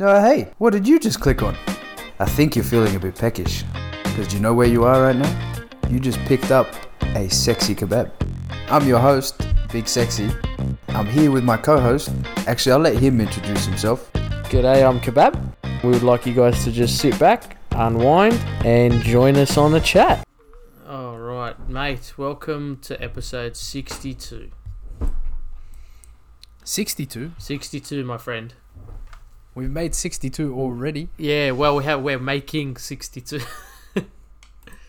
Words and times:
No, 0.00 0.18
hey, 0.18 0.50
what 0.56 0.72
did 0.72 0.88
you 0.88 0.98
just 0.98 1.20
click 1.20 1.42
on? 1.42 1.54
I 2.20 2.24
think 2.24 2.56
you're 2.56 2.64
feeling 2.64 2.96
a 2.96 2.98
bit 2.98 3.16
peckish. 3.16 3.64
Because 4.02 4.28
do 4.28 4.36
you 4.36 4.40
know 4.40 4.54
where 4.54 4.66
you 4.66 4.84
are 4.84 5.02
right 5.02 5.14
now? 5.14 5.60
You 5.90 6.00
just 6.00 6.18
picked 6.20 6.50
up 6.50 6.68
a 7.02 7.28
sexy 7.28 7.74
kebab. 7.74 8.10
I'm 8.70 8.88
your 8.88 8.98
host, 8.98 9.42
Big 9.70 9.86
Sexy. 9.86 10.30
I'm 10.88 11.04
here 11.04 11.30
with 11.30 11.44
my 11.44 11.58
co 11.58 11.78
host. 11.78 12.08
Actually, 12.46 12.72
I'll 12.72 12.78
let 12.78 12.96
him 12.96 13.20
introduce 13.20 13.66
himself. 13.66 14.10
G'day, 14.48 14.88
I'm 14.88 15.00
Kebab. 15.00 15.36
We 15.84 15.90
would 15.90 16.02
like 16.02 16.24
you 16.24 16.32
guys 16.32 16.64
to 16.64 16.72
just 16.72 16.96
sit 16.96 17.18
back, 17.18 17.58
unwind, 17.72 18.42
and 18.64 19.02
join 19.02 19.36
us 19.36 19.58
on 19.58 19.70
the 19.70 19.80
chat. 19.80 20.26
All 20.88 21.18
right, 21.18 21.68
mate. 21.68 22.14
Welcome 22.16 22.78
to 22.84 22.98
episode 23.04 23.54
62. 23.54 24.50
62? 26.64 27.32
62, 27.36 28.02
my 28.02 28.16
friend. 28.16 28.54
We've 29.54 29.70
made 29.70 29.94
62 29.94 30.54
already. 30.54 31.08
Yeah, 31.16 31.50
well, 31.52 31.76
we 31.76 31.84
have 31.84 32.02
we're 32.02 32.18
making 32.18 32.76
62. 32.76 33.40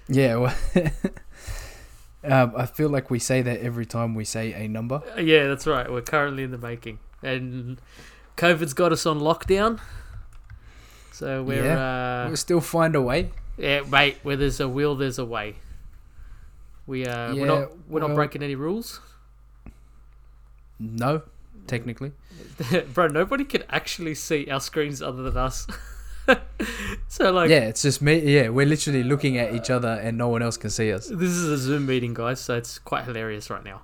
Yeah, 0.08 0.36
well, 0.36 0.56
um, 2.26 2.54
I 2.58 2.66
feel 2.66 2.90
like 2.90 3.10
we 3.10 3.18
say 3.18 3.42
that 3.44 3.62
every 3.62 3.86
time 3.86 4.14
we 4.14 4.26
say 4.26 4.52
a 4.52 4.68
number. 4.68 5.02
yeah, 5.18 5.48
that's 5.48 5.66
right. 5.66 5.90
We're 5.90 6.02
currently 6.02 6.44
in 6.44 6.52
the 6.52 6.58
making, 6.58 7.00
and 7.24 7.80
COVID's 8.36 8.74
got 8.74 8.92
us 8.92 9.06
on 9.06 9.20
lockdown. 9.22 9.80
So 11.14 11.44
we're 11.44 11.64
Yeah. 11.64 12.24
uh, 12.24 12.28
We'll 12.28 12.36
still 12.36 12.60
find 12.60 12.94
a 12.96 13.02
way. 13.02 13.30
yeah, 13.58 13.82
mate. 13.82 14.18
Where 14.24 14.36
there's 14.36 14.60
a 14.60 14.68
will, 14.68 14.96
there's 14.96 15.18
a 15.20 15.24
way. 15.26 15.56
We 16.88 17.06
uh, 17.06 17.34
we're 17.34 17.40
Yeah, 17.40 17.46
not 17.46 17.70
we're 17.88 18.00
not 18.02 18.14
breaking 18.14 18.44
any 18.44 18.56
rules. 18.56 19.00
No, 20.78 21.22
technically. 21.68 22.12
Bro, 22.94 23.08
nobody 23.08 23.44
could 23.44 23.66
actually 23.70 24.16
see 24.16 24.50
our 24.50 24.60
screens 24.60 25.02
other 25.02 25.24
than 25.24 25.38
us. 25.38 25.68
so 27.08 27.32
like 27.32 27.50
yeah, 27.50 27.62
it's 27.62 27.82
just 27.82 28.02
me. 28.02 28.20
Yeah, 28.20 28.50
we're 28.50 28.66
literally 28.66 29.04
looking 29.04 29.38
at 29.38 29.54
each 29.56 29.70
other 29.70 30.00
and 30.04 30.18
no 30.18 30.28
one 30.28 30.42
else 30.42 30.58
can 30.58 30.70
see 30.70 30.92
us. 30.92 31.08
this 31.08 31.30
is 31.30 31.50
a 31.50 31.58
Zoom 31.58 31.86
meeting, 31.86 32.14
guys, 32.14 32.40
so 32.40 32.56
it's 32.58 32.80
quite 32.80 33.06
hilarious 33.06 33.50
right 33.50 33.64
now. 33.64 33.82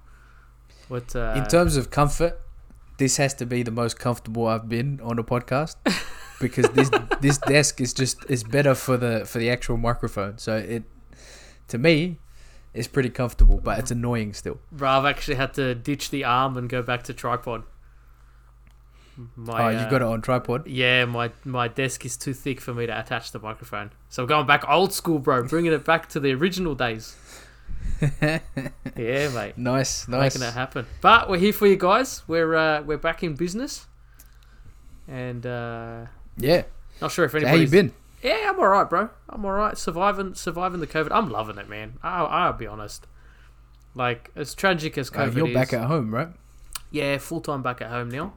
What 0.88 1.16
uh 1.16 1.34
In 1.36 1.45
terms 1.45 1.75
of 1.78 1.89
comfort, 1.89 2.39
this 2.97 3.17
has 3.17 3.34
to 3.36 3.45
be 3.45 3.64
the 3.64 3.72
most 3.72 4.00
comfortable 4.00 4.47
I've 4.47 4.69
been 4.69 5.00
on 5.03 5.19
a 5.19 5.23
podcast 5.23 5.75
because 6.39 6.69
this 6.69 6.89
this 7.22 7.38
desk 7.39 7.81
is 7.81 7.94
just 7.94 8.25
is 8.30 8.44
better 8.44 8.75
for 8.75 8.97
the 8.97 9.25
for 9.25 9.39
the 9.39 9.50
actual 9.50 9.78
microphone. 9.78 10.38
So 10.38 10.56
it 10.58 10.84
to 11.69 11.78
me 11.78 12.19
it's 12.78 12.88
pretty 12.88 13.09
comfortable, 13.09 13.59
but 13.64 13.80
it's 13.80 13.92
annoying 13.92 14.33
still. 14.33 14.59
bro, 14.72 14.89
I've 14.89 15.06
actually 15.06 15.36
had 15.36 15.53
to 15.56 15.75
ditch 15.75 16.09
the 16.09 16.23
arm 16.23 16.58
and 16.58 16.70
go 16.70 16.81
back 16.81 17.03
to 17.03 17.14
tripod. 17.14 17.64
My, 19.36 19.64
oh, 19.64 19.69
you 19.69 19.89
got 19.89 20.03
it 20.03 20.08
on 20.08 20.22
tripod. 20.22 20.67
Yeah, 20.67 21.06
my 21.06 21.31
my 21.44 21.67
desk 21.67 22.06
is 22.06 22.16
too 22.17 22.34
thick 22.36 22.61
for 22.61 22.73
me 22.73 22.86
to 22.86 23.00
attach 23.00 23.31
the 23.31 23.39
microphone. 23.39 23.89
So 24.09 24.22
I'm 24.23 24.28
going 24.30 24.45
back 24.45 24.64
old 24.69 24.94
school, 24.94 25.17
bro, 25.17 25.44
bringing 25.47 25.73
it 25.73 25.84
back 25.84 26.08
to 26.09 26.19
the 26.19 26.34
original 26.34 26.75
days. 26.75 27.16
Yeah, 28.95 29.30
mate. 29.30 29.58
Nice, 29.58 30.08
nice. 30.08 30.36
making 30.36 30.47
it 30.47 30.53
happen. 30.53 30.86
But 31.02 31.30
we're 31.30 31.38
here 31.39 31.53
for 31.53 31.67
you 31.67 31.78
guys. 31.78 32.23
We're 32.28 32.56
uh, 32.56 32.81
we're 32.84 32.97
back 32.97 33.23
in 33.23 33.36
business, 33.36 33.88
and 35.08 35.45
uh, 35.45 36.06
Yeah. 36.38 36.64
not 37.02 37.12
sure 37.12 37.25
if 37.25 37.31
So 37.31 37.45
how 37.45 37.56
you 37.56 37.67
been? 37.67 37.94
Yeah, 38.23 38.49
I'm 38.49 38.59
all 38.59 38.67
right, 38.67 38.89
bro. 38.89 39.09
I'm 39.29 39.45
all 39.45 39.51
right. 39.51 39.77
Surviving, 39.77 40.33
surviving 40.33 40.79
the 40.79 40.87
COVID. 40.87 41.09
I'm 41.11 41.29
loving 41.29 41.57
it, 41.57 41.69
man. 41.69 41.97
I'll, 42.01 42.25
I'll 42.27 42.53
be 42.53 42.65
honest. 42.67 43.05
Like 43.93 44.31
as 44.35 44.53
tragic 44.55 44.97
as 44.97 45.09
Uh, 45.09 45.13
COVID 45.13 45.35
you're 45.35 45.47
is, 45.49 45.53
back 45.53 45.73
at 45.73 45.85
home, 45.87 46.13
right? 46.13 46.29
yeah, 46.91 47.17
full 47.17 47.41
time 47.41 47.61
back 47.61 47.81
at 47.81 47.89
home 47.89 48.09
now. 48.09 48.33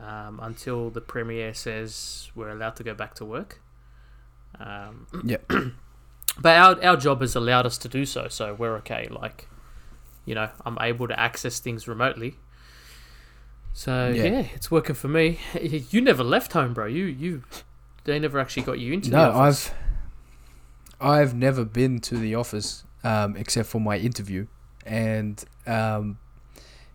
Um, 0.00 0.38
until 0.42 0.90
the 0.90 1.00
premier 1.00 1.52
says 1.54 2.30
we're 2.34 2.50
allowed 2.50 2.76
to 2.76 2.84
go 2.84 2.94
back 2.94 3.14
to 3.16 3.24
work. 3.24 3.60
Um, 4.60 5.06
Yeah. 5.24 5.38
but 6.40 6.56
our 6.56 6.84
our 6.84 6.96
job 6.96 7.20
has 7.20 7.34
allowed 7.34 7.66
us 7.66 7.78
to 7.78 7.88
do 7.88 8.04
so, 8.04 8.28
so 8.28 8.54
we're 8.54 8.76
okay. 8.76 9.08
Like, 9.10 9.48
you 10.24 10.34
know, 10.34 10.50
I'm 10.64 10.78
able 10.80 11.08
to 11.08 11.18
access 11.18 11.58
things 11.58 11.88
remotely. 11.88 12.36
So 13.72 14.10
Yeah. 14.14 14.24
yeah, 14.24 14.46
it's 14.54 14.70
working 14.70 14.94
for 14.94 15.08
me. 15.08 15.38
You 15.90 16.00
never 16.00 16.22
left 16.24 16.52
home, 16.52 16.74
bro. 16.74 16.86
You 16.86 17.04
you 17.04 17.42
they 18.08 18.18
never 18.18 18.38
actually 18.38 18.62
got 18.62 18.78
you 18.78 18.92
into 18.92 19.10
the 19.10 19.16
No. 19.16 19.32
I've 19.32 19.72
I've 21.00 21.34
never 21.34 21.64
been 21.64 22.00
to 22.00 22.16
the 22.16 22.34
office 22.34 22.84
um, 23.04 23.36
except 23.36 23.68
for 23.68 23.80
my 23.80 23.98
interview, 23.98 24.46
and 24.84 25.42
um, 25.66 26.18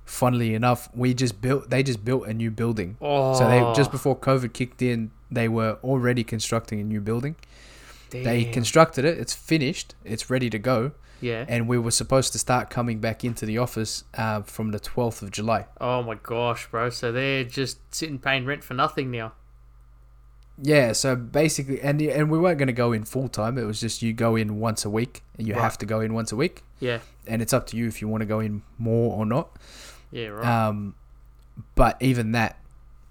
funnily 0.04 0.54
enough, 0.54 0.90
we 0.94 1.14
just 1.14 1.40
built. 1.40 1.70
They 1.70 1.84
just 1.84 2.04
built 2.04 2.28
a 2.28 2.34
new 2.34 2.52
building. 2.52 2.98
Oh, 3.00 3.38
So 3.38 3.48
they 3.48 3.60
just 3.76 3.92
before 3.92 4.18
COVID 4.18 4.52
kicked 4.54 4.82
in, 4.82 5.12
they 5.32 5.48
were 5.48 5.78
already 5.84 6.24
constructing 6.24 6.82
a 6.82 6.84
new 6.84 7.00
building. 7.00 7.36
They 8.10 8.46
constructed 8.46 9.06
it. 9.06 9.18
It's 9.18 9.34
finished. 9.34 9.96
It's 10.04 10.30
ready 10.30 10.48
to 10.52 10.60
go, 10.60 10.92
yeah. 11.20 11.46
and 11.48 11.68
we 11.68 11.80
were 11.80 11.90
supposed 11.90 12.32
to 12.34 12.38
start 12.38 12.70
coming 12.70 13.00
back 13.00 13.24
into 13.24 13.44
the 13.46 13.58
office 13.58 14.04
uh, 14.16 14.42
from 14.44 14.72
the 14.72 14.80
twelfth 14.80 15.22
of 15.24 15.32
July. 15.32 15.66
Oh 15.82 16.04
my 16.04 16.16
gosh, 16.22 16.70
bro. 16.70 16.92
So 16.92 17.12
they're 17.12 17.44
just 17.44 17.80
sitting 17.94 18.20
paying 18.20 18.46
rent 18.46 18.64
for 18.64 18.76
nothing 18.76 19.10
now. 19.10 19.34
Yeah, 20.62 20.92
so 20.94 21.16
basically, 21.16 21.82
and 21.82 22.00
and 22.02 22.30
we 22.30 22.38
weren't 22.38 22.60
going 22.60 22.68
to 22.68 22.74
go 22.74 22.92
in 22.94 23.06
full 23.06 23.28
time. 23.28 23.58
It 23.58 23.64
was 23.64 23.80
just 23.80 24.02
you 24.04 24.14
go 24.14 24.36
in 24.36 24.60
once 24.60 24.86
a 24.86 24.90
week. 24.90 25.24
And 25.38 25.48
you 25.48 25.56
Right. 25.56 25.62
have 25.64 25.78
to 25.80 25.86
go 25.88 26.00
in 26.00 26.14
once 26.14 26.32
a 26.32 26.36
week. 26.36 26.64
Yeah. 26.80 27.00
and 27.26 27.42
it's 27.42 27.54
up 27.54 27.66
to 27.68 27.78
you 27.78 27.88
if 27.88 28.02
you 28.02 28.08
want 28.10 28.22
to 28.22 28.26
go 28.26 28.40
in 28.42 28.62
more 28.78 29.16
or 29.18 29.26
not. 29.26 29.50
Yeah, 30.12 30.28
right. 30.28 30.46
Um, 30.68 30.96
but 31.76 31.96
even 32.02 32.34
that, 32.34 32.58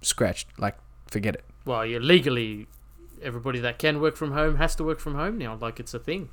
scratched. 0.02 0.48
Like, 0.58 0.76
forget 1.10 1.34
it. 1.34 1.44
well, 1.64 1.84
you're 1.86 2.00
legally 2.00 2.66
everybody 3.22 3.58
that 3.60 3.78
can 3.78 4.00
work 4.00 4.16
from 4.16 4.32
home 4.32 4.56
has 4.56 4.74
to 4.76 4.84
work 4.84 4.98
from 5.00 5.14
home 5.14 5.38
now. 5.38 5.56
Like 5.60 5.80
it's 5.80 5.94
a 5.94 5.98
thing. 5.98 6.28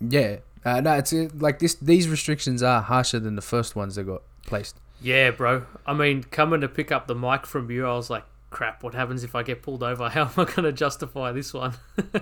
Yeah, 0.00 0.36
uh, 0.64 0.80
no, 0.80 0.94
it's 0.94 1.12
uh, 1.12 1.28
like 1.34 1.58
this. 1.58 1.74
These 1.74 2.08
restrictions 2.08 2.62
are 2.62 2.80
harsher 2.82 3.18
than 3.18 3.34
the 3.36 3.42
first 3.42 3.74
ones 3.74 3.96
that 3.96 4.04
got 4.04 4.22
placed. 4.46 4.76
Yeah, 5.02 5.30
bro. 5.32 5.64
I 5.86 5.92
mean, 5.94 6.22
coming 6.24 6.60
to 6.60 6.68
pick 6.68 6.92
up 6.92 7.06
the 7.08 7.14
mic 7.14 7.46
from 7.46 7.70
you, 7.70 7.86
I 7.86 7.94
was 7.94 8.10
like, 8.10 8.24
crap, 8.50 8.82
what 8.82 8.94
happens 8.94 9.24
if 9.24 9.34
I 9.34 9.42
get 9.42 9.62
pulled 9.62 9.82
over? 9.82 10.08
How 10.10 10.22
am 10.22 10.32
I 10.36 10.44
going 10.44 10.64
to 10.64 10.72
justify 10.72 11.32
this 11.32 11.52
one? 11.52 11.74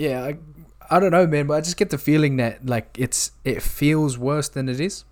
Yeah, 0.00 0.24
I, 0.24 0.38
I 0.90 0.98
don't 0.98 1.10
know, 1.10 1.26
man, 1.26 1.46
but 1.46 1.54
I 1.54 1.60
just 1.60 1.76
get 1.76 1.90
the 1.90 1.98
feeling 1.98 2.36
that 2.36 2.64
like 2.64 2.88
it's 2.98 3.32
it 3.44 3.62
feels 3.62 4.16
worse 4.16 4.48
than 4.48 4.66
it 4.66 4.80
is. 4.80 5.04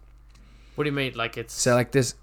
What 0.76 0.84
do 0.84 0.88
you 0.88 0.96
mean? 0.96 1.12
Like 1.14 1.36
it's. 1.36 1.52
So 1.52 1.74
like 1.74 1.92
this, 1.92 2.14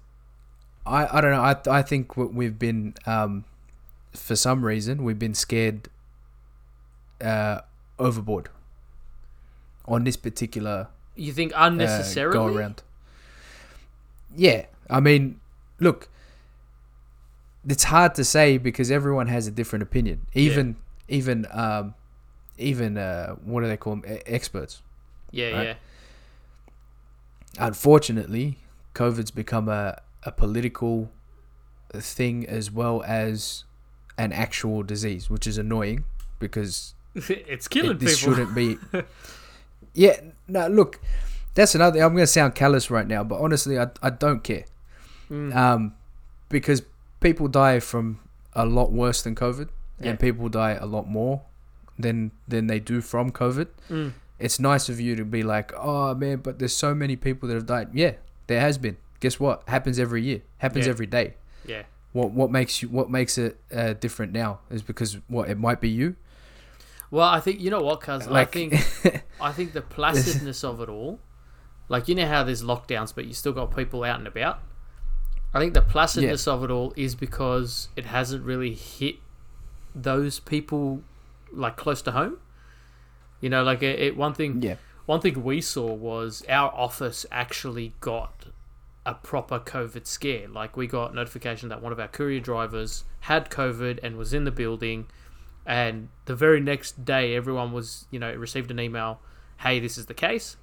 I 0.84 1.18
I 1.18 1.20
don't 1.20 1.30
know. 1.30 1.42
I 1.42 1.78
I 1.78 1.82
think 1.82 2.16
we've 2.16 2.58
been 2.58 2.94
um, 3.06 3.44
for 4.12 4.34
some 4.34 4.64
reason 4.64 5.04
we've 5.04 5.18
been 5.18 5.34
scared, 5.34 5.88
uh, 7.20 7.60
overboard. 8.00 8.48
On 9.86 10.02
this 10.02 10.16
particular 10.16 10.88
you 11.14 11.32
think 11.32 11.52
uh, 11.54 11.70
unnecessarily? 11.70 12.32
go 12.32 12.46
around. 12.46 12.82
Yeah, 14.34 14.66
I 14.90 14.98
mean, 14.98 15.40
look, 15.78 16.08
it's 17.68 17.84
hard 17.84 18.14
to 18.14 18.24
say 18.24 18.58
because 18.58 18.90
everyone 18.90 19.26
has 19.28 19.46
a 19.46 19.50
different 19.50 19.82
opinion. 19.82 20.26
Even 20.34 20.76
even 21.08 21.46
um, 21.50 21.94
even 22.58 22.96
uh, 22.98 23.34
what 23.44 23.62
do 23.62 23.68
they 23.68 23.76
call 23.76 23.96
them? 23.96 24.04
E- 24.10 24.20
experts. 24.26 24.82
Yeah, 25.30 25.50
right? 25.50 25.64
yeah. 25.64 25.74
Unfortunately, 27.58 28.58
COVID's 28.94 29.30
become 29.30 29.68
a 29.68 30.00
a 30.24 30.32
political 30.32 31.10
thing 31.94 32.46
as 32.46 32.70
well 32.70 33.02
as 33.06 33.64
an 34.18 34.32
actual 34.32 34.82
disease, 34.82 35.30
which 35.30 35.46
is 35.46 35.56
annoying 35.56 36.04
because 36.38 36.94
it's 37.14 37.68
killing 37.68 37.92
it- 37.92 38.00
this 38.00 38.20
people. 38.20 38.34
shouldn't 38.34 38.54
be. 38.54 38.78
yeah, 39.94 40.20
no, 40.48 40.66
look, 40.68 41.00
that's 41.54 41.74
another. 41.74 42.00
I'm 42.02 42.12
going 42.12 42.22
to 42.22 42.26
sound 42.26 42.54
callous 42.54 42.90
right 42.90 43.06
now, 43.06 43.24
but 43.24 43.40
honestly, 43.40 43.78
I 43.78 43.88
I 44.02 44.10
don't 44.10 44.42
care. 44.44 44.64
Mm. 45.30 45.54
Um, 45.56 45.94
because 46.48 46.82
people 47.28 47.48
die 47.48 47.80
from 47.80 48.18
a 48.52 48.64
lot 48.78 48.88
worse 48.92 49.22
than 49.22 49.34
COVID, 49.34 49.68
Yeah. 50.00 50.10
and 50.10 50.18
people 50.26 50.48
die 50.48 50.72
a 50.80 50.86
lot 50.86 51.06
more 51.18 51.36
than 52.04 52.30
than 52.48 52.66
they 52.66 52.80
do 52.80 53.00
from 53.00 53.30
COVID. 53.32 53.66
Mm. 53.90 54.12
It's 54.38 54.58
nice 54.60 54.88
of 54.92 55.00
you 55.00 55.16
to 55.16 55.24
be 55.24 55.42
like, 55.42 55.72
oh 55.76 56.14
man, 56.14 56.38
but 56.46 56.58
there's 56.58 56.74
so 56.86 56.94
many 56.94 57.16
people 57.16 57.48
that 57.48 57.54
have 57.54 57.66
died. 57.66 57.88
Yeah, 57.92 58.12
there 58.48 58.60
has 58.60 58.76
been. 58.78 58.96
Guess 59.20 59.40
what? 59.40 59.56
Happens 59.68 59.98
every 59.98 60.22
year. 60.22 60.40
Happens 60.58 60.84
Yeah. 60.86 60.92
every 60.94 61.06
day. 61.06 61.26
Yeah. 61.66 61.82
What 62.12 62.28
what 62.40 62.50
makes 62.50 62.82
you 62.82 62.88
what 62.98 63.08
makes 63.10 63.38
it 63.38 63.52
uh, 63.80 63.92
different 64.04 64.32
now 64.32 64.50
is 64.70 64.82
because 64.82 65.18
what 65.28 65.48
it 65.48 65.58
might 65.58 65.80
be 65.80 65.88
you. 65.88 66.16
Well, 67.10 67.28
I 67.28 67.40
think 67.40 67.60
you 67.60 67.70
know 67.70 67.82
what, 67.88 68.00
cuz 68.00 68.26
I 68.28 68.44
think 68.44 68.74
I 69.48 69.52
think 69.56 69.72
the 69.72 69.82
placidness 69.96 70.64
of 70.64 70.80
it 70.84 70.88
all, 70.88 71.18
like 71.88 72.08
you 72.08 72.14
know 72.14 72.26
how 72.34 72.42
there's 72.44 72.62
lockdowns, 72.62 73.14
but 73.14 73.24
you 73.28 73.34
still 73.34 73.52
got 73.52 73.74
people 73.80 74.04
out 74.10 74.18
and 74.18 74.26
about. 74.28 74.56
I 75.54 75.58
think 75.60 75.74
the 75.74 75.80
placidness 75.82 76.46
of 76.46 76.62
it 76.64 76.70
all 76.70 76.92
is 76.96 77.14
because 77.14 77.88
it 77.96 78.06
hasn't 78.06 78.44
really 78.44 78.74
hit 78.74 79.16
those 79.94 80.38
people 80.40 81.02
like 81.52 81.76
close 81.76 82.02
to 82.02 82.10
home. 82.12 82.38
You 83.40 83.48
know, 83.50 83.62
like 83.62 83.82
it, 83.82 83.98
it 83.98 84.16
one 84.16 84.34
thing 84.34 84.62
Yeah. 84.62 84.76
one 85.06 85.20
thing 85.20 85.42
we 85.42 85.60
saw 85.60 85.92
was 85.94 86.44
our 86.48 86.70
office 86.74 87.24
actually 87.30 87.94
got 88.00 88.46
a 89.06 89.14
proper 89.14 89.58
COVID 89.58 90.06
scare. 90.06 90.48
Like 90.48 90.76
we 90.76 90.86
got 90.86 91.14
notification 91.14 91.68
that 91.68 91.80
one 91.80 91.92
of 91.92 92.00
our 92.00 92.08
courier 92.08 92.40
drivers 92.40 93.04
had 93.20 93.50
COVID 93.50 94.00
and 94.02 94.16
was 94.16 94.34
in 94.34 94.44
the 94.44 94.50
building, 94.50 95.06
and 95.64 96.08
the 96.26 96.34
very 96.34 96.60
next 96.60 97.04
day, 97.04 97.34
everyone 97.34 97.72
was 97.72 98.06
you 98.10 98.18
know 98.18 98.34
received 98.34 98.70
an 98.70 98.80
email, 98.80 99.20
"Hey, 99.58 99.80
this 99.80 99.96
is 99.96 100.06
the 100.06 100.14
case. 100.14 100.56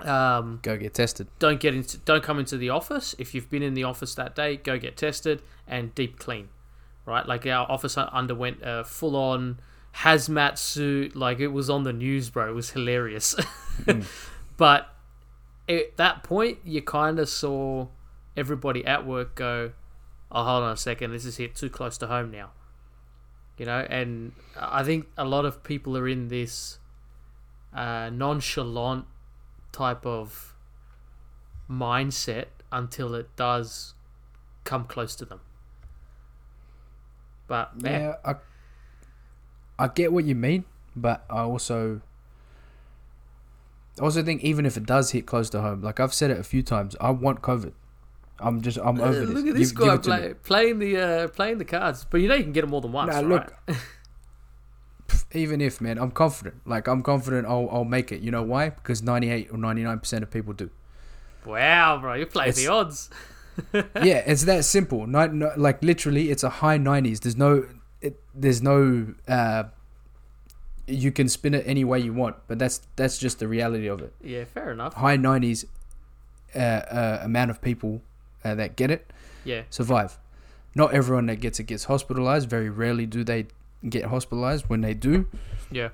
Um, 0.00 0.58
Go 0.62 0.76
get 0.76 0.92
tested. 0.94 1.28
don't 1.38 1.60
get 1.60 1.72
into 1.74 1.98
don't 1.98 2.22
come 2.22 2.38
into 2.40 2.56
the 2.56 2.70
office. 2.70 3.14
If 3.18 3.34
you've 3.34 3.48
been 3.48 3.62
in 3.62 3.74
the 3.74 3.84
office 3.84 4.14
that 4.16 4.34
day 4.34 4.56
go 4.56 4.76
get 4.78 4.96
tested 4.96 5.40
and 5.68 5.94
deep 5.94 6.18
clean 6.18 6.48
right? 7.06 7.26
Like 7.26 7.46
our 7.46 7.70
office 7.70 7.96
underwent 7.98 8.58
a 8.62 8.82
full 8.84 9.14
on 9.14 9.60
hazmat 9.96 10.58
suit. 10.58 11.14
Like 11.14 11.38
it 11.38 11.48
was 11.48 11.70
on 11.70 11.84
the 11.84 11.92
news 11.92 12.30
bro. 12.30 12.48
It 12.50 12.54
was 12.54 12.70
hilarious. 12.70 13.36
But 14.56 14.88
at 15.68 15.96
that 15.96 16.22
point 16.22 16.58
you 16.64 16.80
kind 16.82 17.18
of 17.18 17.28
saw 17.28 17.88
everybody 18.36 18.84
at 18.84 19.04
work 19.06 19.34
go 19.34 19.72
oh 20.32 20.44
hold 20.44 20.64
on 20.64 20.72
a 20.72 20.76
second. 20.76 21.12
This 21.12 21.24
is 21.24 21.36
hit 21.36 21.54
too 21.54 21.70
close 21.70 21.98
to 21.98 22.06
home 22.08 22.30
now. 22.30 22.50
You 23.58 23.66
know 23.66 23.86
and 23.88 24.32
i 24.58 24.82
think 24.82 25.06
a 25.16 25.24
lot 25.24 25.44
of 25.44 25.62
people 25.62 25.96
are 25.96 26.08
in 26.08 26.26
this 26.26 26.78
uh, 27.72 28.10
nonchalant 28.12 29.04
type 29.74 30.06
of 30.06 30.54
mindset 31.68 32.46
until 32.70 33.14
it 33.14 33.28
does 33.36 33.94
come 34.64 34.84
close 34.84 35.14
to 35.16 35.24
them. 35.24 35.40
But 37.46 37.82
man, 37.82 38.00
Yeah, 38.00 38.14
I, 38.24 38.34
I 39.78 39.88
get 39.88 40.12
what 40.12 40.24
you 40.24 40.34
mean, 40.34 40.64
but 40.96 41.24
I 41.28 41.40
also, 41.40 42.00
I 44.00 44.02
also 44.04 44.22
think 44.22 44.42
even 44.42 44.64
if 44.64 44.76
it 44.76 44.86
does 44.86 45.10
hit 45.10 45.26
close 45.26 45.50
to 45.50 45.60
home, 45.60 45.82
like 45.82 46.00
I've 46.00 46.14
said 46.14 46.30
it 46.30 46.38
a 46.38 46.44
few 46.44 46.62
times, 46.62 46.96
I 47.00 47.10
want 47.10 47.42
COVID. 47.42 47.72
I'm 48.40 48.62
just, 48.62 48.78
I'm 48.78 49.00
over 49.00 49.08
Uh, 49.22 49.24
this. 49.26 49.30
look 49.30 49.46
at 49.46 49.54
this 49.54 49.72
Give- 49.72 49.78
give 49.80 49.86
guy 49.86 49.94
it 49.94 50.02
to 50.02 50.08
play, 50.10 50.34
playing 50.42 50.78
the 50.78 50.96
uh, 50.98 51.28
playing 51.28 51.58
the 51.58 51.64
cards, 51.64 52.06
but 52.10 52.20
you 52.20 52.28
know 52.28 52.34
you 52.34 52.42
can 52.42 52.52
get 52.52 52.62
them 52.62 52.70
more 52.70 52.80
than 52.80 52.92
once, 52.92 53.12
Nah, 53.12 53.20
right? 53.20 53.28
look, 53.28 53.54
Even 55.32 55.60
if, 55.60 55.80
man, 55.80 55.98
I'm 55.98 56.10
confident. 56.10 56.56
Like 56.66 56.86
I'm 56.86 57.02
confident, 57.02 57.46
I'll, 57.46 57.68
I'll 57.70 57.84
make 57.84 58.12
it. 58.12 58.20
You 58.20 58.30
know 58.30 58.42
why? 58.42 58.70
Because 58.70 59.02
98 59.02 59.48
or 59.52 59.58
99 59.58 59.98
percent 59.98 60.22
of 60.22 60.30
people 60.30 60.52
do. 60.52 60.70
wow, 61.44 61.98
bro, 61.98 62.14
you 62.14 62.26
play 62.26 62.48
It's- 62.48 62.56
the 62.64 62.68
odds. 62.68 63.10
yeah, 63.72 64.22
it's 64.26 64.44
that 64.44 64.64
simple. 64.64 65.06
Not, 65.06 65.32
no, 65.32 65.52
like 65.56 65.82
literally, 65.82 66.30
it's 66.30 66.42
a 66.42 66.48
high 66.50 66.76
nineties. 66.76 67.20
There's 67.20 67.36
no, 67.36 67.64
it, 68.00 68.20
there's 68.34 68.60
no. 68.60 69.14
Uh, 69.28 69.64
you 70.86 71.10
can 71.12 71.28
spin 71.28 71.54
it 71.54 71.62
any 71.66 71.84
way 71.84 71.98
you 72.00 72.12
want, 72.12 72.36
but 72.48 72.58
that's 72.58 72.80
that's 72.96 73.16
just 73.16 73.38
the 73.38 73.46
reality 73.48 73.86
of 73.86 74.00
it. 74.02 74.12
Yeah, 74.22 74.44
fair 74.44 74.72
enough. 74.72 74.94
High 74.94 75.16
nineties 75.16 75.64
uh, 76.54 76.58
uh, 76.58 77.18
amount 77.22 77.50
of 77.52 77.62
people 77.62 78.02
uh, 78.44 78.54
that 78.56 78.74
get 78.76 78.90
it 78.90 79.08
Yeah, 79.44 79.62
survive. 79.70 80.18
Not 80.74 80.92
everyone 80.92 81.26
that 81.26 81.36
gets 81.36 81.60
it 81.60 81.64
gets 81.64 81.84
hospitalized. 81.84 82.50
Very 82.50 82.68
rarely 82.68 83.06
do 83.06 83.22
they 83.22 83.46
get 83.88 84.04
hospitalized. 84.04 84.64
When 84.68 84.80
they 84.80 84.94
do, 84.94 85.26
yeah, 85.70 85.90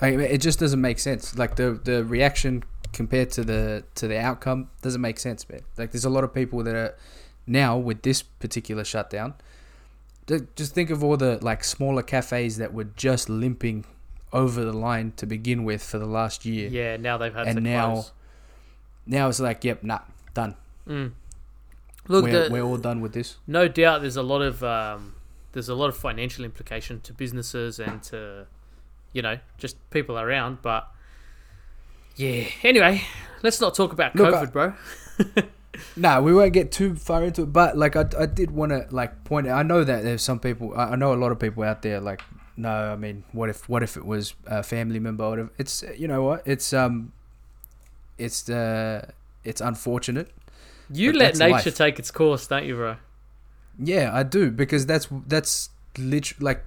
I 0.00 0.10
mean, 0.10 0.20
it 0.20 0.40
just 0.40 0.58
doesn't 0.58 0.80
make 0.80 0.98
sense. 0.98 1.36
Like 1.38 1.56
the 1.56 1.80
the 1.82 2.04
reaction 2.04 2.64
compared 2.92 3.30
to 3.32 3.44
the 3.44 3.84
to 3.96 4.08
the 4.08 4.18
outcome 4.18 4.68
doesn't 4.82 5.00
make 5.00 5.18
sense, 5.18 5.48
man. 5.48 5.60
Like 5.78 5.92
there's 5.92 6.04
a 6.04 6.10
lot 6.10 6.24
of 6.24 6.34
people 6.34 6.62
that 6.64 6.74
are 6.74 6.94
now 7.46 7.76
with 7.76 8.02
this 8.02 8.22
particular 8.22 8.84
shutdown. 8.84 9.34
Just 10.56 10.74
think 10.74 10.90
of 10.90 11.02
all 11.04 11.16
the 11.16 11.38
like 11.42 11.64
smaller 11.64 12.02
cafes 12.02 12.56
that 12.56 12.72
were 12.72 12.84
just 12.84 13.28
limping 13.28 13.84
over 14.32 14.64
the 14.64 14.72
line 14.72 15.12
to 15.16 15.26
begin 15.26 15.64
with 15.64 15.82
for 15.82 15.98
the 15.98 16.06
last 16.06 16.44
year. 16.46 16.68
yeah. 16.70 16.96
Now 16.96 17.18
they've 17.18 17.34
had 17.34 17.48
And 17.48 17.56
to 17.56 17.60
now- 17.62 17.92
close. 17.92 18.12
Now 19.04 19.28
it's 19.28 19.40
like, 19.40 19.64
yep, 19.64 19.82
nah, 19.82 19.98
done. 20.32 20.54
Mm. 20.88 21.10
Look, 22.06 22.24
we're, 22.24 22.44
the, 22.44 22.52
we're 22.52 22.62
all 22.62 22.76
done 22.76 23.00
with 23.00 23.12
this. 23.14 23.36
no 23.48 23.66
doubt 23.66 24.00
there's 24.00 24.16
a 24.16 24.22
lot 24.22 24.42
of 24.42 24.62
um, 24.62 25.14
there's 25.52 25.68
a 25.68 25.74
lot 25.74 25.88
of 25.88 25.96
financial 25.96 26.44
implication 26.44 27.00
to 27.00 27.12
businesses 27.12 27.78
and 27.78 28.02
to 28.02 28.46
you 29.12 29.22
know 29.22 29.38
just 29.58 29.76
people 29.90 30.18
around 30.18 30.58
but 30.62 30.88
yeah 32.16 32.44
anyway 32.62 33.02
let's 33.42 33.60
not 33.60 33.74
talk 33.74 33.92
about 33.92 34.14
Look, 34.16 34.34
covid 34.34 34.48
I- 34.48 34.50
bro 34.50 35.44
Nah, 35.96 36.20
we 36.20 36.34
won't 36.34 36.52
get 36.52 36.70
too 36.70 36.96
far 36.96 37.24
into 37.24 37.42
it, 37.44 37.52
but 37.52 37.78
like 37.78 37.96
I, 37.96 38.04
I 38.18 38.26
did 38.26 38.50
want 38.50 38.72
to 38.72 38.86
like 38.90 39.24
point. 39.24 39.46
out 39.46 39.58
I 39.58 39.62
know 39.62 39.82
that 39.82 40.04
there's 40.04 40.22
some 40.22 40.38
people. 40.38 40.74
I 40.76 40.96
know 40.96 41.14
a 41.14 41.16
lot 41.16 41.32
of 41.32 41.38
people 41.38 41.62
out 41.62 41.80
there 41.80 41.98
like, 41.98 42.20
no, 42.58 42.92
I 42.92 42.96
mean, 42.96 43.24
what 43.32 43.48
if 43.48 43.70
what 43.70 43.82
if 43.82 43.96
it 43.96 44.04
was 44.04 44.34
a 44.46 44.62
family 44.62 45.00
member? 45.00 45.24
Or 45.24 45.30
whatever. 45.30 45.50
It's 45.56 45.82
you 45.96 46.08
know 46.08 46.22
what? 46.22 46.42
It's 46.44 46.74
um, 46.74 47.12
it's 48.18 48.50
uh, 48.50 49.10
it's 49.44 49.62
unfortunate. 49.62 50.30
you 50.92 51.12
let 51.14 51.38
nature 51.38 51.52
life. 51.52 51.74
take 51.74 51.98
its 51.98 52.10
course 52.10 52.46
don't 52.46 52.64
you 52.66 52.76
bro 52.76 52.96
Yeah, 53.78 54.10
I 54.12 54.22
do 54.22 54.50
because 54.50 54.86
that's 54.86 55.08
that's 55.26 55.70
literally 55.98 56.44
like. 56.44 56.64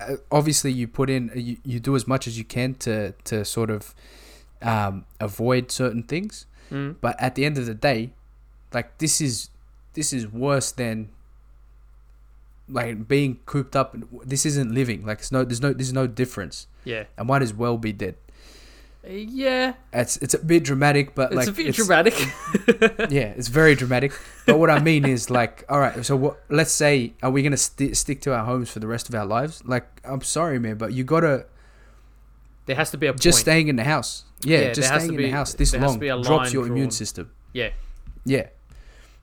uh, 0.00 0.16
Obviously, 0.30 0.72
you 0.72 0.86
put 0.88 1.08
in 1.10 1.30
you, 1.34 1.56
you 1.64 1.80
do 1.80 1.96
as 1.96 2.06
much 2.06 2.26
as 2.26 2.38
you 2.38 2.44
can 2.44 2.74
to 2.74 3.12
to 3.24 3.44
sort 3.44 3.70
of 3.70 3.94
um, 4.62 5.04
avoid 5.20 5.70
certain 5.70 6.02
things. 6.02 6.46
mm. 6.70 6.96
But 7.00 7.16
at 7.20 7.34
the 7.34 7.44
end 7.44 7.58
of 7.58 7.66
the 7.66 7.74
day, 7.74 8.12
like 8.72 8.98
this 8.98 9.20
is 9.20 9.50
this 9.94 10.12
is 10.12 10.26
worse 10.26 10.72
than 10.72 11.08
like 12.68 13.06
being 13.08 13.38
cooped 13.46 13.76
up. 13.76 13.94
This 14.24 14.44
isn't 14.46 14.72
living. 14.74 15.04
Like 15.06 15.18
it's 15.18 15.30
no, 15.32 15.44
there's 15.44 15.60
no, 15.60 15.72
there's 15.72 15.92
no 15.92 16.06
difference. 16.06 16.66
yeah 16.84 17.04
I 17.18 17.22
might 17.22 17.42
as 17.42 17.54
well 17.54 17.78
be 17.78 17.92
dead. 17.92 18.16
Yeah 19.08 19.74
It's 19.92 20.16
it's 20.18 20.34
a 20.34 20.38
bit 20.38 20.64
dramatic, 20.64 21.14
but 21.14 21.32
like 21.32 21.48
it's 21.48 21.58
like 21.58 21.66
a 21.66 21.72
bit 21.72 21.74
dramatic 21.76 22.14
yeah, 23.10 23.32
it's 23.36 23.48
very 23.48 23.74
dramatic. 23.74 24.12
But 24.46 24.58
what 24.58 24.70
I 24.70 24.78
mean 24.80 25.04
is 25.04 25.30
like, 25.30 25.64
all 25.68 25.78
right, 25.78 26.04
so 26.04 26.16
what? 26.16 26.42
Let's 26.48 26.72
say, 26.72 27.12
are 27.22 27.30
we 27.30 27.42
gonna 27.42 27.56
st- 27.56 27.96
stick 27.96 28.20
to 28.22 28.34
our 28.34 28.44
homes 28.44 28.70
for 28.70 28.80
the 28.80 28.86
rest 28.86 29.08
of 29.08 29.14
our 29.14 29.26
lives? 29.26 29.62
Like, 29.64 29.86
I'm 30.04 30.22
sorry, 30.22 30.58
man, 30.58 30.76
but 30.76 30.92
you 30.92 31.04
gotta 31.04 31.46
there 32.66 32.76
has 32.76 32.90
to 32.90 32.98
be 32.98 33.06
a 33.06 33.12
just 33.14 33.36
point. 33.36 33.40
staying 33.40 33.68
in 33.68 33.76
the 33.76 33.84
house. 33.84 34.24
Yeah, 34.42 34.58
Yeah, 34.60 34.72
just 34.72 34.88
staying 34.88 35.08
to 35.10 35.16
in 35.16 35.22
the 35.22 35.30
house 35.30 35.54
this 35.54 35.70
there 35.70 35.80
has 35.80 35.96
to 35.96 36.04
long 36.14 36.22
drops 36.22 36.44
line 36.46 36.52
your 36.52 36.66
immune 36.66 36.90
system. 36.90 37.30
yeah 37.52 37.70
Yeah. 38.24 38.48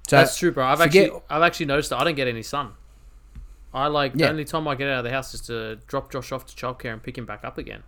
So 0.07 0.17
that's 0.17 0.37
true 0.37 0.51
bro 0.51 0.65
i've 0.65 0.79
forget- 0.79 1.05
actually 1.05 1.21
i've 1.29 1.41
actually 1.43 1.65
noticed 1.67 1.89
that 1.91 1.99
i 1.99 2.03
don't 2.03 2.15
get 2.15 2.27
any 2.27 2.41
sun 2.43 2.71
i 3.73 3.87
like 3.87 4.13
the 4.13 4.27
only 4.29 4.43
time 4.43 4.67
i 4.67 4.75
get 4.75 4.89
out 4.89 4.97
of 4.99 5.03
the 5.05 5.11
house 5.11 5.33
is 5.33 5.41
to 5.41 5.77
drop 5.87 6.11
josh 6.11 6.31
off 6.33 6.45
to 6.45 6.53
childcare 6.55 6.91
and 6.91 7.01
pick 7.01 7.17
him 7.17 7.25
back 7.25 7.43
up 7.45 7.57
again 7.57 7.83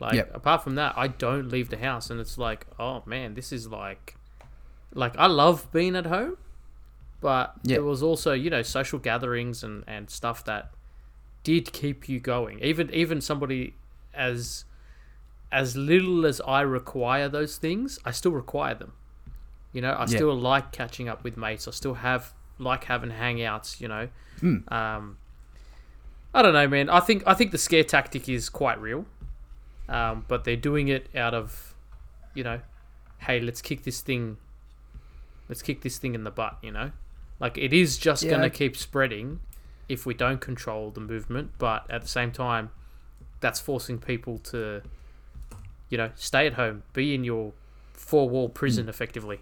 like 0.00 0.14
Yep. 0.14 0.30
apart 0.34 0.62
from 0.64 0.74
that 0.74 0.92
i 0.96 1.06
don't 1.08 1.48
leave 1.48 1.68
the 1.70 1.78
house 1.78 2.10
and 2.10 2.20
it's 2.20 2.36
like 2.38 2.66
oh 2.78 3.02
man 3.06 3.34
this 3.34 3.52
is 3.52 3.68
like 3.68 4.16
like 4.92 5.16
i 5.18 5.26
love 5.26 5.70
being 5.72 5.94
at 5.96 6.06
home 6.06 6.36
but 7.20 7.54
Yeah. 7.62 7.76
there 7.76 7.84
was 7.84 8.02
also 8.02 8.32
you 8.32 8.50
know 8.50 8.62
social 8.62 8.98
gatherings 8.98 9.62
and 9.62 9.84
and 9.86 10.10
stuff 10.10 10.44
that 10.44 10.72
did 11.42 11.72
keep 11.72 12.08
you 12.08 12.18
going 12.20 12.58
even 12.60 12.92
even 12.92 13.20
somebody 13.20 13.74
as 14.12 14.64
as 15.52 15.76
little 15.76 16.26
as 16.26 16.40
i 16.46 16.60
require 16.60 17.28
those 17.28 17.56
things 17.58 17.98
i 18.04 18.10
still 18.10 18.32
require 18.32 18.74
them 18.74 18.92
you 19.72 19.80
know 19.80 19.92
i 19.92 20.00
Yeah. 20.02 20.06
still 20.06 20.34
like 20.34 20.72
catching 20.72 21.08
up 21.08 21.22
with 21.22 21.36
mates 21.36 21.68
i 21.68 21.70
still 21.70 21.94
have 21.94 22.32
like 22.58 22.84
having 22.84 23.10
hangouts 23.10 23.80
you 23.80 23.88
know 23.88 24.08
Mm. 24.40 24.70
um 24.72 25.18
i 26.34 26.42
don't 26.42 26.52
know 26.52 26.66
man 26.66 26.88
i 26.90 26.98
think 27.00 27.22
i 27.26 27.34
think 27.34 27.52
the 27.52 27.58
scare 27.58 27.84
tactic 27.84 28.28
is 28.28 28.48
quite 28.48 28.80
real 28.80 29.06
um 29.88 30.24
but 30.28 30.44
they're 30.44 30.56
doing 30.56 30.88
it 30.88 31.08
out 31.14 31.34
of 31.34 31.74
you 32.34 32.42
know 32.42 32.60
hey 33.18 33.40
let's 33.40 33.60
kick 33.62 33.82
this 33.84 34.00
thing 34.00 34.36
let's 35.48 35.62
kick 35.62 35.82
this 35.82 35.98
thing 35.98 36.14
in 36.14 36.24
the 36.24 36.30
butt 36.30 36.56
you 36.62 36.70
know? 36.70 36.90
Like 37.40 37.58
it 37.58 37.72
is 37.72 37.98
just 37.98 38.24
Yeah, 38.24 38.30
gonna 38.32 38.50
keep 38.50 38.76
spreading 38.76 39.40
if 39.88 40.06
we 40.06 40.14
don't 40.14 40.40
control 40.40 40.90
the 40.90 41.00
movement 41.00 41.50
but 41.58 41.84
at 41.90 42.02
the 42.02 42.08
same 42.08 42.32
time 42.32 42.70
that's 43.40 43.60
forcing 43.60 43.98
people 43.98 44.38
to 44.38 44.80
you 45.90 45.98
know 45.98 46.10
stay 46.14 46.46
at 46.46 46.54
home 46.54 46.82
be 46.92 47.14
in 47.14 47.24
your 47.24 47.52
four 47.92 48.28
wall 48.28 48.48
Hmm. 48.48 48.54
prison 48.54 48.88
effectively. 48.88 49.40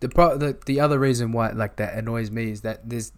The 0.00 0.08
pro 0.08 0.36
the, 0.36 0.58
the 0.66 0.80
other 0.80 0.98
reason 0.98 1.32
why 1.32 1.50
like 1.52 1.76
that 1.76 1.94
annoys 1.94 2.30
me 2.30 2.50
is 2.50 2.60
that 2.60 2.88
there's 2.88 3.12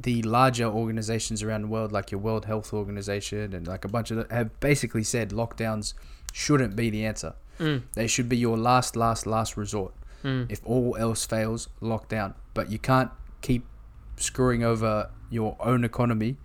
the 0.00 0.22
larger 0.22 0.64
organizations 0.64 1.42
around 1.42 1.62
the 1.62 1.68
world 1.68 1.92
like 1.92 2.10
your 2.10 2.20
world 2.20 2.46
health 2.46 2.72
organization 2.72 3.52
and 3.52 3.66
like 3.66 3.84
a 3.84 3.88
bunch 3.88 4.10
of 4.10 4.30
have 4.30 4.58
basically 4.60 5.04
said 5.04 5.30
lockdowns 5.30 5.94
shouldn't 6.32 6.74
be 6.76 6.90
the 6.90 7.04
answer. 7.04 7.34
Mm, 7.58 7.82
they 7.94 8.06
should 8.06 8.28
be 8.28 8.36
your 8.36 8.56
last 8.56 8.96
last 8.96 9.26
last 9.26 9.56
resort. 9.56 9.92
Mm, 10.24 10.50
if 10.50 10.60
all 10.64 10.96
else 10.96 11.24
fails 11.26 11.68
lockdown. 11.80 12.34
But 12.54 12.70
you 12.70 12.78
can't 12.78 13.10
keep 13.40 13.64
screwing 14.16 14.64
over 14.64 15.10
your 15.30 15.56
own 15.60 15.84
economy 15.84 16.36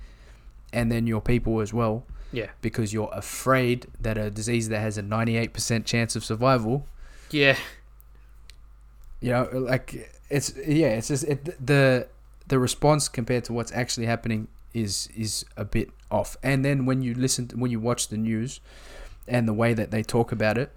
and 0.71 0.91
then 0.91 1.07
your 1.07 1.21
people 1.21 1.61
as 1.61 1.73
well 1.73 2.03
yeah. 2.31 2.47
because 2.61 2.93
you're 2.93 3.09
afraid 3.13 3.87
that 4.01 4.17
a 4.17 4.29
disease 4.29 4.69
that 4.69 4.79
has 4.79 4.97
a 4.97 5.03
98% 5.03 5.85
chance 5.85 6.15
of 6.15 6.25
survival 6.25 6.85
yeah. 7.31 7.57
You 9.21 9.31
know 9.31 9.49
like 9.53 10.11
it's 10.29 10.53
yeah 10.57 10.89
it's 10.89 11.07
just 11.07 11.23
it, 11.23 11.65
the 11.65 12.07
the 12.47 12.59
response 12.59 13.07
compared 13.09 13.43
to 13.45 13.53
what's 13.53 13.71
actually 13.71 14.05
happening 14.05 14.47
is 14.73 15.09
is 15.15 15.45
a 15.57 15.63
bit 15.65 15.89
off 16.09 16.35
and 16.43 16.63
then 16.65 16.85
when 16.85 17.01
you 17.01 17.13
listen 17.13 17.47
to, 17.47 17.57
when 17.57 17.71
you 17.71 17.79
watch 17.79 18.07
the 18.07 18.17
news 18.17 18.59
and 19.27 19.47
the 19.47 19.53
way 19.53 19.73
that 19.73 19.91
they 19.91 20.03
talk 20.03 20.31
about 20.31 20.57
it 20.57 20.71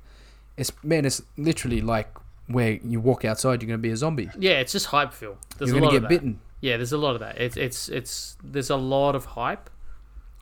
It's 0.56 0.72
man, 0.82 1.04
it's 1.04 1.22
literally 1.36 1.80
like 1.80 2.08
where 2.46 2.72
you 2.84 3.00
walk 3.00 3.24
outside, 3.24 3.60
you're 3.60 3.68
gonna 3.68 3.78
be 3.78 3.90
a 3.90 3.96
zombie. 3.96 4.30
Yeah, 4.38 4.60
it's 4.60 4.72
just 4.72 4.86
hype, 4.86 5.12
Phil. 5.12 5.36
There's 5.58 5.70
you're 5.70 5.78
a 5.78 5.80
gonna 5.80 5.86
lot 5.86 5.92
get 5.92 5.96
of 5.96 6.02
that. 6.04 6.08
bitten. 6.08 6.40
Yeah, 6.60 6.76
there's 6.78 6.92
a 6.92 6.98
lot 6.98 7.14
of 7.16 7.20
that. 7.20 7.38
It's 7.40 7.56
it's 7.56 7.88
it's 7.88 8.36
there's 8.42 8.70
a 8.70 8.76
lot 8.76 9.14
of 9.14 9.24
hype. 9.36 9.68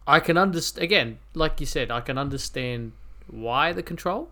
I 0.06 0.20
can 0.20 0.36
understand 0.36 0.84
again, 0.84 1.18
like 1.34 1.58
you 1.60 1.66
said, 1.66 1.90
I 1.90 2.00
can 2.00 2.18
understand 2.18 2.92
why 3.26 3.72
the 3.72 3.82
control. 3.82 4.30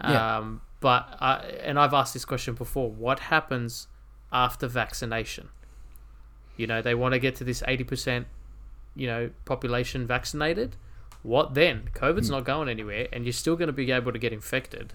Yeah. 0.00 0.38
Um, 0.38 0.62
but 0.80 1.06
I 1.20 1.36
and 1.62 1.78
I've 1.78 1.94
asked 1.94 2.14
this 2.14 2.24
question 2.24 2.54
before. 2.54 2.90
What 2.90 3.18
happens 3.20 3.86
after 4.32 4.66
vaccination? 4.66 5.48
You 6.56 6.66
know, 6.66 6.80
they 6.82 6.94
want 6.94 7.14
to 7.14 7.18
get 7.18 7.34
to 7.36 7.44
this 7.44 7.62
eighty 7.66 7.84
percent, 7.84 8.26
you 8.94 9.06
know, 9.06 9.30
population 9.44 10.06
vaccinated. 10.06 10.76
What 11.22 11.54
then? 11.54 11.88
COVID's 11.94 12.28
Hmm. 12.28 12.34
not 12.34 12.44
going 12.44 12.68
anywhere, 12.68 13.08
and 13.12 13.24
you're 13.24 13.32
still 13.32 13.56
going 13.56 13.68
to 13.68 13.72
be 13.72 13.90
able 13.90 14.12
to 14.12 14.18
get 14.18 14.32
infected. 14.32 14.92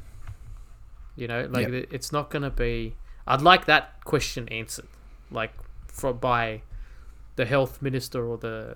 You 1.16 1.28
know, 1.28 1.48
like 1.50 1.68
Yep. 1.70 1.88
it's 1.92 2.12
not 2.12 2.30
going 2.30 2.44
to 2.44 2.50
be. 2.50 2.96
I'd 3.28 3.42
like 3.42 3.66
that 3.66 4.04
question 4.06 4.48
answered, 4.50 4.88
like 5.32 5.54
from 5.88 6.18
by 6.18 6.62
the 7.36 7.46
health 7.46 7.82
minister 7.82 8.26
or 8.26 8.38
the 8.38 8.76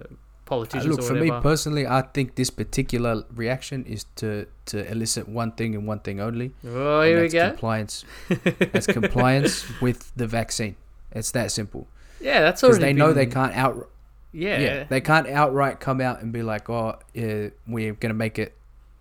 Uh, 0.51 0.57
look, 0.83 0.99
or 0.99 1.01
for 1.03 1.13
me 1.15 1.31
personally, 1.41 1.87
I 1.87 2.01
think 2.01 2.35
this 2.35 2.49
particular 2.51 3.23
reaction 3.33 3.85
is 3.85 4.03
to 4.17 4.45
to 4.65 4.77
elicit 4.91 5.27
one 5.27 5.51
thing 5.53 5.73
and 5.73 5.87
one 5.87 5.99
thing 5.99 6.19
only. 6.19 6.51
oh, 6.67 7.01
here 7.01 7.21
we 7.21 7.29
go. 7.29 7.49
Compliance. 7.51 8.03
that's 8.71 8.85
compliance 8.85 9.65
with 9.81 10.11
the 10.15 10.27
vaccine. 10.27 10.75
It's 11.11 11.31
that 11.31 11.49
simple. 11.51 11.87
Yeah, 12.23 12.41
that's 12.41 12.61
Because 12.61 12.79
they 12.79 12.93
know 12.93 13.13
they 13.13 13.25
can't 13.25 13.53
out. 13.55 13.89
Yeah, 14.31 14.59
Yeah. 14.59 14.83
they 14.85 15.01
can't 15.01 15.27
outright 15.27 15.79
come 15.79 16.01
out 16.01 16.21
and 16.21 16.31
be 16.33 16.41
like, 16.41 16.69
"Oh, 16.69 16.97
uh, 17.17 17.49
we're 17.67 17.93
gonna 17.93 18.13
make 18.15 18.39
it 18.39 18.57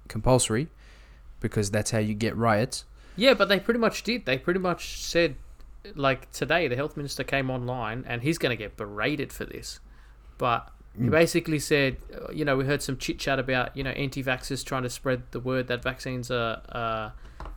compulsory," 0.08 0.68
because 1.40 1.70
that's 1.70 1.90
how 1.92 1.98
you 1.98 2.14
get 2.14 2.36
riots. 2.36 2.84
Yeah, 3.16 3.34
but 3.34 3.48
they 3.48 3.60
pretty 3.60 3.80
much 3.80 4.02
did. 4.02 4.26
They 4.26 4.36
pretty 4.38 4.60
much 4.60 5.00
said, 5.02 5.36
like 5.94 6.30
today, 6.32 6.68
the 6.68 6.76
health 6.76 6.96
minister 6.96 7.24
came 7.24 7.50
online 7.50 8.04
and 8.06 8.22
he's 8.22 8.38
going 8.38 8.50
to 8.50 8.56
get 8.56 8.76
berated 8.76 9.32
for 9.32 9.44
this. 9.44 9.80
But 10.38 10.70
he 10.96 11.04
Mm. 11.08 11.10
basically 11.10 11.58
said, 11.58 11.96
uh, 12.14 12.30
you 12.32 12.44
know, 12.44 12.56
we 12.56 12.64
heard 12.64 12.82
some 12.82 12.96
chit 12.96 13.18
chat 13.18 13.38
about, 13.38 13.76
you 13.76 13.82
know, 13.84 13.90
anti 13.90 14.22
vaxxers 14.22 14.64
trying 14.64 14.82
to 14.84 14.90
spread 14.90 15.22
the 15.32 15.40
word 15.40 15.66
that 15.68 15.82
vaccines 15.82 16.30
are, 16.30 16.62
uh, 16.70 17.10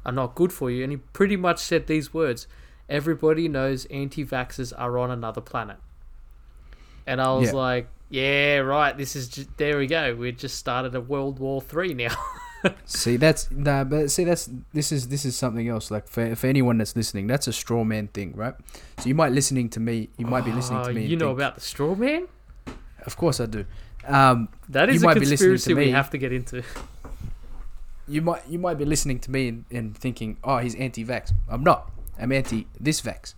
are 0.06 0.12
not 0.12 0.36
good 0.36 0.52
for 0.52 0.70
you. 0.72 0.84
And 0.84 0.92
he 0.92 0.98
pretty 1.14 1.38
much 1.38 1.60
said 1.60 1.88
these 1.88 2.14
words 2.14 2.48
Everybody 2.90 3.48
knows 3.48 3.86
anti 3.86 4.24
vaxxers 4.26 4.74
are 4.78 4.98
on 4.98 5.12
another 5.12 5.42
planet. 5.42 5.78
And 7.08 7.22
I 7.22 7.34
was 7.34 7.50
Yeah. 7.50 7.56
like, 7.56 7.88
yeah, 8.10 8.58
right. 8.58 8.98
This 8.98 9.16
is 9.16 9.28
just, 9.28 9.58
there 9.58 9.78
we 9.78 9.88
go. 9.88 10.16
We 10.16 10.32
just 10.32 10.58
started 10.58 10.94
a 10.96 11.02
World 11.02 11.40
War 11.40 11.62
Three 11.62 11.94
now. 11.94 12.16
See, 12.86 13.18
that's 13.18 13.52
nah, 13.52 13.84
but 13.84 14.10
see, 14.10 14.24
that's 14.24 14.50
this 14.74 14.92
is 14.92 15.08
this 15.10 15.24
is 15.24 15.36
something 15.36 15.68
else. 15.70 15.92
Like 15.92 16.08
for 16.08 16.36
for 16.36 16.48
anyone 16.48 16.80
that's 16.80 16.96
listening, 16.96 17.28
that's 17.28 17.48
a 17.48 17.54
straw 17.54 17.84
man 17.84 18.08
thing, 18.08 18.34
right? 18.36 18.56
So 18.98 19.08
you 19.08 19.14
might 19.14 19.34
listening 19.34 19.70
to 19.70 19.80
me, 19.80 20.10
you 20.18 20.26
might 20.26 20.46
be 20.46 20.52
listening 20.52 20.82
to 20.84 20.90
Oh, 20.90 20.94
me. 20.94 21.06
You 21.06 21.16
know 21.16 21.28
think, 21.28 21.38
about 21.38 21.56
the 21.56 21.62
straw 21.62 21.94
man? 21.94 22.28
Of 23.06 23.18
course, 23.18 23.40
I 23.40 23.46
do. 23.46 23.66
Um, 24.08 24.50
That 24.70 24.90
You 24.90 24.96
is 24.96 25.04
a 25.04 25.06
might 25.06 25.14
be 25.16 25.20
listening 25.22 25.38
to 25.38 25.44
conspiracy 25.54 25.74
we 25.76 25.92
have 25.92 26.10
to 26.12 26.18
get 26.18 26.34
into. 26.34 26.64
you 28.08 28.22
might 28.24 28.48
you 28.48 28.58
might 28.58 28.80
be 28.80 28.86
listening 28.86 29.20
to 29.20 29.32
me 29.32 29.48
and, 29.50 29.66
and 29.70 29.96
thinking, 29.98 30.38
oh, 30.44 30.58
he's 30.58 30.74
anti-vax. 30.76 31.34
I'm 31.48 31.64
not. 31.64 31.92
I'm 32.20 32.32
anti 32.32 32.68
this 32.80 33.02
vax 33.02 33.34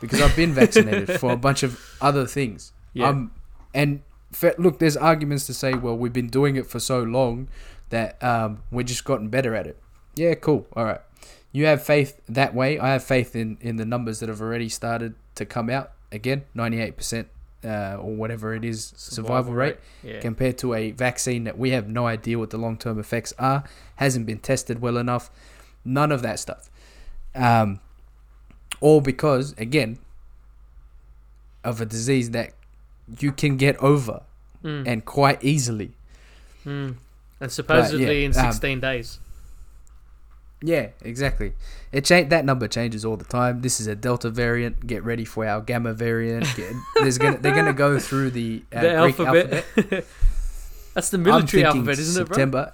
because 0.00 0.20
I've 0.20 0.36
been 0.36 0.52
vaccinated 0.52 1.18
for 1.20 1.32
a 1.32 1.36
bunch 1.48 1.62
of 1.62 1.80
other 2.00 2.26
things. 2.26 2.72
Yeah. 2.94 3.08
Um, 3.08 3.32
and 3.74 4.02
fa- 4.32 4.54
look, 4.58 4.78
there's 4.78 4.96
arguments 4.96 5.46
to 5.46 5.54
say, 5.54 5.74
well, 5.74 5.96
we've 5.96 6.12
been 6.12 6.28
doing 6.28 6.56
it 6.56 6.66
for 6.66 6.78
so 6.80 7.02
long 7.02 7.48
that 7.90 8.22
um, 8.22 8.62
we're 8.70 8.82
just 8.84 9.04
gotten 9.04 9.28
better 9.28 9.54
at 9.54 9.66
it. 9.66 9.76
Yeah, 10.14 10.34
cool. 10.34 10.66
All 10.76 10.84
right. 10.84 11.00
You 11.52 11.66
have 11.66 11.82
faith 11.82 12.20
that 12.28 12.54
way. 12.54 12.78
I 12.78 12.92
have 12.92 13.02
faith 13.02 13.34
in, 13.34 13.56
in 13.60 13.76
the 13.76 13.84
numbers 13.84 14.20
that 14.20 14.28
have 14.28 14.40
already 14.40 14.68
started 14.68 15.14
to 15.36 15.44
come 15.46 15.70
out. 15.70 15.92
Again, 16.12 16.44
98% 16.56 17.26
uh, 17.64 17.96
or 18.00 18.14
whatever 18.14 18.54
it 18.54 18.64
is 18.64 18.92
survival, 18.96 19.52
rate 19.52 19.78
Yeah. 20.04 20.20
compared 20.20 20.58
to 20.58 20.74
a 20.74 20.92
vaccine 20.92 21.44
that 21.44 21.58
we 21.58 21.70
have 21.70 21.88
no 21.88 22.06
idea 22.06 22.38
what 22.38 22.50
the 22.50 22.58
long 22.58 22.76
term 22.78 22.98
effects 22.98 23.32
are, 23.38 23.64
hasn't 23.96 24.26
been 24.26 24.38
tested 24.38 24.80
well 24.80 24.96
enough, 24.96 25.30
none 25.84 26.12
of 26.12 26.22
that 26.22 26.38
stuff. 26.38 26.70
Um, 27.34 27.80
all 28.80 29.00
because, 29.00 29.54
again, 29.58 29.98
of 31.64 31.80
a 31.80 31.86
disease 31.86 32.30
that 32.30 32.52
you 33.18 33.32
can 33.32 33.56
get 33.56 33.76
over 33.78 34.22
Mm, 34.64 34.88
and 34.88 35.04
quite 35.04 35.42
easily. 35.44 35.92
mm. 36.66 36.96
And 37.40 37.52
supposedly 37.52 38.24
in 38.24 38.36
um, 38.36 38.50
16 38.50 38.80
days. 38.80 39.20
Yeah, 40.60 40.88
exactly. 41.02 41.52
It 41.92 42.04
change 42.04 42.30
that 42.30 42.44
number 42.44 42.66
changes 42.66 43.04
all 43.04 43.16
the 43.16 43.24
time. 43.24 43.60
This 43.60 43.80
is 43.80 43.86
a 43.86 43.94
Delta 43.94 44.28
variant. 44.28 44.84
Get 44.84 45.04
ready 45.04 45.24
for 45.24 45.46
our 45.46 45.60
Gamma 45.60 45.92
variant. 45.92 46.44
Get, 46.56 46.72
there's 46.96 47.16
gonna 47.18 47.38
they're 47.38 47.54
gonna 47.54 47.72
go 47.72 48.00
through 48.00 48.30
the, 48.30 48.64
uh, 48.74 48.80
the 48.80 48.94
alphabet. 48.94 49.52
alphabet. 49.76 50.04
That's 50.94 51.10
the 51.10 51.18
military 51.18 51.62
alphabet, 51.62 51.96
isn't 52.00 52.20
it, 52.20 52.26
bro? 52.26 52.34
September. 52.34 52.72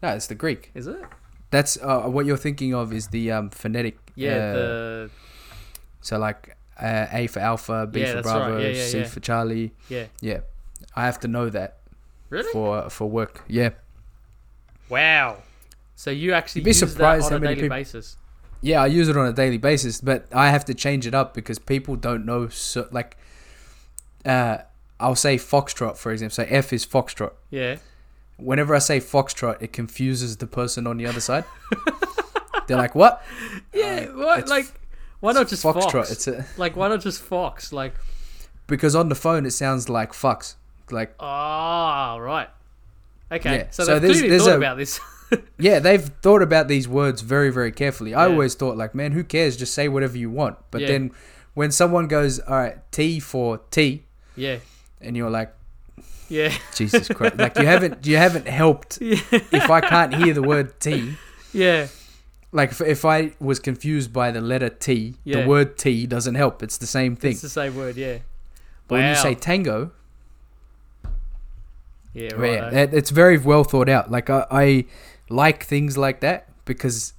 No, 0.00 0.10
it's 0.10 0.28
the 0.28 0.36
Greek. 0.36 0.70
Is 0.74 0.86
it? 0.86 1.02
That's 1.50 1.76
uh, 1.82 2.02
what 2.02 2.26
you're 2.26 2.36
thinking 2.36 2.72
of 2.72 2.92
is 2.92 3.08
the 3.08 3.32
um, 3.32 3.50
phonetic. 3.50 3.98
Yeah, 4.16 4.30
uh, 4.30 4.52
the 4.54 5.10
so 6.00 6.18
like 6.18 6.56
uh, 6.80 7.06
A 7.12 7.26
for 7.26 7.40
Alpha, 7.40 7.86
B 7.90 8.00
Yeah, 8.00 8.06
for 8.06 8.14
that's 8.14 8.26
right. 8.26 8.38
Bravo, 8.48 8.58
Yeah, 8.58 8.68
yeah, 8.68 8.84
C 8.86 9.04
for 9.04 9.20
Charlie. 9.20 9.72
yeah. 9.88 10.06
Yeah, 10.20 10.40
I 10.96 11.06
have 11.06 11.18
to 11.20 11.28
know 11.28 11.48
that 11.50 11.78
Really? 12.30 12.50
for 12.52 12.88
for 12.90 13.08
work. 13.10 13.42
Yeah, 13.48 13.70
Wow. 14.88 15.38
So 15.96 16.10
you 16.10 16.32
actually 16.32 16.60
You'd 16.60 16.64
be 16.64 16.70
use 16.70 16.78
surprised 16.80 17.24
that 17.24 17.26
on 17.26 17.32
how 17.32 17.36
a 17.36 17.40
many 17.40 17.54
daily 17.54 17.68
peop- 17.68 17.70
basis. 17.78 18.16
yeah, 18.60 18.82
I 18.82 18.86
use 18.86 19.08
it 19.08 19.16
on 19.16 19.26
a 19.26 19.32
daily 19.32 19.58
basis, 19.58 20.00
but 20.00 20.26
I 20.32 20.50
have 20.50 20.64
to 20.66 20.74
change 20.74 21.06
it 21.06 21.14
up 21.14 21.34
because 21.34 21.58
people 21.58 21.96
don't 21.96 22.24
know. 22.26 22.48
So 22.48 22.88
like, 22.90 23.16
uh, 24.26 24.58
I'll 25.00 25.14
say 25.16 25.36
Foxtrot 25.36 25.96
for 25.96 26.12
example. 26.12 26.34
So 26.34 26.46
F 26.48 26.72
is 26.72 26.84
Foxtrot. 26.86 27.32
Yeah. 27.50 27.76
Whenever 28.36 28.74
I 28.74 28.80
say 28.80 28.98
Foxtrot, 29.00 29.62
it 29.62 29.72
confuses 29.72 30.36
the 30.38 30.46
person 30.48 30.86
on 30.86 30.96
the 30.98 31.06
other 31.06 31.20
side. 31.20 31.44
They're 32.66 32.76
like, 32.76 32.94
"What?" 32.94 33.22
Yeah. 33.72 34.06
Uh, 34.10 34.16
what? 34.16 34.48
Like, 34.48 34.66
why 35.20 35.32
not 35.32 35.48
just 35.48 35.62
Foxtrot? 35.64 35.92
Fox? 35.92 36.10
It's 36.12 36.28
a, 36.28 36.44
Like, 36.56 36.76
why 36.76 36.88
not 36.88 37.00
just 37.00 37.22
Fox? 37.22 37.72
Like, 37.72 37.94
because 38.66 38.94
on 38.94 39.08
the 39.08 39.14
phone 39.14 39.46
it 39.46 39.50
sounds 39.52 39.88
like 39.88 40.12
fucks. 40.12 40.54
Like 40.90 41.14
ah, 41.20 42.16
right. 42.16 42.48
Okay. 43.32 43.56
Yeah, 43.56 43.66
So, 43.70 43.84
so 43.84 43.92
they've 43.94 44.02
there's- 44.02 44.16
clearly 44.18 44.28
there's 44.30 44.42
thought 44.44 44.54
a- 44.54 44.56
about 44.58 44.76
this. 44.76 45.00
Yeah, 45.58 45.80
they've 45.80 46.04
thought 46.22 46.42
about 46.42 46.68
these 46.68 46.86
words 46.86 47.20
very, 47.22 47.50
very 47.50 47.72
carefully. 47.72 48.14
I 48.14 48.26
Yeah. 48.26 48.32
always 48.32 48.54
thought, 48.54 48.76
like, 48.76 48.94
man, 48.94 49.10
who 49.12 49.24
cares? 49.24 49.56
Just 49.56 49.74
say 49.74 49.88
whatever 49.88 50.16
you 50.16 50.30
want. 50.30 50.58
But 50.70 50.82
Yeah. 50.82 50.88
then 50.88 51.10
when 51.54 51.72
someone 51.72 52.06
goes, 52.06 52.38
all 52.38 52.54
right, 52.56 52.76
T 52.92 53.18
for 53.18 53.58
T, 53.72 54.04
yeah. 54.36 54.58
and 55.00 55.16
you're 55.16 55.30
like, 55.30 55.52
Yeah. 56.28 56.52
Jesus 56.76 57.08
Christ, 57.08 57.36
like 57.36 57.58
you 57.58 57.66
haven't, 57.66 58.06
you 58.06 58.16
haven't 58.16 58.46
helped. 58.46 58.98
Yeah. 59.00 59.18
If 59.32 59.70
I 59.70 59.80
can't 59.80 60.14
hear 60.14 60.34
the 60.34 60.42
word 60.42 60.78
T, 60.78 61.14
Yeah. 61.52 61.88
Like 62.54 62.70
if, 62.70 62.80
if 62.80 63.04
I 63.04 63.32
was 63.40 63.58
confused 63.58 64.12
by 64.12 64.30
the 64.30 64.40
letter 64.40 64.68
T, 64.70 65.16
Yeah. 65.24 65.42
the 65.42 65.48
word 65.48 65.76
T 65.76 66.06
doesn't 66.06 66.36
help. 66.36 66.62
It's 66.62 66.78
the 66.78 66.86
same 66.86 67.16
thing. 67.16 67.32
It's 67.32 67.42
the 67.42 67.48
same 67.48 67.74
word. 67.76 67.96
Yeah. 67.96 68.18
But 68.88 68.94
when 69.00 69.08
you 69.10 69.16
say 69.16 69.34
tango, 69.34 69.90
Yeah. 72.12 72.30
yeah, 72.32 72.34
Right. 72.36 72.72
it- 72.72 72.94
it's 72.94 73.10
very 73.10 73.38
well 73.38 73.64
thought 73.64 73.88
out. 73.88 74.10
Like 74.10 74.30
I, 74.30 74.46
I 74.50 74.84
like 75.28 75.64
things 75.64 75.98
like 75.98 76.20
that 76.20 76.48
because 76.64 77.12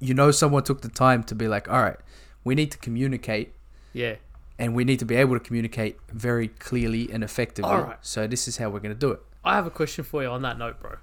you 0.00 0.14
know 0.14 0.30
someone 0.32 0.64
took 0.64 0.80
the 0.82 0.88
time 0.88 1.22
to 1.24 1.34
be 1.34 1.46
like, 1.46 1.68
all 1.70 1.80
right, 1.82 1.98
we 2.44 2.54
need 2.56 2.70
to 2.72 2.78
communicate 2.78 3.52
yeah. 3.92 4.16
and 4.58 4.74
we 4.74 4.84
need 4.84 4.98
to 4.98 5.04
be 5.04 5.14
able 5.14 5.38
to 5.38 5.44
communicate 5.44 5.96
very 6.12 6.48
clearly 6.48 7.08
and 7.12 7.22
effectively. 7.22 7.70
Alright. 7.70 7.98
So 8.02 8.26
this 8.26 8.48
is 8.48 8.56
how 8.56 8.68
we're 8.70 8.80
going 8.80 8.94
to 8.94 8.98
do 8.98 9.12
it. 9.12 9.20
I 9.44 9.54
have 9.54 9.66
a 9.66 9.70
question 9.70 10.02
for 10.04 10.22
you 10.22 10.28
on 10.28 10.42
that 10.42 10.58
note, 10.58 10.80
bro. 10.80 10.96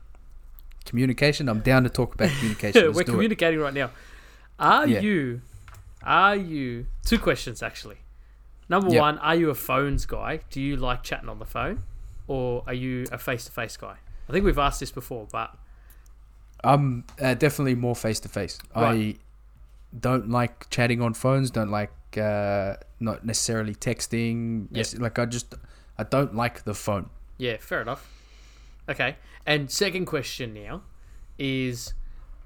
Communication. 0.89 1.47
I'm 1.49 1.59
down 1.61 1.83
to 1.83 1.89
talk 1.89 2.15
about 2.15 2.29
communication. 2.37 2.81
Let's 2.85 2.95
We're 2.97 3.03
do 3.03 3.11
it. 3.11 3.13
communicating 3.13 3.59
right 3.59 3.73
now. 3.73 3.91
Are 4.57 4.87
Yeah. 4.87 4.99
you? 5.01 5.41
Are 6.03 6.35
you? 6.35 6.87
Two 7.05 7.19
questions 7.19 7.61
actually. 7.63 7.97
Number 8.67 8.89
Yep. 8.91 9.01
one, 9.01 9.17
are 9.19 9.35
you 9.35 9.49
a 9.49 9.55
phones 9.55 10.05
guy? 10.05 10.39
Do 10.49 10.59
you 10.61 10.75
like 10.75 11.03
chatting 11.03 11.29
on 11.29 11.39
the 11.39 11.45
phone, 11.45 11.83
or 12.27 12.63
are 12.67 12.73
you 12.73 13.05
a 13.11 13.17
face-to-face 13.17 13.77
guy? 13.77 13.95
I 14.27 14.31
think 14.31 14.45
we've 14.45 14.59
asked 14.59 14.79
this 14.79 14.91
before, 14.91 15.27
but 15.31 15.55
I'm 16.63 17.03
uh, 17.21 17.33
definitely 17.35 17.75
more 17.75 17.95
face 17.95 18.19
to 18.21 18.29
face. 18.29 18.59
I 18.75 19.15
don't 19.97 20.29
like 20.29 20.69
chatting 20.69 21.01
on 21.01 21.13
phones. 21.13 21.49
Don't 21.51 21.71
like 21.71 21.91
uh, 22.17 22.75
not 22.99 23.25
necessarily 23.25 23.73
texting. 23.75 24.63
Yep. 24.71 24.77
Yes, 24.77 24.97
Like 24.97 25.17
I 25.19 25.25
just 25.25 25.55
I 25.97 26.03
don't 26.03 26.35
like 26.35 26.63
the 26.63 26.73
phone. 26.73 27.09
yeah, 27.37 27.57
fair 27.59 27.81
enough. 27.81 28.07
Okay, 28.89 29.15
and 29.45 29.69
second 29.69 30.05
question 30.05 30.53
now 30.53 30.81
is: 31.37 31.93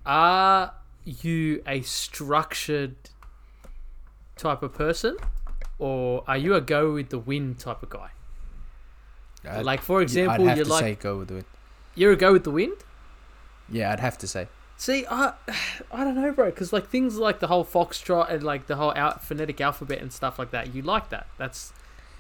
Are 0.06 0.74
you 1.06 1.64
a 1.66 1.82
structured 1.82 2.96
type 4.36 4.62
of 4.64 4.74
person, 4.74 5.16
or 5.80 6.24
are 6.28 6.38
you 6.38 6.54
a 6.56 6.62
go 6.62 6.94
with 6.94 7.10
the 7.10 7.20
wind 7.20 7.60
type 7.60 7.82
of 7.84 7.90
guy? 7.90 8.10
I'd- 9.50 9.64
like 9.64 9.82
for 9.82 10.02
example, 10.02 10.46
you 10.48 10.64
to 10.64 10.70
like 10.70 10.84
say 10.84 10.96
go 10.96 11.18
with 11.18 11.32
it. 11.32 11.46
you're 11.96 12.12
a 12.14 12.16
go 12.18 12.34
with 12.34 12.44
the 12.44 12.52
wind. 12.52 12.78
Yeah, 13.70 13.92
I'd 13.92 14.00
have 14.00 14.18
to 14.20 14.28
say. 14.28 14.48
See, 14.78 15.06
I, 15.10 15.34
I 15.92 16.04
don't 16.04 16.16
know, 16.16 16.32
bro. 16.32 16.46
Because 16.46 16.74
like 16.74 16.88
things 16.90 17.18
like 17.18 17.40
the 17.40 17.48
whole 17.48 17.64
foxtrot 17.66 18.30
and 18.32 18.44
like 18.44 18.68
the 18.68 18.76
whole 18.76 18.94
out, 18.96 19.24
phonetic 19.24 19.60
alphabet 19.62 20.00
and 20.02 20.12
stuff 20.12 20.38
like 20.40 20.52
that, 20.52 20.74
you 20.76 20.82
like 20.82 21.10
that. 21.10 21.28
That's, 21.38 21.72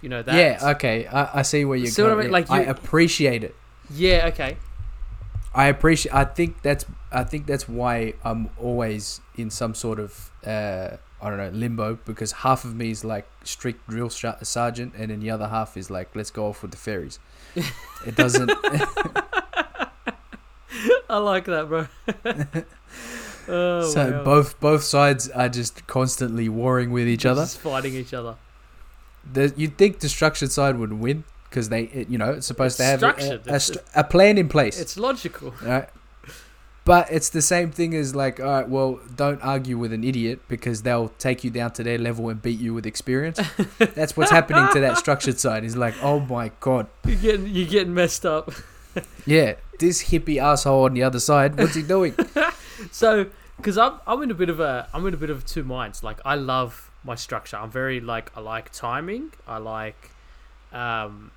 you 0.01 0.09
know, 0.09 0.21
that. 0.21 0.35
Yeah, 0.35 0.71
okay. 0.71 1.07
I, 1.07 1.39
I 1.39 1.41
see 1.41 1.65
where 1.65 1.77
you're 1.77 1.87
See 1.87 2.01
what 2.01 2.11
I 2.11 2.13
going. 2.15 2.25
mean? 2.25 2.31
Like, 2.31 2.49
I 2.51 2.63
you- 2.63 2.69
appreciate 2.69 3.43
it. 3.43 3.55
Yeah. 3.89 4.27
Okay. 4.27 4.57
I 5.53 5.67
appreciate. 5.67 6.13
I 6.13 6.25
think 6.25 6.61
that's. 6.61 6.85
I 7.11 7.23
think 7.23 7.45
that's 7.45 7.69
why 7.69 8.13
I'm 8.23 8.49
always 8.59 9.21
in 9.35 9.49
some 9.49 9.75
sort 9.75 9.99
of. 9.99 10.31
Uh, 10.45 10.97
I 11.21 11.29
don't 11.29 11.37
know 11.37 11.49
limbo 11.53 11.99
because 12.03 12.33
half 12.33 12.65
of 12.65 12.75
me 12.75 12.91
is 12.91 13.05
like 13.05 13.25
strict 13.43 13.87
drill 13.87 14.09
sergeant, 14.09 14.93
and 14.97 15.09
then 15.09 15.21
the 15.21 15.29
other 15.29 15.47
half 15.47 15.77
is 15.77 15.89
like, 15.89 16.13
let's 16.15 16.31
go 16.31 16.47
off 16.47 16.61
with 16.61 16.71
the 16.71 16.77
fairies. 16.77 17.19
It 18.05 18.17
doesn't. 18.17 18.51
I 21.09 21.17
like 21.17 21.45
that, 21.45 21.69
bro. 21.69 21.87
oh, 23.47 23.89
so 23.89 24.11
wow. 24.11 24.23
both 24.25 24.59
both 24.59 24.83
sides 24.83 25.29
are 25.29 25.47
just 25.47 25.87
constantly 25.87 26.49
warring 26.49 26.91
with 26.91 27.07
each 27.07 27.25
other. 27.25 27.43
Just 27.43 27.59
fighting 27.59 27.93
each 27.93 28.13
other. 28.13 28.35
The, 29.31 29.53
you'd 29.55 29.77
think 29.77 29.99
destruction 29.99 30.49
side 30.49 30.75
would 30.77 30.91
win 30.91 31.23
because 31.53 31.69
they, 31.69 31.83
it, 31.83 32.09
you 32.09 32.17
know, 32.17 32.31
it's 32.31 32.47
supposed 32.47 32.79
It's 32.79 32.99
to 32.99 33.07
have 33.07 33.47
a, 33.47 33.79
a, 33.95 34.01
a 34.01 34.03
plan 34.03 34.39
in 34.39 34.49
place. 34.49 34.79
It's 34.79 34.97
logical. 34.97 35.53
Right. 35.61 35.87
But 36.83 37.11
it's 37.11 37.29
the 37.29 37.43
same 37.43 37.71
thing 37.71 37.93
as 37.93 38.15
like, 38.15 38.39
all 38.39 38.45
right, 38.47 38.67
well, 38.67 38.99
don't 39.15 39.39
argue 39.41 39.77
with 39.77 39.93
an 39.93 40.03
idiot 40.03 40.41
because 40.47 40.81
they'll 40.81 41.09
take 41.19 41.43
you 41.43 41.51
down 41.51 41.71
to 41.73 41.83
their 41.83 41.99
level 41.99 42.27
and 42.29 42.41
beat 42.41 42.59
you 42.59 42.73
with 42.73 42.87
experience. 42.87 43.39
That's 43.77 44.17
what's 44.17 44.31
happening 44.31 44.67
to 44.73 44.79
that 44.81 44.97
structured 44.97 45.39
side. 45.39 45.63
Is 45.63 45.77
like, 45.77 45.93
oh 46.01 46.19
my 46.21 46.51
god, 46.59 46.87
You're 47.05 47.15
getting 47.17 47.47
you're 47.47 47.69
getting 47.69 47.93
messed 47.93 48.25
up. 48.25 48.51
yeah, 49.25 49.53
this 49.79 50.05
hippie 50.05 50.41
asshole 50.41 50.85
on 50.85 50.93
the 50.95 51.03
other 51.03 51.19
side, 51.19 51.57
what's 51.57 51.75
he 51.75 51.83
doing? 51.83 52.15
So, 52.91 53.27
because 53.55 53.77
I'm 53.77 53.99
I'm 54.05 54.21
in 54.23 54.31
a 54.31 54.33
bit 54.33 54.49
of 54.49 54.59
a 54.59 54.89
I'm 54.93 55.05
in 55.05 55.13
a 55.13 55.17
bit 55.17 55.29
of 55.29 55.45
two 55.45 55.63
minds. 55.63 56.03
Like 56.03 56.19
I 56.25 56.35
love 56.35 56.91
my 57.03 57.15
structure. 57.15 57.55
I'm 57.55 57.71
very 57.71 58.01
like 58.01 58.35
I 58.35 58.41
like 58.41 58.73
timing. 58.73 59.31
I 59.47 59.59
like, 59.59 60.11
um, 60.73 61.31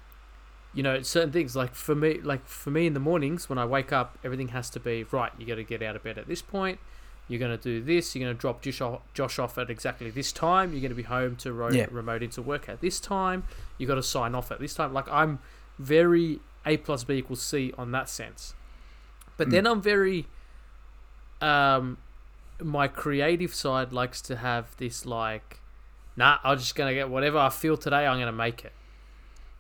you 0.77 0.83
know, 0.85 1.03
certain 1.03 1.33
things. 1.33 1.57
Like 1.57 1.75
for 1.75 1.95
me, 1.97 2.21
like 2.21 2.47
for 2.47 2.71
me 2.71 2.87
in 2.87 2.95
the 2.95 3.01
mornings 3.01 3.49
when 3.49 3.59
I 3.59 3.65
wake 3.65 3.93
up, 3.93 4.17
everything 4.23 4.49
has 4.49 4.71
to 4.71 4.79
be 4.81 5.05
right. 5.11 5.33
You 5.39 5.47
got 5.47 5.57
to 5.57 5.65
get 5.65 5.83
out 5.83 5.97
of 5.97 6.05
bed 6.05 6.19
at 6.19 6.29
this 6.29 6.43
point. 6.43 6.79
You're 7.29 7.41
gonna 7.41 7.57
do 7.57 7.83
this. 7.83 8.15
You're 8.15 8.25
gonna 8.29 8.39
drop 8.39 8.63
Josh 8.63 8.81
off, 8.81 9.01
Josh 9.13 9.41
off 9.41 9.59
at 9.59 9.69
exactly 9.69 10.11
this 10.11 10.31
time. 10.31 10.73
You're 10.73 10.83
gonna 10.83 10.95
be 10.95 11.03
home 11.03 11.35
to 11.37 11.53
ro- 11.53 11.71
Yeah. 11.73 11.87
remote 11.91 12.23
into 12.23 12.41
work 12.41 12.69
at 12.69 12.81
this 12.81 13.01
time. 13.01 13.43
You 13.79 13.87
got 13.89 13.97
to 13.97 14.03
sign 14.05 14.33
off 14.37 14.53
at 14.53 14.61
this 14.61 14.75
time. 14.75 14.93
Like 14.93 15.09
I'm 15.09 15.41
very 15.79 16.39
A 16.65 16.77
plus 16.77 17.03
B 17.03 17.15
equals 17.15 17.43
C 17.43 17.73
on 17.77 17.91
that 17.91 18.09
sense. 18.09 18.55
But 19.37 19.49
Mm. 19.49 19.51
then 19.51 19.67
I'm 19.67 19.83
very 19.83 20.27
um 21.41 21.99
my 22.61 22.89
creative 22.89 23.55
side 23.55 23.93
likes 23.93 24.21
to 24.23 24.37
have 24.37 24.75
this 24.79 25.05
like 25.05 25.61
nah 26.17 26.39
i'm 26.43 26.57
just 26.59 26.75
gonna 26.75 26.95
get 26.95 27.11
whatever 27.11 27.37
i 27.37 27.51
feel 27.51 27.77
today 27.77 28.07
i'm 28.07 28.19
gonna 28.19 28.33
make 28.33 28.65
it 28.65 28.73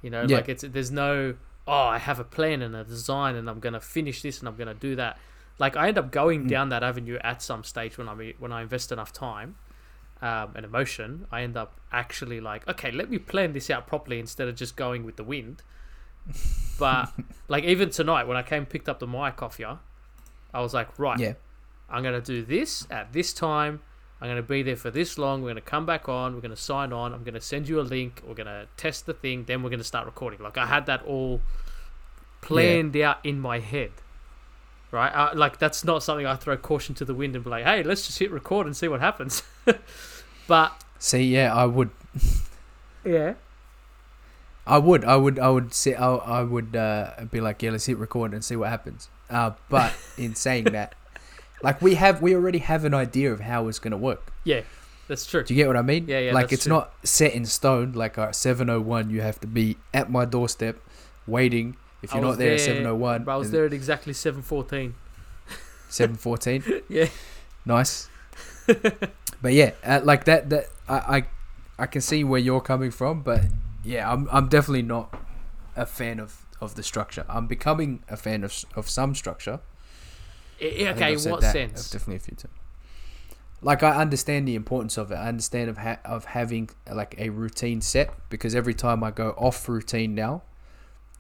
you 0.02 0.10
know 0.10 0.22
Yeah. 0.28 0.36
like 0.36 0.48
it's 0.48 0.62
there's 0.62 0.90
no 0.90 1.34
oh 1.66 1.72
i 1.72 1.98
have 1.98 2.18
a 2.20 2.24
plan 2.24 2.62
and 2.62 2.74
a 2.76 2.84
design 2.84 3.34
and 3.34 3.48
i'm 3.50 3.60
gonna 3.60 3.80
finish 3.80 4.22
this 4.22 4.38
and 4.40 4.48
i'm 4.48 4.56
gonna 4.56 4.74
do 4.74 4.94
that 4.96 5.18
like 5.58 5.76
i 5.76 5.88
end 5.88 5.98
up 5.98 6.10
going 6.12 6.44
Mm. 6.44 6.48
down 6.48 6.68
that 6.68 6.82
avenue 6.82 7.18
at 7.24 7.42
some 7.42 7.64
stage 7.64 7.96
when 7.98 8.08
i 8.08 8.34
when 8.38 8.52
i 8.52 8.62
invest 8.62 8.92
enough 8.92 9.12
time 9.12 9.56
um, 10.22 10.52
and 10.54 10.64
emotion 10.64 11.26
i 11.32 11.42
end 11.42 11.56
up 11.56 11.80
actually 11.92 12.40
like 12.40 12.66
okay 12.68 12.90
let 12.90 13.10
me 13.10 13.18
plan 13.18 13.52
this 13.52 13.68
out 13.70 13.86
properly 13.86 14.18
instead 14.20 14.48
of 14.48 14.54
just 14.54 14.76
going 14.76 15.04
with 15.04 15.16
the 15.16 15.24
wind 15.24 15.62
but 16.78 17.12
like 17.48 17.64
even 17.64 17.90
tonight 17.90 18.26
when 18.26 18.36
i 18.36 18.42
came 18.42 18.66
picked 18.66 18.88
up 18.88 18.98
the 18.98 19.06
mic 19.06 19.42
off 19.42 19.58
you 19.58 19.78
i 20.52 20.60
was 20.60 20.74
like 20.74 20.98
right 20.98 21.18
Yeah, 21.18 21.34
I'm 21.88 22.02
going 22.02 22.20
to 22.20 22.32
do 22.34 22.44
this 22.44 22.84
at 22.90 23.12
this 23.12 23.32
time. 23.32 23.80
I'm 24.20 24.28
going 24.28 24.36
to 24.36 24.42
be 24.42 24.62
there 24.62 24.76
for 24.76 24.90
this 24.90 25.18
long. 25.18 25.42
We're 25.42 25.50
going 25.50 25.62
to 25.62 25.70
come 25.70 25.84
back 25.84 26.08
on. 26.08 26.34
We're 26.34 26.40
going 26.40 26.54
to 26.54 26.60
sign 26.60 26.92
on. 26.92 27.12
I'm 27.12 27.22
going 27.22 27.34
to 27.34 27.40
send 27.40 27.68
you 27.68 27.80
a 27.80 27.82
link. 27.82 28.22
We're 28.26 28.34
going 28.34 28.46
to 28.46 28.66
test 28.76 29.04
the 29.04 29.12
thing. 29.12 29.44
Then 29.44 29.62
we're 29.62 29.68
going 29.68 29.78
to 29.78 29.84
start 29.84 30.06
recording. 30.06 30.40
Like 30.40 30.56
I 30.56 30.66
had 30.66 30.86
that 30.86 31.02
all 31.04 31.42
planned 32.40 32.96
out 32.96 33.18
in 33.24 33.40
my 33.40 33.58
head. 33.58 33.90
Right? 34.90 35.10
Uh, 35.10 35.32
like 35.34 35.58
that's 35.58 35.84
not 35.84 36.02
something 36.02 36.26
I 36.26 36.36
throw 36.36 36.56
caution 36.56 36.94
to 36.96 37.04
the 37.04 37.14
wind 37.14 37.34
and 37.34 37.44
be 37.44 37.50
like, 37.50 37.64
hey, 37.64 37.82
let's 37.82 38.06
just 38.06 38.18
hit 38.18 38.30
record 38.30 38.66
and 38.66 38.74
see 38.74 38.88
what 38.88 39.00
happens. 39.00 39.42
but 40.46 40.82
see, 40.98 41.24
yeah, 41.24 41.54
I 41.54 41.66
would, 41.66 41.90
yeah. 43.04 43.34
I 44.66 44.78
would, 44.78 45.04
I 45.04 45.16
would, 45.16 45.38
I 45.38 45.48
would 45.50 45.74
say, 45.74 45.94
I, 45.94 46.14
I 46.14 46.42
would 46.42 46.74
uh, 46.74 47.12
be 47.30 47.40
like, 47.40 47.62
yeah, 47.62 47.70
let's 47.70 47.86
hit 47.86 47.98
record 47.98 48.32
and 48.32 48.44
see 48.44 48.56
what 48.56 48.70
happens. 48.70 49.08
Uh, 49.28 49.52
but 49.68 49.92
in 50.16 50.34
saying 50.34 50.64
that, 50.64 50.94
like 51.62 51.80
we 51.82 51.94
have, 51.94 52.20
we 52.22 52.34
already 52.34 52.58
have 52.58 52.84
an 52.84 52.94
idea 52.94 53.32
of 53.32 53.40
how 53.40 53.68
it's 53.68 53.78
gonna 53.78 53.96
work. 53.96 54.32
Yeah. 54.44 54.62
That's 55.08 55.24
true. 55.24 55.44
Do 55.44 55.54
you 55.54 55.58
get 55.62 55.68
what 55.68 55.76
I 55.76 55.82
mean? 55.82 56.06
Yeah, 56.08 56.18
yeah, 56.18 56.32
Like 56.32 56.52
it's 56.52 56.64
true. 56.64 56.72
not 56.72 56.92
set 57.04 57.32
in 57.32 57.44
stone. 57.46 57.92
Like 57.92 58.18
at 58.18 58.34
seven 58.34 58.68
oh 58.68 58.80
one, 58.80 59.08
you 59.08 59.20
have 59.20 59.38
to 59.40 59.46
be 59.46 59.76
at 59.94 60.10
my 60.10 60.24
doorstep, 60.24 60.78
waiting. 61.28 61.76
If 62.02 62.12
you're 62.12 62.22
not 62.22 62.38
there 62.38 62.54
at 62.54 62.60
seven 62.60 62.84
oh 62.86 62.94
one, 62.96 63.28
I 63.28 63.36
was 63.36 63.50
there 63.52 63.64
at 63.66 63.72
exactly 63.72 64.12
7:14. 64.12 64.94
Seven 65.88 66.16
fourteen. 66.16 66.62
Yeah. 66.88 67.06
Nice. 67.64 68.08
but 68.66 69.52
yeah, 69.52 69.72
uh, 69.84 70.00
like 70.02 70.24
that. 70.24 70.50
That 70.50 70.66
I, 70.88 70.94
I, 71.16 71.24
I 71.78 71.86
can 71.86 72.00
see 72.00 72.24
where 72.24 72.40
you're 72.40 72.60
coming 72.60 72.90
from. 72.90 73.22
But 73.22 73.44
yeah, 73.84 74.10
I'm 74.12 74.28
I'm 74.32 74.48
definitely 74.48 74.82
not 74.82 75.14
a 75.76 75.86
fan 75.86 76.18
of 76.18 76.44
of 76.60 76.74
the 76.74 76.82
structure. 76.82 77.24
I'm 77.28 77.46
becoming 77.46 78.02
a 78.08 78.16
fan 78.16 78.42
of 78.42 78.64
of 78.74 78.90
some 78.90 79.14
structure. 79.14 79.60
I- 80.60 80.64
I 80.64 80.88
okay, 80.92 81.12
in 81.14 81.30
what 81.30 81.40
that 81.42 81.52
sense? 81.52 81.90
Definitely 81.90 82.16
a 82.16 82.20
few 82.20 82.36
times. 82.36 82.54
Like 83.62 83.82
I 83.82 83.96
understand 83.96 84.46
the 84.46 84.54
importance 84.54 84.96
of 84.98 85.10
it. 85.10 85.14
I 85.16 85.28
understand 85.28 85.70
of 85.70 85.78
ha- 85.78 85.98
of 86.04 86.26
having 86.26 86.70
like 86.92 87.14
a 87.18 87.30
routine 87.30 87.80
set 87.80 88.10
because 88.30 88.54
every 88.54 88.74
time 88.74 89.02
I 89.02 89.10
go 89.10 89.30
off 89.38 89.68
routine 89.68 90.14
now, 90.14 90.42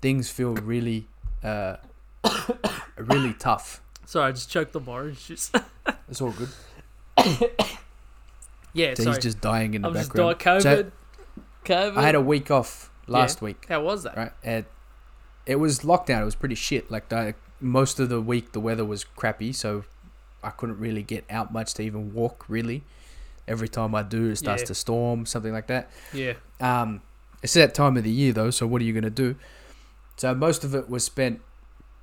things 0.02 0.30
feel 0.30 0.54
really, 0.54 1.08
uh, 1.42 1.76
really 2.96 3.32
tough. 3.34 3.82
Sorry, 4.04 4.28
I 4.28 4.32
just 4.32 4.50
choked 4.50 4.76
on 4.76 4.84
my 4.84 4.92
orange 4.92 5.26
juice. 5.26 5.50
It's 6.08 6.20
all 6.20 6.32
good. 6.32 6.48
yeah, 8.72 8.94
So 8.94 9.04
sorry. 9.04 9.16
he's 9.16 9.22
just 9.24 9.40
dying 9.40 9.74
in 9.74 9.82
the 9.82 9.88
I'm 9.88 9.94
just 9.94 10.12
background. 10.12 10.38
COVID. 10.38 10.62
So 10.62 10.90
COVID. 11.64 11.96
I 11.96 12.02
had 12.02 12.14
a 12.14 12.20
week 12.20 12.50
off 12.50 12.90
last 13.06 13.40
week, 13.42 13.66
How 13.68 13.82
was 13.82 14.02
that? 14.04 14.16
right? 14.16 14.32
And 14.44 14.64
it 15.46 15.56
was 15.56 15.80
lockdown. 15.80 16.22
It 16.22 16.24
was 16.24 16.34
pretty 16.34 16.54
shit. 16.54 16.90
Like 16.90 17.08
the, 17.08 17.34
most 17.66 18.00
of 18.00 18.08
the 18.08 18.20
week, 18.20 18.52
the 18.52 18.60
weather 18.60 18.84
was 18.84 19.04
crappy, 19.04 19.52
so 19.52 19.84
I 20.42 20.50
couldn't 20.50 20.78
really 20.78 21.02
get 21.02 21.24
out 21.30 21.52
much 21.52 21.74
to 21.74 21.82
even 21.82 22.12
walk. 22.14 22.44
Really, 22.48 22.84
every 23.48 23.68
time 23.68 23.94
I 23.94 24.02
do, 24.02 24.30
it 24.30 24.36
starts 24.36 24.62
Yeah. 24.62 24.66
to 24.68 24.74
storm, 24.74 25.26
something 25.26 25.52
like 25.52 25.66
that. 25.68 25.90
Yeah. 26.12 26.34
Um, 26.60 27.02
it's 27.42 27.54
that 27.54 27.74
time 27.74 27.96
of 27.96 28.04
the 28.04 28.10
year 28.10 28.32
though, 28.32 28.50
so 28.50 28.66
what 28.66 28.80
are 28.80 28.84
you 28.84 28.92
gonna 28.92 29.10
do? 29.10 29.36
So 30.16 30.34
most 30.34 30.64
of 30.64 30.74
it 30.74 30.88
was 30.88 31.04
spent 31.04 31.40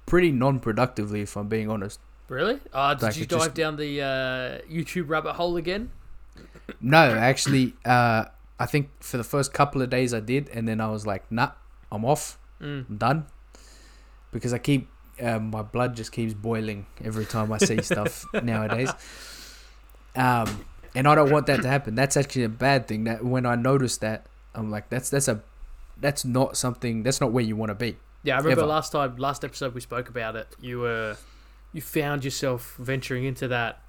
pretty 0.05 0.31
non-productively, 0.31 1.21
if 1.21 1.35
I'm 1.35 1.47
being 1.47 1.69
honest. 1.69 1.99
Really? 2.27 2.59
Uh, 2.71 2.93
did 2.93 3.03
Like, 3.03 3.17
you 3.17 3.25
dive 3.25 3.39
just- 3.39 3.53
down 3.55 3.75
the 3.77 4.01
uh, 4.01 4.71
YouTube 4.71 5.09
rabbit 5.09 5.33
hole 5.33 5.57
again? 5.57 5.91
No, 6.79 6.97
actually, 6.97 7.73
uh, 7.85 8.25
I 8.59 8.65
think 8.65 8.89
for 8.99 9.17
the 9.17 9.23
first 9.23 9.53
couple 9.53 9.81
of 9.81 9.89
days 9.89 10.13
I 10.13 10.19
did, 10.19 10.49
and 10.49 10.67
then 10.67 10.79
I 10.79 10.87
was 10.89 11.05
like, 11.05 11.29
nah, 11.31 11.51
I'm 11.91 12.05
off. 12.05 12.37
Mm. 12.61 12.85
I'm 12.89 12.97
done 12.97 13.25
because 14.31 14.53
I 14.53 14.57
keep 14.57 14.87
um, 15.21 15.51
my 15.51 15.61
blood 15.61 15.95
just 15.95 16.11
keeps 16.11 16.33
boiling 16.33 16.85
every 17.03 17.25
time 17.25 17.51
I 17.51 17.57
see 17.57 17.81
stuff 17.81 18.25
nowadays. 18.43 18.91
Um, 20.15 20.65
and 20.95 21.07
I 21.07 21.15
don't 21.15 21.31
want 21.31 21.47
that 21.47 21.61
to 21.61 21.67
happen. 21.67 21.95
That's 21.95 22.17
actually 22.17 22.43
a 22.43 22.49
bad 22.49 22.87
thing. 22.87 23.05
That 23.05 23.23
when 23.23 23.45
I 23.45 23.55
notice 23.55 23.97
that, 23.97 24.27
I'm 24.53 24.69
like, 24.69 24.89
that's 24.89 25.09
that's 25.09 25.27
a 25.27 25.41
that's 25.97 26.25
not 26.25 26.57
something. 26.57 27.03
That's 27.03 27.21
not 27.21 27.31
where 27.31 27.43
you 27.43 27.55
want 27.55 27.69
to 27.69 27.75
be. 27.75 27.97
Yeah, 28.23 28.35
I 28.35 28.37
remember 28.37 28.61
Ever. 28.61 28.69
last 28.69 28.91
time, 28.91 29.17
last 29.17 29.43
episode 29.43 29.73
we 29.73 29.81
spoke 29.81 30.09
about 30.09 30.35
it. 30.35 30.47
You 30.61 30.79
were, 30.79 31.17
you 31.73 31.81
found 31.81 32.23
yourself 32.23 32.75
venturing 32.79 33.25
into 33.25 33.49
that, 33.49 33.81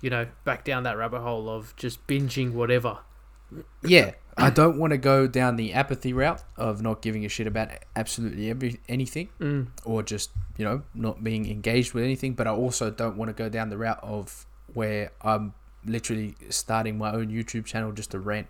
you 0.00 0.08
know, 0.08 0.28
back 0.44 0.64
down 0.64 0.84
that 0.84 0.96
rabbit 0.96 1.20
hole 1.20 1.48
of 1.48 1.74
just 1.76 2.06
binging 2.06 2.52
whatever. 2.52 2.98
Yeah, 3.82 4.12
I 4.40 4.50
don't 4.50 4.78
want 4.78 4.92
to 4.92 4.98
go 4.98 5.26
down 5.26 5.56
the 5.56 5.72
apathy 5.74 6.12
route 6.12 6.42
of 6.56 6.80
not 6.82 7.02
giving 7.02 7.24
a 7.24 7.28
shit 7.28 7.46
about 7.46 7.68
absolutely 7.94 8.50
every 8.50 8.80
anything. 8.88 9.28
Mm. 9.40 9.68
or 9.84 10.02
just 10.02 10.30
you 10.56 10.64
know 10.64 10.82
not 10.94 11.22
being 11.24 11.50
engaged 11.50 11.94
with 11.94 12.04
anything 12.04 12.34
but 12.34 12.46
i 12.46 12.50
also 12.50 12.90
don't 12.90 13.16
want 13.16 13.28
to 13.28 13.32
go 13.32 13.48
down 13.48 13.70
the 13.70 13.78
route 13.78 13.98
of 14.02 14.44
where 14.74 15.10
i'm 15.22 15.54
literally 15.86 16.34
starting 16.50 16.98
my 16.98 17.10
own 17.12 17.28
youtube 17.28 17.64
channel 17.64 17.92
just 17.92 18.10
to 18.10 18.18
rant 18.18 18.46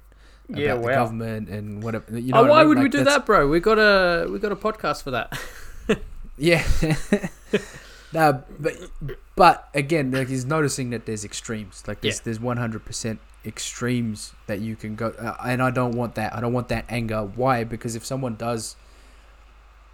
Yeah, 0.49 0.73
about 0.73 0.83
the 0.87 0.89
government 0.95 1.49
and 1.49 1.83
whatever 1.83 2.19
you 2.19 2.33
know 2.33 2.39
oh, 2.39 2.43
what 2.43 2.51
I 2.51 2.53
why 2.53 2.59
mean? 2.61 2.69
would 2.71 2.79
we 2.79 2.89
do 2.89 2.99
that's- 2.99 3.17
that, 3.19 3.27
bro? 3.27 3.47
We 3.49 3.61
got 3.61 3.79
a 3.79 4.27
we 4.29 4.39
got 4.41 4.51
a 4.53 4.57
podcast 4.57 5.03
for 5.05 5.13
that. 5.13 5.39
yeah 6.37 6.65
no 8.13 8.43
but 8.59 8.75
but 9.37 9.69
again 9.75 10.11
like 10.11 10.29
he's 10.29 10.45
noticing 10.45 10.91
that 10.91 11.07
there's 11.07 11.25
extremes 11.25 11.85
like 11.87 12.01
there's 12.01 12.17
Yeah. 12.19 12.23
there's 12.25 12.39
100% 12.41 13.19
extremes 13.45 14.35
that 14.47 14.61
you 14.61 14.77
can 14.77 14.95
go 14.95 15.09
uh, 15.19 15.35
and 15.47 15.63
i 15.63 15.71
don't 15.71 15.93
want 15.93 16.15
that 16.15 16.35
i 16.35 16.41
don't 16.41 16.53
want 16.53 16.69
that 16.69 16.85
anger 16.91 17.23
why 17.23 17.65
because 17.65 17.97
if 17.97 18.05
someone 18.05 18.35
does 18.37 18.77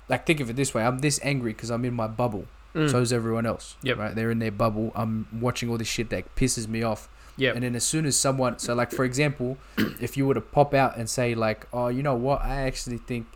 like 0.09 0.27
think 0.27 0.41
of 0.41 0.51
it 0.51 0.57
this 0.57 0.75
way 0.75 0.83
i'm 0.85 0.99
this 0.99 1.21
angry 1.23 1.53
because 1.53 1.71
i'm 1.71 1.85
in 1.85 1.95
my 1.95 2.09
bubble 2.09 2.47
Mm. 2.77 2.91
So 2.91 3.01
is 3.01 3.13
everyone 3.13 3.47
else. 3.47 3.77
Yep. 3.83 3.97
Right? 3.97 4.15
They're 4.15 4.31
in 4.31 4.39
their 4.39 4.51
bubble. 4.51 4.93
I'm 4.95 5.27
watching 5.33 5.71
all 5.71 5.79
this 5.79 5.89
shit 5.89 6.11
that 6.11 6.37
pisses 6.37 6.69
me 6.69 6.83
off. 6.83 7.09
Yeah. 7.39 7.53
And 7.53 7.63
then 7.63 7.75
as 7.75 7.85
soon 7.85 8.05
as 8.05 8.17
someone, 8.17 8.59
so 8.59 8.75
like 8.75 8.91
for 8.93 9.05
example, 9.05 9.57
if 10.01 10.17
you 10.17 10.27
were 10.27 10.35
to 10.35 10.41
pop 10.43 10.75
out 10.75 10.97
and 10.97 11.09
say 11.09 11.35
like, 11.35 11.67
oh, 11.73 11.89
you 11.89 12.03
know 12.03 12.15
what, 12.15 12.43
I 12.43 12.63
actually 12.63 12.99
think 12.99 13.27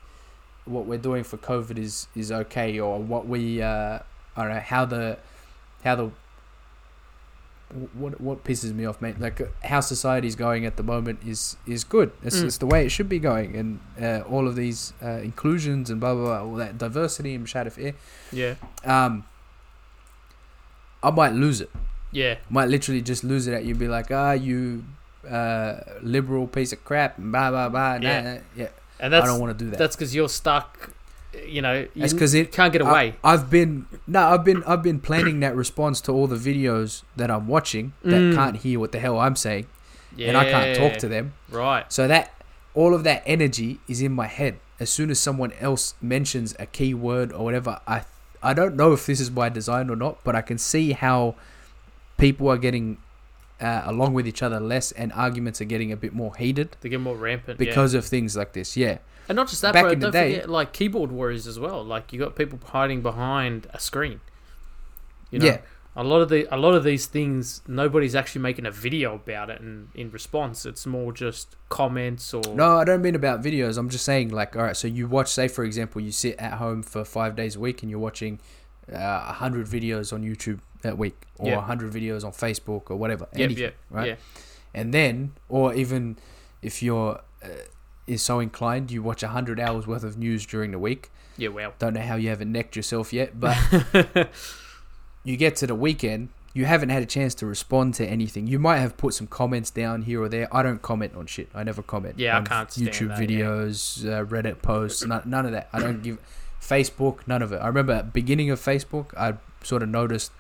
what 0.67 0.85
we're 0.85 0.99
doing 0.99 1.25
for 1.25 1.39
COVID 1.39 1.79
is 1.79 2.07
is 2.15 2.31
okay, 2.31 2.79
or 2.79 2.99
what 2.99 3.27
we, 3.27 3.63
uh, 3.63 4.01
I 4.37 4.43
don't 4.43 4.53
know 4.53 4.61
how 4.61 4.85
the, 4.85 5.19
how 5.85 5.95
the, 5.97 6.11
what 7.95 8.21
what 8.21 8.45
pisses 8.45 8.73
me 8.75 8.85
off, 8.85 9.01
mate. 9.01 9.21
Like 9.21 9.41
how 9.65 9.81
society's 9.81 10.35
going 10.37 10.67
at 10.67 10.77
the 10.77 10.83
moment 10.83 11.21
is 11.27 11.57
is 11.67 11.85
good. 11.85 12.13
It's, 12.23 12.37
Mm. 12.41 12.45
it's 12.45 12.59
the 12.59 12.67
way 12.67 12.85
it 12.85 12.91
should 12.91 13.09
be 13.09 13.19
going, 13.19 13.55
and 13.57 13.81
uh, 14.01 14.21
all 14.29 14.49
of 14.49 14.57
these 14.57 14.93
uh, 15.03 15.21
inclusions 15.23 15.89
and 15.91 16.01
blah 16.01 16.15
blah 16.15 16.25
blah, 16.25 16.43
all 16.51 16.55
that 16.57 16.79
diversity 16.79 17.35
and 17.35 17.49
shad 17.49 17.67
of 17.67 17.79
air. 17.79 17.95
Yeah. 18.33 18.55
Um, 18.85 19.25
I 21.03 21.11
might 21.11 21.33
lose 21.33 21.61
it 21.61 21.71
Yeah. 22.13 22.37
might 22.51 22.69
literally 22.69 23.01
just 23.03 23.25
lose 23.25 23.47
it 23.47 23.55
at 23.55 23.65
you. 23.65 23.75
Be 23.75 23.89
like, 23.89 24.11
ah, 24.11 24.33
you 24.33 24.85
uh, 25.31 25.81
liberal 26.03 26.47
piece 26.47 26.73
of 26.73 26.85
crap. 26.85 27.19
and 27.19 27.31
Blah 27.33 27.51
blah 27.51 27.69
blah. 27.69 27.99
Nah, 27.99 28.09
Yeah. 28.09 28.21
nah, 28.35 28.41
yeah. 28.57 28.69
And 28.99 29.13
that's, 29.13 29.25
I 29.25 29.27
don't 29.29 29.41
want 29.41 29.57
to 29.59 29.65
do 29.65 29.71
that. 29.71 29.79
that's 29.79 29.97
because 29.97 30.15
you're 30.15 30.29
stuck. 30.29 30.91
You 31.47 31.63
know, 31.63 31.75
you 31.81 31.89
That's 32.03 32.13
because 32.13 32.35
it. 32.35 32.51
can't 32.53 32.73
get 32.73 32.83
away. 32.83 33.15
I, 33.23 33.31
have 33.33 33.51
been 33.51 33.87
no, 34.07 34.21
I've 34.29 34.45
been 34.45 34.65
I've 34.65 34.83
been 34.83 34.99
planning 35.01 35.41
that 35.41 35.55
response 35.55 36.01
to 36.03 36.13
all 36.13 36.27
the 36.27 36.37
videos 36.37 37.03
that 37.17 37.31
I'm 37.31 37.47
watching 37.47 37.93
that 38.03 38.17
Mm. 38.21 38.35
can't 38.35 38.57
hear 38.57 38.81
what 38.81 38.91
the 38.93 38.99
hell 38.99 39.19
I'm 39.19 39.37
saying, 39.37 39.67
yeah. 40.17 40.29
and 40.29 40.37
I 40.37 40.51
can't 40.51 40.77
talk 40.77 40.99
to 41.01 41.09
them. 41.09 41.35
Right. 41.51 41.85
So 41.93 42.09
that 42.09 42.33
all 42.75 42.95
of 42.95 43.05
that 43.05 43.23
energy 43.27 43.79
is 43.89 44.01
in 44.03 44.13
my 44.13 44.27
head. 44.27 44.59
As 44.81 44.91
soon 44.91 45.11
as 45.11 45.21
someone 45.21 45.53
else 45.61 45.95
mentions 46.01 46.55
a 46.59 46.67
key 46.67 46.95
word 46.95 47.33
or 47.33 47.45
whatever, 47.45 47.81
I 47.87 48.03
I 48.43 48.53
don't 48.55 48.75
know 48.75 48.93
if 48.93 49.07
this 49.07 49.21
is 49.21 49.31
by 49.31 49.51
design 49.51 49.89
or 49.91 49.97
not, 49.97 50.25
but 50.25 50.35
I 50.35 50.41
can 50.43 50.59
see 50.59 50.93
how 50.93 51.37
people 52.19 52.49
are 52.49 52.59
getting 52.59 52.99
uh, 53.61 53.83
along 53.85 54.15
with 54.15 54.27
each 54.27 54.43
other 54.43 54.59
less, 54.61 54.93
and 54.93 55.13
arguments 55.13 55.61
are 55.61 55.65
getting 55.67 55.93
a 55.93 55.97
bit 55.97 56.13
more 56.15 56.35
heated 56.37 56.77
They 56.81 56.89
get 56.89 57.01
more 57.01 57.17
rampant 57.17 57.61
yeah. 57.61 57.67
because 57.67 57.95
of 57.95 58.05
things 58.05 58.37
like 58.37 58.53
this. 58.53 58.77
Yeah, 58.77 58.99
And 59.29 59.37
not 59.37 59.49
just 59.49 59.63
that, 59.63 59.73
Back 59.73 59.85
bro. 59.85 59.93
in 59.93 59.99
the 60.01 60.11
day- 60.11 60.35
forget, 60.35 60.51
like 60.51 60.73
keyboard 60.73 61.13
warriors 61.13 61.47
as 61.47 61.59
well. 61.59 61.85
Like 61.85 62.13
you 62.13 62.19
got 62.19 62.37
people 62.37 62.59
hiding 62.65 63.01
behind 63.03 63.67
a 63.73 63.81
screen. 63.81 64.21
You 65.31 65.39
know, 65.39 65.47
yeah, 65.47 65.59
a 65.95 66.03
lot 66.03 66.23
of 66.23 66.29
the 66.29 66.47
a 66.53 66.57
lot 66.57 66.75
of 66.75 66.83
these 66.85 67.07
things, 67.07 67.63
nobody's 67.69 68.15
actually 68.15 68.43
making 68.43 68.67
a 68.67 68.71
video 68.71 69.15
about 69.15 69.51
it, 69.51 69.61
and 69.61 69.89
in 69.95 70.11
response, 70.11 70.65
it's 70.67 70.87
more 70.87 71.13
just 71.13 71.55
comments 71.69 72.33
or 72.35 72.43
no, 72.55 72.79
I 72.79 72.85
don't 72.85 73.03
mean 73.03 73.15
about 73.15 73.43
videos. 73.43 73.77
I'm 73.79 73.89
just 73.91 74.05
saying, 74.05 74.31
like, 74.31 74.57
all 74.57 74.63
right, 74.63 74.77
so 74.77 74.89
you 74.89 75.07
watch, 75.07 75.29
say, 75.29 75.47
for 75.49 75.65
example, 75.65 76.01
you 76.01 76.11
sit 76.13 76.37
at 76.39 76.55
home 76.55 76.83
for 76.83 77.05
five 77.05 77.37
days 77.37 77.57
a 77.57 77.61
week, 77.61 77.83
and 77.83 77.91
you're 77.91 78.01
watching 78.01 78.41
uh, 78.93 78.97
a 79.29 79.33
hundred 79.35 79.67
videos 79.67 80.13
on 80.13 80.23
YouTube 80.23 80.61
that 80.83 80.99
week, 80.99 81.27
or 81.39 81.53
a 81.55 81.61
hundred 81.61 81.93
videos 81.93 82.25
on 82.25 82.33
Facebook, 82.33 82.91
or 82.91 82.97
whatever. 82.97 83.27
Yep, 83.33 83.41
anything, 83.41 83.63
yep, 83.65 83.75
right? 83.91 84.09
yeah, 84.09 84.15
and 84.75 84.93
then 84.95 85.33
or 85.49 85.75
even 85.75 86.17
if 86.63 86.83
you're 86.83 87.21
uh, 87.43 87.49
is 88.07 88.23
so 88.23 88.41
inclined 88.41 88.91
you 88.91 89.03
watch 89.03 89.23
100 89.23 89.61
hours 89.61 89.87
worth 89.87 90.03
of 90.03 90.19
news 90.19 90.45
during 90.45 90.73
the 90.73 90.79
week 90.79 91.11
yeah. 91.37 91.49
Well, 91.49 91.73
don't 91.79 91.95
know 91.95 92.01
how 92.01 92.17
you 92.17 92.29
haven't 92.29 92.51
necked 92.53 92.77
yourself 92.77 93.13
yet 93.13 93.39
but 93.39 93.57
you 95.25 95.37
get 95.37 95.57
to 95.57 95.67
the 95.67 95.75
weekend 95.75 96.29
you 96.53 96.65
haven't 96.65 96.89
had 96.89 97.03
a 97.03 97.07
chance 97.07 97.35
to 97.37 97.47
respond 97.47 97.95
to 97.95 98.07
anything 98.07 98.47
you 98.47 98.59
might 98.59 98.79
have 98.79 98.97
put 98.97 99.15
some 99.15 99.27
comments 99.27 99.71
down 99.71 100.03
here 100.03 100.21
or 100.21 100.29
there 100.29 100.55
i 100.55 100.63
don't 100.63 100.83
comment 100.83 101.15
on 101.15 101.27
shit 101.27 101.49
i 101.55 101.63
never 101.63 101.83
comment 101.83 102.19
Yeah, 102.19 102.39
I 102.39 102.43
can't 102.43 102.71
stand 102.71 102.89
youtube 102.89 103.17
that, 103.17 103.31
yeah. 103.31 103.39
videos 103.39 104.05
uh, 104.05 104.25
reddit 104.25 104.61
posts 104.61 105.05
none, 105.05 105.23
none 105.25 105.47
of 105.47 105.53
that 105.53 105.69
i 105.73 105.79
don't 105.81 106.03
give 106.03 106.19
facebook 106.61 107.21
none 107.27 107.43
of 107.43 107.53
it 107.53 107.57
i 107.59 107.67
remember 107.67 107.93
at 107.93 108.13
beginning 108.13 108.51
of 108.51 108.61
facebook 108.61 109.15
i 109.17 109.35
sort 109.63 109.83
of 109.83 109.89
noticed 109.89 110.33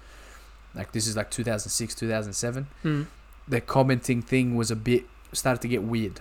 like 0.75 0.93
this 0.93 1.07
is 1.07 1.17
like 1.17 1.31
2006 1.31 1.95
2007 1.95 2.67
Hmm. 2.83 3.03
the 3.49 3.61
commenting 3.61 4.23
thing 4.23 4.57
was 4.57 4.71
a 4.71 4.77
bit 4.77 5.05
started 5.33 5.61
to 5.63 5.69
get 5.69 5.83
weird. 5.83 6.21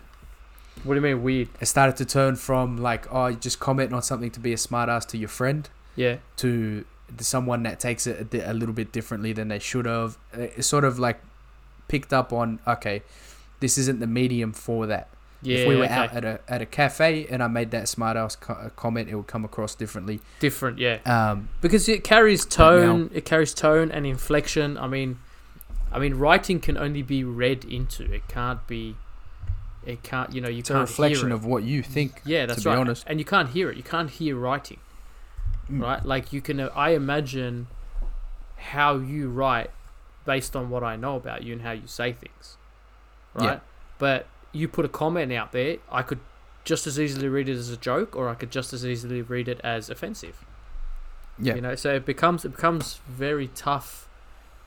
What 0.83 0.93
do 0.93 0.99
you 0.99 1.01
mean 1.01 1.23
weird? 1.23 1.49
It 1.59 1.65
started 1.65 1.97
to 1.97 2.05
turn 2.05 2.35
from 2.35 2.77
like 2.77 3.11
oh 3.13 3.27
you 3.27 3.35
just 3.37 3.59
comment 3.59 3.91
on 3.93 4.01
something 4.01 4.31
to 4.31 4.39
be 4.39 4.53
a 4.53 4.55
smartass 4.57 5.05
to 5.09 5.17
your 5.17 5.29
friend 5.29 5.69
Yeah, 5.95 6.17
to 6.37 6.85
someone 7.19 7.63
that 7.63 7.79
takes 7.79 8.05
it 8.07 8.21
a, 8.21 8.23
di- 8.23 8.39
a 8.39 8.53
little 8.53 8.73
bit 8.73 8.91
differently 8.91 9.33
than 9.33 9.47
they 9.49 9.59
should 9.59 9.85
have. 9.85 10.17
It's 10.33 10.67
sort 10.67 10.83
of 10.85 10.99
like 10.99 11.19
picked 11.87 12.13
up 12.13 12.31
on 12.31 12.59
okay, 12.67 13.01
this 13.59 13.77
isn't 13.77 13.99
the 13.99 14.07
medium 14.07 14.53
for 14.53 14.85
that. 14.87 15.09
Yeah. 15.41 15.57
if 15.59 15.67
we 15.67 15.75
were 15.75 15.85
okay. 15.85 15.93
out 15.93 16.13
at 16.13 16.25
a 16.25 16.39
at 16.47 16.61
a 16.61 16.65
cafe 16.65 17.25
and 17.29 17.41
I 17.41 17.47
made 17.47 17.71
that 17.71 17.85
smartass 17.85 18.39
co- 18.39 18.53
uh, 18.53 18.69
comment, 18.69 19.09
it 19.09 19.15
would 19.15 19.27
come 19.27 19.45
across 19.45 19.75
differently. 19.75 20.19
different, 20.39 20.77
yeah. 20.79 20.99
Um, 21.05 21.49
because 21.61 21.87
it 21.89 22.03
carries 22.03 22.45
But 22.45 22.57
now- 22.57 22.69
tone 22.85 23.11
it 23.13 23.25
carries 23.25 23.53
tone 23.53 23.91
and 23.91 24.05
inflection 24.05 24.77
i 24.77 24.87
mean 24.87 25.19
i 25.91 25.97
mean 25.99 26.15
writing 26.15 26.59
can 26.59 26.77
only 26.77 27.01
be 27.01 27.23
read 27.23 27.65
into 27.65 28.03
it 28.11 28.27
can't 28.27 28.65
be 28.67 28.95
it 29.85 30.03
can't 30.03 30.33
you 30.35 30.41
know 30.41 30.49
you 30.49 30.59
it's 30.59 30.69
a 30.69 30.73
can't 30.73 30.89
reflection 30.89 31.27
hear 31.27 31.29
it. 31.29 31.33
of 31.33 31.45
what 31.45 31.63
you 31.63 31.81
think. 31.81 32.21
yeah 32.25 32.45
that's 32.45 32.63
be 32.63 32.69
right 32.69 32.77
honest. 32.77 33.03
and 33.07 33.17
you 33.19 33.25
can't 33.25 33.49
hear 33.49 33.71
it 33.71 33.77
you 33.77 33.83
can't 33.83 34.09
hear 34.11 34.35
writing 34.35 34.79
Mm. 35.71 35.81
right 35.83 36.03
like 36.05 36.33
you 36.33 36.41
can 36.41 36.59
uh, 36.59 36.69
i 36.75 36.91
imagine 36.91 37.67
how 38.57 38.97
you 38.97 39.29
write 39.29 39.69
based 40.25 40.55
on 40.55 40.69
what 40.69 40.83
i 40.83 40.95
know 40.95 41.15
about 41.15 41.43
you 41.43 41.53
and 41.53 41.61
how 41.61 41.71
you 41.71 41.85
say 41.85 42.11
things 42.11 42.57
right 43.35 43.43
Yeah. 43.45 43.59
but 43.99 44.25
you 44.51 44.67
put 44.67 44.85
a 44.85 44.89
comment 44.89 45.31
out 45.31 45.51
there 45.51 45.77
i 45.91 46.01
could 46.01 46.19
just 46.63 46.85
as 46.85 46.99
easily 46.99 47.27
read 47.27 47.47
it 47.49 47.57
as 47.57 47.69
a 47.69 47.77
joke 47.77 48.15
or 48.15 48.29
i 48.29 48.35
could 48.35 48.51
just 48.51 48.73
as 48.73 48.85
easily 48.85 49.21
read 49.21 49.47
it 49.47 49.59
as 49.63 49.89
offensive. 49.89 50.45
Yeah, 51.41 51.55
you 51.55 51.61
know 51.61 51.75
so 51.75 51.95
it 51.95 52.05
becomes 52.05 52.43
it 52.43 52.49
becomes 52.49 52.99
very 53.07 53.47
tough 53.47 54.09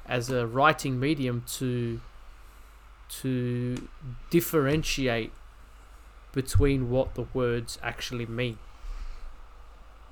as 0.06 0.30
a 0.30 0.46
writing 0.46 0.98
medium 0.98 1.44
to 1.58 2.00
to 3.20 3.88
differentiate 4.30 5.32
between 6.32 6.88
what 6.90 7.14
the 7.14 7.26
words 7.34 7.78
actually 7.82 8.24
mean 8.24 8.58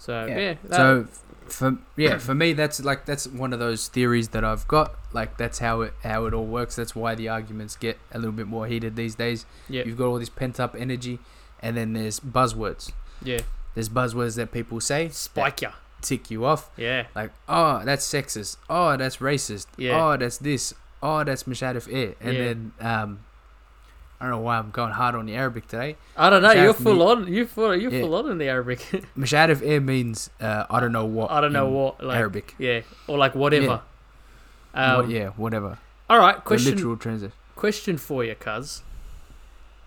so 0.01 0.25
yeah, 0.27 0.39
Yeah. 0.39 0.55
that- 0.65 0.77
so 0.77 1.07
for 1.47 1.79
yeah, 1.97 2.17
for 2.19 2.35
me 2.35 2.53
that's 2.53 2.79
like 2.85 3.07
that's 3.07 3.27
one 3.27 3.53
of 3.53 3.59
those 3.59 3.89
theories 3.89 4.29
that 4.31 4.45
I've 4.45 4.67
got. 4.69 4.95
Like 5.13 5.37
that's 5.37 5.59
how 5.59 5.81
it 5.83 5.93
how 6.05 6.27
it 6.27 6.33
all 6.35 6.47
works. 6.47 6.77
That's 6.77 6.95
why 6.95 7.15
the 7.17 7.29
arguments 7.29 7.75
get 7.77 7.99
a 8.13 8.19
little 8.19 8.33
bit 8.41 8.47
more 8.47 8.67
heated 8.69 8.95
these 8.97 9.15
days. 9.17 9.47
yeah 9.69 9.83
You've 9.85 9.99
got 9.99 10.07
all 10.07 10.19
this 10.21 10.29
pent 10.29 10.61
up 10.61 10.77
energy, 10.79 11.19
and 11.61 11.77
then 11.77 11.93
there's 11.93 12.21
buzzwords. 12.21 12.93
yeah 13.23 13.41
There's 13.75 13.89
buzzwords 13.89 14.37
that 14.37 14.53
people 14.53 14.81
say 14.81 15.09
spike 15.11 15.63
ya 15.63 15.73
tick 16.03 16.31
you 16.31 16.45
off. 16.45 16.71
yeah 16.77 17.07
Like 17.17 17.33
oh 17.49 17.83
that's 17.85 18.07
sexist. 18.07 18.57
Oh 18.71 18.97
that's 18.97 19.17
racist. 19.19 19.67
Yeah. 19.77 19.99
Oh 20.01 20.17
that's 20.17 20.39
this. 20.39 20.73
Oh 21.03 21.25
that's 21.25 21.43
mashadif 21.45 21.93
air. 21.93 22.15
And 22.21 22.35
Yeah. 22.37 22.45
then 22.45 22.73
um, 22.81 23.25
I 24.21 24.25
don't 24.25 24.33
know 24.33 24.41
why 24.41 24.59
I'm 24.59 24.71
going 24.71 24.93
hard 24.93 25.15
on 25.15 25.25
the 25.27 25.35
Arabic 25.35 25.67
today. 25.67 25.97
i 26.17 26.29
don't 26.29 26.43
know 26.43 26.53
you're 26.53 26.75
full 26.75 26.97
me- 26.97 27.03
on 27.03 27.33
You're 27.33 27.47
full 27.47 27.75
you're 27.75 27.91
Yeah. 27.91 28.03
full 28.03 28.15
on 28.17 28.31
in 28.31 28.37
the 28.39 28.49
arabic 28.49 28.81
Mashadif 29.17 29.63
air 29.67 29.81
means 29.81 30.29
uh, 30.41 30.65
I 30.69 30.79
don't 30.81 30.93
know 30.93 31.07
what. 31.07 31.31
i 31.31 31.41
don't 31.41 31.53
know 31.55 31.69
what 31.69 32.03
like 32.05 32.19
Arabic. 32.19 32.55
yeah 32.59 32.81
or 33.09 33.17
like 33.19 33.35
whatever 33.35 33.81
um, 34.75 34.97
What- 34.97 35.09
yeah, 35.11 35.29
whatever. 35.31 35.79
all 36.11 36.19
right 36.19 36.37
The 36.37 36.43
question 36.43 36.75
literal 36.77 36.97
translation. 36.97 37.33
question 37.57 37.97
for 37.97 38.23
you 38.25 38.35
cuz 38.35 38.83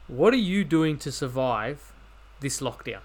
what 0.07 0.33
are 0.33 0.43
you 0.53 0.63
doing 0.63 0.97
to 1.05 1.11
survive 1.11 1.91
this 2.39 2.59
lockdown 2.59 3.03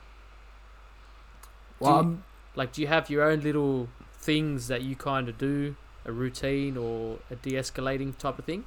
Well, 1.80 1.92
you- 1.92 1.98
I'm, 1.98 2.24
Like, 2.56 2.72
do 2.72 2.80
you 2.82 2.88
have 2.88 3.08
your 3.10 3.22
own 3.30 3.40
little 3.40 3.88
things 4.18 4.66
that 4.68 4.82
you 4.82 4.96
kind 4.96 5.28
of 5.28 5.38
do, 5.38 5.76
a 6.04 6.10
routine 6.10 6.76
or 6.76 7.18
a 7.30 7.36
de-escalating 7.36 8.16
type 8.18 8.36
of 8.40 8.44
thing? 8.46 8.64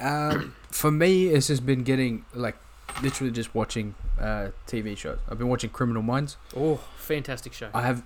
Um, 0.00 0.54
for 0.70 0.90
me, 0.90 1.28
it's 1.28 1.46
just 1.48 1.64
been 1.66 1.82
getting 1.82 2.24
like 2.34 2.56
literally 3.02 3.32
just 3.32 3.54
watching 3.54 3.94
uh, 4.20 4.48
TV 4.66 4.96
shows. 4.96 5.18
I've 5.28 5.38
been 5.38 5.48
watching 5.48 5.70
Criminal 5.70 6.02
Minds. 6.02 6.36
Oh, 6.56 6.80
fantastic 6.96 7.52
show. 7.52 7.70
I 7.74 7.82
have, 7.82 8.02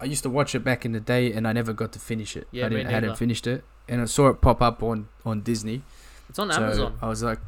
I 0.00 0.04
used 0.04 0.22
to 0.24 0.30
watch 0.30 0.54
it 0.54 0.60
back 0.60 0.84
in 0.84 0.92
the 0.92 1.00
day, 1.00 1.32
and 1.32 1.46
I 1.46 1.52
never 1.52 1.72
got 1.72 1.92
to 1.92 1.98
finish 1.98 2.36
it. 2.36 2.48
Yeah, 2.50 2.66
I 2.66 2.68
didn't, 2.68 2.86
I 2.88 2.90
hadn't 2.90 3.16
finished 3.16 3.46
it, 3.46 3.64
and 3.88 4.00
I 4.00 4.04
saw 4.06 4.28
it 4.28 4.40
pop 4.40 4.60
up 4.62 4.82
on 4.82 5.08
on 5.24 5.42
Disney. 5.42 5.82
It's 6.28 6.38
on 6.38 6.50
so 6.52 6.62
Amazon. 6.62 6.98
I 7.00 7.08
was 7.08 7.22
like, 7.22 7.38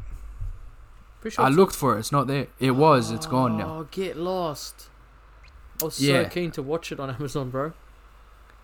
Pretty 1.21 1.35
sure 1.35 1.45
I 1.45 1.49
looked 1.49 1.75
for 1.77 1.97
it. 1.97 2.01
It's 2.01 2.13
not 2.13 2.27
there. 2.29 2.47
It 2.59 2.71
was. 2.73 3.11
It's 3.11 3.27
gone 3.27 3.59
now. 3.59 3.69
Oh, 3.81 3.89
get 3.91 4.17
lost. 4.17 4.89
I 5.83 5.85
was 5.85 6.01
Yeah. 6.01 6.23
so 6.25 6.29
keen 6.31 6.51
to 6.53 6.63
watch 6.63 6.91
it 6.93 6.99
on 7.01 7.11
Amazon, 7.15 7.51
bro. 7.51 7.73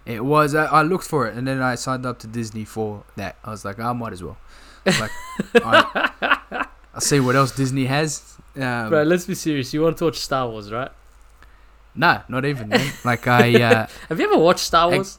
It 0.07 0.25
was. 0.25 0.55
I, 0.55 0.65
I 0.67 0.83
looked 0.83 1.05
for 1.05 1.27
it, 1.27 1.37
and 1.37 1.47
then 1.47 1.61
I 1.61 1.75
signed 1.75 2.07
up 2.07 2.19
to 2.21 2.27
Disney 2.27 2.65
for 2.65 3.05
that. 3.17 3.37
I 3.45 3.51
was 3.51 3.65
like, 3.65 3.79
I 3.79 3.93
might 3.93 4.13
as 4.15 4.23
well. 4.23 4.39
Like, 4.87 5.11
I, 5.57 6.67
I'll 6.95 7.01
see 7.01 7.21
what 7.21 7.37
else 7.37 7.53
Disney 7.55 7.87
has. 7.87 8.37
Um, 8.57 8.89
bro, 8.89 9.03
let's 9.03 9.27
be 9.27 9.35
serious. 9.35 9.75
You 9.75 9.83
want 9.83 9.99
to 9.99 10.05
watch 10.05 10.19
Star 10.19 10.49
Wars, 10.49 10.73
right? 10.73 10.91
Nah, 11.95 12.23
not 12.29 12.45
even. 12.45 12.69
Man. 12.69 12.93
Like 13.05 13.27
I, 13.27 13.63
uh, 13.63 13.87
Have 14.09 14.21
you 14.21 14.27
ever 14.31 14.39
watched 14.39 14.61
Star 14.61 14.91
Wars? 14.91 15.19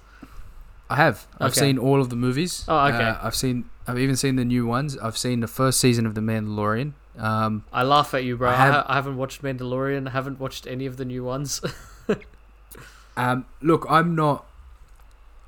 I 0.90 0.96
have. 0.96 1.28
I've 1.40 1.54
seen 1.56 1.78
all 1.78 2.00
of 2.02 2.10
the 2.10 2.16
movies. 2.16 2.64
Oh, 2.68 2.86
okay. 2.88 3.04
Uh, 3.04 3.18
I've 3.22 3.36
seen. 3.36 3.70
I've 3.88 4.00
even 4.00 4.16
seen 4.16 4.36
the 4.38 4.46
new 4.46 4.66
ones. 4.66 4.98
I've 4.98 5.18
seen 5.18 5.40
the 5.42 5.48
first 5.48 5.80
season 5.80 6.06
of 6.06 6.14
The 6.16 6.22
Mandalorian. 6.22 6.94
Um, 7.18 7.64
I 7.74 7.84
laugh 7.84 8.14
at 8.14 8.24
you, 8.24 8.38
bro. 8.38 8.50
I 8.50 8.54
I, 8.54 8.56
have- 8.58 8.74
ha- 8.74 8.86
I 8.88 8.96
haven't 8.96 9.18
watched 9.18 9.42
Mandalorian. 9.42 10.08
I 10.08 10.12
haven't 10.12 10.40
watched 10.40 10.68
any 10.68 10.86
of 10.86 10.98
the 10.98 11.06
new 11.06 11.24
ones. 11.24 11.62
um, 13.18 13.46
look, 13.62 13.86
I'm 13.90 14.16
not. 14.16 14.46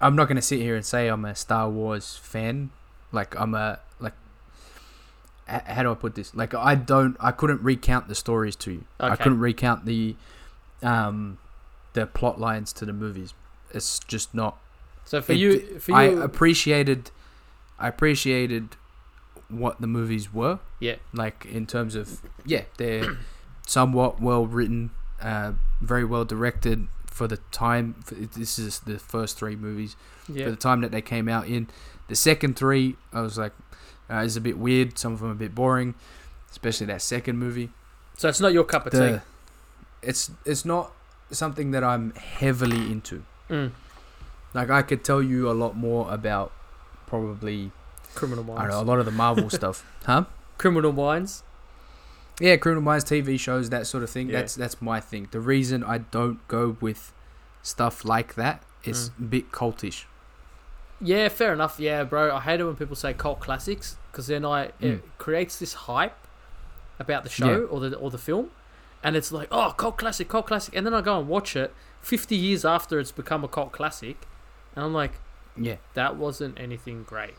I'm 0.02 0.16
not 0.16 0.28
gonna 0.30 0.42
sit 0.42 0.62
here 0.62 0.76
and 0.76 0.86
say 0.86 1.08
I'm 1.10 1.26
a 1.26 1.36
Star 1.36 1.70
Wars 1.70 2.18
fan. 2.22 2.72
Like 3.12 3.40
I'm 3.40 3.54
a 3.54 3.80
How 5.50 5.84
do 5.84 5.92
I 5.92 5.96
put 5.96 6.16
this? 6.16 6.34
Like 6.36 6.54
I 6.54 6.76
don't, 6.76 7.18
I 7.20 7.32
couldn't 7.32 7.62
recount 7.62 8.08
the 8.08 8.16
stories 8.16 8.56
to 8.58 8.72
you. 8.72 8.84
I 9.00 9.16
couldn't 9.16 9.40
recount 9.40 9.86
the, 9.86 10.16
um, 10.84 11.38
the 11.94 12.06
plot 12.06 12.40
lines 12.40 12.72
to 12.74 12.86
the 12.86 12.94
movies. 12.94 13.34
It's 13.72 14.00
just 14.00 14.34
not. 14.34 14.58
So 15.06 15.22
for 15.22 15.32
it- 15.34 15.38
you, 15.40 15.80
for 15.80 15.92
you, 15.92 15.98
I 15.98 16.04
appreciated, 16.24 17.12
I 17.80 17.88
appreciated 17.88 18.76
what 19.50 19.82
the 19.82 19.88
movies 19.88 20.34
were. 20.34 20.60
Yeah. 20.80 20.96
Like 21.14 21.46
in 21.46 21.66
terms 21.66 21.96
of 21.96 22.22
yeah, 22.46 22.64
they're 22.78 23.18
somewhat 23.66 24.22
well 24.22 24.46
written, 24.46 24.92
uh, 25.22 25.54
very 25.82 26.06
well 26.06 26.26
directed 26.26 26.88
for 27.08 27.28
the 27.28 27.38
time. 27.52 27.96
For, 28.06 28.16
this 28.16 28.60
is 28.60 28.80
the 28.80 29.00
first 29.00 29.38
three 29.38 29.56
movies 29.56 29.96
for 30.46 30.52
the 30.52 30.56
time 30.56 30.82
that 30.82 30.92
they 30.92 31.02
came 31.02 31.28
out 31.28 31.48
in. 31.48 31.68
The 32.08 32.16
second 32.16 32.56
three, 32.56 32.96
I 33.14 33.22
was 33.22 33.38
like, 33.38 33.54
uh, 34.10 34.18
it's 34.18 34.36
a 34.36 34.42
bit 34.42 34.58
weird. 34.58 34.98
Some 34.98 35.14
of 35.14 35.20
them 35.20 35.32
a 35.32 35.36
bit 35.36 35.54
boring, 35.56 35.96
especially 36.52 36.88
that 36.88 37.02
second 37.02 37.38
movie. 37.38 37.70
so 38.18 38.28
it's 38.30 38.40
not 38.40 38.54
your 38.54 38.64
cup 38.64 38.86
of 38.86 38.92
The, 38.94 39.10
tea. 39.10 39.20
it's 40.10 40.32
it's 40.46 40.66
not 40.66 40.92
something 41.32 41.72
that 41.72 41.84
I'm 41.84 42.12
heavily 42.16 42.92
into. 42.92 43.24
Mm. 43.50 43.72
Like 44.54 44.70
I 44.70 44.82
could 44.82 45.04
tell 45.04 45.22
you 45.22 45.50
a 45.50 45.54
lot 45.54 45.76
more 45.78 46.12
about 46.12 46.52
probably 47.08 47.72
Criminal 48.16 48.44
minds. 48.44 48.60
I 48.60 48.64
don't 48.64 48.72
know 48.72 48.82
a 48.82 48.90
lot 48.92 49.00
of 49.00 49.06
the 49.06 49.12
Marvel 49.12 49.50
stuff, 49.62 49.86
huh? 50.06 50.26
Criminal 50.58 50.92
Minds. 50.92 51.44
Yeah, 52.40 52.56
Criminal 52.58 52.82
Minds 52.84 53.06
TV 53.06 53.40
shows 53.40 53.70
that 53.70 53.86
sort 53.86 54.04
of 54.04 54.10
thing. 54.10 54.30
Yeah. 54.30 54.40
That's 54.40 54.56
that's 54.56 54.82
my 54.82 55.00
thing. 55.00 55.28
The 55.32 55.40
reason 55.40 55.84
I 55.84 56.00
don't 56.00 56.46
go 56.48 56.78
with 56.82 57.12
stuff 57.62 58.04
like 58.06 58.36
that 58.36 58.64
is 58.84 59.10
Mm. 59.12 59.20
a 59.20 59.22
bit 59.24 59.52
cultish. 59.52 60.06
Yeah, 61.02 61.30
fair 61.30 61.54
enough. 61.54 61.80
Yeah, 61.80 62.04
bro. 62.04 62.36
I 62.36 62.40
hate 62.42 62.60
it 62.60 62.66
when 62.66 62.76
people 62.76 62.96
say 62.96 63.14
cult 63.14 63.40
classics 63.40 63.98
because 64.12 64.28
then 64.28 64.44
I 64.46 64.68
Mm. 64.68 64.74
it 64.82 65.02
creates 65.18 65.58
this 65.58 65.74
hype 65.74 66.18
about 67.00 67.24
the 67.24 67.30
show 67.30 67.64
or 67.66 67.80
the 67.80 67.96
or 67.98 68.10
the 68.12 68.18
film, 68.18 68.52
and 69.04 69.16
it's 69.16 69.32
like, 69.32 69.48
oh, 69.52 69.74
cult 69.78 69.98
classic, 69.98 70.28
cult 70.28 70.48
classic, 70.48 70.76
and 70.76 70.86
then 70.86 70.94
I 70.94 71.02
go 71.02 71.18
and 71.20 71.28
watch 71.28 71.56
it 71.56 71.74
fifty 72.02 72.36
years 72.36 72.66
after 72.66 73.00
it's 73.00 73.12
become 73.14 73.44
a 73.44 73.48
cult 73.48 73.72
classic, 73.72 74.28
and 74.76 74.84
I'm 74.86 74.94
like, 74.94 75.14
Yeah, 75.56 75.78
that 75.94 76.16
wasn't 76.18 76.60
anything 76.60 77.04
great, 77.04 77.36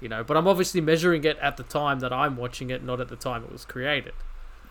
you 0.00 0.08
know. 0.08 0.22
But 0.22 0.36
I'm 0.36 0.46
obviously 0.46 0.80
measuring 0.80 1.24
it 1.24 1.38
at 1.38 1.56
the 1.56 1.62
time 1.64 1.98
that 2.00 2.12
I'm 2.12 2.36
watching 2.36 2.70
it, 2.70 2.82
not 2.84 3.00
at 3.00 3.08
the 3.08 3.16
time 3.16 3.42
it 3.44 3.50
was 3.52 3.64
created, 3.64 4.14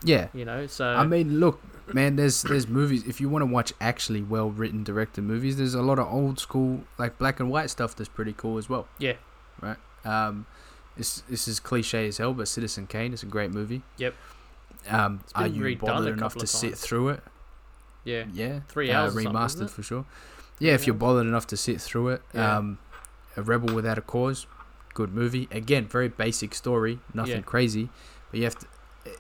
yeah. 0.04 0.28
you 0.34 0.46
know. 0.46 0.68
So 0.68 0.86
I 0.88 1.06
mean, 1.06 1.40
look, 1.40 1.62
man. 1.94 2.16
There's 2.16 2.44
there's 2.44 2.68
movies. 2.68 3.08
If 3.08 3.20
you 3.22 3.30
want 3.30 3.42
to 3.44 3.46
watch 3.48 3.74
actually 3.80 4.22
well 4.22 4.50
written 4.50 4.84
directed 4.84 5.24
movies, 5.24 5.58
there's 5.58 5.74
a 5.74 5.82
lot 5.82 6.00
of 6.00 6.08
old 6.12 6.40
school 6.40 6.82
like 6.98 7.18
black 7.18 7.40
and 7.40 7.50
white 7.50 7.70
stuff 7.70 7.96
that's 7.96 8.10
pretty 8.10 8.34
cool 8.34 8.58
as 8.58 8.70
well. 8.70 8.88
Yeah. 8.98 9.14
Right. 9.62 9.78
Um, 10.06 10.46
this 10.98 11.22
this 11.30 11.48
is 11.48 11.60
cliche 11.60 12.08
as 12.08 12.18
hell, 12.18 12.34
but 12.34 12.48
Citizen 12.48 12.88
Kane 12.88 13.14
is 13.14 13.24
a 13.24 13.26
great 13.26 13.52
movie. 13.52 13.84
Yep. 13.98 14.16
Um, 14.90 15.22
are 15.36 15.48
you 15.48 15.76
bothered 15.78 16.18
enough 16.18 16.36
to 16.36 16.44
of 16.44 16.50
sit 16.50 16.78
through 16.78 17.10
it? 17.10 17.24
yeah, 18.06 18.26
Yeah. 18.34 18.62
Three 18.70 18.92
uh, 18.92 19.02
hours 19.02 19.14
something, 19.14 19.32
remastered 19.34 19.70
for 19.70 19.84
sure. 19.84 20.06
Yeah, 20.60 20.74
if 20.74 20.88
you're 20.88 20.96
bothered 20.96 21.28
enough 21.28 21.48
to 21.48 21.58
sit 21.58 21.82
through 21.82 22.10
it. 22.10 22.22
Yeah. 22.34 22.58
Um, 22.58 22.80
a 23.38 23.42
Rebel 23.42 23.74
Without 23.74 23.98
a 23.98 24.02
Cause, 24.02 24.48
good 24.94 25.14
movie. 25.14 25.48
Again, 25.52 25.88
very 25.88 26.10
basic 26.10 26.54
story, 26.54 27.00
nothing 27.14 27.36
Yeah. 27.38 27.42
crazy, 27.42 27.90
but 28.32 28.40
you 28.40 28.44
have 28.46 28.58
to. 28.60 28.68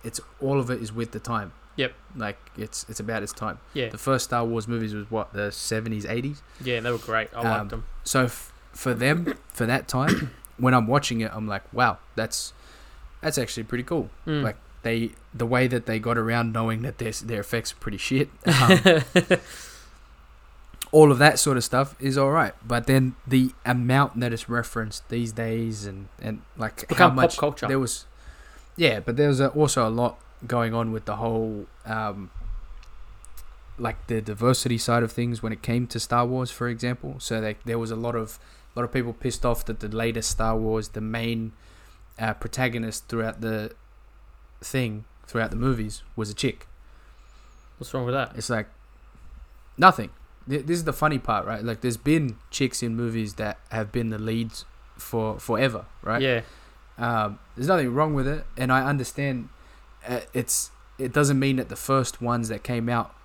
It's 0.03 0.19
all 0.41 0.59
of 0.59 0.69
it 0.69 0.81
is 0.81 0.91
with 0.93 1.11
the 1.11 1.19
time. 1.19 1.53
Yep. 1.75 1.93
Like 2.15 2.37
it's 2.57 2.85
it's 2.89 2.99
about 2.99 3.23
its 3.23 3.31
time. 3.33 3.59
yeah, 3.73 3.89
The 3.89 3.97
first 3.97 4.25
Star 4.25 4.43
Wars 4.45 4.67
movies 4.67 4.93
was 4.93 5.09
what 5.09 5.31
the 5.33 5.51
seventies, 5.51 6.05
eighties. 6.05 6.41
yeah. 6.63 6.79
They 6.81 6.91
were 6.91 6.97
great. 6.97 7.29
I 7.33 7.39
Um, 7.39 7.45
liked 7.45 7.69
them. 7.69 7.85
So 8.03 8.25
f- 8.25 8.51
for 8.73 8.93
them, 8.93 9.37
for 9.53 9.65
that 9.65 9.87
time, 9.87 10.31
when 10.57 10.73
I'm 10.73 10.87
watching 10.87 11.21
it, 11.21 11.31
I'm 11.33 11.47
like, 11.47 11.63
wow, 11.73 11.97
that's 12.15 12.53
that's 13.21 13.37
actually 13.37 13.63
pretty 13.63 13.83
cool. 13.83 14.09
Mm. 14.27 14.43
Like 14.43 14.57
they, 14.81 15.11
the 15.33 15.45
way 15.45 15.67
that 15.67 15.85
they 15.85 15.99
got 15.99 16.17
around 16.17 16.51
knowing 16.53 16.81
that 16.83 16.97
their 16.97 17.11
their 17.11 17.39
effects 17.41 17.71
are 17.73 17.75
pretty 17.77 17.97
shit. 17.97 18.29
Um, 18.45 19.03
all 20.91 21.11
of 21.11 21.19
that 21.19 21.37
sort 21.37 21.55
of 21.55 21.63
stuff 21.63 21.95
is 21.99 22.17
all 22.17 22.31
right, 22.31 22.53
but 22.67 22.87
then 22.87 23.15
the 23.27 23.51
amount 23.63 24.19
that 24.21 24.33
is 24.33 24.49
referenced 24.49 25.07
these 25.09 25.31
days 25.31 25.85
and 25.85 26.07
and 26.19 26.41
like 26.57 26.91
how 26.93 27.11
much 27.11 27.37
culture. 27.37 27.67
there 27.67 27.77
was, 27.77 28.05
yeah, 28.79 29.01
but 29.01 29.17
there 29.17 29.27
was 29.27 29.41
also 29.41 29.85
a 29.85 29.91
lot 29.91 30.19
going 30.47 30.73
on 30.73 30.93
with 30.93 31.03
the 31.03 31.17
whole 31.17 31.67
um, 31.85 32.31
like 33.77 34.07
the 34.07 34.21
diversity 34.21 34.77
side 34.77 35.03
of 35.03 35.11
things 35.11 35.43
when 35.43 35.51
it 35.51 35.61
came 35.61 35.85
to 35.87 35.99
Star 35.99 36.25
Wars, 36.25 36.49
for 36.49 36.69
example. 36.69 37.15
So 37.19 37.39
like 37.41 37.61
there 37.65 37.77
was 37.77 37.91
a 37.91 37.97
lot 37.97 38.15
of 38.15 38.39
a 38.73 38.79
lot 38.79 38.85
of 38.85 38.93
people 38.93 39.11
pissed 39.11 39.45
off 39.45 39.65
that 39.65 39.81
the 39.81 39.89
latest 39.89 40.31
Star 40.31 40.55
Wars, 40.55 40.89
the 40.89 41.01
main 41.01 41.51
uh, 42.17 42.33
protagonist 42.35 43.09
throughout 43.09 43.41
the 43.41 43.75
thing 44.61 45.03
throughout 45.27 45.49
the 45.49 45.57
movies 45.57 46.01
was 46.15 46.29
a 46.29 46.33
chick. 46.33 46.65
What's 47.77 47.93
wrong 47.93 48.05
with 48.05 48.15
that? 48.15 48.31
It's 48.35 48.49
like 48.49 48.67
nothing. 49.77 50.11
This 50.47 50.69
is 50.69 50.85
the 50.85 50.93
funny 50.93 51.19
part, 51.19 51.45
right? 51.45 51.63
Like 51.63 51.81
there's 51.81 51.97
been 51.97 52.37
chicks 52.49 52.81
in 52.81 52.95
movies 52.95 53.33
that 53.33 53.59
have 53.71 53.91
been 53.91 54.09
the 54.09 54.17
leads 54.17 54.63
for 54.97 55.37
forever, 55.37 55.85
right? 56.01 56.21
Yeah, 56.21 56.41
Um, 56.99 57.39
there's 57.55 57.67
nothing 57.67 57.93
wrong 57.93 58.13
with 58.13 58.27
it, 58.27 58.45
and 58.57 58.71
I 58.71 58.83
understand. 58.85 59.49
Uh, 60.07 60.19
it's 60.33 60.71
it 60.97 61.13
doesn't 61.13 61.39
mean 61.39 61.55
that 61.55 61.69
the 61.69 61.75
first 61.75 62.21
ones 62.21 62.49
that 62.49 62.61
came 62.61 62.89
out, 62.89 63.15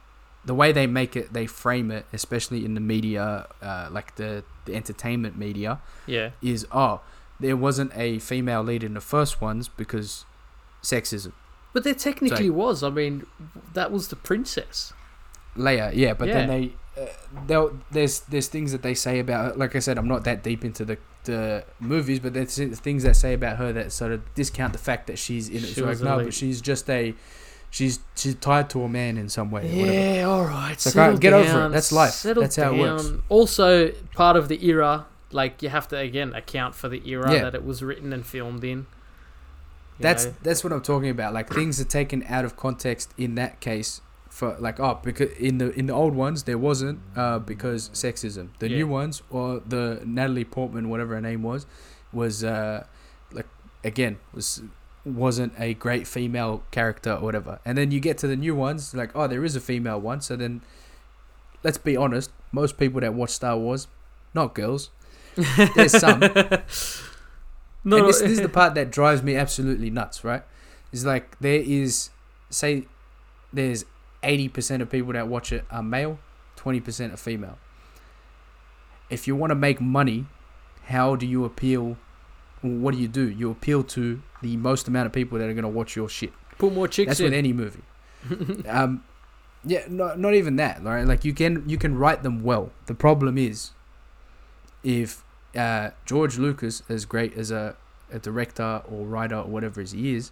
the 0.45 0.55
way 0.55 0.73
they 0.73 0.87
make 0.87 1.17
it, 1.17 1.33
they 1.33 1.47
frame 1.47 1.91
it, 1.91 2.07
especially 2.13 2.65
in 2.65 2.75
the 2.75 2.81
media, 2.81 3.47
uh, 3.61 3.89
like 3.91 4.15
the 4.17 4.45
the 4.65 4.75
entertainment 4.75 5.37
media, 5.37 5.81
yeah. 6.07 6.31
is 6.41 6.67
oh, 6.73 7.01
there 7.41 7.57
wasn't 7.57 7.93
a 7.97 8.21
female 8.21 8.63
lead 8.63 8.85
in 8.85 8.95
the 8.95 9.01
first 9.01 9.41
ones 9.41 9.69
because 9.69 10.25
sexism. 10.83 11.33
But 11.73 11.83
there 11.83 11.95
technically 11.95 12.51
was. 12.51 12.85
I 12.85 12.91
mean, 12.91 13.27
that 13.73 13.91
was 13.91 14.09
the 14.09 14.17
princess. 14.17 14.93
Leia, 15.57 15.93
yeah, 15.95 16.15
but 16.15 16.29
then 16.29 16.49
they, 16.49 16.73
uh, 17.49 17.69
there's 17.91 18.21
there's 18.21 18.47
things 18.47 18.71
that 18.71 18.83
they 18.83 18.95
say 18.95 19.19
about. 19.19 19.59
Like 19.59 19.75
I 19.75 19.81
said, 19.81 19.99
I'm 19.99 20.09
not 20.09 20.23
that 20.25 20.45
deep 20.45 20.65
into 20.65 20.85
the 20.85 20.99
the 21.25 21.65
movies, 21.81 22.21
but 22.21 22.35
there's 22.35 22.57
things 22.79 23.03
that 23.03 23.15
say 23.17 23.35
about 23.35 23.57
her 23.57 23.73
that 23.73 23.93
sort 23.93 24.13
of 24.13 24.35
discount 24.35 24.73
the 24.73 24.79
fact 24.79 25.07
that 25.09 25.19
she's 25.19 25.49
in 25.49 25.57
it. 25.57 25.67
She 25.69 25.75
So 25.75 25.85
like, 25.85 26.01
no, 26.01 26.25
but 26.25 26.35
she's 26.35 26.61
just 26.61 26.89
a, 26.89 27.15
she's 27.71 28.01
she's 28.15 28.35
tied 28.37 28.71
to 28.71 28.83
a 28.83 28.89
man 28.89 29.17
in 29.17 29.29
some 29.29 29.51
way. 29.51 29.63
or 29.63 29.77
whatever. 29.81 29.93
Yeah, 29.93 30.23
all 30.25 30.45
right. 30.45 30.73
It's 30.73 30.95
like, 30.95 31.21
get 31.21 31.33
over 31.33 31.49
it. 31.49 31.53
down, 31.53 31.73
That's 31.73 31.93
life. 31.93 32.23
That's 32.23 32.57
how 32.57 32.75
it 32.75 32.79
works. 32.79 33.11
Also, 33.29 33.91
part 34.15 34.37
of 34.37 34.49
the 34.49 34.65
era, 34.67 35.07
like 35.33 35.63
you 35.63 35.69
have 35.69 35.89
to 35.89 35.97
again 35.99 36.35
account 36.35 36.75
for 36.75 36.89
the 36.89 37.03
era 37.09 37.33
Yeah. 37.33 37.43
that 37.45 37.55
it 37.55 37.65
was 37.65 37.83
written 37.83 38.13
and 38.13 38.25
filmed 38.25 38.65
in. 38.65 38.87
That's 40.01 40.27
know? 40.27 40.35
that's 40.43 40.65
what 40.65 40.73
I'm 40.73 40.83
talking 40.83 41.11
about. 41.11 41.35
Like 41.35 41.49
things 41.53 41.81
are 41.81 41.85
taken 41.85 42.25
out 42.29 42.45
of 42.45 42.57
context 42.57 43.13
in 43.17 43.35
that 43.37 43.61
case. 43.61 44.01
For 44.35 44.57
like 44.59 44.81
oh 44.81 44.99
because 45.01 45.31
in 45.39 45.59
the 45.59 45.71
in 45.79 45.87
the 45.87 45.93
old 45.93 46.15
ones 46.17 46.43
there 46.43 46.59
wasn't 46.59 46.99
uh 47.15 47.39
because 47.39 47.89
sexism. 47.91 48.49
The 48.59 48.69
Yeah. 48.69 48.79
new 48.79 48.89
ones 48.89 49.23
or 49.31 49.61
the 49.75 50.03
Natalie 50.05 50.45
Portman 50.45 50.89
whatever 50.89 51.15
her 51.15 51.21
name 51.21 51.43
was 51.45 51.67
was 52.13 52.43
uh 52.43 52.85
like 53.31 53.47
again 53.85 54.19
was 54.35 54.63
wasn't 55.05 55.53
a 55.59 55.75
great 55.75 56.09
female 56.09 56.65
character 56.73 57.13
or 57.13 57.21
whatever. 57.21 57.61
And 57.65 57.79
then 57.79 57.93
you 57.93 58.01
get 58.01 58.19
to 58.19 58.27
the 58.27 58.35
new 58.37 58.57
ones 58.57 58.93
like 58.93 59.11
oh 59.15 59.29
there 59.29 59.45
is 59.45 59.55
a 59.55 59.61
female 59.61 60.01
one. 60.01 60.21
So 60.21 60.35
then 60.35 60.63
let's 61.63 61.79
be 61.79 61.97
honest, 61.97 62.31
most 62.51 62.77
people 62.77 63.01
that 63.03 63.15
watch 63.15 63.31
Star 63.31 63.57
Wars 63.57 63.87
not 64.35 64.53
girls. 64.55 64.91
There's 65.77 65.93
some. 65.97 66.19
no, 67.85 67.99
and 67.99 68.09
this, 68.09 68.21
this 68.21 68.33
is 68.33 68.41
the 68.41 68.49
part 68.49 68.75
that 68.75 68.91
drives 68.91 69.23
me 69.23 69.37
absolutely 69.37 69.91
nuts, 69.91 70.25
right? 70.25 70.43
Is 70.93 71.05
like 71.07 71.39
there 71.41 71.61
is, 71.65 72.11
say, 72.51 72.87
there's 73.53 73.85
80% 74.25 74.81
of 74.81 74.91
people 74.91 75.13
that 75.13 75.29
watch 75.29 75.53
it 75.53 75.65
are 75.71 75.83
male, 75.83 76.19
20% 76.57 77.13
are 77.13 77.17
female. 77.17 77.59
If 79.11 79.29
you 79.29 79.37
want 79.37 79.51
to 79.51 79.55
make 79.55 79.81
money, 79.81 80.27
how 80.87 81.15
do 81.17 81.27
you 81.27 81.45
appeal? 81.45 81.97
What 82.63 82.95
do 82.95 83.01
you 83.01 83.09
do? 83.09 83.29
You 83.31 83.51
appeal 83.51 83.85
to 83.85 84.23
the 84.43 84.57
most 84.57 84.89
amount 84.89 85.07
of 85.07 85.13
people 85.13 85.39
that 85.39 85.49
are 85.49 85.53
going 85.53 85.63
to 85.63 85.69
watch 85.69 85.95
your 85.97 86.09
shit. 86.09 86.33
put 86.59 86.73
more 86.73 86.89
chicks 86.89 87.09
That's 87.09 87.21
in. 87.21 87.25
with 87.27 87.35
any 87.35 87.53
movie. 87.53 87.83
um, 88.69 89.05
yeah, 89.65 89.85
not 89.89 90.19
not 90.19 90.35
even 90.35 90.57
that, 90.57 90.83
right? 90.83 91.07
Like 91.07 91.25
you 91.25 91.33
can 91.35 91.69
you 91.69 91.77
can 91.79 91.97
write 91.97 92.23
them 92.23 92.43
well. 92.43 92.71
The 92.87 92.95
problem 92.95 93.37
is, 93.39 93.71
if 94.83 95.25
uh, 95.57 95.91
George 96.07 96.39
Lucas, 96.39 96.83
as 96.89 97.05
great 97.05 97.37
as 97.37 97.51
a, 97.51 97.77
a 98.13 98.19
director 98.19 98.83
or 98.91 99.07
writer 99.07 99.37
or 99.37 99.45
whatever 99.45 99.83
he 99.83 100.15
is, 100.15 100.31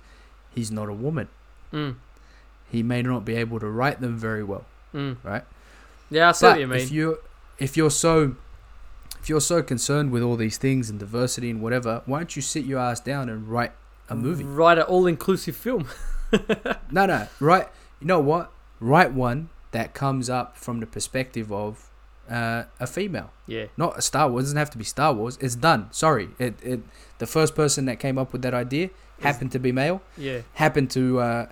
he's 0.55 0.71
not 0.71 0.89
a 0.89 0.93
woman. 0.93 1.29
Mm, 1.73 1.97
He 2.73 2.83
may 2.83 3.03
not 3.03 3.25
be 3.25 3.37
able 3.37 3.61
to 3.61 3.69
write 3.69 4.01
them 4.01 4.17
very 4.17 4.43
well, 4.43 4.65
mm. 4.95 5.19
right? 5.23 5.45
Yeah, 6.11 6.31
I 6.31 6.33
see 6.33 6.47
but 6.47 6.53
what 6.53 6.61
you 6.61 6.67
mean. 6.67 6.81
if 6.81 6.91
you 6.91 7.19
if 7.59 7.77
you're 7.77 7.91
so 7.91 8.35
if 9.21 9.29
you're 9.29 9.41
so 9.43 9.63
concerned 9.63 10.11
with 10.11 10.23
all 10.23 10.37
these 10.37 10.57
things 10.57 10.91
and 10.91 10.99
diversity 10.99 11.51
and 11.51 11.61
whatever, 11.61 12.03
why 12.07 12.19
don't 12.19 12.35
you 12.35 12.43
sit 12.43 12.65
your 12.65 12.81
ass 12.81 12.99
down 12.99 13.29
and 13.29 13.47
write 13.47 13.73
a 14.09 14.17
movie? 14.17 14.43
Write 14.43 14.79
an 14.79 14.85
all-inclusive 14.85 15.55
film. 15.55 15.87
No, 16.91 17.05
no, 17.05 17.29
right. 17.41 17.69
You 18.01 18.07
know 18.07 18.21
what? 18.21 18.51
Write 18.81 19.13
one 19.13 19.51
that 19.73 19.93
comes 19.93 20.31
up 20.31 20.57
from 20.57 20.81
the 20.81 20.87
perspective 20.87 21.53
of 21.53 21.91
uh, 22.31 22.65
a 22.81 22.87
female. 22.87 23.31
Yeah. 23.47 23.67
Not 23.77 23.99
a 23.99 24.03
Star 24.03 24.31
Wars. 24.31 24.45
It 24.45 24.47
doesn't 24.47 24.57
have 24.57 24.71
to 24.71 24.79
be 24.79 24.85
Star 24.85 25.13
Wars. 25.13 25.37
It's 25.43 25.55
done. 25.55 25.89
Sorry. 25.93 26.31
It, 26.39 26.55
it 26.63 26.81
the 27.19 27.27
first 27.27 27.55
person 27.55 27.85
that 27.85 28.01
came 28.01 28.17
up 28.17 28.33
with 28.33 28.41
that 28.43 28.55
idea 28.55 28.89
happened 29.21 29.53
to 29.53 29.59
be 29.59 29.73
male. 29.73 30.01
Yeah. 30.17 30.41
Happened 30.55 30.91
to. 30.93 31.21
Uh, 31.21 31.47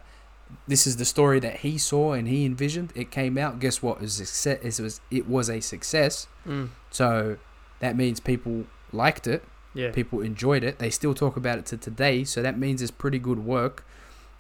this 0.67 0.87
is 0.87 0.97
the 0.97 1.05
story 1.05 1.41
that 1.41 1.59
he 1.59 1.79
saw 1.79 2.13
and 2.13 2.29
he 2.29 2.45
envisioned. 2.45 2.93
It 2.95 3.11
came 3.11 3.37
out. 3.37 3.59
Guess 3.59 3.83
what? 3.83 3.99
It 3.99 4.03
was 4.03 4.21
a 4.21 4.27
success. 4.27 4.79
It 4.79 4.83
was 4.83 5.01
it 5.11 5.29
was 5.29 5.51
a 5.51 5.61
success. 5.61 6.27
Mm. 6.47 6.71
So 6.91 7.39
that 7.81 7.97
means 7.97 8.21
people 8.21 8.65
liked 8.93 9.27
it. 9.27 9.45
Yeah. 9.75 9.93
People 9.93 10.21
enjoyed 10.21 10.65
it. 10.65 10.79
They 10.79 10.91
still 10.91 11.15
talk 11.15 11.37
about 11.37 11.59
it 11.59 11.67
to 11.67 11.77
today. 11.77 12.25
So 12.25 12.43
that 12.43 12.59
means 12.59 12.83
it's 12.83 12.91
pretty 12.91 13.19
good 13.19 13.45
work. 13.45 13.85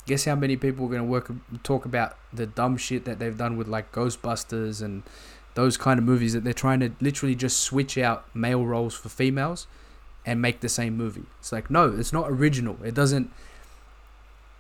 Guess 0.07 0.25
how 0.25 0.35
many 0.35 0.57
people 0.57 0.87
are 0.87 0.89
going 0.89 1.03
to 1.03 1.09
work 1.09 1.31
talk 1.63 1.85
about 1.85 2.17
the 2.33 2.47
dumb 2.47 2.77
shit 2.77 3.05
that 3.05 3.19
they've 3.19 3.37
done 3.37 3.57
with 3.57 3.69
like 3.69 3.93
Ghostbusters 3.93 4.83
and 4.83 5.03
those 5.55 5.77
kind 5.77 5.99
of 5.99 6.05
movies 6.05 6.33
that 6.33 6.43
they're 6.43 6.53
trying 6.53 6.81
to 6.81 6.93
literally 7.01 7.35
just 7.35 7.61
switch 7.61 7.99
out 7.99 8.25
male 8.35 8.65
roles 8.65 8.95
for 8.95 9.09
females 9.09 9.67
and 10.25 10.41
make 10.41 10.61
the 10.61 10.69
same 10.69 10.97
movie. 10.97 11.25
It's 11.39 11.53
like 11.53 11.71
no, 11.71 11.95
it's 11.97 12.13
not 12.13 12.31
original. 12.31 12.77
It 12.85 12.95
doesn't. 12.95 13.31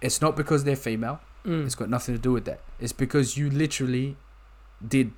It's 0.00 0.20
not 0.20 0.36
because 0.36 0.64
they're 0.64 0.76
female. 0.76 1.20
Mm. 1.44 1.66
It's 1.66 1.74
got 1.74 1.88
nothing 1.88 2.14
to 2.14 2.20
do 2.20 2.32
with 2.32 2.44
that. 2.44 2.60
It's 2.78 2.92
because 2.92 3.36
you 3.36 3.48
literally 3.50 4.16
did, 4.86 5.12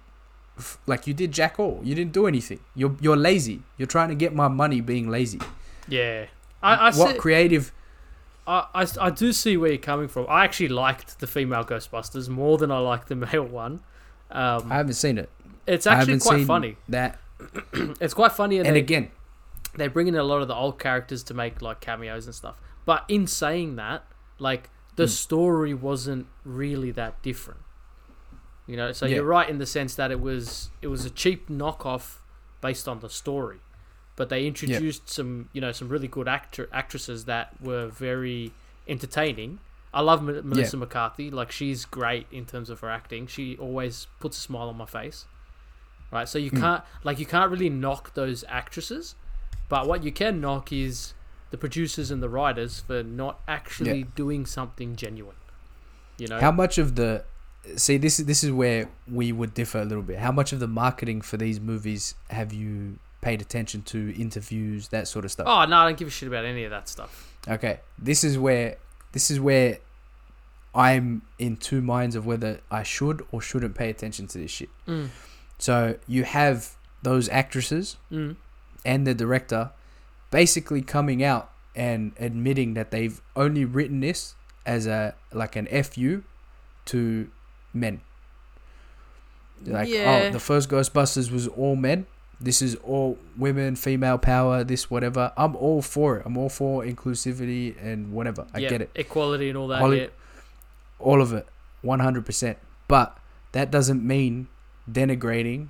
f- 0.58 0.78
like 0.86 1.06
you 1.06 1.14
did 1.14 1.32
jack 1.32 1.58
all. 1.58 1.80
You 1.82 1.94
didn't 1.94 2.12
do 2.12 2.26
anything. 2.26 2.60
You're 2.74 2.96
you're 3.00 3.16
lazy. 3.16 3.62
You're 3.76 3.88
trying 3.88 4.08
to 4.10 4.14
get 4.14 4.34
my 4.34 4.48
money 4.48 4.80
being 4.80 5.08
lazy. 5.10 5.40
Yeah. 5.88 6.26
I, 6.62 6.74
I, 6.74 6.84
what 6.92 7.12
see, 7.12 7.18
creative? 7.18 7.72
I, 8.46 8.66
I, 8.74 8.86
I 9.00 9.10
do 9.10 9.32
see 9.32 9.56
where 9.56 9.70
you're 9.70 9.78
coming 9.78 10.08
from. 10.08 10.26
I 10.28 10.44
actually 10.44 10.68
liked 10.68 11.18
the 11.18 11.26
female 11.26 11.64
Ghostbusters 11.64 12.28
more 12.28 12.56
than 12.58 12.70
I 12.70 12.78
liked 12.78 13.08
the 13.08 13.16
male 13.26 13.44
one. 13.44 13.80
Um, 14.30 14.70
I 14.70 14.76
haven't 14.76 14.94
seen 14.94 15.18
it. 15.18 15.28
it's 15.66 15.86
actually 15.86 16.20
quite 16.20 16.46
funny. 16.46 16.76
That 16.88 17.18
It's 18.00 18.14
quite 18.14 18.32
funny, 18.32 18.58
and, 18.58 18.66
and 18.66 18.76
they, 18.76 18.80
again, 18.80 19.10
they 19.76 19.88
bring 19.88 20.06
in 20.08 20.14
a 20.14 20.22
lot 20.22 20.42
of 20.42 20.48
the 20.48 20.54
old 20.54 20.78
characters 20.78 21.22
to 21.24 21.34
make 21.34 21.60
like 21.62 21.80
cameos 21.80 22.26
and 22.26 22.34
stuff. 22.34 22.56
But 22.84 23.04
in 23.08 23.26
saying 23.26 23.76
that, 23.76 24.04
like 24.38 24.70
the 24.96 25.04
Hmm. 25.04 25.08
story 25.08 25.74
wasn't 25.74 26.26
really 26.44 26.90
that 26.92 27.20
different. 27.22 27.60
You 28.66 28.76
know, 28.76 28.92
so 28.92 29.06
Yeah. 29.06 29.16
you're 29.16 29.24
right 29.24 29.48
in 29.48 29.58
the 29.58 29.66
sense 29.66 29.94
that 29.96 30.10
it 30.10 30.20
was 30.20 30.70
it 30.80 30.86
was 30.88 31.04
a 31.04 31.10
cheap 31.10 31.48
knockoff 31.48 32.18
based 32.60 32.86
on 32.88 33.00
the 33.00 33.08
story, 33.10 33.58
but 34.16 34.28
they 34.28 34.46
introduced 34.46 35.08
some 35.08 35.48
you 35.52 35.60
know 35.60 35.72
some 35.72 35.88
really 35.88 36.08
good 36.08 36.28
actor 36.28 36.68
actresses 36.72 37.24
that 37.24 37.60
were 37.60 37.88
very 37.88 38.52
entertaining. 38.86 39.58
I 39.94 40.00
love 40.00 40.26
M- 40.26 40.48
Melissa 40.48 40.76
McCarthy; 40.76 41.30
like 41.30 41.50
she's 41.50 41.84
great 41.84 42.26
in 42.30 42.46
terms 42.46 42.70
of 42.70 42.80
her 42.80 42.88
acting. 42.90 43.26
She 43.26 43.56
always 43.58 44.06
puts 44.20 44.38
a 44.38 44.40
smile 44.40 44.68
on 44.68 44.76
my 44.76 44.86
face. 44.86 45.26
Right, 46.10 46.28
so 46.28 46.38
you 46.38 46.50
Hmm. 46.50 46.60
can't 46.60 46.84
like 47.04 47.18
you 47.18 47.26
can't 47.26 47.50
really 47.50 47.68
knock 47.70 48.14
those 48.14 48.44
actresses, 48.48 49.16
but 49.68 49.86
what 49.88 50.04
you 50.04 50.12
can 50.12 50.40
knock 50.40 50.72
is 50.72 51.14
the 51.52 51.56
producers 51.58 52.10
and 52.10 52.20
the 52.22 52.28
writers 52.28 52.80
for 52.80 53.02
not 53.04 53.40
actually 53.46 54.00
Yeah. 54.00 54.04
doing 54.16 54.44
something 54.46 54.96
genuine. 54.96 55.36
You 56.18 56.26
know, 56.28 56.40
how 56.40 56.50
much 56.50 56.76
of 56.78 56.96
the 56.96 57.24
see 57.76 57.96
this 57.96 58.18
is 58.18 58.26
this 58.26 58.42
is 58.42 58.50
where 58.50 58.88
we 59.06 59.30
would 59.30 59.54
differ 59.54 59.78
a 59.80 59.84
little 59.84 60.02
bit. 60.02 60.18
How 60.18 60.32
much 60.32 60.52
of 60.52 60.58
the 60.58 60.66
marketing 60.66 61.20
for 61.20 61.36
these 61.36 61.60
movies 61.60 62.14
have 62.30 62.52
you 62.52 62.98
paid 63.20 63.40
attention 63.40 63.82
to? 63.82 63.98
Interviews, 64.20 64.88
that 64.88 65.06
sort 65.06 65.24
of 65.24 65.30
stuff. 65.30 65.46
oh 65.46 65.64
no, 65.66 65.76
I 65.78 65.84
don't 65.84 65.96
give 65.96 66.08
a 66.08 66.10
shit 66.10 66.26
about 66.28 66.44
any 66.44 66.64
of 66.64 66.70
that 66.70 66.88
stuff. 66.88 67.32
Okay, 67.48 67.80
this 67.98 68.24
is 68.24 68.36
where 68.38 68.76
this 69.12 69.30
is 69.30 69.38
where 69.38 69.78
I'm 70.74 71.22
in 71.38 71.56
two 71.56 71.82
minds 71.82 72.16
of 72.16 72.24
whether 72.24 72.60
I 72.70 72.82
should 72.82 73.24
or 73.30 73.40
shouldn't 73.42 73.74
pay 73.74 73.90
attention 73.90 74.26
to 74.28 74.38
this 74.38 74.50
shit. 74.50 74.70
Mm. 74.88 75.08
So 75.58 75.98
you 76.06 76.24
have 76.24 76.76
those 77.02 77.28
actresses 77.28 77.96
Mm. 78.10 78.36
and 78.84 79.06
the 79.06 79.14
director 79.14 79.70
basically 80.32 80.82
coming 80.82 81.22
out 81.22 81.52
and 81.76 82.12
admitting 82.18 82.74
that 82.74 82.90
they've 82.90 83.20
only 83.36 83.64
written 83.64 84.00
this 84.00 84.34
as 84.66 84.88
a 84.88 85.14
like 85.32 85.54
an 85.54 85.66
fu 85.84 86.24
to 86.86 87.30
men. 87.72 88.00
Like 89.64 89.88
oh, 89.88 89.92
Yeah. 89.92 90.24
oh, 90.26 90.32
the 90.32 90.40
first 90.40 90.68
Ghostbusters 90.68 91.30
was 91.30 91.46
all 91.46 91.76
men. 91.76 92.06
This 92.40 92.60
is 92.60 92.74
all 92.82 93.18
women, 93.36 93.76
female 93.76 94.18
power, 94.18 94.64
this 94.64 94.90
whatever. 94.90 95.32
I'm 95.36 95.54
all 95.54 95.80
for 95.80 96.16
it. 96.16 96.22
I'm 96.26 96.36
all 96.36 96.48
for 96.48 96.82
inclusivity 96.82 97.76
and 97.80 98.12
whatever. 98.12 98.46
I 98.52 98.58
yeah, 98.58 98.68
get 98.68 98.82
it. 98.82 98.90
Equality 98.96 99.48
and 99.48 99.56
all 99.56 99.68
that. 99.68 99.80
Yeah. 99.92 100.06
All 100.98 101.22
of 101.22 101.32
it. 101.32 101.46
100%. 101.84 102.56
But 102.88 103.16
that 103.52 103.70
doesn't 103.70 104.04
mean 104.04 104.48
denigrating 104.90 105.68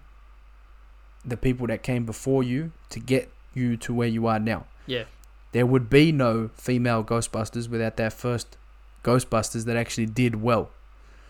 the 1.25 1.37
people 1.37 1.67
that 1.67 1.83
came 1.83 2.07
before 2.07 2.43
you 2.43 2.73
to 2.89 2.99
get 2.99 3.31
you 3.55 3.77
to 3.79 3.95
where 3.95 4.09
you 4.09 4.27
are 4.27 4.39
now. 4.39 4.67
Yeah. 4.87 5.05
There 5.53 5.67
would 5.67 5.91
be 5.91 6.13
no 6.13 6.51
female 6.55 7.05
Ghostbusters 7.05 7.69
without 7.69 7.97
that 7.99 8.13
first 8.13 8.57
Ghostbusters 9.05 9.65
that 9.67 9.77
actually 9.77 10.07
did 10.07 10.41
well. 10.43 10.71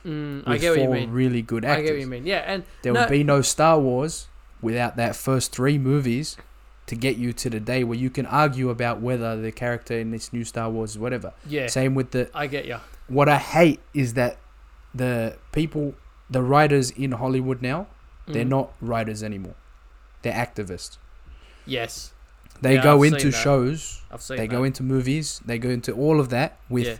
Mm, 0.04 0.42
I 0.46 0.58
get 0.58 0.70
what 0.70 0.80
you 0.80 0.88
mean. 0.88 1.10
really 1.10 1.42
good 1.42 1.64
actors. 1.64 1.78
I 1.78 1.86
get 1.86 1.92
what 1.94 2.00
you 2.00 2.06
mean. 2.06 2.26
Yeah, 2.26 2.38
and 2.46 2.64
There 2.82 2.92
No- 2.92 3.00
would 3.00 3.08
be 3.10 3.22
no 3.24 3.40
Star 3.40 3.78
Wars 3.78 4.26
without 4.60 4.96
that 4.96 5.14
first 5.16 5.52
three 5.52 5.78
movies 5.78 6.36
to 6.86 6.96
get 6.96 7.16
you 7.16 7.32
to 7.32 7.48
the 7.48 7.60
day 7.60 7.84
where 7.84 7.96
you 7.98 8.10
can 8.10 8.26
argue 8.26 8.68
about 8.70 9.00
whether 9.00 9.40
the 9.40 9.52
character 9.52 9.96
in 9.98 10.10
this 10.10 10.32
new 10.32 10.44
Star 10.44 10.68
Wars 10.70 10.90
is 10.92 10.98
whatever. 10.98 11.32
yeah, 11.46 11.66
Same 11.68 11.94
with 11.94 12.10
the 12.10 12.28
I 12.34 12.46
get 12.48 12.64
you. 12.66 12.78
what 13.08 13.28
I 13.28 13.38
hate 13.38 13.80
is 13.94 14.14
that 14.14 14.38
the 14.94 15.36
people, 15.52 15.94
the 16.28 16.42
writers 16.42 16.90
in 16.90 17.12
Hollywood 17.12 17.62
now, 17.62 17.86
they're 18.26 18.44
Mm. 18.44 18.48
not 18.48 18.72
writers 18.80 19.22
anymore. 19.22 19.54
They're 20.22 20.32
activists. 20.32 20.98
Yes, 21.66 22.12
They 22.60 22.74
Yeah, 22.76 22.82
go 22.84 23.02
I've 23.02 23.12
into 23.12 23.32
shows, 23.32 24.02
I've 24.10 24.22
seen 24.22 24.36
they 24.36 24.46
that. 24.46 24.52
go 24.54 24.62
into 24.64 24.82
movies, 24.84 25.40
they 25.44 25.58
go 25.58 25.68
into 25.70 25.92
all 25.92 26.20
of 26.20 26.28
that 26.28 26.58
with 26.68 26.86
yeah, 26.86 26.96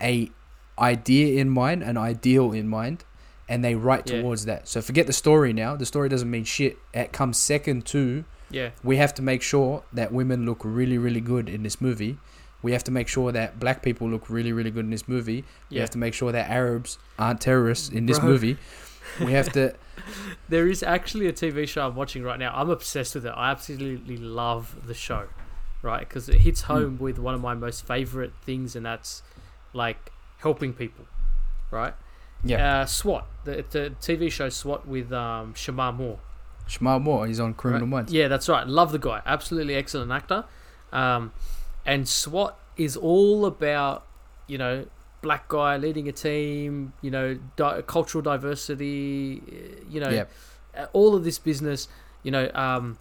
a 0.00 0.30
idea 0.78 1.40
in 1.40 1.48
mind, 1.50 1.82
an 1.84 1.96
ideal 1.96 2.52
in 2.52 2.66
mind, 2.68 3.04
and 3.48 3.64
they 3.64 3.74
write 3.76 4.10
Yeah. 4.10 4.20
towards 4.22 4.44
that. 4.46 4.66
So 4.68 4.80
forget 4.82 5.06
the 5.06 5.12
story 5.12 5.52
now. 5.52 5.76
The 5.76 5.86
story 5.86 6.08
doesn't 6.08 6.30
mean 6.30 6.44
shit. 6.44 6.78
It 6.92 7.12
comes 7.12 7.38
second 7.38 7.86
to 7.86 8.24
yeah, 8.50 8.70
we 8.82 8.96
have 8.96 9.14
to 9.14 9.22
make 9.22 9.42
sure 9.42 9.84
that 9.92 10.12
women 10.12 10.44
look 10.46 10.60
really, 10.64 10.98
really 10.98 11.20
good 11.20 11.48
in 11.48 11.62
this 11.62 11.80
movie. 11.80 12.18
We 12.62 12.72
have 12.72 12.84
to 12.84 12.90
make 12.90 13.08
sure 13.08 13.30
that 13.30 13.60
black 13.60 13.82
people 13.82 14.08
look 14.08 14.28
really, 14.30 14.52
really 14.52 14.70
good 14.70 14.84
in 14.86 14.90
this 14.90 15.06
movie. 15.06 15.44
We 15.70 15.76
have 15.78 15.90
to 15.90 15.98
make 15.98 16.14
sure 16.14 16.32
that 16.32 16.48
Arabs 16.50 16.98
aren't 17.18 17.40
terrorists 17.40 17.88
in 17.90 18.06
this 18.06 18.18
Bro. 18.18 18.28
movie. 18.28 18.56
We 19.20 19.32
have 19.32 19.52
to. 19.52 19.74
There 20.50 20.68
is 20.68 20.82
actually 20.82 21.26
a 21.28 21.32
TV 21.32 21.66
show 21.66 21.86
I'm 21.86 21.94
watching 21.96 22.22
right 22.22 22.38
now. 22.38 22.52
I'm 22.54 22.68
obsessed 22.68 23.14
with 23.14 23.24
it. 23.24 23.30
I 23.34 23.50
absolutely 23.50 24.18
love 24.18 24.76
the 24.86 24.92
show, 24.92 25.28
right? 25.80 26.00
Because 26.06 26.28
it 26.28 26.42
hits 26.42 26.62
Hmm. 26.62 26.72
home 26.72 26.98
with 26.98 27.18
one 27.18 27.34
of 27.34 27.40
my 27.40 27.54
most 27.54 27.86
favorite 27.86 28.32
things, 28.42 28.76
and 28.76 28.84
that's 28.84 29.22
like 29.72 30.12
helping 30.38 30.74
people, 30.74 31.06
right? 31.70 31.94
Yeah. 32.42 32.80
Uh, 32.82 32.86
SWAT, 32.86 33.26
the, 33.44 33.64
the 33.70 33.94
TV 34.02 34.30
show 34.30 34.50
SWAT 34.50 34.86
with 34.86 35.10
um, 35.14 35.54
Shemar 35.54 35.96
Moore. 35.96 36.18
Shmal 36.68 37.00
Moore, 37.00 37.26
he's 37.26 37.40
on 37.40 37.54
Criminal 37.54 37.86
Right. 37.86 37.90
Minds. 37.90 38.12
Yeah, 38.12 38.28
that's 38.28 38.48
right. 38.48 38.66
Love 38.66 38.92
the 38.92 38.98
guy. 38.98 39.22
Absolutely 39.24 39.74
excellent 39.74 40.12
actor. 40.12 40.44
Um, 40.92 41.32
and 41.86 42.06
SWAT 42.06 42.58
is 42.76 42.96
all 42.98 43.46
about, 43.46 44.04
you 44.46 44.58
know, 44.58 44.84
black 45.24 45.48
guy 45.48 45.72
leading 45.86 46.06
a 46.08 46.12
team, 46.12 46.92
you 47.00 47.10
know, 47.10 47.38
di- 47.56 47.82
cultural 47.94 48.22
diversity, 48.22 49.42
uh, 49.48 49.84
you 49.92 50.00
know, 50.00 50.10
uh, 50.76 50.86
all 50.92 51.14
of 51.16 51.24
this 51.24 51.38
business, 51.38 51.88
you 52.22 52.30
know, 52.30 52.50
um, 52.54 52.98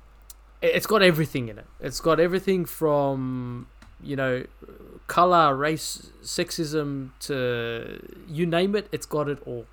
it's 0.62 0.88
got 0.88 1.02
everything 1.04 1.50
in 1.50 1.60
it. 1.60 1.66
It's 1.82 2.00
got 2.00 2.20
everything 2.20 2.66
from, 2.66 3.68
you 4.02 4.16
know, 4.16 4.46
color, 5.08 5.54
race, 5.54 6.12
sexism 6.24 7.10
to 7.28 8.00
you 8.28 8.46
name 8.46 8.74
it, 8.80 8.88
it's 8.92 9.06
got 9.06 9.28
it 9.28 9.40
all. 9.46 9.66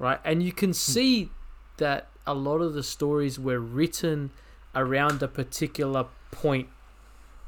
Right? 0.00 0.18
And 0.24 0.42
you 0.42 0.52
can 0.52 0.72
see 0.74 1.30
that 1.76 2.08
a 2.26 2.34
lot 2.34 2.58
of 2.58 2.74
the 2.74 2.82
stories 2.82 3.38
were 3.38 3.60
written 3.60 4.30
around 4.74 5.22
a 5.22 5.28
particular 5.28 6.06
point 6.32 6.68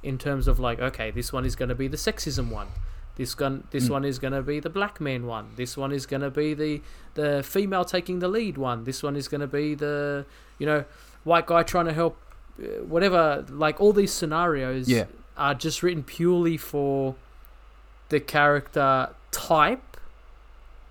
in 0.03 0.17
terms 0.19 0.47
of 0.47 0.61
like, 0.61 0.79
okay, 0.79 1.11
this 1.11 1.33
one 1.33 1.45
is 1.45 1.57
going 1.57 1.69
to 1.69 1.75
be 1.75 1.89
the 1.89 1.97
sexism 1.97 2.51
one. 2.51 2.69
This 3.17 3.35
gun, 3.35 3.65
this 3.71 3.87
Mm. 3.87 3.91
one 3.91 4.05
is 4.05 4.19
going 4.19 4.33
to 4.35 4.43
be 4.43 4.61
the 4.61 4.69
black 4.71 5.01
man 5.01 5.27
one. 5.27 5.47
This 5.57 5.77
one 5.77 5.91
is 5.93 6.05
going 6.07 6.23
to 6.23 6.31
be 6.31 6.55
the 6.55 6.81
the 7.15 7.43
female 7.43 7.85
taking 7.85 8.19
the 8.19 8.29
lead 8.29 8.59
one. 8.59 8.85
This 8.85 9.03
one 9.03 9.17
is 9.17 9.27
going 9.29 9.41
to 9.41 9.47
be 9.47 9.75
the 9.75 10.27
you 10.59 10.67
know 10.67 10.85
white 11.25 11.47
guy 11.47 11.63
trying 11.63 11.87
to 11.87 11.93
help, 11.95 12.17
uh, 12.63 12.85
whatever. 12.85 13.45
Like 13.49 13.81
all 13.81 13.93
these 13.95 14.13
scenarios 14.13 14.89
Yeah. 14.89 15.07
are 15.37 15.55
just 15.55 15.83
written 15.83 16.03
purely 16.05 16.57
for 16.57 17.15
the 18.11 18.21
character 18.21 19.11
type, 19.33 19.97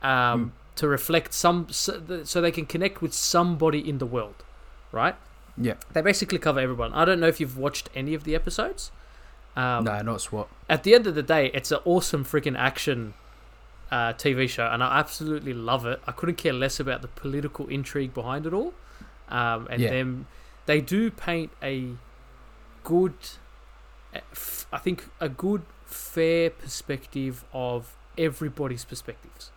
um, 0.04 0.52
to 0.76 0.88
reflect 0.88 1.34
some 1.34 1.68
so, 1.70 2.02
so 2.24 2.42
they 2.42 2.52
can 2.52 2.66
connect 2.66 3.02
with 3.02 3.14
somebody 3.14 3.88
in 3.88 3.98
the 4.00 4.06
world, 4.06 4.44
right? 4.92 5.16
Yeah. 5.58 5.76
They 5.94 6.02
basically 6.02 6.38
cover 6.40 6.60
everyone. 6.60 6.92
I 6.94 7.06
don't 7.06 7.20
know 7.20 7.28
if 7.28 7.40
you've 7.40 7.58
watched 7.58 7.90
any 7.96 8.14
of 8.14 8.24
the 8.26 8.36
episodes. 8.36 8.92
Um, 9.56 9.86
no, 9.86 10.01
not 10.01 10.22
SWAT. 10.22 10.49
at 10.70 10.84
the 10.84 10.93
end 10.93 11.08
of 11.08 11.16
the 11.16 11.24
day, 11.24 11.49
it's 11.53 11.72
an 11.72 11.80
awesome 11.86 12.26
freaking 12.26 12.58
action 12.58 13.14
uh, 13.91 14.12
TV 14.14 14.49
show, 14.49 14.68
and 14.68 14.84
I 14.84 14.99
absolutely 14.99 15.53
love 15.53 15.86
it. 15.86 16.01
I 16.06 16.12
couldn't 16.12 16.36
care 16.36 16.51
less 16.53 16.80
about 16.80 17.01
the 17.01 17.08
political 17.08 17.68
intrigue 17.68 18.14
behind 18.14 18.45
it 18.45 18.53
all. 18.53 18.74
um, 19.30 19.68
and 19.72 19.82
Yeah. 19.82 19.89
them 19.89 20.28
they 20.68 20.82
do 20.82 21.10
paint 21.10 21.51
a 21.64 21.91
good, 22.84 23.14
I 24.72 24.78
think 24.78 25.10
a 25.20 25.30
good 25.30 25.64
fair 25.86 26.49
perspective 26.49 27.43
of 27.53 27.95
everybody's 28.18 28.86
perspectives, 28.86 29.51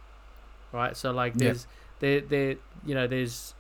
right? 0.73 0.97
So 0.97 1.11
like 1.13 1.35
Yeah. 1.35 1.45
there's 1.49 1.67
there 2.01 2.21
there 2.21 2.57
you 2.87 2.95
know 2.95 3.07
there's 3.07 3.55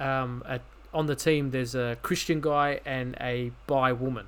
uh, 0.00 0.04
um 0.04 0.42
a, 0.46 0.60
on 0.92 1.06
the 1.06 1.14
team 1.16 1.50
there's 1.50 1.74
a 1.74 1.96
Christian 2.02 2.40
guy 2.40 2.80
and 2.84 3.16
a 3.20 3.52
bi 3.66 3.92
woman, 3.92 4.26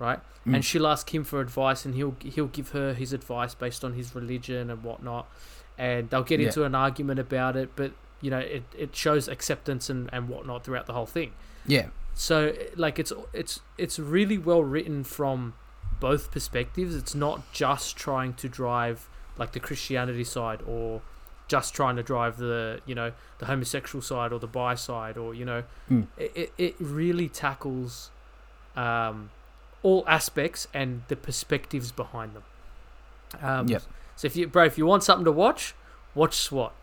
right? 0.00 0.18
Mm. 0.46 0.56
And 0.56 0.64
she'll 0.64 0.86
ask 0.88 1.14
him 1.14 1.22
for 1.22 1.40
advice, 1.40 1.84
and 1.84 1.94
he'll 1.94 2.16
he'll 2.20 2.46
give 2.48 2.70
her 2.70 2.94
his 2.94 3.12
advice 3.12 3.54
based 3.54 3.84
on 3.84 3.92
his 3.92 4.14
religion 4.14 4.70
and 4.70 4.82
whatnot, 4.82 5.28
and 5.78 6.10
they'll 6.10 6.24
get 6.24 6.40
Yeah. 6.40 6.46
into 6.48 6.64
an 6.64 6.74
argument 6.74 7.20
about 7.20 7.54
it, 7.56 7.70
but 7.76 7.92
you 8.22 8.30
know 8.30 8.38
it, 8.38 8.64
it 8.76 8.96
shows 8.96 9.28
acceptance 9.28 9.88
and, 9.88 10.10
and 10.12 10.28
whatnot 10.28 10.64
throughout 10.64 10.86
the 10.86 10.92
whole 10.94 11.06
thing. 11.06 11.32
Yeah. 11.66 11.86
So 12.14 12.54
like 12.76 12.98
it's 12.98 13.12
it's 13.32 13.60
it's 13.78 13.98
really 13.98 14.36
well 14.38 14.64
written 14.64 15.04
from 15.04 15.54
both 16.00 16.30
perspectives. 16.32 16.94
It's 16.96 17.14
not 17.14 17.52
just 17.52 17.96
trying 17.96 18.32
to 18.34 18.48
drive 18.48 19.08
like 19.38 19.52
the 19.52 19.60
Christianity 19.60 20.24
side 20.24 20.60
or 20.66 21.02
just 21.48 21.74
trying 21.74 21.96
to 21.96 22.02
drive 22.02 22.36
the 22.38 22.80
you 22.86 22.94
know 22.94 23.12
the 23.38 23.46
homosexual 23.46 24.00
side 24.02 24.32
or 24.32 24.38
the 24.38 24.46
bi 24.46 24.74
side 24.74 25.16
or 25.18 25.34
you 25.34 25.44
know 25.44 25.62
Mm. 25.90 26.06
it, 26.16 26.32
it, 26.34 26.52
it 26.58 26.74
really 26.78 27.28
tackles 27.28 28.10
um, 28.76 29.30
all 29.82 30.04
aspects 30.06 30.68
and 30.74 31.02
the 31.08 31.16
perspectives 31.16 31.92
behind 31.92 32.34
them. 32.34 32.42
Um, 33.40 33.68
Yep. 33.68 33.82
So 34.16 34.26
if 34.26 34.36
you 34.36 34.46
bro, 34.48 34.64
if 34.64 34.76
you 34.76 34.84
want 34.86 35.02
something 35.02 35.24
to 35.24 35.32
watch, 35.32 35.74
watch 36.14 36.34
SWAT. 36.36 36.74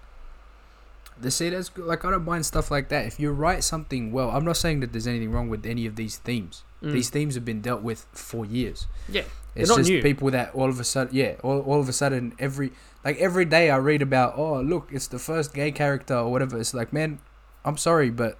The 1.19 1.31
see 1.31 1.49
that's 1.49 1.75
like 1.77 2.05
I 2.05 2.11
don't 2.11 2.25
mind 2.25 2.45
stuff 2.45 2.69
like 2.71 2.89
that. 2.89 3.05
If 3.05 3.19
you 3.19 3.31
write 3.31 3.63
something 3.63 4.11
well, 4.11 4.29
I'm 4.31 4.45
not 4.45 4.57
saying 4.57 4.79
that 4.81 4.91
there's 4.91 5.07
anything 5.07 5.31
wrong 5.31 5.49
with 5.49 5.65
any 5.65 5.85
of 5.85 5.95
these 5.95 6.17
themes. 6.17 6.63
Mm. 6.83 6.91
These 6.91 7.09
themes 7.09 7.35
have 7.35 7.45
been 7.45 7.61
dealt 7.61 7.81
with 7.81 8.05
for 8.11 8.45
years. 8.45 8.87
Yeah, 9.09 9.23
It's 9.55 9.69
not 9.69 9.79
just 9.79 9.89
new. 9.89 10.01
people 10.01 10.29
that 10.31 10.53
all 10.53 10.69
of 10.69 10.79
a 10.79 10.83
sudden, 10.83 11.15
yeah, 11.15 11.35
all, 11.43 11.61
all 11.61 11.79
of 11.79 11.89
a 11.89 11.93
sudden, 11.93 12.33
every 12.37 12.71
like 13.03 13.17
every 13.17 13.45
day 13.45 13.71
I 13.71 13.77
read 13.77 14.01
about, 14.03 14.37
oh 14.37 14.61
look, 14.61 14.89
it's 14.91 15.07
the 15.07 15.17
first 15.19 15.53
gay 15.53 15.71
character 15.71 16.15
or 16.15 16.31
whatever. 16.31 16.59
It's 16.59 16.73
like, 16.75 16.93
man, 16.93 17.19
I'm 17.65 17.77
sorry, 17.77 18.11
but 18.11 18.37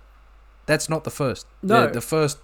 that's 0.68 0.88
not 0.88 1.04
the 1.04 1.10
first. 1.12 1.48
No. 1.64 1.88
the, 1.88 1.94
the 1.94 2.02
first, 2.02 2.38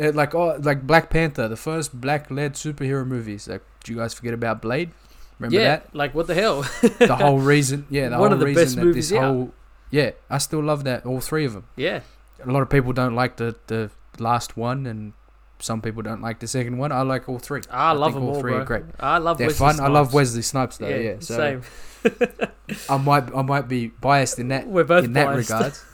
uh, 0.00 0.12
like 0.12 0.34
oh, 0.34 0.58
like 0.60 0.86
Black 0.86 1.10
Panther, 1.10 1.48
the 1.48 1.56
first 1.56 2.00
black-led 2.00 2.54
superhero 2.54 3.06
movies. 3.06 3.48
Like, 3.48 3.62
do 3.84 3.92
you 3.92 3.98
guys 3.98 4.14
forget 4.14 4.34
about 4.34 4.62
Blade? 4.62 4.90
Remember 5.38 5.56
yeah, 5.56 5.68
that? 5.68 5.94
like 5.94 6.14
what 6.14 6.26
the 6.26 6.34
hell? 6.34 6.62
The 6.98 7.16
whole 7.16 7.38
reason, 7.38 7.86
yeah, 7.90 8.08
the 8.08 8.18
One 8.18 8.30
whole 8.30 8.32
of 8.34 8.40
the 8.40 8.46
reason 8.46 8.62
best 8.64 8.76
that 8.76 8.84
movies 8.84 9.10
this 9.10 9.18
out. 9.18 9.24
whole, 9.24 9.54
yeah, 9.90 10.10
I 10.28 10.38
still 10.38 10.62
love 10.62 10.84
that 10.84 11.06
all 11.06 11.20
three 11.20 11.44
of 11.44 11.52
them. 11.52 11.66
yeah, 11.76 12.00
A 12.44 12.50
lot 12.50 12.62
of 12.62 12.70
people 12.70 12.92
don't 12.92 13.14
like 13.14 13.36
the 13.36 13.54
the 13.68 13.90
last 14.18 14.56
one, 14.56 14.86
and 14.86 15.12
some 15.60 15.80
people 15.80 16.02
don't 16.02 16.22
like 16.22 16.40
the 16.40 16.46
second 16.46 16.78
one. 16.78 16.92
I 16.92 17.02
like 17.02 17.28
all 17.28 17.38
three. 17.38 17.62
I, 17.70 17.92
love 17.92 18.12
think 18.12 18.20
them 18.22 18.28
all 18.28 18.34
all, 18.36 18.40
three 18.40 18.52
bro. 18.52 18.62
are 18.62 18.64
great. 18.64 18.84
I 18.98 19.18
love. 19.18 19.38
They're 19.38 19.48
Wesley 19.48 19.66
fun. 19.66 19.80
I 19.80 19.88
love 19.88 20.06
Snipes. 20.08 20.14
Wesley 20.14 20.42
Snipes 20.42 20.78
though. 20.78 20.88
Yeah, 20.88 21.16
so 21.20 21.36
same. 21.36 21.62
I 22.88 22.96
might 22.96 23.34
I 23.34 23.42
might 23.42 23.68
be 23.68 23.88
biased 23.88 24.38
in 24.38 24.48
that 24.48 24.66
We're 24.66 24.84
both 24.84 25.04
in 25.04 25.12
that 25.14 25.26
biased. 25.26 25.84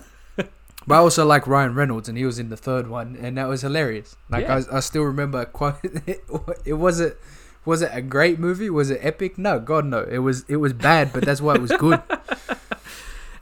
But 0.87 0.95
I 0.97 0.99
also 0.99 1.25
like 1.25 1.47
Ryan 1.47 1.75
Reynolds, 1.75 2.09
and 2.09 2.19
he 2.19 2.25
was 2.25 2.39
in 2.39 2.49
the 2.49 2.57
third 2.57 2.89
one, 2.89 3.17
and 3.21 3.37
that 3.39 3.49
was 3.49 3.63
hilarious. 3.63 4.17
Like 4.29 4.47
Yeah. 4.47 4.63
I, 4.71 4.77
I 4.77 4.81
still 4.81 5.03
remember 5.03 5.41
a 5.41 5.47
quote. 5.47 5.77
It 6.65 6.75
wasn't 6.75 7.17
was 7.65 7.81
it 7.81 7.91
a 7.95 8.03
great 8.03 8.39
movie? 8.39 8.69
Was 8.69 8.91
it 8.91 9.01
epic? 9.03 9.39
No, 9.39 9.59
God 9.59 9.87
no. 9.87 10.03
It 10.03 10.19
was 10.19 10.45
it 10.49 10.57
was 10.57 10.73
bad, 10.73 11.13
but 11.13 11.25
that's 11.25 11.41
why 11.41 11.55
it 11.55 11.61
was 11.63 11.73
good. 11.73 12.03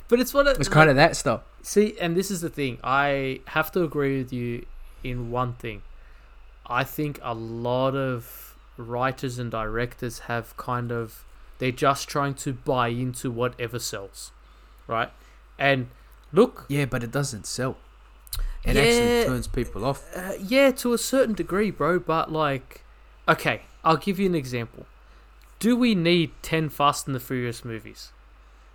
But 0.09 0.20
it's 0.20 0.34
what 0.34 0.47
it, 0.47 0.51
It 0.51 0.59
was 0.59 0.68
kind 0.68 0.90
of 0.90 0.97
that 0.97 1.16
stuff. 1.16 1.40
See, 1.62 1.97
and 1.99 2.14
this 2.14 2.30
is 2.30 2.43
the 2.43 2.51
thing. 2.51 2.76
I 2.84 3.40
have 3.47 3.72
to 3.72 3.82
agree 3.82 4.18
with 4.18 4.30
you 4.30 4.66
in 5.03 5.30
one 5.30 5.55
thing. 5.55 5.80
I 6.66 6.84
think 6.84 7.18
a 7.22 7.32
lot 7.32 7.95
of 7.95 8.55
writers 8.76 9.38
and 9.38 9.51
directors 9.51 10.18
have 10.28 10.55
kind 10.59 10.93
of 10.93 11.24
they're 11.59 11.70
just 11.72 12.09
trying 12.09 12.34
to 12.34 12.53
buy 12.53 12.88
into 12.88 13.30
whatever 13.30 13.78
sells, 13.78 14.32
right? 14.86 15.11
And 15.59 15.88
look, 16.33 16.64
Yeah, 16.68 16.85
but 16.87 17.03
it 17.05 17.11
doesn't 17.11 17.47
sell. 17.47 17.76
It 18.64 18.76
Yeah. 18.76 18.83
actually 18.83 19.24
turns 19.26 19.47
people 19.49 19.85
off. 19.85 20.05
uh, 20.16 20.33
yeah, 20.41 20.70
to 20.72 20.93
a 20.93 20.99
certain 20.99 21.35
degree, 21.35 21.70
bro. 21.70 21.99
But 21.99 22.30
like, 22.33 22.83
okay, 23.28 23.62
I'll 23.85 23.97
give 23.97 24.18
you 24.20 24.26
an 24.26 24.35
example. 24.35 24.87
Do 25.59 25.76
we 25.76 25.95
need 25.95 26.30
ten 26.43 26.68
Fast 26.68 27.07
and 27.07 27.14
the 27.14 27.20
Furious 27.20 27.64
movies? 27.64 28.12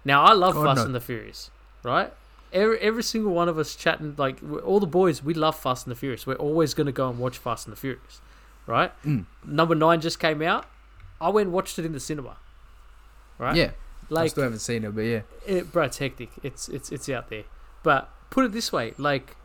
Now, 0.05 0.24
I 0.24 0.34
love 0.34 0.53
God, 0.55 0.66
Fast 0.66 0.78
no. 0.78 0.86
and 0.86 0.95
the 0.95 1.01
Furious, 1.01 1.51
right? 1.84 2.14
Every, 2.53 2.80
every 2.80 3.03
single 3.03 3.34
one 3.34 3.49
of 3.49 3.58
us 3.60 3.76
chatting, 3.76 4.16
like 4.18 4.38
all 4.64 4.80
the 4.80 4.88
boys, 4.88 5.22
we 5.22 5.34
love 5.34 5.58
Fast 5.60 5.86
and 5.86 5.91
the 5.91 5.99
Furious. 5.99 6.26
We're 6.26 6.36
always 6.36 6.74
going 6.74 6.86
to 6.86 6.93
go 6.93 7.10
and 7.10 7.20
watch 7.20 7.38
Fast 7.38 7.68
and 7.68 7.74
the 7.76 7.80
Furious, 7.80 8.22
right? 8.66 8.91
Mm. 9.05 9.26
Number 9.45 9.76
nine 9.76 9.99
just 9.99 10.18
came 10.20 10.41
out. 10.41 10.66
I 11.20 11.28
went 11.30 11.47
and 11.47 11.53
watched 11.53 11.78
it 11.80 11.84
in 11.86 11.91
the 11.91 11.99
cinema, 11.99 12.38
right? 13.38 13.55
Yeah, 13.55 13.72
I 14.10 14.14
like 14.14 14.32
still 14.32 14.43
haven't 14.43 14.60
seen 14.60 14.84
it, 14.84 14.95
but 14.95 15.01
yeah. 15.01 15.22
it, 15.45 15.72
bro, 15.72 15.84
it's 15.86 15.97
hectic. 15.97 16.30
It's 16.43 16.70
it's 16.70 16.91
it's 16.91 17.10
out 17.10 17.30
there. 17.30 17.43
But 17.84 18.10
put 18.30 18.45
it 18.45 18.51
this 18.51 18.72
way, 18.72 18.93
like, 18.97 19.36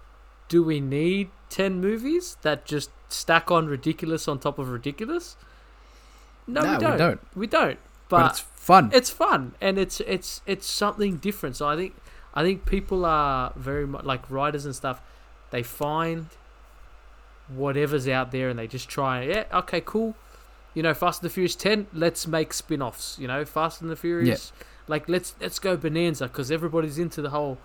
do 0.49 0.63
we 0.63 0.81
need 0.81 1.31
ten 1.49 1.81
movies 1.81 2.37
that 2.43 2.65
just 2.65 2.91
stack 3.09 3.51
on 3.51 3.67
ridiculous 3.67 4.29
on 4.29 4.39
top 4.39 4.59
of 4.59 4.69
ridiculous? 4.69 5.37
No, 6.47 6.63
No, 6.63 6.71
we, 6.71 6.75
we 6.77 6.81
don't. 6.81 6.99
don't. 6.99 7.21
We 7.37 7.47
don't. 7.47 7.79
But, 8.09 8.19
But, 8.19 8.31
it's 8.31 8.41
fun. 8.41 8.91
it's 8.93 9.11
fun 9.11 9.55
and 9.61 9.79
it's 9.79 10.01
it's 10.01 10.43
it's 10.47 10.67
something 10.67 11.17
different. 11.17 11.57
So 11.57 11.67
I 11.69 11.77
think 11.77 11.95
I 12.35 12.43
think 12.43 12.67
people 12.67 13.05
are 13.05 13.53
very 13.57 13.87
much 13.87 14.05
like 14.05 14.31
writers 14.31 14.65
and 14.65 14.75
stuff. 14.75 15.01
They 15.51 15.63
find 15.63 16.27
whatever's 17.49 18.09
out 18.09 18.31
there 18.33 18.49
and 18.49 18.59
they 18.59 18.67
just 18.67 18.89
try. 18.89 19.25
Yeah, 19.25 19.45
okay, 19.53 19.81
cool. 19.85 20.15
You 20.75 20.83
know, 20.83 20.95
Fast 20.95 21.23
and 21.23 21.31
the 21.31 21.33
Furious 21.35 21.55
ten. 21.55 21.87
Let's 21.93 22.27
make 22.27 22.53
spin-offs. 22.53 23.19
You 23.19 23.29
know, 23.29 23.45
Fast 23.45 23.81
and 23.83 23.91
the 23.91 23.97
Furious. 23.97 24.53
Like 24.89 25.09
let's 25.09 25.35
let's 25.41 25.59
go 25.59 25.77
bonanza 25.77 26.27
because 26.29 26.51
everybody's 26.51 26.99
into 26.99 27.23
the 27.23 27.31
whole, 27.31 27.59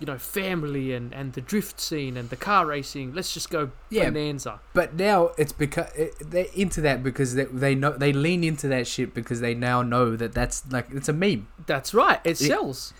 you 0.00 0.06
know, 0.06 0.18
family 0.18 0.92
and 0.92 1.12
and 1.14 1.32
the 1.34 1.40
drift 1.40 1.78
scene 1.78 2.16
and 2.16 2.30
the 2.30 2.36
car 2.36 2.66
racing. 2.66 3.14
Let's 3.14 3.32
just 3.32 3.48
go 3.50 3.70
Yeah. 3.90 4.10
bonanza. 4.10 4.60
But 4.72 4.94
now 4.94 5.30
it's 5.38 5.52
because 5.52 5.86
they're 6.20 6.46
into 6.54 6.80
that 6.80 7.02
because 7.02 7.34
they, 7.36 7.44
they 7.44 7.74
know 7.74 7.92
they 7.92 8.12
lean 8.12 8.42
into 8.42 8.66
that 8.68 8.86
shit 8.86 9.14
because 9.14 9.40
they 9.40 9.54
now 9.54 9.82
know 9.82 10.16
that 10.16 10.32
that's 10.34 10.64
like 10.72 10.86
it's 10.90 11.08
a 11.08 11.12
meme. 11.12 11.46
That's 11.66 11.94
right. 11.94 12.20
It 12.24 12.32
It- 12.40 12.46
sells. 12.48 12.92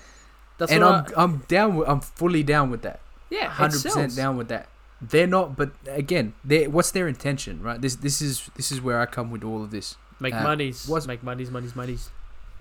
That's 0.58 0.70
and 0.70 0.82
what 0.84 1.12
I'm 1.18 1.32
I'm 1.32 1.36
down 1.48 1.74
with 1.76 1.88
I'm 1.88 2.00
fully 2.00 2.44
down 2.44 2.70
with 2.70 2.82
that. 2.82 3.00
Yeah, 3.28 3.48
hundred 3.48 3.82
percent 3.82 4.14
down 4.14 4.36
with 4.36 4.48
that. 4.48 4.68
They're 5.10 5.26
not, 5.26 5.56
but 5.56 5.70
again, 5.88 6.34
they 6.44 6.66
what's 6.68 6.90
their 6.90 7.08
intention, 7.08 7.62
right? 7.62 7.80
This 7.80 7.96
this 7.96 8.20
is 8.22 8.50
this 8.56 8.70
is 8.72 8.80
where 8.80 9.00
I 9.00 9.06
come 9.06 9.30
with 9.30 9.44
all 9.44 9.62
of 9.62 9.70
this. 9.70 9.96
Make 10.20 10.34
Uh, 10.34 10.42
monies. 10.42 10.86
was- 10.88 11.06
Make 11.06 11.22
monies. 11.22 11.50
Monies. 11.50 11.74
Monies. 11.76 12.10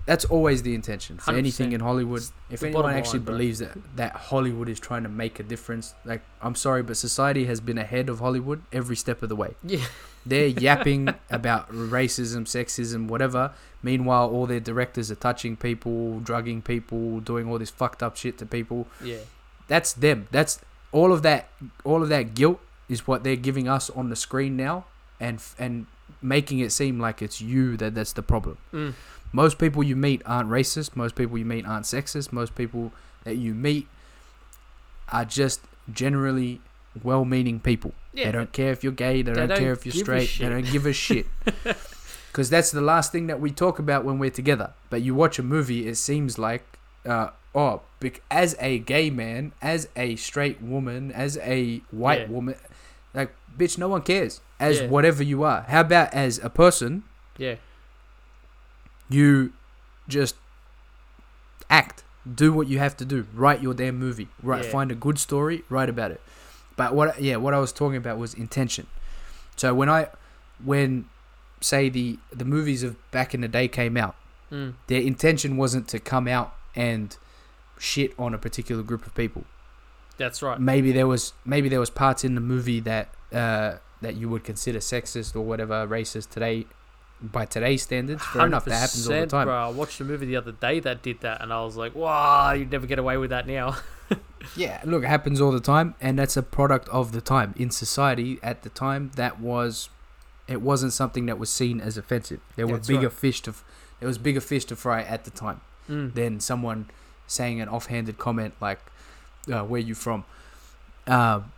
That's 0.06 0.26
always 0.26 0.62
the 0.62 0.74
intention 0.74 1.16
for 1.16 1.32
100%. 1.32 1.38
anything 1.38 1.72
in 1.72 1.80
Hollywood. 1.80 2.20
It's 2.20 2.32
If 2.50 2.62
anyone 2.62 2.92
actually 2.92 3.20
line, 3.20 3.24
believes 3.26 3.58
that 3.60 3.72
that 3.96 4.12
Hollywood 4.30 4.68
is 4.68 4.78
trying 4.78 5.02
to 5.04 5.08
make 5.08 5.40
a 5.40 5.42
difference, 5.42 5.94
like 6.04 6.20
I'm 6.42 6.54
sorry, 6.54 6.82
but 6.82 6.96
society 6.98 7.46
has 7.46 7.60
been 7.60 7.78
ahead 7.78 8.10
of 8.10 8.18
Hollywood 8.18 8.60
every 8.72 8.96
step 8.96 9.22
of 9.22 9.28
the 9.30 9.36
way. 9.36 9.54
Yeah. 9.62 9.78
They're 10.26 10.48
yapping 10.48 11.08
about 11.30 11.70
racism, 11.70 12.42
sexism, 12.44 13.08
whatever. 13.08 13.52
Meanwhile, 13.82 14.28
all 14.30 14.46
their 14.46 14.60
directors 14.60 15.10
are 15.10 15.14
touching 15.28 15.56
people, 15.56 16.20
drugging 16.20 16.60
people, 16.62 17.20
doing 17.20 17.48
all 17.48 17.58
this 17.58 17.70
fucked 17.70 18.02
up 18.02 18.16
shit 18.16 18.36
to 18.38 18.46
people. 18.46 18.86
Yeah. 19.02 19.18
That's 19.68 19.92
them. 19.94 20.28
That's 20.30 20.60
all 20.94 21.12
of 21.12 21.22
that. 21.22 21.48
All 21.84 22.02
of 22.02 22.08
that 22.08 22.34
guilt 22.34 22.60
is 22.88 23.06
what 23.06 23.24
they're 23.24 23.36
giving 23.36 23.68
us 23.68 23.90
on 23.90 24.08
the 24.08 24.16
screen 24.16 24.56
now, 24.56 24.86
and 25.20 25.42
and 25.58 25.86
making 26.22 26.60
it 26.60 26.70
seem 26.72 26.98
like 26.98 27.20
it's 27.20 27.40
you 27.40 27.76
that 27.76 27.94
that's 27.94 28.14
the 28.14 28.22
problem. 28.22 28.56
Mm. 28.72 28.94
Most 29.32 29.58
people 29.58 29.82
you 29.82 29.96
meet 29.96 30.22
aren't 30.24 30.48
racist. 30.48 30.94
Most 30.96 31.16
people 31.16 31.36
you 31.36 31.44
meet 31.44 31.66
aren't 31.66 31.84
sexist. 31.84 32.32
Most 32.32 32.54
people 32.54 32.92
that 33.24 33.36
you 33.36 33.52
meet 33.52 33.88
are 35.10 35.24
just 35.24 35.60
generally 35.92 36.60
well-meaning 37.02 37.58
people. 37.58 37.92
Yeah. 38.12 38.26
They 38.26 38.32
don't 38.32 38.52
care 38.52 38.70
if 38.70 38.84
you're 38.84 38.92
gay. 38.92 39.22
They, 39.22 39.32
They 39.32 39.40
don't, 39.40 39.48
don't 39.48 39.58
care 39.58 39.72
if 39.72 39.84
you're 39.84 39.92
straight. 39.92 40.30
They 40.38 40.48
don't 40.48 40.70
give 40.70 40.86
a 40.86 40.92
shit. 40.92 41.26
Because 42.34 42.50
that's 42.50 42.72
the 42.72 42.80
last 42.80 43.12
thing 43.12 43.28
that 43.28 43.38
we 43.38 43.52
talk 43.52 43.78
about 43.78 44.04
when 44.04 44.18
we're 44.18 44.28
together. 44.28 44.72
But 44.90 45.02
you 45.02 45.14
watch 45.14 45.38
a 45.38 45.42
movie, 45.44 45.86
it 45.86 45.94
seems 45.94 46.36
like, 46.36 46.73
uh, 47.06 47.30
oh, 47.54 47.82
bec- 48.00 48.20
as 48.30 48.56
a 48.60 48.78
gay 48.78 49.10
man, 49.10 49.52
as 49.62 49.88
a 49.96 50.16
straight 50.16 50.60
woman, 50.62 51.12
as 51.12 51.36
a 51.38 51.78
white 51.90 52.22
Yeah. 52.22 52.26
woman, 52.28 52.54
like, 53.14 53.34
bitch, 53.56 53.78
no 53.78 53.88
one 53.88 54.02
cares. 54.02 54.40
As 54.60 54.80
Yeah. 54.80 54.86
whatever 54.88 55.22
you 55.22 55.42
are. 55.42 55.62
How 55.68 55.80
about 55.80 56.12
as 56.14 56.38
a 56.38 56.48
person, 56.50 57.04
Yeah. 57.36 57.56
you 59.08 59.52
just 60.08 60.36
act, 61.70 62.02
do 62.32 62.52
what 62.52 62.68
you 62.68 62.78
have 62.78 62.96
to 62.98 63.04
do, 63.04 63.26
write 63.34 63.62
your 63.62 63.74
damn 63.74 63.98
movie, 63.98 64.28
right? 64.42 64.64
Yeah. 64.64 64.70
Find 64.70 64.90
a 64.90 64.94
good 64.94 65.18
story, 65.18 65.64
write 65.68 65.88
about 65.88 66.10
it. 66.10 66.20
But 66.76 66.94
what, 66.94 67.20
yeah, 67.20 67.36
what 67.36 67.54
I 67.54 67.58
was 67.58 67.72
talking 67.72 67.96
about 67.96 68.18
was 68.18 68.34
intention. 68.34 68.86
So 69.56 69.74
when 69.74 69.88
I, 69.88 70.08
when, 70.62 71.06
say 71.60 71.88
the 71.88 72.18
the 72.32 72.44
movies 72.44 72.82
of 72.82 72.96
back 73.10 73.32
in 73.34 73.40
the 73.40 73.48
day 73.48 73.68
came 73.68 73.96
out, 73.96 74.14
Mm. 74.52 74.74
their 74.88 75.00
intention 75.00 75.56
wasn't 75.56 75.88
to 75.88 75.98
come 75.98 76.28
out 76.28 76.54
and 76.74 77.16
shit 77.78 78.12
on 78.18 78.34
a 78.34 78.38
particular 78.38 78.82
group 78.82 79.06
of 79.06 79.14
people. 79.14 79.44
That's 80.16 80.42
right. 80.42 80.60
maybe 80.60 80.92
there 80.92 81.08
was 81.08 81.32
maybe 81.44 81.68
there 81.68 81.80
was 81.80 81.90
parts 81.90 82.22
in 82.22 82.34
the 82.36 82.40
movie 82.40 82.80
that 82.80 83.08
uh, 83.32 83.76
that 84.00 84.14
you 84.16 84.28
would 84.28 84.44
consider 84.44 84.78
sexist 84.78 85.34
or 85.34 85.40
whatever 85.40 85.86
racist 85.86 86.30
today 86.30 86.66
by 87.20 87.46
today's 87.46 87.82
standards. 87.82 88.24
Fair 88.24 88.46
enough, 88.46 88.64
that 88.66 88.74
happens 88.74 89.08
all 89.08 89.20
the 89.20 89.26
time. 89.26 89.46
Bro, 89.46 89.54
I 89.54 89.68
watched 89.70 90.00
a 90.00 90.04
movie 90.04 90.26
the 90.26 90.36
other 90.36 90.52
day 90.52 90.78
that 90.80 91.02
did 91.02 91.20
that, 91.20 91.40
and 91.40 91.52
I 91.52 91.64
was 91.64 91.76
like, 91.76 91.94
"Wow, 91.94 92.52
you'd 92.52 92.70
never 92.70 92.86
get 92.86 92.98
away 92.98 93.16
with 93.16 93.30
that 93.30 93.46
now." 93.46 93.76
Yeah, 94.56 94.82
look, 94.84 95.04
it 95.04 95.06
happens 95.06 95.40
all 95.40 95.52
the 95.52 95.58
time, 95.58 95.94
and 96.02 96.18
that's 96.18 96.36
a 96.36 96.42
product 96.42 96.86
of 96.90 97.12
the 97.12 97.22
time 97.22 97.54
in 97.56 97.70
society. 97.70 98.38
At 98.42 98.62
the 98.62 98.68
time, 98.68 99.10
that 99.16 99.40
was, 99.40 99.88
it 100.46 100.60
wasn't 100.60 100.92
something 100.92 101.24
that 101.26 101.38
was 101.38 101.48
seen 101.48 101.80
as 101.80 101.96
offensive. 101.96 102.40
There 102.54 102.66
were 102.66 102.78
bigger 102.78 103.08
right. 103.08 103.12
fish 103.12 103.40
to, 103.42 103.54
there 104.00 104.06
was 104.06 104.18
bigger 104.18 104.42
fish 104.42 104.66
to 104.66 104.76
fry 104.76 105.02
at 105.02 105.24
the 105.24 105.30
time 105.30 105.62
Mm. 105.88 106.14
than 106.14 106.40
someone 106.40 106.86
saying 107.26 107.60
an 107.60 107.68
offhanded 107.68 108.18
comment 108.18 108.54
like, 108.60 108.80
uh, 109.52 109.62
"Where 109.64 109.80
you 109.80 109.94
from?" 109.94 110.24
Um, 111.06 111.52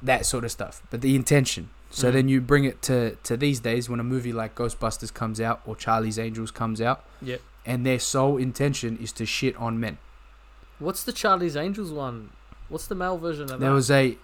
that 0.00 0.26
sort 0.26 0.44
of 0.44 0.50
stuff. 0.50 0.82
But 0.90 1.00
the 1.00 1.14
intention. 1.16 1.70
So 1.90 2.08
Mm. 2.08 2.12
then 2.12 2.28
you 2.28 2.40
bring 2.40 2.64
it 2.64 2.80
to 2.82 3.16
to 3.24 3.36
these 3.36 3.60
days 3.60 3.88
when 3.88 4.00
a 4.00 4.04
movie 4.04 4.32
like 4.32 4.54
Ghostbusters 4.54 5.12
comes 5.12 5.40
out 5.40 5.60
or 5.66 5.76
Charlie's 5.76 6.18
Angels 6.18 6.50
comes 6.50 6.80
out, 6.80 7.04
Yep. 7.20 7.40
and 7.66 7.84
their 7.86 7.98
sole 7.98 8.36
intention 8.38 8.96
is 8.98 9.12
to 9.12 9.26
shit 9.26 9.54
on 9.56 9.78
men. 9.78 9.98
What's 10.78 11.04
the 11.04 11.12
Charlie's 11.12 11.56
Angels 11.56 11.92
one? 11.92 12.30
What's 12.68 12.86
the 12.86 12.94
male 12.94 13.18
version 13.18 13.44
of 13.44 13.60
There 13.60 13.68
that? 13.70 13.74
was 13.74 13.90
a. 13.90 14.16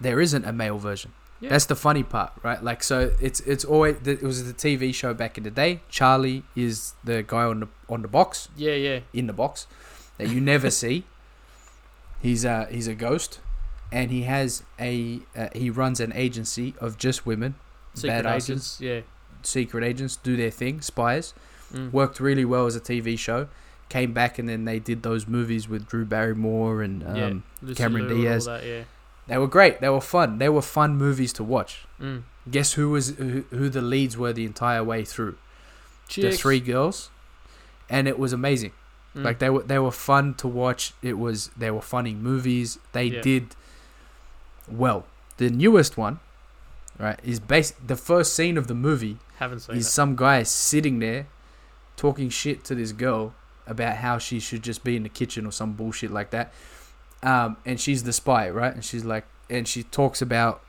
There 0.00 0.20
isn't 0.20 0.44
a 0.44 0.52
male 0.52 0.78
version. 0.78 1.12
Yeah. 1.40 1.50
That's 1.50 1.66
the 1.66 1.76
funny 1.76 2.02
part, 2.02 2.32
right? 2.42 2.62
Like, 2.62 2.82
so 2.82 3.12
it's 3.20 3.40
it's 3.40 3.64
always 3.64 3.96
it 4.04 4.22
was 4.22 4.44
the 4.44 4.52
TV 4.52 4.92
show 4.92 5.14
back 5.14 5.38
in 5.38 5.44
the 5.44 5.50
day. 5.50 5.82
Charlie 5.88 6.42
is 6.56 6.94
the 7.04 7.22
guy 7.22 7.44
on 7.44 7.60
the 7.60 7.68
on 7.88 8.02
the 8.02 8.08
box 8.08 8.48
yeah, 8.56 8.74
yeah. 8.74 9.00
in 9.12 9.28
the 9.28 9.32
box 9.32 9.66
that 10.16 10.28
you 10.28 10.40
never 10.40 10.70
see. 10.70 11.04
He's 12.20 12.44
a 12.44 12.66
he's 12.70 12.88
a 12.88 12.94
ghost, 12.94 13.38
and 13.92 14.10
he 14.10 14.22
has 14.22 14.64
a 14.80 15.20
uh, 15.36 15.48
he 15.54 15.70
runs 15.70 16.00
an 16.00 16.12
agency 16.12 16.74
of 16.80 16.98
just 16.98 17.24
women, 17.24 17.54
Secret 17.94 18.24
badasses, 18.24 18.50
agents. 18.50 18.80
Yeah. 18.80 19.00
secret 19.42 19.84
agents, 19.84 20.16
do 20.16 20.36
their 20.36 20.50
thing, 20.50 20.80
spies. 20.80 21.34
Mm. 21.72 21.92
Worked 21.92 22.18
really 22.18 22.44
well 22.44 22.66
as 22.66 22.74
a 22.74 22.80
TV 22.80 23.16
show. 23.16 23.46
Came 23.88 24.12
back 24.12 24.38
and 24.38 24.48
then 24.48 24.64
they 24.64 24.78
did 24.78 25.02
those 25.02 25.26
movies 25.26 25.68
with 25.68 25.86
Drew 25.86 26.04
Barrymore 26.04 26.82
and 26.82 27.06
um, 27.06 27.44
yeah. 27.62 27.74
Cameron 27.74 28.08
Liu 28.08 28.14
and 28.16 28.26
all 28.26 28.32
Diaz. 28.32 28.44
That, 28.46 28.66
yeah. 28.66 28.82
They 29.28 29.38
were 29.38 29.46
great. 29.46 29.80
They 29.80 29.88
were 29.88 30.00
fun. 30.00 30.38
They 30.38 30.48
were 30.48 30.62
fun 30.62 30.96
movies 30.96 31.32
to 31.34 31.44
watch. 31.44 31.84
Mm. 32.00 32.22
Guess 32.50 32.72
who 32.72 32.90
was 32.90 33.10
who, 33.16 33.44
who 33.50 33.68
the 33.68 33.82
leads 33.82 34.16
were 34.16 34.32
the 34.32 34.44
entire 34.44 34.82
way 34.82 35.04
through? 35.04 35.36
The 36.14 36.32
three 36.32 36.60
girls, 36.60 37.10
and 37.90 38.08
it 38.08 38.18
was 38.18 38.32
amazing. 38.32 38.72
Mm. 39.14 39.24
Like 39.24 39.38
they 39.38 39.50
were 39.50 39.62
they 39.62 39.78
were 39.78 39.90
fun 39.92 40.34
to 40.34 40.48
watch. 40.48 40.94
It 41.02 41.18
was 41.18 41.50
they 41.56 41.70
were 41.70 41.82
funny 41.82 42.14
movies. 42.14 42.78
They 42.92 43.04
Yeah. 43.04 43.20
did 43.20 43.54
well. 44.70 45.04
The 45.36 45.50
newest 45.50 45.96
one, 45.96 46.18
right, 46.98 47.20
is 47.22 47.38
based. 47.38 47.74
The 47.86 47.96
first 47.96 48.34
scene 48.34 48.56
of 48.58 48.66
the 48.66 48.74
movie 48.74 49.18
haven't 49.38 49.60
seen 49.60 49.76
is 49.76 49.86
it. 49.86 49.90
some 49.90 50.16
guy 50.16 50.42
sitting 50.42 50.98
there, 50.98 51.26
talking 51.96 52.28
shit 52.30 52.64
to 52.64 52.74
this 52.74 52.92
girl 52.92 53.34
about 53.66 53.96
how 53.98 54.18
she 54.18 54.40
should 54.40 54.62
just 54.62 54.82
be 54.82 54.96
in 54.96 55.02
the 55.04 55.08
kitchen 55.08 55.46
or 55.46 55.52
some 55.52 55.74
bullshit 55.74 56.10
like 56.10 56.30
that. 56.30 56.52
Um, 57.22 57.56
and 57.66 57.80
she's 57.80 58.04
the 58.04 58.12
spy, 58.12 58.48
right? 58.48 58.72
And 58.72 58.84
she's 58.84 59.04
like, 59.04 59.24
and 59.50 59.66
she 59.66 59.82
talks 59.82 60.22
about. 60.22 60.62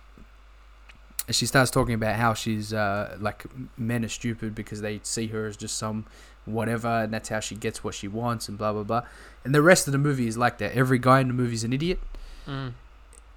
She 1.30 1.46
starts 1.46 1.70
talking 1.70 1.94
about 1.94 2.16
how 2.16 2.34
she's 2.34 2.74
uh, 2.74 3.16
like 3.20 3.46
men 3.78 4.04
are 4.04 4.10
stupid 4.10 4.56
because 4.56 4.82
they 4.82 5.00
see 5.04 5.28
her 5.28 5.46
as 5.46 5.56
just 5.56 5.78
some 5.78 6.06
whatever, 6.46 6.88
and 6.88 7.14
that's 7.14 7.30
how 7.30 7.40
she 7.40 7.54
gets 7.56 7.84
what 7.84 7.94
she 7.94 8.08
wants, 8.08 8.50
and 8.50 8.58
blah 8.58 8.74
blah 8.74 8.84
blah. 8.84 9.04
And 9.44 9.54
the 9.54 9.62
rest 9.62 9.88
of 9.88 9.92
the 9.92 10.00
movie 10.00 10.28
is 10.28 10.38
like 10.38 10.58
that. 10.58 10.74
Every 10.74 10.98
guy 10.98 11.20
in 11.20 11.28
the 11.28 11.34
movie 11.36 11.54
is 11.54 11.64
an 11.64 11.72
idiot. 11.72 12.00
Mm. 12.48 12.74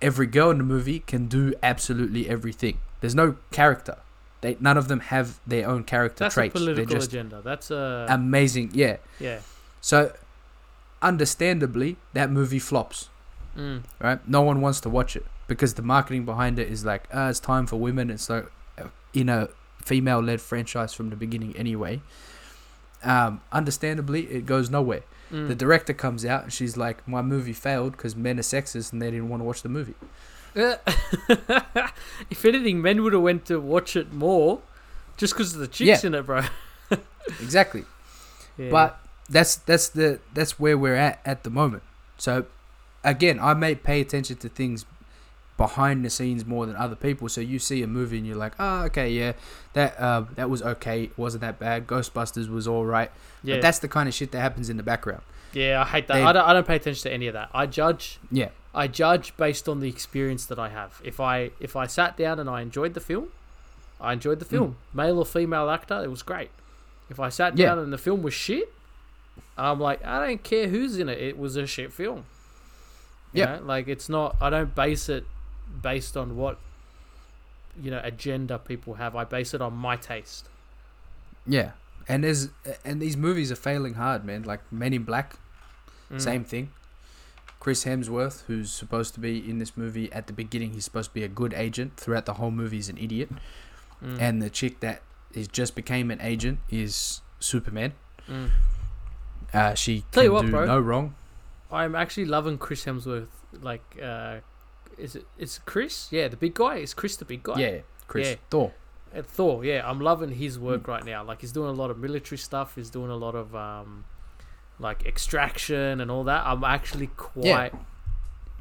Every 0.01 0.27
girl 0.27 0.51
in 0.51 0.59
the 0.59 0.65
movie 0.65 1.01
can 1.01 1.27
do 1.27 1.53
absolutely 1.63 2.31
everything. 2.31 2.79
There's 3.03 3.15
no 3.15 3.37
character. 3.51 3.99
They 4.41 4.57
none 4.59 4.77
of 4.77 4.89
them 4.89 5.01
have 5.01 5.39
their 5.47 5.69
own 5.69 5.85
character 5.85 6.25
That's 6.25 6.35
traits. 6.35 6.55
a 6.55 6.59
political 6.59 6.87
They're 6.87 6.99
just 6.99 7.13
agenda. 7.13 7.43
That's 7.43 7.71
a 7.71 8.07
amazing. 8.09 8.71
Yeah. 8.73 8.97
yeah. 9.21 9.41
So, 9.81 10.13
understandably, 11.03 11.97
that 12.13 12.31
movie 12.31 12.59
flops. 12.59 13.09
Mm. 13.57 13.83
Right? 14.01 14.27
No 14.29 14.41
one 14.43 14.61
wants 14.61 14.81
to 14.83 14.89
watch 14.89 15.15
it 15.17 15.27
because 15.47 15.75
the 15.75 15.83
marketing 15.83 16.25
behind 16.25 16.59
it 16.59 16.69
is 16.71 16.85
like, 16.85 17.05
ah, 17.13 17.29
it's 17.29 17.41
time 17.41 17.67
for 17.67 17.77
women. 17.77 18.09
It's 18.11 18.31
like, 18.31 18.47
uh, 18.79 18.85
in 19.13 19.29
a 19.29 19.49
female-led 19.85 20.41
franchise 20.41 20.95
from 20.95 21.11
the 21.11 21.17
beginning, 21.17 21.55
anyway. 21.57 22.01
Um, 23.05 23.41
understandably, 23.51 24.27
it 24.31 24.47
goes 24.47 24.71
nowhere. 24.71 25.03
Mm. 25.31 25.49
The 25.49 25.55
director 25.55 25.93
comes 25.93 26.25
out 26.25 26.45
and 26.45 26.53
she's 26.53 26.77
like, 26.77 27.07
"My 27.09 27.21
movie 27.21 27.53
failed 27.53 27.93
because 27.93 28.15
men 28.15 28.39
are 28.39 28.43
sexist 28.43 28.93
and 28.93 29.03
they 29.03 29.11
didn't 29.11 29.29
want 29.29 29.41
to 29.41 29.45
watch 29.45 29.63
the 29.63 29.69
movie." 29.69 29.95
if 30.55 32.45
anything, 32.45 32.81
men 32.83 33.03
would 33.03 33.13
have 33.13 33.23
went 33.23 33.47
to 33.47 33.59
watch 33.59 33.97
it 33.97 34.13
more, 34.13 34.61
just 35.17 35.33
because 35.35 35.55
of 35.55 35.61
the 35.61 35.67
chicks 35.67 36.03
Yeah. 36.05 36.07
in 36.09 36.15
it, 36.15 36.27
bro. 36.27 36.43
Exactly. 37.41 37.85
Yeah. 38.59 38.71
But 38.71 39.01
that's 39.33 39.57
that's 39.57 39.89
the 39.89 40.21
that's 40.35 40.59
where 40.61 40.77
we're 40.79 40.95
at 41.09 41.21
at 41.25 41.43
the 41.43 41.51
moment. 41.51 41.83
So 42.19 42.47
again, 43.03 43.39
I 43.41 43.55
may 43.55 43.75
pay 43.75 44.01
attention 44.01 44.37
to 44.37 44.49
things 44.49 44.85
behind 45.57 46.05
the 46.05 46.11
scenes 46.11 46.45
more 46.47 46.67
than 46.67 46.77
other 46.77 46.97
people. 46.97 47.29
So 47.29 47.41
you 47.41 47.59
see 47.59 47.83
a 47.83 47.87
movie 47.87 48.19
and 48.19 48.27
you're 48.27 48.37
like, 48.37 48.53
oh, 48.59 48.85
okay, 48.85 49.11
yeah, 49.11 49.33
that 49.75 49.99
uh, 50.01 50.25
that 50.35 50.49
was 50.51 50.63
okay, 50.63 51.05
it 51.05 51.19
wasn't 51.19 51.43
that 51.43 51.59
bad. 51.59 51.87
Ghostbusters 51.87 52.49
was 52.49 52.67
all 52.69 52.85
right. 52.87 53.11
yeah, 53.43 53.57
But 53.57 53.63
that's 53.63 53.79
the 53.79 53.89
kind 53.89 54.09
of 54.09 54.15
shit 54.15 54.33
that 54.33 54.41
happens 54.41 54.71
in 54.71 54.77
the 54.77 54.83
background. 54.83 55.23
yeah, 55.53 55.83
I 55.83 55.85
hate 55.85 56.07
that. 56.09 56.15
they- 56.15 56.23
I 56.23 56.33
don't, 56.33 56.45
I 56.49 56.53
don't 56.53 56.67
pay 56.67 56.77
attention 56.77 57.03
to 57.03 57.13
any 57.13 57.27
of 57.27 57.35
that. 57.35 57.51
I 57.55 57.67
judge. 57.67 58.19
Yeah, 58.31 58.49
I 58.75 58.89
judge 58.89 59.37
based 59.37 59.69
on 59.69 59.81
the 59.81 59.89
experience 59.89 60.47
that 60.47 60.59
I 60.59 60.69
have. 60.71 61.01
If 61.05 61.21
I 61.21 61.51
if 61.61 61.77
I 61.77 61.87
sat 61.87 62.17
down 62.17 62.39
and 62.41 62.49
I 62.49 62.61
enjoyed 62.63 62.95
the 62.95 63.01
film, 63.01 63.29
I 64.01 64.13
enjoyed 64.15 64.39
the 64.41 64.45
film. 64.47 64.77
Male 64.95 65.19
or 65.19 65.27
female 65.27 65.69
actor, 65.71 66.03
it 66.03 66.11
was 66.11 66.23
great. 66.23 66.51
If 67.11 67.21
I 67.21 67.29
sat 67.29 67.55
Mm. 67.55 67.59
Yeah. 67.59 67.67
down 67.67 67.79
and 67.81 67.93
the 67.93 67.99
film 67.99 68.23
was 68.23 68.33
shit, 68.35 68.73
I'm 69.57 69.79
like, 69.81 70.05
I 70.05 70.27
don't 70.27 70.43
care 70.43 70.69
who's 70.69 70.99
in 70.99 71.09
it. 71.09 71.19
It 71.19 71.39
was 71.39 71.57
a 71.57 71.67
shit 71.67 71.93
film. 71.93 72.25
You 73.33 73.43
Yeah. 73.45 73.57
know? 73.57 73.63
like 73.65 73.89
it's 73.89 74.09
not. 74.09 74.37
I 74.41 74.51
don't 74.51 74.75
base 74.75 75.09
it 75.09 75.25
based 75.83 76.17
on 76.17 76.37
what 76.37 76.59
you 77.83 77.91
know 77.91 78.01
agenda 78.05 78.59
people 78.59 78.95
have. 78.95 79.17
I 79.17 79.25
base 79.25 79.55
it 79.55 79.63
on 79.63 79.75
my 79.75 79.97
taste. 79.97 80.49
yeah. 81.47 81.73
And 82.09 82.25
there's 82.25 82.49
and 82.85 83.01
these 83.01 83.17
movies 83.17 83.53
are 83.53 83.57
failing 83.57 83.95
hard, 83.95 84.25
man. 84.25 84.43
Like 84.43 84.61
Men 84.73 84.93
in 84.93 85.05
Black, 85.05 85.37
Mm. 86.11 86.21
same 86.21 86.45
thing. 86.45 86.71
Chris 87.61 87.85
Hemsworth, 87.85 88.43
who's 88.49 88.73
supposed 88.73 89.15
to 89.15 89.21
be 89.21 89.39
in 89.49 89.59
this 89.61 89.77
movie 89.77 90.13
at 90.13 90.27
the 90.27 90.33
beginning, 90.33 90.73
he's 90.73 90.85
supposed 90.85 91.11
to 91.11 91.15
be 91.15 91.23
a 91.23 91.29
good 91.29 91.55
agent. 91.55 91.97
Throughout 91.97 92.27
the 92.27 92.35
whole 92.35 92.51
movie, 92.51 92.77
he's 92.77 92.89
an 92.89 92.99
idiot. 92.99 93.31
Mm. 94.05 94.21
and 94.21 94.43
the 94.43 94.51
chick 94.51 94.81
that 94.81 95.01
is 95.33 95.47
just 95.47 95.77
became 95.77 96.11
an 96.11 96.21
agent 96.21 96.59
is 96.69 97.21
Superman. 97.39 97.93
Mm. 98.29 98.51
Uh, 99.53 99.75
she 99.75 100.05
Tell 100.13 100.25
can 100.25 100.33
what, 100.33 100.43
do 100.47 100.51
bro. 100.51 100.65
no 100.67 100.79
wrong. 100.81 101.15
I'm 101.71 101.95
actually 101.95 102.25
loving 102.27 102.59
Chris 102.59 102.85
Hemsworth. 102.85 103.29
Like, 103.61 103.83
uh, 104.03 104.39
is 104.99 105.17
it? 105.17 105.27
It's 105.39 105.59
Chris? 105.59 106.09
Yeah, 106.11 106.29
the 106.29 106.37
big 106.37 106.55
guy. 106.55 106.77
Is 106.77 106.95
Chris 106.95 107.17
the 107.17 107.25
big 107.25 107.43
guy? 107.43 107.59
Yeah, 107.59 107.79
Chris 108.09 108.29
Yeah. 108.29 108.35
Thor. 108.51 108.73
Uh, 109.15 109.23
Thor, 109.23 109.65
yeah, 109.65 109.83
I'm 109.89 110.01
loving 110.01 110.31
his 110.31 110.57
Hmm. 110.57 110.65
work 110.65 110.89
right 110.89 111.05
now. 111.05 111.23
Like 111.23 111.41
he's 111.43 111.53
doing 111.53 111.69
a 111.69 111.73
lot 111.73 111.91
of 111.91 111.99
military 111.99 112.39
stuff. 112.39 112.75
He's 112.77 112.89
doing 112.91 113.11
a 113.11 113.17
lot 113.17 113.35
of 113.35 113.55
um, 113.55 114.05
like 114.79 115.05
extraction 115.05 116.01
and 116.01 116.11
all 116.11 116.25
that. 116.25 116.47
I'm 116.47 116.65
actually 116.65 117.09
quite 117.09 117.73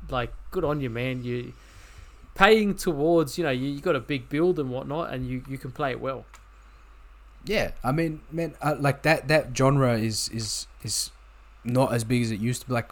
like 0.09 0.33
good 0.51 0.65
on 0.65 0.81
you, 0.81 0.89
man. 0.89 1.23
You 1.23 1.53
paying 2.35 2.75
towards, 2.75 3.37
you 3.37 3.43
know, 3.45 3.49
you, 3.51 3.69
you 3.69 3.79
got 3.81 3.95
a 3.95 3.99
big 4.01 4.27
build 4.29 4.59
and 4.59 4.69
whatnot, 4.69 5.13
and 5.13 5.25
you 5.27 5.43
you 5.47 5.57
can 5.57 5.71
play 5.71 5.91
it 5.91 6.01
well. 6.01 6.25
Yeah, 7.45 7.71
I 7.83 7.91
mean, 7.91 8.21
man, 8.31 8.53
uh, 8.61 8.75
like 8.79 9.01
that 9.03 9.27
that 9.27 9.55
genre 9.57 9.97
is 9.97 10.29
is 10.29 10.67
is 10.83 11.11
not 11.63 11.93
as 11.93 12.03
big 12.03 12.21
as 12.21 12.31
it 12.31 12.39
used 12.39 12.61
to 12.61 12.67
be. 12.67 12.73
Like, 12.73 12.91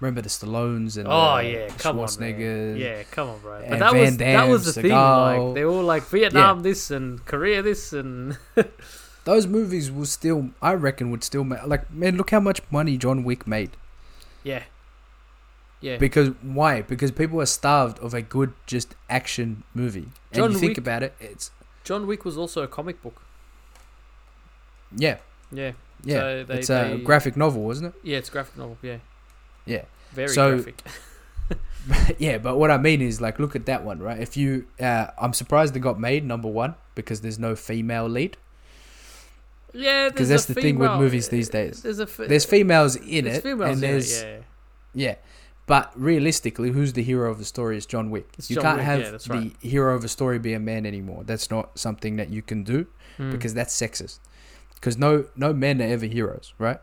remember 0.00 0.22
the 0.22 0.28
Stallones 0.28 0.96
and 0.96 1.08
Oh 1.08 1.34
uh, 1.34 1.38
yeah, 1.40 1.68
come 1.78 1.98
on, 1.98 2.08
man. 2.20 2.76
Yeah, 2.76 3.02
come 3.10 3.28
on, 3.28 3.40
bro. 3.40 3.60
But 3.60 3.72
and 3.72 3.82
that 3.82 3.94
was 3.94 4.16
Van 4.16 4.36
that 4.36 4.48
was 4.48 4.64
Damme, 4.64 4.74
the 4.74 4.82
thing. 4.82 4.92
Like 4.92 5.54
they 5.54 5.64
were 5.64 5.72
all 5.72 5.82
like 5.82 6.04
Vietnam 6.04 6.62
this 6.62 6.90
and 6.90 7.24
Korea 7.26 7.62
this 7.62 7.92
and 7.92 8.38
Those 9.28 9.46
movies 9.46 9.90
will 9.90 10.06
still, 10.06 10.52
I 10.62 10.72
reckon, 10.72 11.10
would 11.10 11.22
still 11.22 11.44
make. 11.44 11.66
Like, 11.66 11.92
man, 11.92 12.16
look 12.16 12.30
how 12.30 12.40
much 12.40 12.62
money 12.70 12.96
John 12.96 13.24
Wick 13.24 13.46
made. 13.46 13.72
yeah, 14.42 14.62
yeah. 15.82 15.98
Because 15.98 16.30
why? 16.40 16.80
Because 16.80 17.10
people 17.10 17.38
are 17.42 17.46
starved 17.46 17.98
of 17.98 18.14
a 18.14 18.22
good, 18.22 18.54
just 18.66 18.94
action 19.10 19.64
movie. 19.74 20.08
And 20.32 20.34
John 20.34 20.52
you 20.52 20.58
think 20.58 20.78
about 20.78 21.02
it, 21.02 21.14
it's 21.20 21.50
John 21.84 22.06
Wick 22.06 22.24
was 22.24 22.38
also 22.38 22.62
a 22.62 22.68
comic 22.68 23.02
book. 23.02 23.20
Yeah, 24.96 25.18
Yeah, 25.52 25.72
yeah. 26.04 26.18
So 26.20 26.44
they- 26.44 26.58
it's 26.58 26.70
a 26.70 26.94
they- 26.96 27.02
graphic 27.02 27.36
novel, 27.36 27.62
wasn't 27.62 27.94
it? 27.94 28.00
yeah. 28.02 28.18
It's 28.18 28.28
a 28.28 28.32
graphic 28.32 28.56
novel. 28.56 28.78
Yeah, 28.82 28.98
Yeah. 29.66 29.82
very 30.12 30.28
So- 30.28 30.54
graphic. 30.56 30.82
yeah, 32.18 32.36
but 32.38 32.58
what 32.58 32.70
I 32.70 32.76
mean 32.76 33.00
is 33.00 33.20
like 33.20 33.38
look 33.38 33.56
at 33.56 33.64
that 33.66 33.82
one, 33.84 34.00
right? 34.00 34.20
If 34.20 34.36
you 34.36 34.66
uh 34.80 35.06
I'm 35.18 35.32
surprised 35.32 35.74
it 35.76 35.80
got 35.80 35.98
made 35.98 36.24
number 36.24 36.48
1 36.48 36.74
because 36.94 37.22
there's 37.22 37.38
no 37.38 37.56
female 37.56 38.06
lead. 38.08 38.36
Yeah, 39.72 40.08
because 40.08 40.28
that's 40.28 40.46
the 40.46 40.54
thing 40.54 40.78
with 40.78 40.90
movies 40.92 41.28
these 41.28 41.48
days. 41.48 41.82
There's 41.82 41.98
There's 42.16 42.44
females 42.44 42.96
in 42.96 43.24
there's 43.24 43.38
it 43.38 43.42
females 43.42 43.70
and 43.74 43.84
in 43.84 43.90
there's 43.90 44.22
it, 44.22 44.44
yeah. 44.94 45.06
yeah. 45.08 45.14
But 45.66 45.92
realistically, 45.94 46.70
who's 46.70 46.94
the 46.94 47.02
hero 47.02 47.30
of 47.30 47.38
the 47.38 47.44
story 47.44 47.76
is 47.76 47.84
John 47.84 48.10
Wick. 48.10 48.28
It's 48.38 48.48
you 48.50 48.56
John 48.56 48.62
can't 48.64 48.76
Wick, 48.78 48.86
have 48.86 49.00
yeah, 49.00 49.10
the 49.10 49.34
right. 49.34 49.56
hero 49.60 49.94
of 49.94 50.02
a 50.04 50.08
story 50.08 50.38
be 50.38 50.54
a 50.54 50.58
man 50.60 50.86
anymore. 50.86 51.24
That's 51.24 51.50
not 51.50 51.78
something 51.78 52.16
that 52.16 52.30
you 52.30 52.40
can 52.42 52.64
do 52.64 52.86
Mm. 53.18 53.32
because 53.32 53.52
that's 53.52 53.74
sexist. 53.78 54.18
Because 54.80 54.96
no 54.96 55.24
no 55.36 55.52
men 55.52 55.80
are 55.82 55.86
ever 55.86 56.06
heroes, 56.06 56.54
right? 56.58 56.78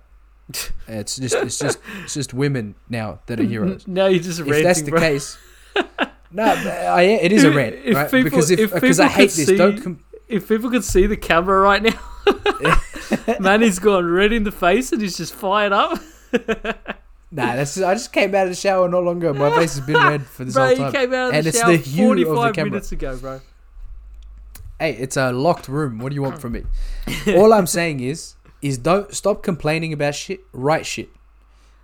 it's 0.88 1.16
just 1.18 1.36
it's 1.36 1.58
just 1.58 1.80
it's 2.04 2.14
just 2.14 2.34
women 2.34 2.76
now 2.90 3.20
that 3.26 3.40
are 3.40 3.44
heroes. 3.44 3.88
Now 3.88 4.06
you're 4.08 4.22
just 4.22 4.40
if 4.40 4.46
ranting, 4.48 4.64
that's 4.64 4.82
the 4.84 4.92
bro. 4.92 5.00
case, 5.00 5.38
no, 6.32 6.44
I, 6.44 7.02
it 7.04 7.32
is 7.32 7.44
a 7.44 7.52
rant, 7.52 7.76
if 7.84 7.96
right? 7.96 8.12
people- 8.12 8.24
because 8.26 8.52
if 8.52 8.74
because 8.74 9.00
I 9.00 9.08
hate 9.08 9.32
this, 9.32 9.46
see- 9.48 9.58
don't. 9.58 9.82
Com- 9.82 10.00
If 10.28 10.48
people 10.48 10.72
could 10.72 10.84
see 10.84 11.06
the 11.06 11.18
camera 11.18 11.60
right 11.60 11.84
now, 11.84 12.00
man, 13.40 13.62
he's 13.62 13.78
gone 13.80 14.06
red 14.10 14.34
in 14.34 14.44
the 14.44 14.52
face 14.52 14.92
and 14.92 15.00
he's 15.02 15.18
just 15.18 15.34
fired 15.36 15.72
up. 15.72 16.00
nah, 17.32 17.56
that's 17.56 17.80
I 17.80 17.94
just 17.94 18.12
came 18.12 18.34
out 18.34 18.44
of 18.44 18.50
the 18.50 18.56
shower 18.56 18.88
not 18.90 19.04
long 19.04 19.18
ago. 19.18 19.34
My 19.34 19.56
face 19.56 19.76
has 19.78 19.86
been 19.86 19.96
red 19.96 20.26
for 20.26 20.44
this 20.46 20.56
bro, 20.56 20.64
whole 20.66 20.72
you 20.74 20.78
time. 20.78 20.92
came 20.92 21.14
out 21.14 21.30
of 21.30 21.34
And 21.36 21.46
the 21.46 21.50
it's 21.50 21.60
shower 21.60 21.72
the 21.72 21.78
hue 21.78 22.12
of 22.12 22.18
the 22.18 22.26
45 22.26 22.54
camera. 22.56 22.72
minutes 22.72 22.92
ago, 22.92 23.18
bro. 23.18 23.42
Hey, 24.80 24.92
it's 24.94 25.16
a 25.18 25.32
locked 25.32 25.68
room. 25.68 26.00
What 26.00 26.10
do 26.10 26.16
you 26.16 26.22
want 26.22 26.40
from 26.42 26.54
me? 26.54 26.64
All 27.36 27.54
I'm 27.54 27.68
saying 27.68 28.02
is, 28.02 28.36
is 28.62 28.78
don't 28.78 29.14
stop 29.14 29.42
complaining 29.44 29.94
about 29.94 30.16
shit. 30.16 30.42
Write 30.52 30.86
shit. 30.86 31.10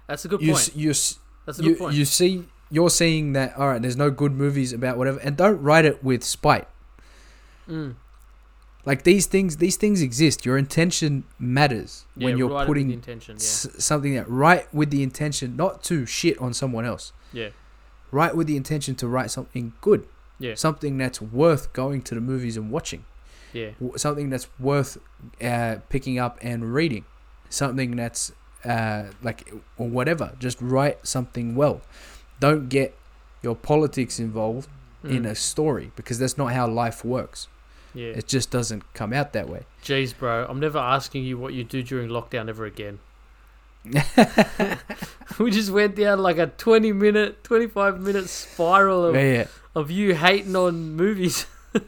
That's 0.08 0.26
a 0.26 0.28
good 0.28 0.42
You 0.42 0.48
point. 0.54 0.60
s- 0.60 0.76
you 0.76 0.90
s- 0.90 1.20
That's 1.46 1.60
a 1.60 1.64
you 1.64 1.76
point. 1.76 1.96
you 1.96 2.04
see 2.06 2.46
you're 2.70 2.90
seeing 2.90 3.34
that 3.34 3.58
all 3.58 3.68
right. 3.70 3.82
There's 3.82 3.96
no 3.98 4.10
good 4.12 4.34
movies 4.34 4.74
about 4.74 4.98
whatever, 4.98 5.20
and 5.20 5.38
don't 5.38 5.62
write 5.62 5.86
it 5.86 6.04
with 6.04 6.24
spite. 6.24 6.68
Mm. 7.70 7.96
Like 8.86 9.04
these 9.04 9.26
things, 9.28 9.58
these 9.58 9.76
things 9.78 10.02
exist. 10.02 10.46
Your 10.46 10.58
intention 10.58 11.24
matters 11.38 12.06
Yeah, 12.18 12.26
when 12.26 12.38
you're 12.38 12.50
write 12.50 12.56
it 12.56 12.60
with 12.62 12.68
putting 12.68 12.92
intention. 12.92 13.36
Yeah. 13.36 13.44
s- 13.44 13.68
something 13.78 14.16
that 14.16 14.28
write 14.30 14.74
with 14.74 14.90
the 14.90 15.04
intention 15.04 15.56
not 15.56 15.84
to 15.84 16.06
shit 16.06 16.38
on 16.40 16.54
someone 16.54 16.84
else. 16.86 17.14
Yeah. 17.32 17.50
Write 18.10 18.36
with 18.36 18.48
the 18.48 18.58
intention 18.58 18.96
to 18.96 19.08
write 19.08 19.32
something 19.32 19.74
good. 19.82 20.08
Yeah. 20.42 20.56
Something 20.56 20.98
that's 20.98 21.22
worth 21.22 21.72
going 21.74 22.02
to 22.04 22.16
the 22.16 22.22
movies 22.22 22.58
and 22.58 22.72
watching. 22.72 23.06
Yeah. 23.54 23.72
Something 23.98 24.30
that's 24.30 24.48
worth 24.60 24.98
uh, 25.42 25.78
picking 25.90 26.18
up 26.20 26.38
and 26.42 26.74
reading. 26.74 27.06
Something 27.50 27.96
that's 27.96 28.32
uh, 28.66 29.06
like 29.22 29.52
or 29.78 29.88
whatever. 29.90 30.34
Just 30.40 30.62
write 30.62 31.06
something 31.06 31.56
well. 31.56 31.82
Don't 32.40 32.70
get 32.70 32.96
your 33.44 33.56
politics 33.56 34.20
involved 34.20 34.68
in 35.04 35.24
Mm. 35.24 35.32
a 35.32 35.36
story 35.36 35.92
because 35.96 36.20
that's 36.20 36.38
not 36.38 36.54
how 36.54 36.68
life 36.68 37.04
works. 37.04 37.48
Yeah. 37.94 38.10
It 38.20 38.28
just 38.28 38.52
doesn't 38.52 38.84
come 38.94 39.12
out 39.14 39.34
that 39.34 39.50
way. 39.50 39.64
Jeez, 39.84 40.16
bro. 40.18 40.46
I'm 40.48 40.60
never 40.60 40.78
asking 40.78 41.24
you 41.26 41.38
what 41.40 41.54
you 41.54 41.64
do 41.64 41.82
during 41.84 42.08
lockdown 42.10 42.48
ever 42.50 42.66
again. 42.66 43.00
we 45.40 45.52
just 45.52 45.72
went 45.72 45.96
down 45.96 46.20
like 46.20 46.38
a 46.38 46.48
20 46.48 46.94
minute, 46.94 47.44
25 47.44 48.00
minute 48.00 48.30
spiral 48.30 49.06
of, 49.06 49.16
Yeah, 49.16 49.22
yeah. 49.34 49.48
Of 49.76 49.90
you 49.92 50.16
hating 50.16 50.56
on 50.56 50.92
movies. 50.96 51.46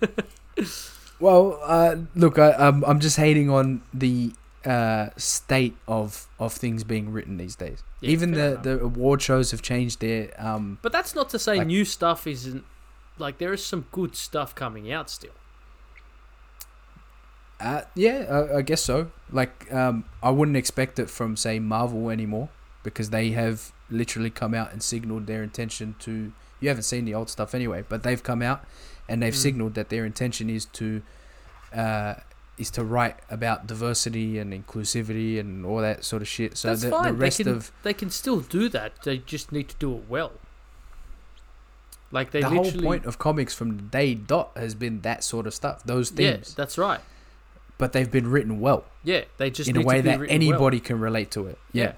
Well, 1.20 1.58
uh, 1.64 1.96
look, 2.16 2.38
I, 2.38 2.52
I'm 2.52 2.84
I'm 2.84 3.00
just 3.00 3.16
hating 3.16 3.50
on 3.50 3.82
the 3.94 4.34
uh, 4.66 5.10
state 5.16 5.76
of 5.88 6.28
of 6.38 6.52
things 6.52 6.84
being 6.84 7.14
written 7.14 7.38
these 7.38 7.56
days. 7.56 7.82
Yeah, 8.02 8.10
Even 8.10 8.32
the, 8.32 8.52
enough. 8.54 8.64
the 8.64 8.80
award 8.82 9.22
shows 9.22 9.52
have 9.52 9.62
changed 9.62 10.02
their 10.02 10.34
um. 10.38 10.80
But 10.82 10.92
that's 10.92 11.16
not 11.16 11.30
to 11.30 11.40
say 11.40 11.58
Like- 11.60 11.68
new 11.68 11.86
stuff 11.86 12.28
isn't. 12.28 12.66
Like, 13.20 13.38
there 13.38 13.54
is 13.54 13.64
some 13.64 13.86
good 13.92 14.16
stuff 14.18 14.54
coming 14.56 14.92
out 14.92 15.10
still. 15.10 15.32
Uh, 17.60 17.82
yeah, 17.96 18.26
I, 18.54 18.58
I 18.58 18.62
guess 18.62 18.82
so. 18.82 19.12
Like, 19.32 19.72
um, 19.72 20.04
I 20.22 20.30
wouldn't 20.32 20.58
expect 20.58 21.00
it 21.00 21.10
from 21.10 21.38
say 21.38 21.60
Marvel 21.60 22.10
anymore 22.10 22.50
because 22.84 23.12
they 23.12 23.32
have 23.32 23.72
literally 23.90 24.30
come 24.32 24.54
out 24.54 24.74
and 24.74 24.84
signaled 24.84 25.28
their 25.28 25.44
intention 25.44 25.96
to. 26.00 26.34
You 26.64 26.70
haven't 26.70 26.84
seen 26.84 27.04
the 27.06 27.14
old 27.14 27.30
stuff 27.30 27.54
anyway, 27.54 27.84
but 27.90 28.04
they've 28.04 28.24
come 28.24 28.42
out 28.42 28.64
and 29.10 29.22
they've 29.22 29.34
Mm. 29.34 29.38
signaled 29.48 29.74
that 29.76 29.90
their 29.90 30.06
intention 30.06 30.50
is 30.50 30.64
to, 30.66 31.02
uh, 31.76 32.16
is 32.58 32.70
to 32.72 32.84
write 32.86 33.18
about 33.30 33.68
diversity 33.68 34.40
and 34.40 34.54
inclusivity 34.54 35.40
and 35.40 35.66
all 35.66 35.82
that 35.82 36.06
sort 36.06 36.22
of 36.22 36.28
shit. 36.28 36.56
So 36.58 36.70
That's 36.70 36.84
the, 36.84 36.90
fine. 36.92 37.04
the 37.08 37.12
They 37.12 37.18
rest 37.18 37.38
can- 37.40 37.48
of 37.50 37.72
They 37.84 37.94
can 37.94 38.10
still 38.10 38.40
do 38.40 38.70
that. 38.70 38.94
They 39.04 39.18
just 39.18 39.52
need 39.52 39.68
to 39.70 39.76
do 39.76 39.94
it 39.98 40.04
well. 40.08 40.32
Like, 42.12 42.32
they 42.32 42.42
the 42.42 42.50
whole 42.50 42.72
point 42.72 43.06
of 43.06 43.18
comics 43.18 43.54
from 43.56 43.76
the 43.78 43.84
day 43.84 44.14
dot 44.14 44.52
has 44.56 44.76
been 44.76 45.02
that 45.02 45.24
sort 45.24 45.48
of 45.48 45.54
stuff, 45.54 45.84
those 45.84 46.12
themes. 46.12 46.50
yeah, 46.52 46.54
that's 46.56 46.78
right. 46.78 47.00
but 47.80 47.92
they've 47.92 48.12
been 48.12 48.30
written 48.30 48.60
well 48.62 48.86
Yeah, 49.04 49.24
they 49.38 49.50
just 49.50 49.68
in 49.70 49.76
a 49.76 49.82
way 49.82 50.00
that 50.00 50.20
written 50.20 50.40
well. 50.40 50.50
anybody 50.54 50.80
can 50.80 51.00
relate 51.00 51.32
to 51.32 51.48
it. 51.48 51.58
Yeah. 51.74 51.94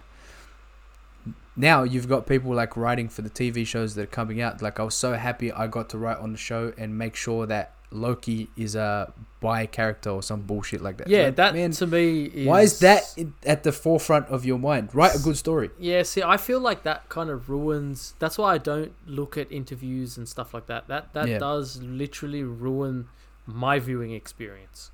Now 1.56 1.84
you've 1.84 2.08
got 2.10 2.28
people 2.28 2.54
like 2.54 2.76
writing 2.76 3.08
for 3.10 3.22
the 3.22 3.30
TV 3.30 3.66
shows 3.66 3.96
that 3.96 4.04
are 4.04 4.06
coming 4.08 4.42
out. 4.42 4.62
Like 4.62 4.80
I 4.80 4.84
was 4.84 4.96
so 4.96 5.14
happy 5.14 5.52
I 5.52 5.68
got 5.68 5.90
to 5.90 5.98
write 5.98 6.18
on 6.18 6.32
the 6.32 6.38
show 6.38 6.74
and 6.78 6.98
make 6.98 7.16
sure 7.16 7.46
that 7.46 7.72
Loki 7.92 8.50
is 8.58 8.76
a 8.76 9.14
bi 9.40 9.66
character 9.68 10.10
or 10.10 10.22
some 10.22 10.42
bullshit 10.42 10.82
like 10.82 10.98
that. 10.98 11.08
Yeah, 11.08 11.26
Like, 11.28 11.36
that 11.38 11.54
man. 11.54 11.72
to 11.72 11.88
me 11.88 12.24
is. 12.26 12.48
Why 12.48 12.62
is 12.62 12.80
that 12.80 13.04
at 13.46 13.64
the 13.64 13.72
forefront 13.72 14.28
of 14.28 14.44
your 14.46 14.60
mind? 14.60 14.90
Write 14.94 15.16
a 15.16 15.20
good 15.20 15.38
story. 15.38 15.70
Yeah, 15.80 16.04
see, 16.04 16.22
I 16.22 16.36
feel 16.36 16.60
like 16.60 16.84
that 16.84 17.08
kind 17.08 17.30
of 17.30 17.50
ruins. 17.50 18.16
That's 18.20 18.38
why 18.38 18.56
I 18.56 18.58
don't 18.58 18.92
look 19.08 19.38
at 19.38 19.50
interviews 19.52 20.18
and 20.18 20.28
stuff 20.28 20.54
like 20.54 20.66
that. 20.66 20.88
That 20.90 21.14
that 21.14 21.28
Yeah. 21.30 21.38
does 21.38 21.82
literally 21.82 22.44
ruin 22.44 23.08
my 23.46 23.80
viewing 23.80 24.12
experience. 24.12 24.92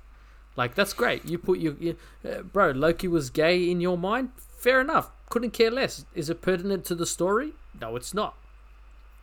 Like 0.54 0.74
that's 0.76 0.92
great. 0.92 1.24
You 1.24 1.38
put 1.38 1.58
your, 1.58 1.74
you, 1.80 1.96
uh, 2.24 2.42
bro. 2.42 2.70
Loki 2.70 3.08
was 3.08 3.30
gay 3.30 3.68
in 3.68 3.80
your 3.80 3.96
mind. 3.98 4.30
Fair 4.58 4.80
enough. 4.80 5.10
Couldn't 5.32 5.52
care 5.52 5.70
less. 5.70 6.04
Is 6.14 6.28
it 6.28 6.42
pertinent 6.42 6.84
to 6.90 6.94
the 6.94 7.06
story? 7.06 7.50
No, 7.80 7.96
it's 7.96 8.12
not. 8.12 8.34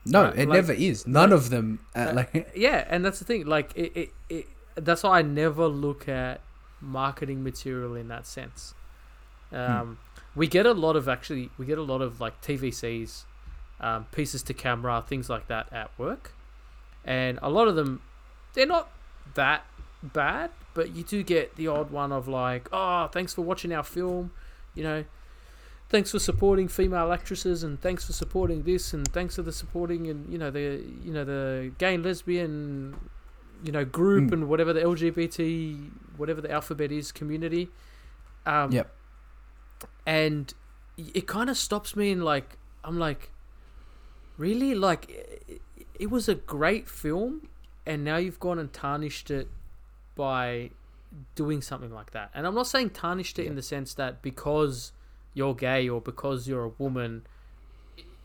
No, 0.06 0.24
Right, 0.24 0.40
it 0.40 0.48
like- 0.50 0.56
never 0.60 0.74
is. 0.74 1.06
None 1.06 1.30
like- 1.30 1.38
of 1.40 1.50
them. 1.52 1.68
Uh, 1.96 2.00
Uh, 2.00 2.14
like 2.20 2.52
Yeah, 2.56 2.80
and 2.90 3.06
that's 3.06 3.20
the 3.20 3.26
thing. 3.26 3.46
Like 3.46 3.70
it, 3.76 3.92
it, 4.02 4.10
it. 4.38 4.46
That's 4.76 5.04
why 5.04 5.20
I 5.20 5.22
never 5.22 5.68
look 5.68 6.08
at 6.10 6.42
marketing 6.82 7.44
material 7.44 7.94
in 7.96 8.08
that 8.08 8.26
sense. 8.26 8.74
Um, 9.52 9.98
We 10.36 10.48
get 10.48 10.66
a 10.66 10.74
lot 10.86 10.96
of 10.96 11.08
actually. 11.08 11.50
We 11.60 11.66
get 11.66 11.78
a 11.78 11.88
lot 11.94 12.02
of 12.02 12.20
like 12.22 12.42
TVCs, 12.42 13.26
um, 13.80 14.06
pieces 14.12 14.42
to 14.44 14.54
camera, 14.54 15.04
things 15.12 15.30
like 15.30 15.48
that 15.48 15.72
at 15.74 15.90
work, 16.00 16.32
and 17.06 17.38
a 17.42 17.50
lot 17.50 17.68
of 17.68 17.76
them, 17.76 18.02
they're 18.54 18.66
not 18.78 18.90
that 19.36 19.62
bad, 20.02 20.50
but 20.74 20.96
you 20.96 21.04
do 21.04 21.24
get 21.24 21.56
the 21.56 21.68
odd 21.68 21.92
one 21.92 22.12
of 22.12 22.28
like, 22.28 22.70
oh, 22.72 23.08
thanks 23.08 23.34
for 23.36 23.42
watching 23.44 23.72
our 23.74 23.84
film, 23.84 24.32
you 24.76 24.84
know. 24.84 25.04
Thanks 25.90 26.12
for 26.12 26.20
supporting 26.20 26.68
female 26.68 27.12
actresses, 27.12 27.64
and 27.64 27.82
thanks 27.82 28.06
for 28.06 28.14
supporting 28.14 28.62
this, 28.64 28.94
and 28.94 29.08
thanks 29.08 29.36
for 29.36 29.42
the 29.42 29.52
supporting, 29.52 30.08
and 30.08 30.32
you 30.32 30.38
know 30.38 30.52
the 30.52 30.84
you 31.04 31.12
know 31.12 31.26
the 31.26 31.72
gay 31.80 31.96
and 31.96 32.06
lesbian, 32.06 32.96
you 33.64 33.72
know 33.72 33.84
group, 33.86 34.30
Mm. 34.30 34.34
and 34.34 34.50
whatever 34.50 34.72
the 34.72 34.82
LGBT, 34.82 35.90
whatever 36.18 36.42
the 36.42 36.52
alphabet 36.52 36.92
is, 36.92 37.12
community. 37.12 37.70
Um, 38.46 38.72
Yep. 38.72 38.96
And 40.06 40.54
it 40.98 41.26
kind 41.28 41.50
of 41.50 41.58
stops 41.58 41.96
me 41.96 42.12
in 42.12 42.22
like 42.22 42.58
I'm 42.84 43.00
like, 43.00 43.32
really 44.38 44.76
like, 44.76 45.10
it, 45.10 45.62
it 46.00 46.12
was 46.12 46.30
a 46.30 46.36
great 46.36 46.88
film, 46.88 47.50
and 47.86 48.04
now 48.04 48.18
you've 48.18 48.40
gone 48.40 48.60
and 48.60 48.72
tarnished 48.72 49.32
it 49.32 49.48
by 50.16 50.70
doing 51.34 51.62
something 51.64 51.92
like 51.92 52.12
that. 52.12 52.30
And 52.36 52.46
I'm 52.46 52.54
not 52.54 52.68
saying 52.68 52.92
tarnished 52.92 53.40
it 53.40 53.48
in 53.48 53.56
the 53.56 53.62
sense 53.64 53.96
that 53.96 54.22
because 54.22 54.92
you're 55.34 55.54
gay 55.56 55.88
or 55.88 56.02
because 56.02 56.48
you're 56.48 56.66
a 56.66 56.72
woman 56.78 57.24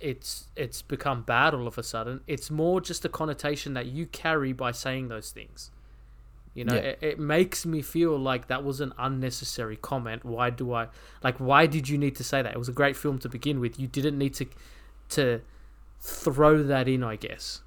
it's 0.01 0.49
it's 0.57 0.83
become 0.83 1.23
bad 1.23 1.55
all 1.55 1.67
of 1.67 1.79
a 1.79 1.83
sudden. 1.83 2.21
It's 2.27 2.51
more 2.51 2.81
just 2.81 3.05
a 3.05 3.09
connotation 3.09 3.75
that 3.75 3.87
you 3.87 4.07
carry 4.07 4.53
by 4.53 4.73
saying 4.73 5.09
those 5.09 5.31
things. 5.31 5.71
You 6.53 6.65
know 6.65 6.75
Yeah. 6.75 6.81
it, 6.81 6.99
it 7.01 7.19
makes 7.19 7.65
me 7.65 7.81
feel 7.81 8.19
like 8.19 8.49
that 8.49 8.63
was 8.65 8.81
an 8.81 8.93
unnecessary 8.99 9.77
comment. 9.77 10.25
Why 10.25 10.51
do 10.51 10.73
i 10.75 10.89
like 11.23 11.39
why 11.39 11.67
did 11.67 11.89
you 11.89 11.97
need 11.97 12.17
to 12.17 12.25
say 12.25 12.43
that? 12.43 12.53
It 12.53 12.59
was 12.59 12.69
a 12.69 12.73
great 12.73 12.97
film 12.97 13.19
to 13.21 13.29
begin 13.29 13.61
with. 13.61 13.79
You 13.79 13.87
didn't 13.87 14.19
need 14.19 14.35
to 14.35 14.47
to 15.11 15.41
throw 16.01 16.63
that 16.63 16.87
in 16.89 17.03
i 17.03 17.17
guess. 17.17 17.63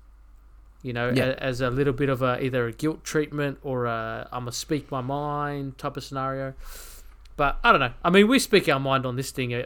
You 0.83 0.93
know 0.93 1.09
Yeah. 1.09 1.29
a, 1.29 1.33
as 1.35 1.59
a 1.61 1.69
little 1.71 1.93
bit 1.93 2.09
of 2.09 2.21
a 2.21 2.43
either 2.43 2.67
a 2.67 2.71
guilt 2.71 3.03
treatment 3.03 3.57
or 3.63 3.85
a 3.85 4.27
i'm 4.31 4.41
gonna 4.41 4.51
speak 4.51 4.91
my 4.91 5.01
mind 5.01 5.77
type 5.79 5.97
of 5.97 6.03
scenario 6.03 6.53
but 7.37 7.57
i 7.63 7.71
don't 7.71 7.79
know 7.79 7.93
i 8.03 8.09
mean 8.09 8.27
we 8.27 8.37
speak 8.39 8.67
our 8.67 8.79
mind 8.79 9.05
on 9.05 9.15
this 9.15 9.31
thing 9.31 9.53
uh, 9.53 9.63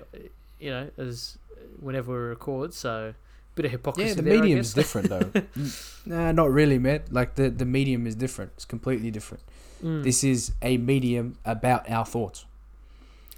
you 0.59 0.69
know 0.69 0.89
as 0.97 1.37
whenever 1.79 2.11
we 2.11 2.29
record 2.29 2.73
so 2.73 3.13
bit 3.55 3.65
of 3.65 3.71
hypocrisy 3.71 4.09
yeah, 4.09 4.13
the 4.15 4.21
there, 4.21 4.39
medium 4.39 4.59
is 4.59 4.73
different 4.73 5.09
though. 5.09 5.19
Mm, 5.51 6.07
nah, 6.07 6.31
not 6.31 6.49
really, 6.49 6.79
man. 6.79 7.01
Like 7.11 7.35
the 7.35 7.49
the 7.49 7.65
medium 7.65 8.07
is 8.07 8.15
different. 8.15 8.53
It's 8.55 8.65
completely 8.65 9.11
different. 9.11 9.43
Mm. 9.83 10.03
This 10.03 10.23
is 10.23 10.53
a 10.61 10.77
medium 10.77 11.37
about 11.45 11.89
our 11.89 12.05
thoughts. 12.05 12.45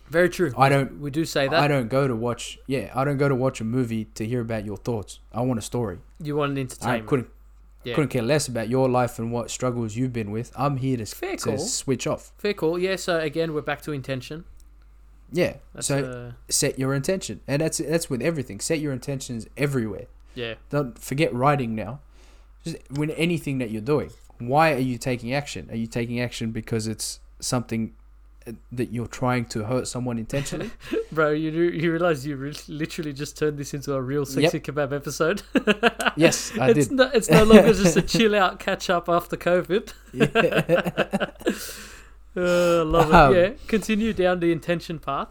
very 0.09 0.29
true 0.29 0.53
I 0.57 0.69
don't 0.69 0.99
we 0.99 1.09
do 1.09 1.25
say 1.25 1.47
that 1.47 1.59
I 1.59 1.67
don't 1.67 1.87
go 1.87 2.07
to 2.07 2.15
watch. 2.15 2.59
Yeah, 2.67 2.91
I 2.93 3.03
don't 3.03 3.17
go 3.17 3.27
to 3.27 3.35
watch 3.35 3.61
a 3.61 3.63
movie 3.63 4.05
to 4.15 4.25
hear 4.25 4.41
about 4.41 4.63
your 4.65 4.77
thoughts. 4.77 5.19
I 5.33 5.41
want 5.41 5.59
a 5.59 5.61
story. 5.63 5.97
you 6.21 6.35
want 6.35 6.51
an 6.51 6.57
I 6.57 6.61
entertainment 6.61 7.07
couldn't 7.07 7.29
Yeah. 7.83 7.95
couldn't 7.95 8.09
care 8.09 8.21
less 8.21 8.47
about 8.47 8.69
your 8.69 8.87
life 8.89 9.19
and 9.19 9.31
what 9.31 9.51
struggles 9.51 9.95
you've 9.95 10.13
been 10.13 10.31
with. 10.31 10.51
I'm 10.55 10.77
here 10.77 10.97
to, 10.97 11.05
Fair 11.05 11.35
to 11.37 11.43
call. 11.43 11.57
switch 11.57 12.07
off. 12.07 12.31
fair 12.37 12.53
call 12.53 12.79
yeah 12.79 12.95
so 12.95 13.19
again 13.19 13.53
we're 13.53 13.61
back 13.61 13.81
to 13.83 13.91
intention 13.91 14.45
Yeah. 15.31 15.55
That's 15.73 15.87
so 15.87 15.97
uh, 16.05 16.31
set 16.49 16.77
your 16.77 16.93
intention, 16.93 17.39
and 17.47 17.61
that's 17.61 17.79
that's 17.79 18.07
with 18.09 18.21
everything. 18.21 18.59
Set 18.59 18.79
your 18.79 18.93
intentions 18.93 19.47
everywhere. 19.57 20.05
yeah, 20.35 20.53
Don't 20.69 20.97
forget 20.99 21.33
writing 21.33 21.73
now. 21.75 21.99
Just 22.63 22.77
when 22.91 23.09
anything 23.11 23.57
that 23.57 23.71
you're 23.71 23.81
doing. 23.95 24.11
Why 24.39 24.73
are 24.73 24.77
you 24.91 24.97
taking 24.99 25.33
action? 25.33 25.69
Are 25.71 25.75
you 25.75 25.87
taking 25.87 26.19
action 26.21 26.51
because 26.51 26.85
it's 26.87 27.19
something 27.39 27.93
that 28.71 28.91
you're 28.91 29.07
trying 29.07 29.45
to 29.45 29.63
hurt 29.65 29.87
someone 29.87 30.17
intentionally? 30.17 30.71
bro. 31.11 31.31
You 31.31 31.51
do, 31.51 31.63
you 31.63 31.91
realize 31.91 32.25
you 32.25 32.35
re- 32.35 32.53
literally 32.67 33.13
just 33.13 33.37
turned 33.37 33.57
this 33.57 33.73
into 33.73 33.93
a 33.93 34.01
real 34.01 34.25
sexy 34.25 34.59
kebab 34.59 34.93
episode. 34.93 35.41
yes, 36.15 36.51
I 36.59 36.69
it's 36.71 36.87
did. 36.87 36.91
no, 36.97 37.09
it's 37.13 37.29
no 37.29 37.43
longer 37.43 37.73
just 37.73 37.95
a 37.97 38.01
chill 38.01 38.35
out 38.35 38.59
catch 38.59 38.89
up 38.89 39.07
after 39.09 39.37
COVID. 39.37 39.91
Uh, 42.35 42.83
love 42.83 43.09
it. 43.09 43.13
Um, 43.15 43.35
yeah, 43.35 43.49
continue 43.67 44.11
down 44.13 44.39
the 44.39 44.51
intention 44.51 44.97
path. 44.99 45.27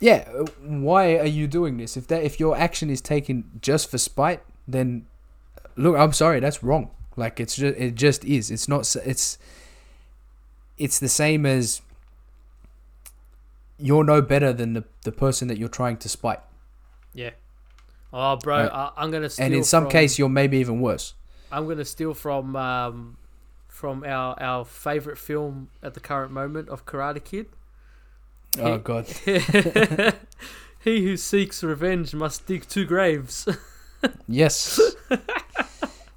yeah. 0.00 0.26
uh, 0.34 0.44
Why 0.62 1.18
are 1.18 1.26
you 1.26 1.46
doing 1.46 1.76
this? 1.76 1.96
If 1.96 2.06
that 2.08 2.22
if 2.24 2.40
your 2.40 2.56
action 2.56 2.88
is 2.88 3.00
taken 3.02 3.44
just 3.60 3.90
for 3.90 3.98
spite, 3.98 4.42
then 4.66 5.06
look, 5.76 5.96
I'm 5.96 6.12
sorry, 6.14 6.40
that's 6.40 6.62
wrong. 6.62 6.90
Like 7.16 7.38
it's 7.38 7.56
just 7.56 7.76
it 7.76 7.94
just 7.96 8.24
is. 8.24 8.50
It's 8.50 8.66
not. 8.66 8.96
It's 9.04 9.36
it's 10.78 10.98
the 10.98 11.08
same 11.08 11.44
as 11.44 11.82
you're 13.80 14.04
no 14.04 14.20
better 14.22 14.52
than 14.52 14.74
the, 14.74 14.84
the 15.04 15.12
person 15.12 15.48
that 15.48 15.58
you're 15.58 15.68
trying 15.68 15.96
to 15.98 16.08
spite. 16.08 16.40
Yeah. 17.14 17.30
Oh, 18.12 18.36
bro, 18.36 18.56
Right. 18.62 18.70
I, 18.72 18.90
I'm 18.96 19.10
gonna 19.10 19.30
steal. 19.30 19.46
and 19.46 19.54
in 19.54 19.64
some 19.64 19.84
from- 19.84 19.92
case, 19.92 20.18
you're 20.18 20.28
maybe 20.28 20.58
even 20.58 20.80
worse. 20.80 21.14
I'm 21.52 21.66
gonna 21.68 21.84
steal 21.84 22.14
from 22.14 22.54
um, 22.56 23.16
from 23.68 24.04
our 24.04 24.40
our 24.40 24.64
favorite 24.64 25.18
film 25.18 25.70
at 25.82 25.94
the 25.94 26.00
current 26.00 26.32
moment 26.32 26.68
of 26.68 26.86
Karate 26.86 27.22
Kid. 27.24 27.46
Oh 28.58 28.72
He- 28.72 28.78
God. 28.78 29.06
he 30.80 31.02
who 31.04 31.16
seeks 31.16 31.62
revenge 31.62 32.14
must 32.14 32.46
dig 32.46 32.66
two 32.68 32.84
graves. 32.84 33.48
Yes. 34.26 34.80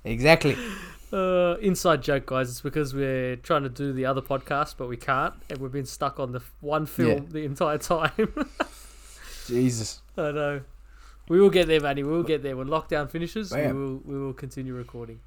exactly. 0.06 0.58
Uh, 1.14 1.58
inside 1.62 2.02
joke, 2.02 2.26
guys. 2.26 2.50
It's 2.50 2.62
because 2.62 2.94
we're 2.96 3.36
trying 3.36 3.62
to 3.64 3.70
do 3.70 3.94
the 3.94 4.06
other 4.06 4.22
podcast, 4.22 4.76
but 4.78 4.88
we 4.90 4.98
can't, 4.98 5.36
and 5.50 5.60
we've 5.60 5.72
been 5.72 5.86
stuck 5.86 6.20
on 6.20 6.32
the 6.32 6.42
one 6.60 6.88
film 6.88 7.10
Yeah. 7.10 7.20
the 7.30 7.44
entire 7.46 7.78
time. 7.78 8.34
Jesus. 9.48 10.02
I 10.18 10.32
know. 10.32 10.62
We 11.30 11.40
will 11.40 11.50
get 11.52 11.68
there, 11.68 11.80
Manny. 11.80 12.04
We 12.04 12.12
will 12.12 12.24
get 12.24 12.42
there 12.44 12.58
when 12.58 12.68
lockdown 12.68 13.10
finishes. 13.10 13.52
Yeah. 13.52 13.72
We 13.72 13.80
will. 13.80 14.02
We 14.06 14.20
will 14.20 14.34
continue 14.34 14.74
recording. 14.74 15.20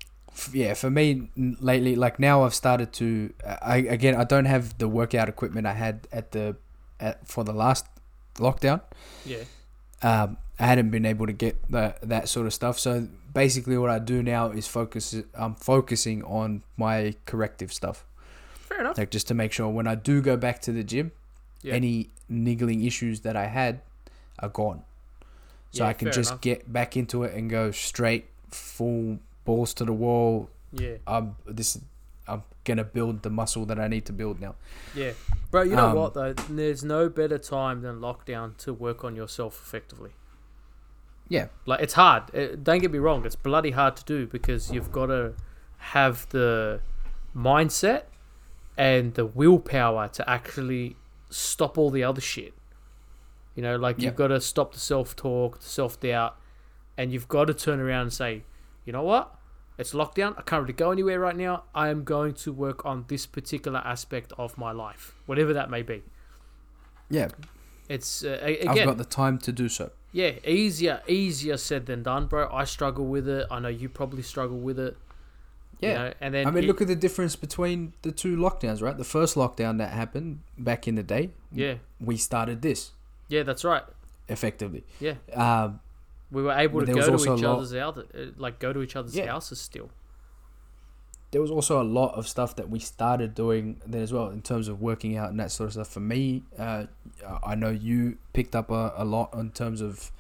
Yeah, 0.53 0.75
for 0.75 0.91
me 0.91 1.31
lately, 1.37 1.97
like 1.97 2.19
now 2.19 2.43
I've 2.45 2.55
started 2.55 2.93
to. 2.95 3.33
I 3.63 3.77
again, 3.79 4.15
I 4.15 4.25
don't 4.25 4.45
have 4.45 4.77
the 4.79 4.89
workout 4.89 5.29
equipment 5.29 5.67
I 5.67 5.73
had 5.73 6.07
at 6.13 6.33
the 6.33 6.57
at, 7.01 7.27
for 7.27 7.45
the 7.45 7.53
last 7.55 7.87
lockdown. 8.37 8.83
Yeah. 9.25 9.45
Um, 10.03 10.37
I 10.59 10.67
hadn't 10.67 10.91
been 10.91 11.05
able 11.05 11.27
to 11.27 11.33
get 11.33 11.57
the, 11.71 11.97
that 12.03 12.29
sort 12.29 12.47
of 12.47 12.55
stuff. 12.55 12.79
So 12.79 13.09
basically, 13.35 13.77
what 13.77 13.91
I 13.91 13.99
do 13.99 14.23
now 14.23 14.51
is 14.51 14.67
focus. 14.67 15.15
I'm 15.35 15.55
focusing 15.55 16.23
on 16.25 16.63
my 16.77 17.15
corrective 17.27 17.73
stuff, 17.73 18.05
Fair 18.61 18.81
enough. 18.81 18.97
like 18.99 19.11
just 19.11 19.29
to 19.29 19.35
make 19.35 19.53
sure 19.53 19.69
when 19.69 19.87
I 19.87 19.95
do 19.95 20.23
go 20.23 20.37
back 20.37 20.61
to 20.63 20.73
the 20.73 20.83
gym, 20.83 21.13
Yeah. 21.63 21.75
any 21.75 22.11
niggling 22.29 22.83
issues 22.85 23.21
that 23.21 23.37
I 23.37 23.47
had 23.47 23.81
are 24.39 24.49
gone. 24.49 24.83
So 25.73 25.85
Yeah, 25.85 25.91
I 25.91 25.93
can 25.93 26.11
just 26.11 26.31
enough. 26.31 26.41
get 26.41 26.73
back 26.73 26.97
into 26.97 27.23
it 27.25 27.35
and 27.35 27.51
go 27.51 27.71
straight, 27.71 28.27
full 28.51 29.19
balls 29.45 29.75
to 29.75 29.85
the 29.85 29.93
wall. 29.93 30.49
Yeah. 30.73 30.97
I'm 31.07 31.37
this. 31.45 31.79
I'm 32.29 32.43
gonna 32.65 32.83
build 32.85 33.23
the 33.23 33.31
muscle 33.31 33.67
that 33.67 33.79
I 33.79 33.87
need 33.89 34.05
to 34.07 34.13
build 34.13 34.41
now. 34.41 34.55
Yeah. 34.95 35.13
Bro, 35.51 35.63
you 35.65 35.77
know 35.77 35.89
Um, 35.91 35.97
what 35.97 36.15
though? 36.15 36.33
There's 36.33 36.83
no 36.83 37.09
better 37.09 37.39
time 37.39 37.83
than 37.83 38.01
lockdown 38.01 38.57
to 38.59 38.73
work 38.73 39.05
on 39.05 39.15
yourself 39.15 39.61
effectively. 39.63 40.11
Yeah, 41.29 41.47
Like 41.67 41.81
it's 41.81 41.95
hard. 41.95 42.35
Uh, 42.35 42.57
don't 42.63 42.79
get 42.81 42.93
me 42.93 42.99
wrong. 42.99 43.25
It's 43.27 43.35
bloody 43.37 43.73
hard 43.73 43.97
to 43.97 44.05
do 44.05 44.27
because 44.27 44.71
you've 44.71 44.93
got 44.93 45.07
to 45.07 45.35
have 45.79 46.29
the 46.29 46.81
mindset 47.35 48.05
and 48.79 49.15
the 49.15 49.27
willpower 49.27 50.09
to 50.09 50.29
actually 50.31 50.97
stop 51.31 51.77
all 51.79 51.91
the 51.91 52.05
other 52.05 52.21
shit. 52.21 52.55
You 53.55 53.63
know, 53.63 53.77
like 53.77 54.01
you've 54.01 54.17
got 54.17 54.29
to 54.29 54.41
stop 54.41 54.73
the 54.75 54.79
self 54.81 55.17
talk, 55.17 55.61
the 55.61 55.67
self 55.67 55.99
doubt, 55.99 56.37
and 56.97 57.13
you've 57.13 57.27
got 57.29 57.47
to 57.47 57.55
turn 57.55 57.81
around 57.81 58.03
and 58.03 58.13
say, 58.13 58.45
you 58.85 58.93
know 58.93 59.03
what? 59.03 59.35
It's 59.79 59.93
lockdown. 59.93 60.39
I 60.39 60.43
can't 60.43 60.63
really 60.63 60.73
go 60.75 60.91
anywhere 60.91 61.19
right 61.21 61.37
now. 61.37 61.65
I 61.75 61.89
am 61.89 62.05
going 62.05 62.35
to 62.35 62.53
work 62.53 62.87
on 62.87 63.05
this 63.09 63.27
particular 63.27 63.81
aspect 63.81 64.33
of 64.39 64.57
my 64.57 64.73
life, 64.73 65.15
whatever 65.27 65.53
that 65.55 65.71
may 65.71 65.83
be. 65.83 66.03
yeah. 67.11 67.29
It's 67.89 68.25
uh, 68.25 68.39
a- 68.43 68.65
I've 68.67 68.73
again, 68.73 68.87
got 68.89 68.99
the 68.99 69.05
time 69.05 69.39
to 69.39 69.53
do 69.53 69.69
so. 69.69 69.91
Yeah, 70.21 70.33
easier, 70.47 71.03
easier 71.07 71.57
said 71.59 71.85
than 71.87 72.03
done, 72.03 72.27
bro. 72.27 72.49
I 72.51 72.65
struggle 72.65 73.05
with 73.05 73.29
it. 73.29 73.47
I 73.51 73.59
know 73.61 73.69
you 73.69 73.89
probably 73.91 74.23
struggle 74.23 74.59
with 74.59 74.79
it. 74.79 74.97
you 75.81 75.89
Yeah. 75.91 75.95
know, 75.99 76.13
and 76.23 76.33
then 76.35 76.47
I 76.47 76.51
mean, 76.51 76.65
it- 76.65 76.67
look 76.69 76.81
at 76.81 76.89
the 76.89 76.97
difference 76.97 77.37
between 77.37 77.93
the 78.01 78.11
two 78.23 78.35
lockdowns, 78.37 78.81
right? 78.81 78.97
The 78.97 79.05
first 79.05 79.35
lockdown 79.37 79.77
that 79.77 79.91
happened 79.93 80.41
back 80.57 80.89
in 80.89 80.95
the 80.95 81.03
day, 81.03 81.25
yeah, 81.53 81.75
we 82.01 82.17
started 82.17 82.63
this 82.63 82.93
yeah, 83.29 83.43
that's 83.43 83.63
right. 83.63 83.83
effectively. 84.29 84.85
Yeah, 85.01 85.17
Um, 85.35 85.81
we 86.31 86.43
were 86.43 86.53
able 86.53 86.81
to 86.81 86.87
go 86.93 87.17
to 87.19 87.35
each 87.35 87.43
other's 87.45 87.75
out, 87.75 87.99
uh, 87.99 88.05
like 88.39 88.59
go 88.59 88.73
to 88.73 88.81
each 88.81 88.97
other's 88.97 89.15
Yeah. 89.15 89.27
houses 89.27 89.61
still. 89.61 89.91
There 91.33 91.41
was 91.41 91.51
also 91.51 91.81
a 91.83 91.85
lot 91.85 92.15
of 92.15 92.27
stuff 92.29 92.57
that 92.57 92.71
we 92.71 92.79
started 92.79 93.35
doing 93.35 93.81
then 93.87 94.01
as 94.03 94.13
well 94.13 94.29
in 94.31 94.43
terms 94.43 94.69
of 94.69 94.81
working 94.81 95.17
out 95.17 95.29
and 95.31 95.39
that 95.41 95.51
sort 95.51 95.67
of 95.69 95.73
stuff. 95.75 95.89
For 95.89 96.01
me, 96.01 96.45
uh, 96.59 96.87
I 97.45 97.55
know 97.55 97.71
you 97.71 98.17
picked 98.33 98.55
up 98.55 98.71
a, 98.71 98.93
a 98.97 99.05
lot 99.05 99.35
in 99.35 99.51
terms 99.51 99.81
of 99.81 100.11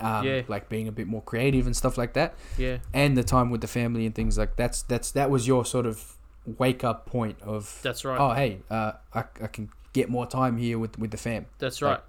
um, 0.00 0.24
Yeah. 0.26 0.42
like 0.48 0.68
being 0.68 0.86
a 0.86 0.92
bit 0.92 1.06
more 1.08 1.22
creative 1.22 1.66
and 1.66 1.76
stuff 1.76 1.98
like 1.98 2.12
that, 2.12 2.34
Yeah, 2.56 2.78
and 2.94 3.16
the 3.16 3.24
time 3.24 3.50
with 3.50 3.62
the 3.62 3.66
family 3.66 4.06
and 4.06 4.14
things 4.14 4.38
like 4.38 4.54
that's 4.56 4.82
that's 4.82 5.10
that 5.12 5.30
was 5.30 5.46
your 5.48 5.64
sort 5.64 5.86
of 5.86 6.14
wake 6.58 6.84
up 6.84 7.04
point 7.06 7.36
of 7.42 7.78
that's 7.82 8.04
right. 8.06 8.18
oh 8.18 8.32
hey 8.32 8.58
uh, 8.70 8.92
I, 9.12 9.24
I 9.42 9.46
can 9.48 9.68
get 9.92 10.08
more 10.08 10.26
time 10.26 10.56
here 10.56 10.78
with 10.78 10.98
with 10.98 11.10
the 11.10 11.16
fam. 11.16 11.46
That's 11.58 11.82
Like, 11.82 11.90
right. 11.98 12.04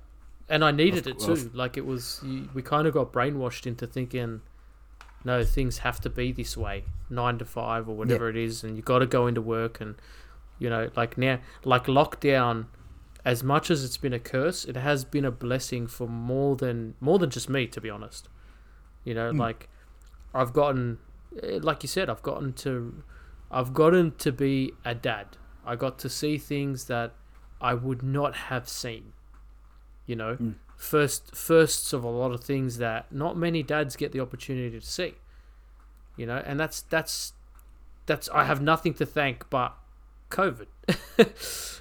And 0.50 0.64
I 0.66 0.72
needed 0.72 1.08
of- 1.08 1.14
it 1.16 1.20
too. 1.20 1.32
of- 1.34 1.56
like 1.56 1.78
it 1.78 1.86
was, 1.86 2.20
you, 2.24 2.50
we 2.54 2.62
kind 2.64 2.86
of 2.88 2.94
got 2.94 3.12
brainwashed 3.14 3.66
into 3.68 3.86
thinking, 3.88 4.42
no, 5.24 5.44
things 5.44 5.80
have 5.80 6.00
to 6.02 6.10
be 6.10 6.32
this 6.32 6.56
way, 6.58 6.86
nine 7.10 7.38
to 7.40 7.46
five 7.46 7.88
or 7.90 7.96
whatever 7.96 8.30
it 8.30 8.38
is, 8.38 8.64
and 8.64 8.76
you 8.78 8.82
got 8.82 9.00
to 9.00 9.06
go 9.06 9.28
into 9.28 9.42
work. 9.42 9.82
And 9.82 9.96
you 10.60 10.70
know, 10.70 10.90
like 10.96 11.18
now, 11.18 11.40
like 11.64 11.86
lockdown, 11.86 12.66
as 13.26 13.44
much 13.44 13.70
as 13.72 13.84
it's 13.84 13.98
been 13.98 14.14
a 14.14 14.20
curse, 14.20 14.66
it 14.66 14.76
has 14.78 15.04
been 15.06 15.26
a 15.26 15.32
blessing 15.32 15.88
for 15.88 16.08
more 16.08 16.56
than 16.56 16.96
more 17.00 17.20
than 17.20 17.30
just 17.30 17.50
me, 17.50 17.68
to 17.68 17.82
be 17.82 17.90
honest. 17.90 18.30
You 19.04 19.14
know, 19.14 19.32
Mm. 19.32 19.40
like 19.40 19.70
I've 20.34 20.54
gotten, 20.54 21.00
eh, 21.42 21.60
like 21.62 21.84
you 21.84 21.88
said, 21.90 22.10
I've 22.10 22.22
gotten 22.22 22.54
to, 22.54 23.04
I've 23.52 23.74
gotten 23.74 24.12
to 24.18 24.32
be 24.32 24.74
a 24.86 24.94
dad. 24.94 25.38
I 25.66 25.76
got 25.76 25.98
to 26.00 26.10
see 26.10 26.38
things 26.38 26.86
that 26.86 27.14
I 27.62 27.74
would 27.74 28.04
not 28.04 28.36
have 28.36 28.70
seen. 28.70 29.14
You 30.06 30.16
know, 30.16 30.36
Mm. 30.36 30.56
First 30.80 31.36
firsts 31.36 31.92
of 31.94 32.04
a 32.06 32.10
lot 32.10 32.32
of 32.32 32.42
things 32.42 32.78
that 32.78 33.12
not 33.12 33.36
many 33.38 33.62
dads 33.62 33.96
get 33.98 34.14
the 34.14 34.20
opportunity 34.22 34.80
to 34.80 34.86
see. 34.86 35.14
You 36.18 36.26
know, 36.26 36.42
and 36.46 36.60
that's 36.60 36.82
that's 36.82 37.34
that's 38.06 38.28
I 38.30 38.46
have 38.46 38.62
nothing 38.62 38.94
to 38.96 39.06
thank 39.06 39.48
but 39.50 39.76
COVID. 40.32 40.68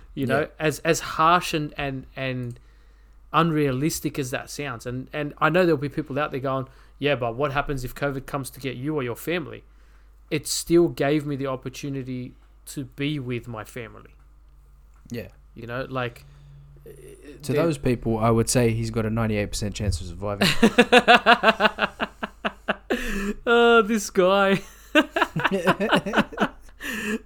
you 0.15 0.27
know, 0.27 0.41
Yeah. 0.41 0.47
as 0.59 0.81
as 0.81 1.01
harsh 1.01 1.55
and 1.55 1.73
and 1.79 2.07
and 2.17 2.59
unrealistic 3.33 4.19
as 4.19 4.31
that 4.33 4.51
sounds, 4.51 4.85
and 4.87 5.09
and 5.13 5.33
I 5.39 5.49
know 5.49 5.65
there'll 5.65 5.77
be 5.81 5.89
people 5.89 6.19
out 6.19 6.31
there 6.33 6.41
going, 6.41 6.67
yeah, 6.99 7.15
but 7.15 7.37
what 7.37 7.53
happens 7.53 7.85
if 7.85 7.95
COVID 7.95 8.27
comes 8.27 8.51
to 8.51 8.61
get 8.61 8.77
you 8.77 8.95
or 8.97 9.03
your 9.03 9.17
family? 9.17 9.65
It 10.31 10.47
still 10.47 10.89
gave 10.89 11.25
me 11.25 11.37
the 11.37 11.47
opportunity 11.47 12.35
to 12.67 12.85
be 12.85 13.19
with 13.19 13.49
my 13.49 13.65
family. 13.65 14.11
Yeah. 15.11 15.29
You 15.55 15.67
know, 15.67 15.87
like 15.89 16.25
To 17.43 17.53
those 17.53 17.79
people, 17.79 18.19
I 18.19 18.31
would 18.31 18.49
say 18.51 18.71
he's 18.73 18.91
got 18.91 19.07
a 19.07 19.11
ninety 19.11 19.37
eight 19.37 19.47
percent 19.47 19.75
chance 19.75 20.01
of 20.01 20.09
surviving. 20.09 20.49
oh, 23.47 23.83
this 23.87 24.11
guy. 24.11 24.61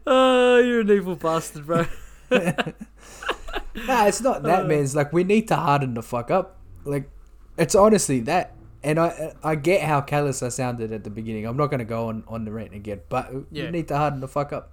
oh, 0.07 0.59
you're 0.65 0.81
an 0.81 0.91
evil 0.91 1.17
bastard, 1.17 1.67
bro. 1.67 1.87
Nah, 2.31 4.07
it's 4.07 4.21
not 4.21 4.43
that, 4.43 4.65
Uh. 4.65 4.69
man. 4.69 4.83
It's 4.83 4.95
like 4.95 5.13
we 5.13 5.25
need 5.25 5.49
to 5.49 5.57
harden 5.57 5.95
the 5.95 6.03
fuck 6.03 6.31
up. 6.31 6.59
Like, 6.85 7.09
it's 7.57 7.75
honestly 7.75 8.21
that. 8.21 8.55
And 8.85 8.99
I 8.99 9.33
I 9.43 9.55
get 9.55 9.83
how 9.83 10.01
callous 10.01 10.43
I 10.43 10.49
sounded 10.49 10.93
at 10.93 11.05
the 11.05 11.11
beginning. 11.11 11.47
I'm 11.47 11.57
not 11.57 11.69
gonna 11.71 11.85
go 11.85 12.09
on 12.09 12.25
on 12.29 12.45
the 12.45 12.51
rant 12.53 12.75
again, 12.75 13.01
but 13.09 13.31
Yeah. 13.51 13.65
you 13.65 13.71
need 13.71 13.89
to 13.89 13.97
harden 13.97 14.21
the 14.21 14.29
fuck 14.29 14.53
up. 14.53 14.73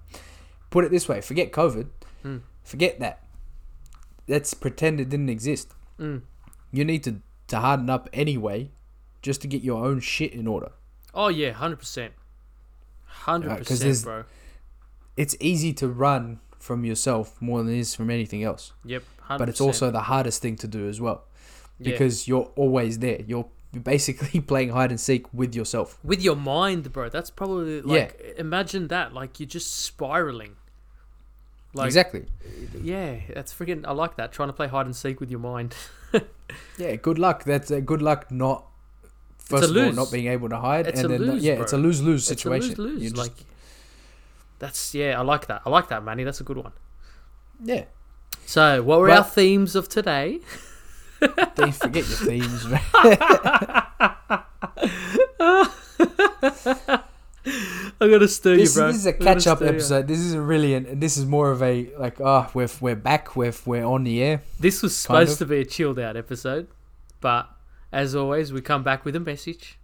Put 0.70 0.84
it 0.84 0.90
this 0.90 1.08
way: 1.08 1.20
forget 1.20 1.52
COVID, 1.52 1.86
Hmm. 2.22 2.38
forget 2.64 2.98
that. 3.00 3.24
Let's 4.30 4.54
pretend 4.54 5.00
it 5.00 5.08
didn't 5.08 5.28
exist. 5.28 5.66
Mm. 5.98 6.22
You 6.72 6.84
need 6.84 7.02
to 7.04 7.12
to 7.48 7.58
harden 7.58 7.90
up 7.90 8.08
anyway, 8.12 8.70
just 9.22 9.40
to 9.42 9.48
get 9.48 9.62
your 9.62 9.84
own 9.84 9.98
shit 10.00 10.32
in 10.40 10.46
order. 10.46 10.70
Oh 11.12 11.28
yeah, 11.28 11.50
hundred 11.52 11.80
percent, 11.80 12.12
hundred 13.06 13.48
Right, 13.48 13.58
'cause 13.58 13.80
percent, 13.80 13.80
there's- 13.82 14.04
bro. 14.04 14.24
It's 15.16 15.36
easy 15.40 15.72
to 15.74 15.88
run 15.88 16.40
from 16.58 16.84
yourself 16.84 17.26
more 17.42 17.62
than 17.62 17.74
it 17.74 17.78
is 17.80 17.94
from 17.94 18.08
anything 18.10 18.42
else. 18.44 18.72
Yep, 18.84 19.02
but 19.38 19.48
it's 19.48 19.60
also 19.60 19.90
the 19.90 20.02
hardest 20.12 20.40
thing 20.42 20.56
to 20.56 20.68
do 20.68 20.88
as 20.88 21.00
well 21.00 21.24
Yeah. 21.78 21.90
because 21.92 22.28
you're 22.28 22.50
always 22.56 23.00
there. 23.00 23.20
You're 23.26 23.48
basically 23.82 24.40
playing 24.52 24.70
hide 24.70 24.90
and 24.90 25.00
seek 25.00 25.26
with 25.34 25.54
yourself. 25.54 25.98
with 26.04 26.22
your 26.22 26.36
mind, 26.36 26.92
bro. 26.92 27.08
That's 27.08 27.30
probably 27.30 27.82
like 27.82 28.34
imagine 28.38 28.88
that. 28.88 29.12
Like 29.12 29.40
you're 29.40 29.48
just 29.58 29.70
spiraling. 29.74 30.54
Like 31.72 31.86
exactly. 31.86 32.26
yeah, 32.82 33.16
that's 33.34 33.52
freaking. 33.54 33.84
I 33.86 33.92
like 33.92 34.16
that. 34.16 34.32
Trying 34.32 34.48
to 34.48 34.52
play 34.52 34.66
hide 34.68 34.86
and 34.86 34.94
seek 34.96 35.20
with 35.20 35.30
your 35.30 35.40
mind. 35.40 35.74
Yeah. 36.78 36.96
Good 36.96 37.18
luck. 37.20 37.44
That's 37.44 37.70
uh, 37.70 37.78
good 37.78 38.02
luck. 38.02 38.28
Not 38.32 38.64
first 39.38 39.70
of 39.70 39.76
all 39.76 39.92
not 39.92 40.10
being 40.10 40.26
able 40.26 40.48
to 40.48 40.58
hide, 40.58 40.88
It's 40.88 40.98
and 41.00 41.06
a 41.06 41.08
then 41.16 41.26
not- 41.26 41.34
lose, 41.34 41.44
yeah, 41.44 41.54
bro. 41.54 41.62
it's 41.62 41.72
a 41.72 41.76
lose 41.78 42.02
lose 42.02 42.24
situation. 42.26 42.74
lose-lose. 42.76 43.16
Like 43.16 43.32
that's 44.58 44.92
yeah. 44.92 45.16
I 45.16 45.22
like 45.22 45.46
that. 45.46 45.62
I 45.64 45.70
like 45.70 45.88
that, 45.90 46.02
Manny. 46.02 46.24
That's 46.24 46.40
a 46.40 46.44
good 46.44 46.56
one. 46.56 46.72
yeah. 47.62 47.84
So, 48.46 48.82
what 48.82 48.98
were 48.98 49.06
But- 49.08 49.18
our 49.18 49.24
themes 49.24 49.76
of 49.76 49.88
today? 49.88 50.40
They 51.56 51.70
forget 51.70 52.08
your 52.08 52.18
themes, 52.18 52.66
man. 52.66 52.80
I'm 57.46 58.10
gonna 58.10 58.28
stir 58.28 58.56
this, 58.56 58.74
you, 58.74 58.80
bro. 58.80 58.88
this 58.88 58.96
is 58.96 59.06
a 59.06 59.12
I'm 59.14 59.18
gonna 59.18 59.34
catch 59.34 59.46
up 59.46 59.58
stir 59.58 59.66
you. 59.66 59.72
episode. 59.72 60.08
This 60.08 60.18
isn't 60.18 60.46
really, 60.46 60.74
an, 60.74 61.00
this 61.00 61.16
is 61.16 61.24
more 61.26 61.50
of 61.50 61.62
a 61.62 61.90
like, 61.98 62.20
ah, 62.20 62.50
we're 62.54 62.68
we're 62.80 62.96
back, 62.96 63.34
we're 63.36 63.54
we're 63.64 63.84
on 63.84 64.04
the 64.04 64.22
air. 64.22 64.42
This 64.58 64.82
was 64.82 64.96
supposed 64.96 65.32
of. 65.32 65.38
to 65.38 65.46
be 65.46 65.60
a 65.60 65.64
chilled 65.64 65.98
out 65.98 66.16
episode, 66.16 66.68
but 67.20 67.48
as 67.92 68.14
always, 68.14 68.52
we 68.52 68.60
come 68.60 68.82
back 68.82 69.04
with 69.04 69.16
a 69.16 69.20
message. 69.20 69.78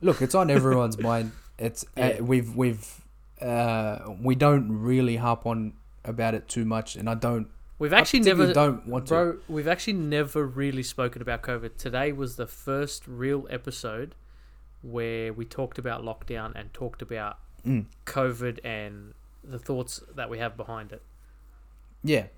Look, 0.00 0.22
it's 0.22 0.34
on 0.34 0.50
everyone's 0.58 0.98
mind. 0.98 1.32
It's 1.58 1.84
Yeah. 1.96 2.16
uh, 2.20 2.24
we've 2.24 2.56
we've 2.56 3.00
uh, 3.42 3.98
we 4.20 4.34
don't 4.34 4.70
really 4.80 5.16
harp 5.16 5.46
on 5.46 5.74
about 6.04 6.34
it 6.34 6.48
too 6.48 6.64
much, 6.64 6.96
and 6.96 7.08
I 7.10 7.14
don't. 7.14 7.48
We've 7.78 7.94
actually 7.94 8.20
never, 8.20 8.52
don't 8.52 8.86
want 8.86 9.06
to. 9.08 9.40
We've 9.48 9.68
actually 9.68 9.94
never 9.94 10.44
really 10.46 10.82
spoken 10.82 11.22
about 11.22 11.42
COVID. 11.42 11.76
Today 11.78 12.12
was 12.12 12.36
the 12.36 12.46
first 12.46 13.08
real 13.08 13.46
episode 13.48 14.14
where 14.82 15.32
we 15.32 15.44
talked 15.44 15.78
about 15.78 16.02
lockdown 16.02 16.52
and 16.54 16.72
talked 16.72 17.02
about 17.02 17.38
Mm. 17.66 17.84
COVID 18.06 18.58
and 18.64 19.12
the 19.44 19.58
thoughts 19.58 20.02
that 20.14 20.30
we 20.30 20.38
have 20.38 20.56
behind 20.56 20.92
it. 20.92 21.02
Yeah, 22.02 22.28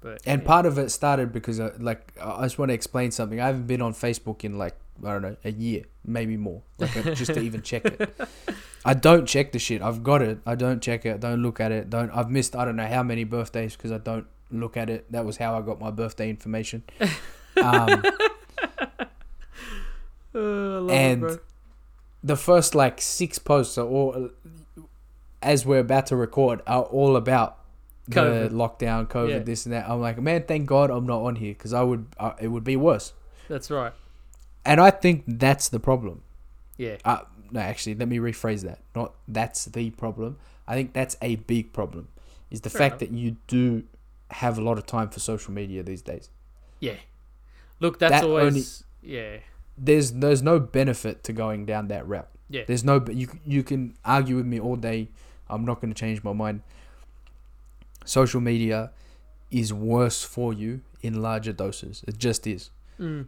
But 0.00 0.22
and 0.24 0.40
yeah. 0.40 0.46
part 0.46 0.64
of 0.64 0.78
it 0.78 0.90
started 0.90 1.30
because 1.30 1.60
uh, 1.60 1.76
like 1.78 2.14
I 2.18 2.44
just 2.44 2.58
want 2.58 2.70
to 2.70 2.74
explain 2.74 3.10
something. 3.10 3.38
I 3.38 3.48
haven't 3.48 3.66
been 3.66 3.82
on 3.82 3.92
Facebook 3.92 4.42
in 4.42 4.56
like 4.56 4.74
I 5.04 5.12
don't 5.12 5.22
know 5.22 5.36
a 5.44 5.52
year, 5.52 5.84
maybe 6.06 6.38
more, 6.38 6.62
like 6.78 6.96
uh, 6.96 7.14
just 7.14 7.34
to 7.34 7.40
even 7.40 7.60
check 7.60 7.84
it. 7.84 8.18
I 8.84 8.94
don't 8.94 9.26
check 9.26 9.52
the 9.52 9.58
shit. 9.58 9.82
I've 9.82 10.02
got 10.02 10.22
it. 10.22 10.38
I 10.46 10.54
don't 10.54 10.80
check 10.80 11.04
it. 11.04 11.20
Don't 11.20 11.42
look 11.42 11.60
at 11.60 11.70
it. 11.70 11.90
Don't. 11.90 12.10
I've 12.10 12.30
missed 12.30 12.56
I 12.56 12.64
don't 12.64 12.76
know 12.76 12.86
how 12.86 13.02
many 13.02 13.24
birthdays 13.24 13.76
because 13.76 13.92
I 13.92 13.98
don't 13.98 14.26
look 14.50 14.78
at 14.78 14.88
it. 14.88 15.12
That 15.12 15.26
was 15.26 15.36
how 15.36 15.58
I 15.58 15.60
got 15.60 15.78
my 15.78 15.90
birthday 15.90 16.30
information. 16.30 16.82
Um, 17.62 18.02
it, 20.34 20.90
and 20.90 21.20
bro. 21.20 21.38
The 22.22 22.36
first 22.36 22.74
like 22.74 23.00
six 23.00 23.38
posts 23.38 23.78
are 23.78 23.86
all 23.86 24.30
as 25.42 25.64
we're 25.64 25.78
about 25.78 26.06
to 26.06 26.16
record 26.16 26.60
are 26.66 26.82
all 26.82 27.16
about 27.16 27.56
the 28.08 28.48
lockdown, 28.52 29.06
COVID, 29.08 29.28
Yeah. 29.30 29.38
this 29.38 29.64
and 29.66 29.72
that. 29.72 29.88
I'm 29.88 30.00
like, 30.00 30.20
man, 30.20 30.42
thank 30.42 30.66
God 30.66 30.90
I'm 30.90 31.06
not 31.06 31.22
on 31.22 31.36
here 31.36 31.52
because 31.52 31.72
I 31.72 31.82
would, 31.82 32.06
uh, 32.18 32.32
it 32.40 32.48
would 32.48 32.64
be 32.64 32.76
worse. 32.76 33.12
that's 33.48 33.70
right. 33.70 33.92
And 34.64 34.80
I 34.80 34.90
think 34.90 35.24
that's 35.26 35.68
the 35.68 35.80
problem. 35.80 36.22
Yeah, 36.76 36.96
Uh, 37.04 37.20
no, 37.50 37.60
actually, 37.60 37.94
let 37.94 38.08
me 38.08 38.18
rephrase 38.18 38.62
that. 38.62 38.80
Not 38.94 39.14
that's 39.28 39.64
the 39.66 39.90
problem. 39.90 40.38
I 40.68 40.74
think 40.74 40.92
that's 40.92 41.16
a 41.22 41.36
big 41.36 41.72
problem. 41.72 42.08
Is 42.50 42.60
the 42.62 42.70
Fair 42.70 42.90
fact 42.90 43.02
enough. 43.02 43.10
that 43.12 43.16
you 43.18 43.36
do 43.46 43.84
have 44.30 44.58
a 44.58 44.60
lot 44.60 44.76
of 44.78 44.86
time 44.86 45.08
for 45.08 45.20
social 45.20 45.52
media 45.54 45.82
these 45.82 46.02
days. 46.02 46.30
yeah. 46.80 46.94
Look, 47.80 47.98
that's 47.98 48.12
That 48.12 48.24
always 48.24 48.84
yeah, 49.02 49.38
There's 49.82 50.12
there's 50.12 50.42
no 50.42 50.60
benefit 50.60 51.24
to 51.24 51.32
going 51.32 51.64
down 51.64 51.88
that 51.88 52.06
route. 52.06 52.28
yeah. 52.50 52.64
There's 52.66 52.84
no 52.84 53.02
you 53.10 53.28
you 53.46 53.62
can 53.62 53.94
argue 54.04 54.36
with 54.36 54.46
me 54.46 54.60
all 54.60 54.76
day. 54.76 55.08
I'm 55.48 55.64
not 55.64 55.80
going 55.80 55.92
to 55.92 55.98
change 55.98 56.22
my 56.22 56.34
mind. 56.34 56.60
Social 58.04 58.40
media 58.40 58.90
is 59.50 59.72
worse 59.72 60.22
for 60.22 60.52
you 60.52 60.80
in 61.02 61.22
larger 61.22 61.52
doses. 61.52 62.04
It 62.06 62.18
just 62.18 62.46
is. 62.46 62.70
Mm. 63.00 63.26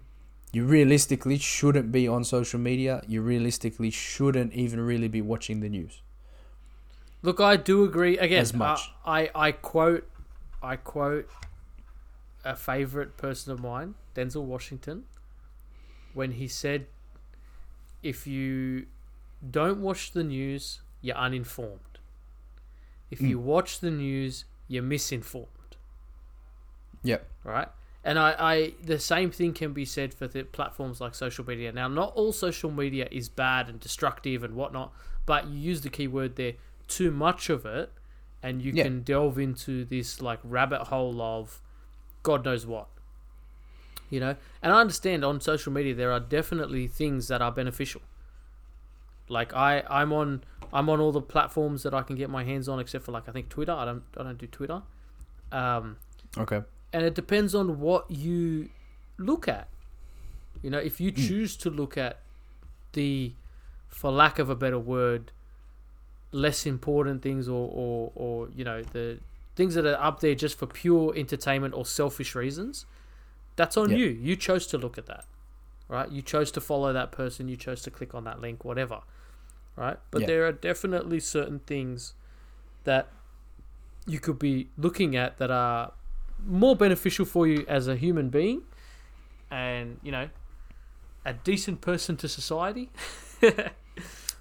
You 0.53 0.65
realistically 0.65 1.39
shouldn't 1.39 1.91
be 1.91 2.07
on 2.07 2.25
social 2.25 2.61
media. 2.61 3.03
You 3.09 3.23
realistically 3.23 3.91
shouldn't 3.91 4.53
even 4.53 4.81
really 4.81 5.09
be 5.09 5.23
watching 5.23 5.61
the 5.61 5.69
news. 5.69 6.03
Look, 7.23 7.41
I 7.41 7.57
do 7.57 7.85
agree. 7.85 8.19
Again, 8.19 8.41
As 8.41 8.53
much. 8.53 8.91
I, 9.07 9.23
I, 9.35 9.47
I 9.49 9.53
quote, 9.53 10.09
I 10.63 10.77
quote 10.77 11.29
a 12.45 12.55
favorite 12.55 13.17
person 13.17 13.53
of 13.53 13.61
mine, 13.61 13.95
Denzel 14.15 14.45
Washington, 14.45 15.05
when 16.15 16.33
he 16.33 16.49
said, 16.49 16.87
"If 18.03 18.27
you 18.27 18.87
don't 19.49 19.81
watch 19.81 20.13
the 20.13 20.25
news, 20.25 20.81
you're 21.01 21.17
uninformed. 21.17 21.99
If 23.11 23.19
Mm. 23.21 23.29
you 23.29 23.39
watch 23.39 23.81
the 23.81 23.91
news, 23.91 24.45
you're 24.69 24.83
misinformed." 24.83 25.49
Yep. 27.03 27.29
right? 27.45 27.69
And 28.05 28.19
I, 28.19 28.35
I, 28.39 28.75
the 28.83 28.99
same 28.99 29.31
thing 29.31 29.53
can 29.53 29.73
be 29.73 29.85
said 29.85 30.13
for 30.15 30.27
the 30.27 30.43
platforms 30.45 31.01
like 31.01 31.15
social 31.15 31.45
media. 31.45 31.71
Now, 31.73 31.87
not 31.89 32.13
all 32.15 32.33
social 32.33 32.71
media 32.71 33.07
is 33.11 33.29
bad 33.29 33.69
and 33.69 33.79
destructive 33.81 34.43
and 34.45 34.55
whatnot, 34.55 34.93
but 35.27 35.47
you 35.49 35.59
use 35.59 35.81
the 35.83 35.91
keyword 35.91 36.37
there. 36.37 36.55
Too 36.89 37.11
much 37.11 37.49
of 37.49 37.65
it, 37.65 37.93
and 38.43 38.61
you 38.63 38.73
Yeah. 38.73 38.85
can 38.85 39.03
delve 39.03 39.39
into 39.39 39.85
this 39.85 40.21
like 40.21 40.41
rabbit 40.45 40.85
hole 40.85 41.21
of 41.23 41.61
God 42.25 42.45
knows 42.45 42.67
what. 42.67 42.89
You 44.13 44.21
know, 44.21 44.37
and 44.61 44.73
I 44.75 44.79
understand 44.79 45.25
on 45.25 45.41
social 45.41 45.73
media 45.73 45.95
there 45.95 46.13
are 46.13 46.21
definitely 46.21 46.87
things 46.87 47.29
that 47.29 47.41
are 47.41 47.51
beneficial. 47.51 48.03
Like 49.29 49.55
I, 49.55 49.83
I'm 49.89 50.13
on, 50.13 50.45
I'm 50.71 50.91
on 50.91 51.01
all 51.01 51.13
the 51.13 51.23
platforms 51.23 51.83
that 51.85 51.95
I 51.95 52.03
can 52.03 52.17
get 52.17 52.29
my 52.29 52.45
hands 52.45 52.69
on, 52.69 52.79
except 52.79 53.07
for 53.07 53.13
like 53.13 53.27
I 53.27 53.33
think 53.33 53.49
Twitter. 53.49 53.73
I 53.73 53.87
don't, 53.87 54.03
I 54.19 54.23
don't 54.23 54.37
do 54.37 54.47
Twitter. 54.47 54.83
Um, 55.51 55.97
Okay. 56.37 56.61
and 56.93 57.05
it 57.05 57.15
depends 57.15 57.55
on 57.55 57.81
what 57.81 58.11
you 58.11 58.69
look 59.17 59.49
at. 59.49 59.69
You 60.63 60.69
know, 60.69 60.79
if 60.79 61.01
you 61.01 61.11
Hmm. 61.11 61.17
choose 61.27 61.57
to 61.59 61.71
look 61.71 61.97
at 61.97 62.21
the, 62.93 63.33
for 63.89 64.11
lack 64.13 64.39
of 64.39 64.51
a 64.51 64.55
better 64.55 64.79
word, 64.79 65.33
less 66.33 66.67
important 66.67 67.23
things, 67.23 67.49
or 67.49 67.69
or 67.73 68.13
or 68.15 68.49
you 68.55 68.65
know 68.65 68.83
the 68.83 69.19
things 69.57 69.75
that 69.75 69.87
are 69.87 70.03
up 70.03 70.21
there 70.21 70.35
just 70.35 70.59
for 70.59 70.67
pure 70.67 71.15
entertainment 71.17 71.73
or 71.75 71.85
selfish 71.87 72.35
reasons, 72.35 72.87
that's 73.57 73.77
on 73.77 73.91
Yeah. 73.91 73.97
you. 73.99 74.07
You 74.09 74.37
chose 74.37 74.67
to 74.69 74.79
look 74.79 74.99
at 74.99 75.07
that, 75.07 75.25
right? 75.89 76.11
You 76.11 76.23
chose 76.23 76.51
to 76.53 76.61
follow 76.61 76.93
that 76.93 77.13
person. 77.13 77.49
You 77.49 77.57
chose 77.57 77.83
to 77.83 77.91
click 77.91 78.15
on 78.15 78.25
that 78.25 78.41
link, 78.41 78.65
whatever, 78.65 79.01
right? 79.77 79.99
But 80.11 80.23
Yeah. 80.23 80.27
there 80.27 80.47
are 80.47 80.53
definitely 80.53 81.21
certain 81.21 81.61
things 81.61 82.15
that 82.85 83.09
you 84.07 84.19
could 84.19 84.39
be 84.39 84.69
looking 84.77 85.15
at 85.17 85.39
that 85.39 85.51
are 85.51 85.93
more 86.45 86.75
beneficial 86.75 87.25
for 87.25 87.47
you 87.47 87.65
as 87.69 87.87
a 87.87 87.95
human 87.95 88.29
being 88.29 88.63
and 89.49 90.01
you 90.03 90.11
know 90.11 90.29
a 91.25 91.33
decent 91.33 91.81
person 91.81 92.17
to 92.17 92.27
society 92.29 92.91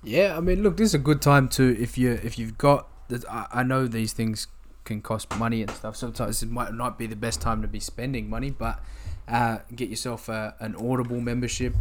Yeah, 0.03 0.35
I 0.35 0.39
mean, 0.39 0.63
look, 0.63 0.77
this 0.77 0.87
is 0.87 0.93
a 0.95 0.97
good 0.99 1.21
time 1.21 1.47
to 1.49 1.79
if 1.79 1.95
you 1.95 2.13
if 2.23 2.39
you've 2.39 2.57
got. 2.57 2.87
I 3.29 3.61
know 3.61 3.85
these 3.87 4.13
things 4.13 4.47
can 4.91 5.01
cost 5.01 5.35
money 5.37 5.61
and 5.61 5.71
stuff. 5.71 5.95
Sometimes 5.95 6.43
it 6.43 6.49
might 6.51 6.73
not 6.73 6.97
be 6.97 7.07
the 7.07 7.15
best 7.15 7.41
time 7.41 7.61
to 7.61 7.67
be 7.67 7.79
spending 7.79 8.29
money, 8.29 8.49
but 8.51 8.79
uh, 9.27 9.59
get 9.75 9.89
yourself 9.89 10.29
a, 10.29 10.55
an 10.59 10.75
Audible 10.75 11.19
membership. 11.21 11.73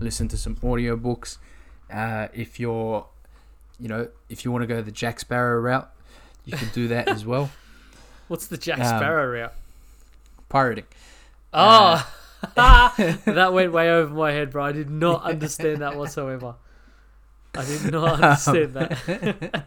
Listen 0.00 0.28
to 0.28 0.36
some 0.36 0.56
audiobooks. 0.56 1.38
Uh, 1.92 2.28
if 2.34 2.58
you're, 2.60 3.06
you 3.80 3.88
know, 3.88 4.08
if 4.28 4.44
you 4.44 4.52
want 4.52 4.62
to 4.62 4.66
go 4.66 4.80
the 4.82 4.90
Jack 4.92 5.20
Sparrow 5.20 5.60
route, 5.60 5.90
you 6.44 6.56
can 6.56 6.68
do 6.72 6.88
that 6.88 7.08
as 7.08 7.24
well. 7.26 7.50
what's 8.28 8.46
the 8.48 8.58
jack 8.58 8.78
Um, 8.78 8.84
sparrow 8.86 9.26
route 9.30 9.54
Pirating. 10.50 10.84
oh 11.54 12.06
that 12.54 13.50
went 13.54 13.72
way 13.72 13.90
over 13.90 14.12
my 14.12 14.32
head 14.32 14.50
bro 14.50 14.64
i 14.64 14.72
did 14.72 14.90
not 14.90 15.24
understand 15.24 15.78
that 15.80 15.96
whatsoever 15.96 16.54
i 17.56 17.64
did 17.64 17.90
not 17.90 18.12
understand 18.22 18.74
that 18.74 19.64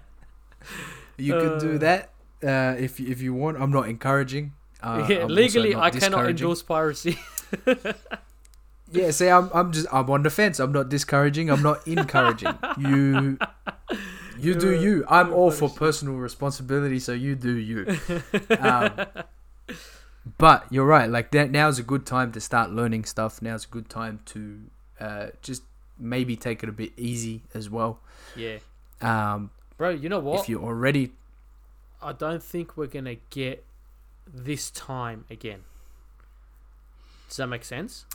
You 1.18 1.34
can 1.40 1.58
do 1.60 1.76
Uh. 1.76 1.78
that 1.80 2.10
uh, 2.44 2.76
if 2.78 3.00
you- 3.00 3.08
if 3.12 3.22
you 3.22 3.34
want. 3.34 3.62
I'm 3.62 3.72
not 3.72 3.88
encouraging. 3.90 4.54
Uh, 4.84 5.06
yeah, 5.08 5.24
I'm 5.24 5.28
legally 5.30 5.76
i 5.76 5.92
cannot 5.92 6.28
endorse 6.28 6.64
piracy 6.64 7.20
Yeah, 8.94 9.12
see, 9.12 9.30
I'm, 9.30 9.50
I'm 9.54 9.72
just, 9.72 9.88
I'm 9.94 10.10
on 10.10 10.24
the 10.24 10.30
fence. 10.30 10.60
I'm 10.60 10.74
not 10.74 10.90
discouraging. 10.90 11.50
I'm 11.50 11.62
not 11.64 11.88
encouraging. 11.88 12.58
you, 12.78 13.38
you 14.40 14.54
do 14.56 14.72
You're- 14.78 15.06
I'm 15.08 15.32
all 15.32 15.50
for 15.52 15.70
personal 15.70 16.16
responsibility, 16.16 17.00
so 17.00 17.14
you 17.14 17.36
do 17.36 17.56
you. 17.58 17.98
Um, 18.60 18.92
but 20.38 20.66
you're 20.70 20.86
right. 20.86 21.10
Like 21.10 21.32
that, 21.32 21.52
now's 21.52 21.80
a 21.80 21.84
good 21.84 22.06
time 22.06 22.32
to 22.34 22.42
start 22.42 22.72
learning 22.72 23.06
stuff. 23.06 23.42
Now's 23.42 23.66
a 23.66 23.70
good 23.70 23.90
time 23.90 24.20
to 24.26 24.60
uh, 25.00 25.28
just 25.42 25.64
maybe 25.98 26.36
take 26.36 26.62
it 26.64 26.70
a 26.70 26.72
bit 26.74 26.92
easy 26.98 27.44
as 27.54 27.70
well. 27.70 28.00
yeah 28.36 28.58
Um, 29.02 29.52
bro 29.78 29.90
you 29.90 30.10
know 30.10 30.20
what 30.20 30.42
if 30.42 30.50
you're 30.50 30.62
already, 30.64 31.12
I 32.02 32.14
don't 32.14 32.42
think 32.44 32.76
we're 32.78 32.88
gonna 32.88 33.16
get 33.30 33.64
this 34.32 34.72
time 34.72 35.26
again. 35.30 35.62
Does 37.28 37.38
that 37.38 37.48
make 37.48 37.64
sense? 37.64 38.06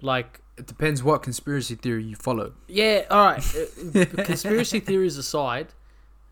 Like, 0.00 0.40
It 0.56 0.66
depends 0.66 1.02
what 1.02 1.22
conspiracy 1.22 1.74
theory 1.76 2.04
you 2.04 2.16
follow. 2.16 2.54
yeah, 2.68 3.04
all 3.10 3.24
right. 3.26 3.56
uh, 3.56 4.04
Conspiracy 4.24 4.80
theories 4.80 5.16
aside, 5.16 5.68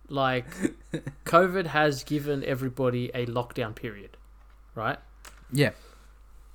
like, 0.09 0.47
COVID 1.25 1.67
has 1.67 2.03
given 2.03 2.43
everybody 2.45 3.11
a 3.15 3.27
lockdown 3.27 3.75
period, 3.75 4.17
right? 4.75 4.99
Yeah, 5.53 5.71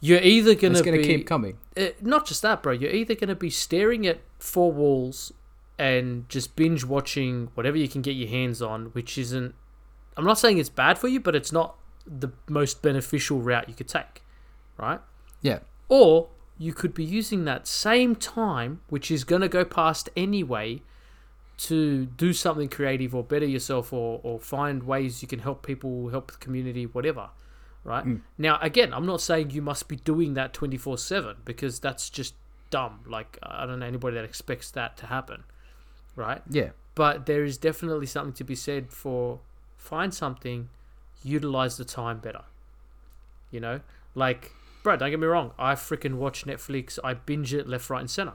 You're 0.01 0.20
either 0.22 0.51
it's 0.51 0.62
gonna 0.62 0.82
going 0.82 0.97
be 0.97 1.03
to 1.03 1.18
keep 1.18 1.28
coming. 1.28 1.58
uh, 1.78 1.88
not 2.01 2.26
just 2.28 2.41
that, 2.41 2.62
bro. 2.62 2.74
You're 2.74 2.91
either 2.91 3.16
going 3.16 3.30
to 3.30 3.36
be 3.36 3.49
staring 3.49 4.06
at 4.08 4.20
four 4.39 4.72
walls 4.72 5.32
and 5.80 6.28
just 6.30 6.56
binge 6.56 6.84
watching 6.84 7.49
whatever 7.56 7.78
you 7.78 7.88
can 7.88 8.01
get 8.01 8.12
your 8.16 8.30
hands 8.30 8.62
on, 8.62 8.88
which 8.88 9.18
isn't. 9.18 9.56
I'm 10.18 10.26
not 10.26 10.39
saying 10.39 10.57
it's 10.57 10.70
bad 10.70 10.97
for 10.97 11.07
you, 11.07 11.20
but 11.20 11.36
it's 11.36 11.51
not 11.51 11.76
the 12.05 12.32
most 12.47 12.82
beneficial 12.82 13.41
route 13.41 13.68
you 13.68 13.76
could 13.76 13.88
take, 13.88 14.24
right? 14.78 14.99
Yeah, 15.41 15.59
Or 15.89 16.30
you 16.57 16.74
could 16.74 16.93
be 16.93 17.03
using 17.03 17.45
that 17.45 17.68
same 17.68 18.16
time, 18.16 18.82
which 18.89 19.11
is 19.11 19.24
going 19.24 19.41
to 19.41 19.49
go 19.49 19.66
past 19.66 20.09
anyway, 20.16 20.82
to 21.57 22.05
do 22.05 22.34
something 22.34 22.68
creative 22.70 23.16
or 23.16 23.24
better 23.24 23.45
yourself 23.45 23.93
or, 23.93 24.20
or 24.24 24.39
find 24.39 24.84
ways 24.84 25.22
you 25.22 25.28
can 25.28 25.39
help 25.39 25.66
people, 25.66 26.09
help 26.09 26.32
the 26.32 26.38
community, 26.38 26.86
whatever. 26.86 27.30
Right? 27.84 28.05
Mm. 28.05 28.22
Now, 28.38 28.57
again, 28.61 28.93
I'm 28.93 29.05
not 29.05 29.22
saying 29.22 29.51
you 29.51 29.61
must 29.61 29.88
be 29.88 29.95
doing 29.95 30.34
that 30.34 30.53
24 30.53 30.97
7 30.97 31.38
because 31.45 31.80
that's 31.80 32.09
just 32.09 32.34
dumb. 32.72 33.01
Like, 33.05 33.38
I 33.43 33.66
don't 33.66 33.80
know 33.80 33.86
anybody 33.86 34.16
that 34.16 34.26
expects 34.26 34.72
that 34.72 34.97
to 34.97 35.05
happen. 35.05 35.43
Right? 36.16 36.41
yeah, 36.49 36.70
But 36.95 37.26
there 37.26 37.43
is 37.43 37.57
definitely 37.57 38.05
something 38.05 38.34
to 38.34 38.43
be 38.45 38.55
said 38.55 38.89
for 38.89 39.39
find 39.86 40.14
something, 40.14 40.70
utilize 41.24 41.78
the 41.78 41.86
time 41.86 42.20
better. 42.20 42.44
You 43.52 43.60
know, 43.60 43.82
like, 44.16 44.52
bro, 44.84 44.98
don't 44.98 45.10
get 45.12 45.20
me 45.20 45.28
wrong. 45.28 45.52
I 45.58 45.76
freaking 45.76 46.16
watch 46.16 46.46
Netflix. 46.46 46.98
I 47.04 47.14
binge 47.14 47.54
it 47.54 47.68
left, 47.68 47.90
right, 47.90 48.00
and 48.02 48.10
center. 48.10 48.34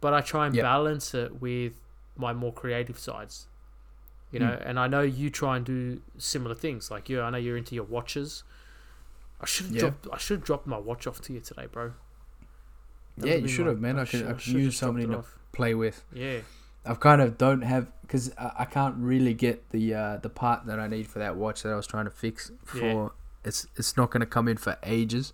But 0.00 0.14
I 0.14 0.20
try 0.20 0.46
and 0.46 0.54
Yep. 0.54 0.62
balance 0.62 1.14
it 1.14 1.40
with 1.40 1.74
my 2.16 2.32
more 2.32 2.52
creative 2.52 2.98
sides. 2.98 3.46
You 4.30 4.40
know, 4.40 4.56
Hmm. 4.56 4.68
and 4.68 4.80
I 4.80 4.86
know 4.88 5.02
you 5.02 5.28
try 5.28 5.56
and 5.56 5.66
do 5.66 6.00
similar 6.16 6.54
things. 6.54 6.90
Like 6.90 7.08
you, 7.10 7.20
I 7.20 7.28
know 7.30 7.38
you're 7.38 7.56
into 7.56 7.74
your 7.74 7.84
watches. 7.84 8.44
I 9.40 9.46
should 9.46 9.66
have 9.66 9.74
Yeah. 9.74 9.80
dropped. 9.80 10.08
I 10.12 10.18
should 10.18 10.38
have 10.38 10.44
dropped 10.46 10.66
my 10.66 10.78
watch 10.78 11.06
off 11.06 11.20
to 11.22 11.32
you 11.32 11.40
today, 11.40 11.66
bro. 11.66 11.92
That 13.18 13.26
yeah. 13.28 13.34
You 13.34 13.48
should 13.48 13.66
have, 13.66 13.80
man. 13.80 13.98
I 13.98 14.04
should- 14.04 14.22
could, 14.26 14.30
I 14.30 14.32
could 14.34 14.46
use 14.46 14.76
something 14.78 15.10
to 15.10 15.18
off. 15.18 15.38
play 15.52 15.74
with. 15.74 16.02
Yeah, 16.12 16.40
I've 16.84 17.00
kind 17.00 17.20
of 17.20 17.38
don't 17.38 17.62
have 17.62 17.86
because 18.02 18.32
I, 18.36 18.52
I 18.60 18.64
can't 18.64 18.96
really 18.96 19.34
get 19.34 19.70
the 19.70 19.94
uh, 19.94 20.16
the 20.18 20.28
part 20.28 20.66
that 20.66 20.78
I 20.78 20.86
need 20.86 21.06
for 21.06 21.18
that 21.18 21.36
watch 21.36 21.62
that 21.62 21.72
I 21.72 21.76
was 21.76 21.86
trying 21.86 22.04
to 22.06 22.10
fix 22.10 22.50
for. 22.64 22.78
Yeah. 22.78 23.08
It's 23.44 23.66
it's 23.76 23.96
not 23.96 24.10
going 24.10 24.20
to 24.20 24.26
come 24.26 24.48
in 24.48 24.56
for 24.56 24.76
ages. 24.84 25.32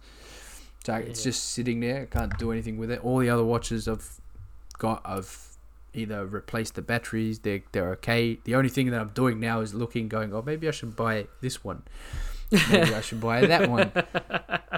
So 0.85 0.95
it's 0.95 1.23
just 1.23 1.45
sitting 1.53 1.81
there. 1.81 2.03
I 2.03 2.07
can't 2.07 2.39
do 2.39 2.51
anything 2.51 2.79
with 2.79 2.91
it. 2.91 3.05
All 3.05 3.19
the 3.19 3.29
other 3.29 3.45
watches 3.45 3.89
I've 3.89 4.21
got, 4.79 5.03
I've 5.05 5.49
either 5.93 6.25
replaced 6.25 6.77
the 6.77 6.83
batteries. 6.83 7.41
They're 7.41 7.63
they're 7.73 7.91
okay. 7.93 8.39
The 8.45 8.55
only 8.55 8.71
thing 8.71 8.91
that 8.91 9.01
I'm 9.01 9.09
doing 9.09 9.41
now 9.41 9.61
is 9.61 9.75
looking, 9.75 10.09
going, 10.09 10.33
oh 10.33 10.43
maybe 10.43 10.69
I 10.69 10.71
should 10.71 10.97
buy 10.97 11.27
this 11.41 11.63
one. 11.65 11.83
Maybe 12.51 12.95
I 12.95 13.01
should 13.03 13.21
buy 13.21 13.47
that 13.47 13.71
one. 13.71 13.93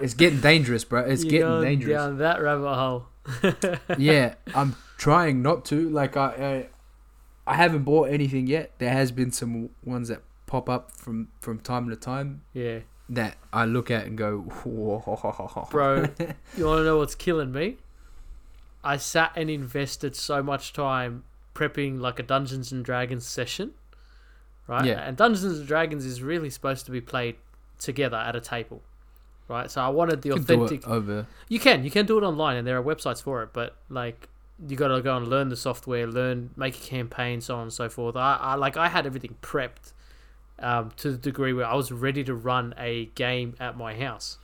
It's 0.02 0.14
getting 0.14 0.40
dangerous, 0.40 0.82
bro. 0.84 1.02
It's 1.02 1.24
You're 1.24 1.30
getting 1.30 1.46
going 1.46 1.64
dangerous. 1.64 1.94
down 1.94 2.18
that 2.18 2.40
rabbit 2.40 2.74
hole. 2.74 3.06
yeah, 3.98 4.34
I'm 4.54 4.74
trying 5.00 5.40
not 5.42 5.64
to. 5.66 5.88
Like 5.88 6.16
I, 6.16 6.68
I, 7.46 7.52
I 7.52 7.54
haven't 7.56 7.82
bought 7.84 8.10
anything 8.10 8.46
yet. 8.46 8.72
There 8.78 8.92
has 8.92 9.10
been 9.10 9.32
some 9.32 9.70
ones 9.82 10.08
that 10.08 10.22
pop 10.46 10.68
up 10.68 10.92
from 10.92 11.28
from 11.40 11.58
time 11.60 11.88
to 11.90 11.96
time 11.96 12.42
Yeah. 12.52 12.80
that 13.08 13.36
I 13.52 13.64
look 13.64 13.90
at 13.90 14.06
and 14.06 14.16
go, 14.18 14.38
Whoa. 14.38 15.66
Bro, 15.70 15.94
you 16.56 16.66
want 16.66 16.80
to 16.80 16.84
know 16.84 16.98
what's 16.98 17.14
killing 17.14 17.50
me? 17.52 17.78
I 18.84 18.96
sat 18.96 19.32
and 19.36 19.48
invested 19.50 20.14
so 20.16 20.42
much 20.42 20.72
time 20.72 21.24
prepping 21.54 22.00
like 22.00 22.18
a 22.18 22.22
Dungeons 22.22 22.72
and 22.72 22.84
Dragons 22.84 23.26
session, 23.26 23.72
right? 24.66 24.84
Yeah. 24.86 25.00
And 25.06 25.16
Dungeons 25.16 25.58
and 25.58 25.66
Dragons 25.68 26.04
is 26.06 26.22
really 26.22 26.50
supposed 26.50 26.86
to 26.86 26.92
be 26.92 27.00
played 27.00 27.36
together 27.78 28.16
at 28.16 28.34
a 28.36 28.40
table, 28.40 28.80
right? 29.48 29.70
So 29.70 29.82
I 29.82 29.88
wanted 29.88 30.22
the 30.22 30.30
You 30.30 30.34
authentic. 30.36 30.86
over. 30.88 31.26
You 31.48 31.58
can, 31.60 31.84
you 31.84 31.90
can 31.90 32.06
do 32.06 32.16
it 32.18 32.22
online, 32.24 32.56
and 32.56 32.66
there 32.66 32.78
are 32.78 32.82
websites 32.82 33.22
for 33.22 33.42
it. 33.42 33.50
But 33.52 33.76
like, 33.90 34.28
you 34.68 34.76
got 34.76 34.88
to 34.88 35.00
go 35.02 35.16
and 35.16 35.28
learn 35.28 35.48
the 35.48 35.56
software, 35.56 36.06
learn, 36.06 36.50
make 36.56 36.76
a 36.76 36.80
campaign, 36.80 37.40
so 37.40 37.56
on 37.56 37.62
and 37.62 37.72
so 37.72 37.88
forth. 37.88 38.16
I, 38.16 38.36
I 38.40 38.54
like, 38.56 38.76
I 38.76 38.88
had 38.88 39.06
everything 39.06 39.36
prepped 39.42 39.92
um, 40.58 40.90
to 40.98 41.12
the 41.12 41.16
degree 41.18 41.52
where 41.52 41.66
I 41.66 41.74
was 41.74 41.90
ready 41.90 42.22
to 42.24 42.34
run 42.34 42.74
a 42.78 43.06
game 43.14 43.54
at 43.58 43.76
my 43.76 43.94
house, 43.94 44.38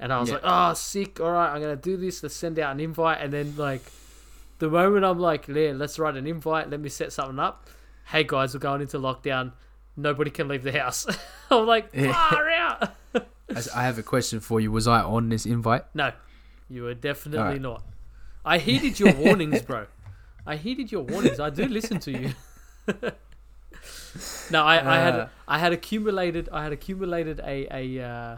and 0.00 0.12
I 0.12 0.20
was 0.20 0.28
Yeah. 0.30 0.36
like, 0.36 0.42
oh, 0.46 0.74
sick. 0.74 1.20
All 1.20 1.30
right, 1.32 1.54
I'm 1.54 1.60
gonna 1.60 1.76
do 1.76 1.96
this. 1.96 2.22
Let's 2.22 2.34
send 2.34 2.58
out 2.58 2.72
an 2.72 2.80
invite, 2.80 3.18
and 3.20 3.32
then 3.32 3.54
like, 3.56 3.82
the 4.60 4.70
moment 4.70 5.04
I'm 5.04 5.18
like, 5.18 5.46
yeah, 5.48 5.72
let's 5.74 5.98
write 5.98 6.16
an 6.16 6.26
invite. 6.26 6.70
Let 6.70 6.80
me 6.80 6.88
set 6.88 7.12
something 7.12 7.38
up. 7.38 7.68
Hey 8.06 8.24
guys, 8.24 8.54
we're 8.54 8.60
going 8.60 8.80
into 8.80 8.98
lockdown. 8.98 9.52
Nobody 9.96 10.30
can 10.30 10.48
leave 10.48 10.62
the 10.62 10.72
house. 10.72 11.06
I'm 11.50 11.66
like, 11.66 11.94
far 11.94 12.48
out. 12.50 12.94
I 13.74 13.82
have 13.84 13.98
a 13.98 14.02
question 14.02 14.40
for 14.40 14.60
you. 14.60 14.72
Was 14.72 14.88
I 14.88 15.00
on 15.02 15.28
this 15.28 15.44
invite? 15.46 15.84
No, 15.94 16.12
you 16.70 16.82
were 16.84 16.94
definitely 16.94 17.38
Alright. 17.40 17.60
not. 17.60 17.82
I 18.44 18.58
heeded 18.58 18.98
your 19.00 19.14
warnings, 19.14 19.62
bro. 19.62 19.86
I 20.46 20.56
heeded 20.56 20.92
your 20.92 21.02
warnings. 21.02 21.40
I 21.40 21.50
do 21.50 21.66
listen 21.66 21.98
to 22.00 22.10
you. 22.12 22.34
no, 24.50 24.62
I, 24.62 24.74
I 24.94 24.98
had 24.98 25.14
Uh. 25.14 25.28
I 25.48 25.58
had 25.58 25.72
accumulated 25.72 26.48
I 26.52 26.62
had 26.62 26.72
accumulated 26.72 27.40
a 27.40 27.66
a 27.70 28.04
uh, 28.04 28.36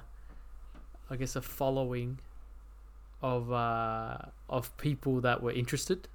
I 1.10 1.16
guess 1.16 1.36
a 1.36 1.42
following 1.42 2.18
of 3.22 3.50
uh, 3.52 4.18
of 4.48 4.76
people 4.78 5.20
that 5.22 5.42
were 5.42 5.52
interested. 5.52 6.08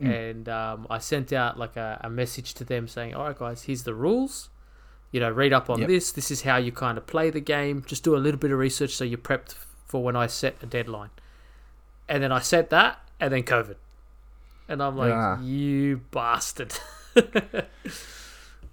Mm. 0.00 0.30
And 0.30 0.48
um, 0.48 0.86
I 0.88 0.98
sent 0.98 1.32
out 1.32 1.58
like 1.58 1.76
a, 1.76 2.00
a 2.02 2.08
message 2.10 2.54
to 2.54 2.64
them 2.64 2.86
saying, 2.88 3.14
"All 3.14 3.24
right, 3.24 3.38
guys, 3.38 3.64
here's 3.64 3.82
the 3.82 3.94
rules. 3.94 4.48
You 5.10 5.20
know, 5.20 5.30
read 5.30 5.52
up 5.52 5.68
on 5.70 5.80
Yep. 5.80 5.88
this. 5.88 6.12
This 6.12 6.30
is 6.30 6.42
how 6.42 6.56
you 6.56 6.70
kind 6.70 6.98
of 6.98 7.06
play 7.06 7.30
the 7.30 7.40
game. 7.40 7.82
Just 7.86 8.04
do 8.04 8.14
a 8.14 8.18
little 8.18 8.38
bit 8.38 8.50
of 8.52 8.58
research 8.58 8.92
so 8.92 9.04
you're 9.04 9.18
prepped 9.18 9.54
for 9.86 10.02
when 10.02 10.16
I 10.16 10.26
set 10.28 10.56
a 10.62 10.66
deadline." 10.66 11.10
And 12.08 12.22
then 12.22 12.32
I 12.32 12.40
said 12.40 12.70
that, 12.70 13.00
and 13.20 13.32
then 13.32 13.42
COVID, 13.42 13.76
and 14.68 14.82
I'm 14.82 14.96
like, 14.96 15.12
Ah. 15.12 15.40
"You 15.40 15.98
bastard!" 16.10 16.72
but 17.14 17.68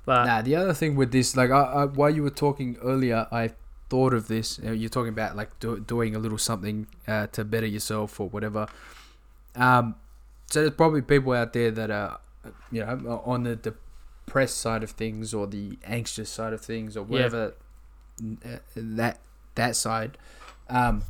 Nah, 0.07 0.41
the 0.41 0.55
other 0.55 0.73
thing 0.73 0.95
with 0.95 1.11
this, 1.11 1.35
like, 1.35 1.51
I, 1.51 1.61
I, 1.61 1.85
while 1.85 2.09
you 2.09 2.23
were 2.23 2.29
talking 2.29 2.77
earlier, 2.81 3.27
I 3.31 3.51
thought 3.89 4.13
of 4.13 4.27
this. 4.27 4.59
You're 4.63 4.89
talking 4.89 5.09
about 5.09 5.35
like 5.35 5.59
do, 5.59 5.79
doing 5.79 6.15
a 6.15 6.19
little 6.19 6.37
something 6.37 6.87
uh, 7.07 7.27
to 7.27 7.43
better 7.43 7.67
yourself 7.67 8.19
or 8.19 8.29
whatever. 8.29 8.67
Um, 9.55 9.95
so 10.47 10.61
there's 10.61 10.75
probably 10.75 11.01
people 11.01 11.33
out 11.33 11.53
there 11.53 11.71
that 11.71 11.91
are, 11.91 12.19
you 12.71 12.85
know, 12.85 13.21
on 13.25 13.43
the 13.43 13.55
depressed 13.55 14.57
side 14.57 14.83
of 14.83 14.91
things 14.91 15.33
or 15.33 15.47
the 15.47 15.77
anxious 15.83 16.29
side 16.29 16.53
of 16.53 16.61
things 16.61 16.95
or 16.95 17.03
whatever 17.03 17.53
uh, 18.45 18.57
that 18.75 19.19
that 19.55 19.75
side. 19.75 20.17
Um, 20.69 21.03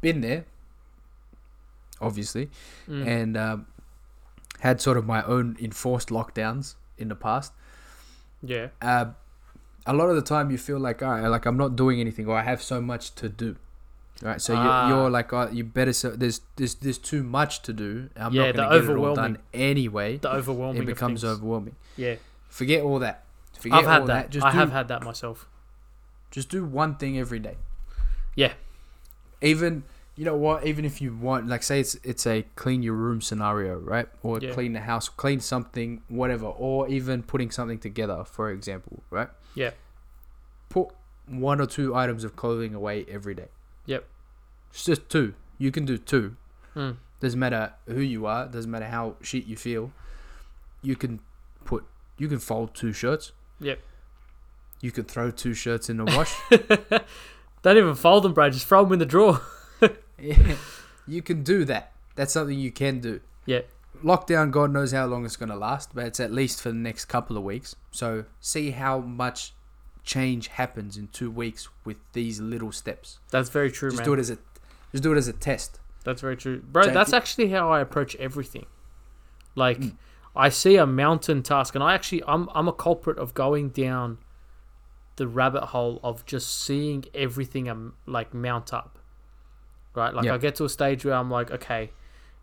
been 0.00 0.20
there, 0.20 0.44
obviously, 2.00 2.50
mm, 2.88 3.06
and 3.06 3.36
um, 3.36 3.66
had 4.60 4.80
sort 4.80 4.96
of 4.96 5.06
my 5.06 5.22
own 5.24 5.56
enforced 5.60 6.08
lockdowns 6.08 6.74
in 6.98 7.08
the 7.08 7.14
past 7.16 7.52
yeah, 8.42 8.68
uh, 8.82 9.06
a 9.86 9.92
lot 9.94 10.08
of 10.10 10.16
the 10.16 10.22
time 10.22 10.50
you 10.50 10.58
feel 10.58 10.78
like 10.78 11.02
all 11.02 11.10
right, 11.10 11.26
like 11.28 11.46
I'm 11.46 11.56
not 11.56 11.76
doing 11.76 11.98
anything 12.00 12.26
or 12.26 12.36
I 12.36 12.42
have 12.42 12.62
so 12.62 12.80
much 12.80 13.14
to 13.16 13.28
do. 13.28 13.56
Right, 14.22 14.40
so 14.40 14.54
Ah. 14.56 14.88
you're, 14.88 14.96
you're 14.98 15.10
like, 15.10 15.32
oh, 15.32 15.48
you 15.50 15.64
better. 15.64 15.92
So 15.92 16.10
there's 16.10 16.40
there's 16.56 16.76
there's 16.76 16.98
too 16.98 17.22
much 17.24 17.62
to 17.62 17.72
do. 17.72 18.10
I'm 18.16 18.32
Yeah, 18.32 18.46
not 18.52 18.54
going 18.54 18.54
to 18.54 18.56
get 18.56 18.60
it 18.60 18.60
all 18.60 18.72
overwhelming- 18.74 19.14
done 19.34 19.38
anyway. 19.52 20.18
the 20.18 20.30
overwhelming. 20.32 20.82
It 20.82 20.86
becomes 20.86 21.24
overwhelming. 21.24 21.74
Yeah, 21.96 22.16
Forget 22.48 22.82
all 22.82 22.98
that. 23.00 23.24
Forget 23.58 23.78
I've 23.80 23.86
had 23.86 24.00
all 24.02 24.06
that. 24.06 24.22
that. 24.24 24.30
Just 24.30 24.46
I 24.46 24.52
do 24.52 24.58
have 24.58 24.72
had 24.72 24.88
that 24.88 25.02
myself. 25.02 25.48
just 26.30 26.48
do 26.48 26.64
one 26.64 26.94
thing 26.96 27.18
every 27.18 27.38
day. 27.40 27.56
Yeah. 28.36 28.52
Even 29.42 29.82
you 30.16 30.24
know 30.24 30.36
what? 30.36 30.66
Even 30.66 30.84
if 30.84 31.00
you 31.00 31.14
want, 31.14 31.48
like, 31.48 31.62
say 31.62 31.80
it's 31.80 31.96
it's 32.04 32.26
a 32.26 32.44
clean 32.56 32.82
your 32.82 32.94
room 32.94 33.20
scenario, 33.20 33.78
right? 33.78 34.06
Or 34.22 34.38
Yeah. 34.38 34.52
clean 34.52 34.72
the 34.72 34.80
house, 34.80 35.08
clean 35.08 35.40
something, 35.40 36.02
whatever. 36.08 36.46
Or 36.46 36.88
even 36.88 37.22
putting 37.22 37.50
something 37.50 37.78
together, 37.78 38.24
for 38.24 38.50
example, 38.50 39.02
right? 39.10 39.28
Yeah. 39.54 39.70
Put 40.68 40.88
one 41.26 41.60
or 41.60 41.66
two 41.66 41.94
items 41.94 42.22
of 42.24 42.36
clothing 42.36 42.74
away 42.74 43.04
every 43.08 43.34
day. 43.34 43.48
Yep. 43.86 44.04
It's 44.70 44.84
just 44.84 45.08
two. 45.08 45.34
You 45.58 45.70
can 45.70 45.84
do 45.84 45.96
two. 45.98 46.36
Mm. 46.76 46.96
Doesn't 47.20 47.38
matter 47.40 47.72
who 47.86 48.00
you 48.00 48.26
are. 48.26 48.46
Doesn't 48.46 48.70
matter 48.70 48.86
how 48.86 49.16
shit 49.22 49.46
you 49.46 49.56
feel. 49.56 49.92
You 50.82 50.96
can 50.96 51.20
put. 51.64 51.84
You 52.18 52.28
can 52.28 52.38
fold 52.38 52.74
two 52.74 52.92
shirts. 52.92 53.32
Yep. 53.60 53.80
You 54.80 54.90
can 54.92 55.04
throw 55.04 55.30
two 55.30 55.54
shirts 55.54 55.88
in 55.88 55.96
the 55.96 56.04
wash. 56.04 56.34
Don't 57.62 57.78
even 57.78 57.94
fold 57.94 58.24
them, 58.24 58.34
bro. 58.34 58.50
Just 58.50 58.66
throw 58.66 58.84
them 58.84 58.92
in 58.92 58.98
the 58.98 59.06
drawer. 59.06 59.40
You 61.06 61.20
can 61.20 61.42
do 61.42 61.66
that. 61.66 61.92
That's 62.14 62.32
something 62.32 62.58
you 62.58 62.72
can 62.72 63.00
do. 63.00 63.20
Yeah. 63.44 63.60
Lockdown, 64.02 64.50
God 64.50 64.72
knows 64.72 64.92
how 64.92 65.04
long 65.04 65.26
it's 65.26 65.36
going 65.36 65.50
to 65.50 65.56
last, 65.56 65.94
but 65.94 66.06
it's 66.06 66.18
at 66.18 66.32
least 66.32 66.62
for 66.62 66.70
the 66.70 66.74
next 66.76 67.04
couple 67.06 67.36
of 67.36 67.42
weeks. 67.42 67.76
So 67.90 68.24
see 68.40 68.70
how 68.70 69.00
much 69.00 69.52
change 70.02 70.48
happens 70.48 70.96
in 70.96 71.08
two 71.08 71.30
weeks 71.30 71.68
with 71.84 71.98
these 72.14 72.40
little 72.40 72.72
steps. 72.72 73.18
That's 73.30 73.50
very 73.50 73.70
true, 73.70 73.90
Just 73.90 74.00
man. 74.00 74.06
do 74.06 74.14
it 74.14 74.18
as 74.18 74.30
a 74.30 74.38
just 74.92 75.02
do 75.02 75.12
it 75.12 75.18
as 75.18 75.28
a 75.28 75.32
test. 75.34 75.80
That's 76.04 76.20
very 76.22 76.36
true, 76.36 76.60
bro. 76.60 76.86
That's 76.90 77.12
actually 77.12 77.48
how 77.50 77.70
I 77.70 77.80
approach 77.80 78.14
everything. 78.16 78.66
Like, 79.54 79.78
Mm. 79.78 79.96
I 80.36 80.48
see 80.48 80.76
a 80.76 80.86
mountain 80.86 81.42
task, 81.42 81.74
and 81.74 81.84
I 81.84 81.94
actually, 81.94 82.22
I'm, 82.26 82.48
I'm 82.54 82.66
a 82.66 82.72
culprit 82.72 83.18
of 83.18 83.34
going 83.34 83.68
down 83.70 84.18
the 85.16 85.28
rabbit 85.28 85.66
hole 85.66 86.00
of 86.02 86.26
just 86.26 86.60
seeing 86.62 87.04
everything 87.14 87.68
um, 87.68 87.94
like 88.06 88.34
mount 88.34 88.72
up. 88.72 88.98
Right, 89.94 90.12
like 90.12 90.24
Yeah. 90.24 90.34
I 90.34 90.38
get 90.38 90.56
to 90.56 90.64
a 90.64 90.68
stage 90.68 91.04
where 91.04 91.14
I'm 91.14 91.30
like, 91.30 91.50
okay, 91.50 91.90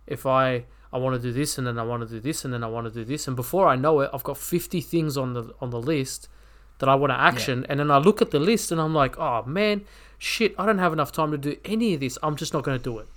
if 0.08 0.26
I 0.26 0.66
I 0.94 0.98
want 0.98 1.16
to 1.16 1.22
do 1.22 1.32
this, 1.32 1.58
and 1.58 1.66
then 1.66 1.80
I 1.80 1.84
want 1.84 2.08
to 2.08 2.16
do 2.16 2.20
this, 2.20 2.44
and 2.44 2.54
then 2.54 2.64
I 2.64 2.68
want 2.68 2.86
to 2.86 2.92
do 2.92 3.06
this, 3.06 3.28
and 3.28 3.36
before 3.36 3.68
I 3.68 3.76
know 3.76 4.02
it, 4.02 4.10
I've 4.14 4.24
got 4.24 4.38
50 4.38 4.82
things 4.82 5.18
on 5.18 5.34
the 5.34 5.54
on 5.62 5.70
the 5.70 5.82
list 5.82 6.28
that 6.80 6.90
I 6.90 6.96
want 6.96 7.12
to 7.12 7.20
action, 7.20 7.66
and 7.70 7.80
then 7.80 7.92
I 7.92 7.98
look 7.98 8.22
at 8.22 8.32
the 8.32 8.40
list, 8.40 8.72
and 8.72 8.82
I'm 8.82 8.94
like, 8.94 9.18
oh 9.18 9.44
man, 9.44 9.86
shit, 10.18 10.54
I 10.58 10.66
don't 10.66 10.80
have 10.80 10.94
enough 10.94 11.12
time 11.12 11.32
to 11.32 11.38
do 11.38 11.58
any 11.66 11.94
of 11.94 12.00
this. 12.00 12.18
I'm 12.22 12.36
just 12.36 12.54
not 12.54 12.64
going 12.64 12.78
to 12.78 12.84
do 12.84 13.00
it. 13.00 13.08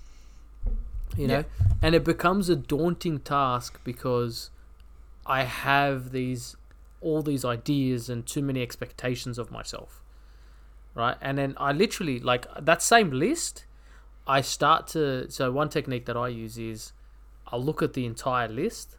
You 1.17 1.29
know? 1.29 1.45
And 1.81 1.95
it 1.95 2.03
becomes 2.03 2.49
a 2.49 2.57
daunting 2.57 3.21
task 3.21 3.79
because 3.85 4.51
i 5.27 5.43
have 5.43 6.11
these 6.13 6.57
all 7.01 7.23
these 7.23 7.45
ideas 7.45 8.09
and 8.09 8.27
too 8.27 8.43
many 8.43 8.63
expectations 8.63 9.39
of 9.39 9.51
myself 9.51 10.03
right? 10.95 11.17
And 11.21 11.39
then 11.39 11.55
i 11.57 11.73
literally 11.73 12.21
like 12.21 12.47
that 12.61 12.83
same 12.83 13.11
list 13.11 13.65
i 14.27 14.41
start 14.41 14.87
to 14.87 15.31
so 15.31 15.51
one 15.53 15.69
technique 15.69 16.07
that 16.07 16.17
i 16.17 16.29
use 16.29 16.59
is 16.59 16.93
i'll 17.49 17.63
look 17.63 17.83
at 17.83 17.93
the 17.93 18.07
entire 18.07 18.49
list 18.49 18.97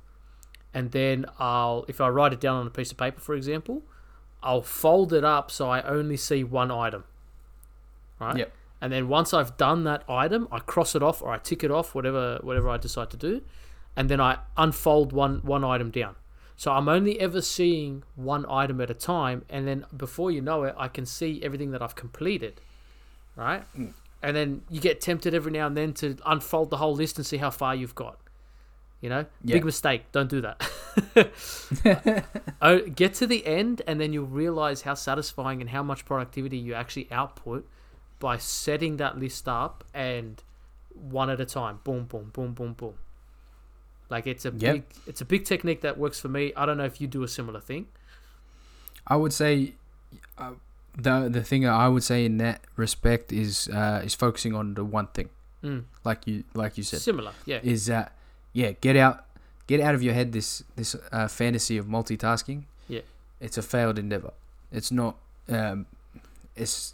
and 0.73 0.91
then 0.91 1.25
i'll 1.39 1.85
if 1.87 1.99
i 1.99 2.07
write 2.07 2.33
it 2.33 2.39
down 2.39 2.57
on 2.57 2.67
a 2.67 2.69
piece 2.69 2.91
of 2.91 2.97
paper 2.97 3.19
for 3.19 3.35
example 3.35 3.81
i'll 4.43 4.61
fold 4.61 5.11
it 5.13 5.23
up 5.23 5.49
so 5.49 5.69
i 5.69 5.81
only 5.81 6.17
see 6.17 6.43
one 6.43 6.69
item 6.71 7.03
right 8.19 8.37
Yep. 8.37 8.51
and 8.81 8.93
then 8.93 9.07
once 9.07 9.33
I've 9.33 9.57
done 9.57 9.83
that 9.85 10.03
item, 10.07 10.47
I 10.51 10.59
cross 10.59 10.95
it 10.95 11.01
off 11.03 11.21
or 11.21 11.31
I 11.33 11.37
tick 11.37 11.63
it 11.63 11.71
off, 11.71 11.95
whatever 11.95 12.39
whatever 12.43 12.69
I 12.69 12.77
decide 12.77 13.09
to 13.11 13.17
do, 13.17 13.41
and 13.95 14.09
then 14.09 14.21
I 14.21 14.37
unfold 14.55 15.11
one 15.11 15.39
one 15.43 15.63
item 15.63 15.89
down. 15.91 16.15
So 16.55 16.71
I'm 16.71 16.87
only 16.87 17.19
ever 17.19 17.41
seeing 17.41 18.03
one 18.15 18.45
item 18.47 18.79
at 18.79 18.89
a 18.89 18.93
time, 18.93 19.43
and 19.49 19.67
then 19.67 19.85
before 19.95 20.31
you 20.31 20.39
know 20.41 20.63
it, 20.63 20.75
I 20.77 20.87
can 20.87 21.05
see 21.05 21.41
everything 21.43 21.71
that 21.71 21.81
I've 21.81 21.95
completed, 21.95 22.61
right? 23.35 23.63
Mm. 23.77 23.93
And 24.21 24.35
then 24.35 24.61
you 24.69 24.79
get 24.81 25.01
tempted 25.01 25.33
every 25.33 25.51
now 25.51 25.67
and 25.67 25.77
then 25.77 25.93
to 25.95 26.17
unfold 26.25 26.69
the 26.71 26.77
whole 26.77 26.95
list 26.95 27.17
and 27.17 27.25
see 27.25 27.37
how 27.37 27.51
far 27.51 27.75
you've 27.75 27.95
got. 27.95 28.19
You 29.01 29.09
know, 29.09 29.25
Yeah. 29.43 29.55
big 29.57 29.65
mistake. 29.65 30.11
Don't 30.11 30.29
do 30.29 30.41
that. 30.41 31.33
oh, 32.61 32.79
get 32.87 33.13
to 33.15 33.27
the 33.27 33.45
end, 33.45 33.81
and 33.85 33.99
then 34.01 34.13
you'll 34.13 34.25
realize 34.25 34.81
how 34.81 34.93
satisfying 34.95 35.61
and 35.61 35.69
how 35.69 35.83
much 35.83 36.05
productivity 36.05 36.57
you 36.57 36.73
actually 36.73 37.07
output 37.11 37.67
by 38.19 38.37
setting 38.37 38.97
that 38.97 39.19
list 39.19 39.47
up 39.47 39.83
and 39.93 40.41
one 40.93 41.29
at 41.29 41.39
a 41.39 41.45
time. 41.45 41.81
Boom, 41.83 42.05
boom, 42.05 42.31
boom, 42.33 42.53
boom, 42.53 42.73
boom. 42.73 42.95
Like 44.09 44.25
it's 44.25 44.45
a 44.45 44.51
Yep. 44.51 44.73
big, 44.73 44.83
it's 45.05 45.21
a 45.21 45.25
big 45.25 45.45
technique 45.45 45.81
that 45.81 45.97
works 45.97 46.19
for 46.19 46.29
me. 46.29 46.53
I 46.55 46.65
don't 46.65 46.77
know 46.77 46.85
if 46.85 46.99
you 47.01 47.07
do 47.07 47.21
a 47.23 47.27
similar 47.27 47.59
thing. 47.59 47.87
I 49.05 49.17
would 49.17 49.33
say 49.33 49.73
uh, 50.37 50.53
the 50.97 51.29
the 51.29 51.43
thing 51.43 51.65
I 51.65 51.87
would 51.87 52.03
say 52.03 52.25
in 52.25 52.37
that 52.37 52.61
respect 52.77 53.31
is 53.31 53.67
uh, 53.69 54.01
is 54.05 54.15
focusing 54.15 54.53
on 54.55 54.73
the 54.75 54.83
one 54.83 55.07
thing, 55.07 55.29
Mm. 55.63 55.83
like 56.03 56.27
you 56.27 56.43
like 56.53 56.77
you 56.77 56.83
said, 56.83 56.99
Similar, 57.01 57.31
yeah, 57.45 57.59
is 57.63 57.85
that 57.87 58.11
yeah 58.53 58.71
get 58.81 58.95
out 58.95 59.25
get 59.67 59.81
out 59.81 59.95
of 59.95 60.01
your 60.03 60.13
head 60.13 60.31
this 60.31 60.63
this 60.75 60.95
uh, 61.11 61.27
fantasy 61.27 61.77
of 61.77 61.85
multitasking. 61.87 62.63
Yeah. 62.87 63.01
it's 63.41 63.57
a 63.57 63.61
failed 63.61 63.97
endeavor. 63.99 64.31
It's 64.71 64.91
not. 64.91 65.15
Um, 65.49 65.85
it's 66.55 66.93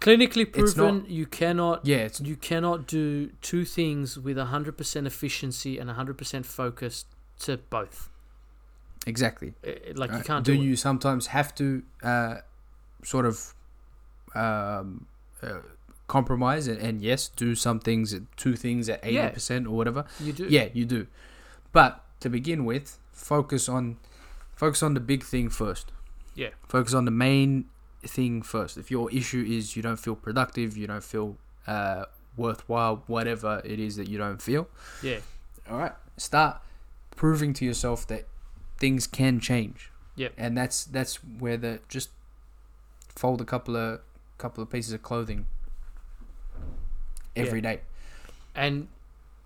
clinically 0.00 0.46
It's 0.54 0.74
proven. 0.74 0.98
not- 0.98 1.08
you 1.10 1.26
cannot 1.26 1.86
yeah. 1.86 2.06
It's 2.06 2.20
you 2.20 2.36
cannot 2.36 2.86
do 2.86 3.30
two 3.40 3.64
things 3.64 4.18
with 4.18 4.36
100% 4.36 5.06
efficiency 5.06 5.78
and 5.78 5.88
100% 5.90 6.44
focus 6.44 7.04
to 7.40 7.56
both. 7.70 8.08
exactly. 9.06 9.54
Uh, 9.66 9.70
Like 9.94 10.12
you 10.12 10.20
can't 10.24 10.44
do 10.44 10.56
do, 10.56 10.62
you 10.62 10.76
sometimes 10.76 11.28
have 11.28 11.54
to 11.54 11.82
uh, 12.02 12.34
sort 13.04 13.26
of 13.26 13.54
um, 14.34 15.06
uh, 15.42 15.58
compromise 16.06 16.66
and, 16.68 16.78
and 16.80 17.02
yes 17.02 17.28
do 17.28 17.54
some 17.54 17.78
things 17.80 18.14
two 18.36 18.56
things 18.56 18.88
at 18.88 19.02
80% 19.02 19.66
or 19.66 19.70
whatever 19.70 20.04
You 20.20 20.32
do. 20.32 20.46
yeah 20.48 20.68
you 20.72 20.84
do 20.84 21.06
but 21.72 22.02
to 22.20 22.28
begin 22.30 22.64
with 22.64 22.98
focus 23.12 23.68
on 23.68 23.98
focus 24.56 24.82
on 24.82 24.94
the 24.94 25.00
big 25.00 25.22
thing 25.22 25.48
first 25.50 25.92
Yeah. 26.34 26.50
focus 26.66 26.94
on 26.94 27.04
the 27.04 27.10
main 27.10 27.66
thing 28.06 28.42
first 28.42 28.78
if 28.78 28.90
your 28.90 29.10
issue 29.12 29.44
is 29.46 29.76
you 29.76 29.82
don't 29.82 29.98
feel 29.98 30.16
productive 30.16 30.76
you 30.76 30.86
don't 30.86 31.04
feel 31.04 31.36
uh, 31.66 32.04
worthwhile 32.36 33.02
whatever 33.06 33.60
it 33.64 33.78
is 33.78 33.96
that 33.96 34.08
you 34.08 34.16
don't 34.18 34.40
feel 34.40 34.68
Yeah. 35.02 35.18
all 35.70 35.78
right 35.78 35.92
start 36.16 36.58
proving 37.16 37.52
to 37.54 37.64
yourself 37.64 38.06
that 38.06 38.26
things 38.78 39.06
can 39.06 39.40
change 39.40 39.90
Yeah. 40.16 40.28
and 40.38 40.56
that's 40.56 40.84
that's 40.84 41.16
where 41.24 41.56
the 41.58 41.80
just 41.88 42.10
fold 43.18 43.40
a 43.40 43.44
couple 43.44 43.76
of 43.76 44.00
couple 44.38 44.62
of 44.62 44.70
pieces 44.70 44.92
of 44.92 45.02
clothing 45.02 45.46
every 47.34 47.60
day. 47.60 47.80
And 48.54 48.88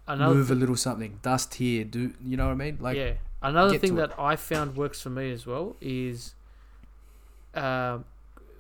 another 0.06 0.34
move 0.34 0.50
a 0.50 0.54
little 0.54 0.76
something 0.76 1.20
dust 1.22 1.54
here 1.54 1.84
do 1.84 2.12
you 2.24 2.36
know 2.36 2.46
what 2.46 2.52
i 2.52 2.56
mean 2.56 2.76
like 2.80 2.96
yeah. 2.96 3.12
Another 3.42 3.76
thing 3.78 3.94
it. 3.94 3.96
that 3.96 4.18
I 4.18 4.36
found 4.36 4.76
works 4.76 5.00
for 5.00 5.10
me 5.10 5.32
as 5.32 5.46
well 5.46 5.76
is 5.80 6.34
um 7.54 8.04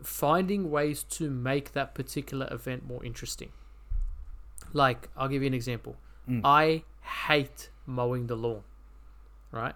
finding 0.02 0.70
ways 0.70 1.04
to 1.04 1.30
make 1.30 1.72
that 1.72 1.94
particular 1.94 2.48
event 2.50 2.84
more 2.84 3.04
interesting. 3.04 3.50
Like, 4.72 5.08
I'll 5.16 5.28
give 5.28 5.42
you 5.42 5.46
an 5.46 5.54
example. 5.54 5.96
Mm. 6.28 6.40
I 6.42 6.82
hate 7.26 7.70
mowing 7.86 8.26
the 8.26 8.34
lawn, 8.36 8.62
right? 9.52 9.74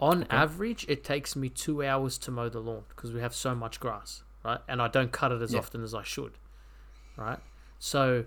On 0.00 0.22
Okay. 0.22 0.34
average, 0.34 0.86
it 0.88 1.04
takes 1.04 1.36
me 1.36 1.50
two 1.50 1.84
hours 1.84 2.16
to 2.18 2.30
mow 2.30 2.48
the 2.48 2.60
lawn 2.60 2.84
because 2.88 3.12
we 3.12 3.20
have 3.20 3.34
so 3.34 3.54
much 3.54 3.80
grass, 3.80 4.22
right? 4.44 4.60
And 4.68 4.80
I 4.80 4.88
don't 4.88 5.12
cut 5.12 5.32
it 5.32 5.42
as 5.42 5.52
Yeah. 5.52 5.58
often 5.60 5.82
as 5.82 5.94
I 5.94 6.02
should, 6.02 6.32
right? 7.16 7.38
So 7.78 8.24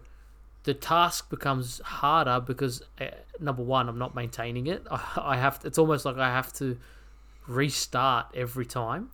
the 0.63 0.73
task 0.73 1.29
becomes 1.29 1.79
harder 1.83 2.39
because 2.39 2.83
uh, 2.99 3.05
number 3.39 3.63
one, 3.63 3.89
I'm 3.89 3.97
not 3.97 4.13
maintaining 4.15 4.67
it. 4.67 4.85
I 4.91 5.37
have. 5.37 5.59
To, 5.59 5.67
it's 5.67 5.77
almost 5.77 6.05
like 6.05 6.17
I 6.17 6.29
have 6.29 6.53
to 6.53 6.77
restart 7.47 8.27
every 8.35 8.65
time, 8.65 9.09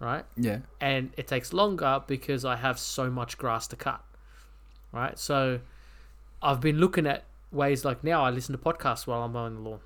right? 0.00 0.24
yeah 0.36 0.58
and 0.80 1.12
it 1.16 1.26
takes 1.28 1.52
longer 1.52 2.02
because 2.06 2.44
I 2.44 2.56
have 2.56 2.78
so 2.78 3.08
much 3.10 3.38
grass 3.38 3.66
to 3.68 3.76
cut. 3.76 4.02
Right? 4.92 5.18
So 5.18 5.60
I've 6.42 6.60
been 6.60 6.78
looking 6.78 7.06
at 7.06 7.24
ways 7.52 7.84
like 7.84 8.02
now 8.02 8.24
I 8.24 8.30
listen 8.30 8.56
to 8.56 8.62
podcasts 8.62 9.06
while 9.06 9.22
I'm 9.22 9.32
mowing 9.32 9.54
the 9.54 9.60
lawn. 9.60 9.80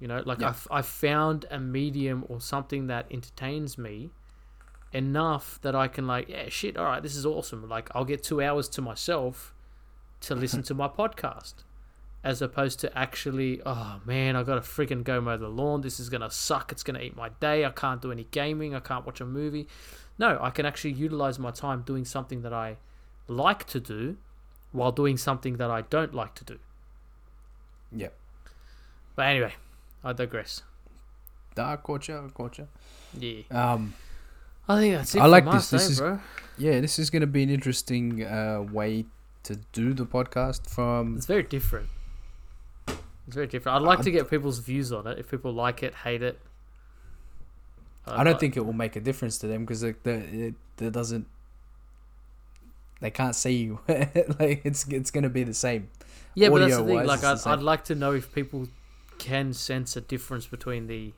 You 0.00 0.08
know, 0.08 0.22
like 0.24 0.40
Yeah. 0.40 0.48
I've, 0.48 0.66
I've 0.70 0.86
found 0.86 1.44
a 1.50 1.60
medium 1.60 2.24
or 2.28 2.40
something 2.40 2.86
that 2.88 3.06
entertains 3.10 3.76
me 3.78 4.10
enough 4.92 5.58
that 5.62 5.74
I 5.74 5.88
can 5.88 6.06
like, 6.06 6.28
yeah, 6.28 6.48
shit, 6.48 6.76
all 6.76 6.84
right, 6.84 7.02
this 7.02 7.16
is 7.16 7.26
awesome. 7.26 7.68
Like 7.68 7.90
I'll 7.94 8.04
get 8.04 8.22
two 8.22 8.42
hours 8.42 8.68
to 8.70 8.82
myself 8.82 9.54
to 10.22 10.34
listen 10.34 10.62
to 10.64 10.74
my 10.74 10.88
podcast. 10.88 11.54
As 12.24 12.40
opposed 12.40 12.78
to 12.80 12.96
actually, 12.96 13.60
oh 13.66 14.00
man, 14.04 14.36
I 14.36 14.44
gotta 14.44 14.60
freaking 14.60 15.02
go 15.02 15.20
mow 15.20 15.36
the 15.36 15.48
lawn. 15.48 15.80
This 15.80 15.98
is 15.98 16.08
gonna 16.08 16.30
suck. 16.30 16.70
It's 16.70 16.84
gonna 16.84 17.00
eat 17.00 17.16
my 17.16 17.30
day. 17.40 17.64
I 17.64 17.70
can't 17.70 18.00
do 18.00 18.12
any 18.12 18.28
gaming. 18.30 18.76
I 18.76 18.80
can't 18.80 19.04
watch 19.04 19.20
a 19.20 19.24
movie. 19.24 19.66
No, 20.18 20.38
I 20.40 20.50
can 20.50 20.64
actually 20.64 20.92
utilize 20.92 21.40
my 21.40 21.50
time 21.50 21.82
doing 21.82 22.04
something 22.04 22.42
that 22.42 22.52
I 22.52 22.76
like 23.26 23.66
to 23.68 23.80
do 23.80 24.18
while 24.70 24.92
doing 24.92 25.16
something 25.16 25.56
that 25.56 25.70
I 25.70 25.82
don't 25.82 26.14
like 26.14 26.34
to 26.36 26.44
do. 26.44 26.58
yeah 27.90 28.08
But 29.16 29.26
anyway, 29.26 29.54
I 30.04 30.12
digress. 30.12 30.62
I 31.56 31.76
caught 31.76 32.08
you, 32.08 32.16
I 32.16 32.28
caught 32.28 32.58
you. 32.58 32.68
Yeah. 33.18 33.72
Um, 33.72 33.94
I 34.68 34.80
think 34.80 34.94
that's 34.96 35.14
it 35.14 35.20
I 35.20 35.26
like 35.26 35.44
this. 35.44 35.54
us, 35.54 35.70
This 35.70 35.88
eh, 35.88 35.92
is- 35.92 35.98
bro. 36.00 36.20
yeah, 36.58 36.80
this 36.80 36.98
is 36.98 37.10
gonna 37.10 37.26
be 37.26 37.42
an 37.42 37.50
interesting 37.50 38.22
uh, 38.24 38.62
way 38.70 39.06
to 39.44 39.56
do 39.72 39.92
the 39.92 40.06
podcast 40.06 40.68
from. 40.70 41.16
It's 41.16 41.26
very 41.26 41.42
different. 41.42 41.88
It's 42.88 43.34
very 43.36 43.46
different. 43.46 43.76
I'd 43.76 43.82
like 43.86 44.00
I- 44.00 44.02
to 44.02 44.10
get 44.10 44.30
people's 44.30 44.58
views 44.60 44.92
on 44.92 45.06
it. 45.06 45.18
If 45.18 45.30
people 45.30 45.52
like 45.52 45.82
it, 45.82 45.94
hate 45.94 46.22
it. 46.22 46.38
I 48.06 48.24
don't 48.24 48.38
think 48.40 48.56
it 48.56 48.66
will 48.66 48.72
make 48.72 48.96
a 48.96 49.00
difference 49.00 49.38
to 49.38 49.46
them 49.46 49.64
because 49.64 49.84
like 49.84 50.02
the 50.02 50.14
it, 50.48 50.54
it 50.80 50.92
doesn't. 50.92 51.26
They 53.00 53.10
can't 53.10 53.34
see 53.34 53.56
you. 53.56 53.80
like 53.88 54.62
it's 54.64 54.86
it's 54.88 55.10
gonna 55.10 55.28
be 55.28 55.44
the 55.44 55.54
same. 55.54 55.88
Yeah, 56.34 56.48
but 56.48 56.60
that's 56.60 56.76
the 56.76 56.84
thing. 56.84 56.98
audio-wise, 56.98 57.22
Like, 57.22 57.46
I'd. 57.46 57.52
I'd 57.58 57.62
like 57.62 57.84
to 57.84 57.94
know 57.94 58.12
if 58.12 58.32
people 58.34 58.68
can 59.18 59.52
sense 59.52 59.96
a 59.96 60.00
difference 60.00 60.46
between 60.46 60.86
the 60.86 61.12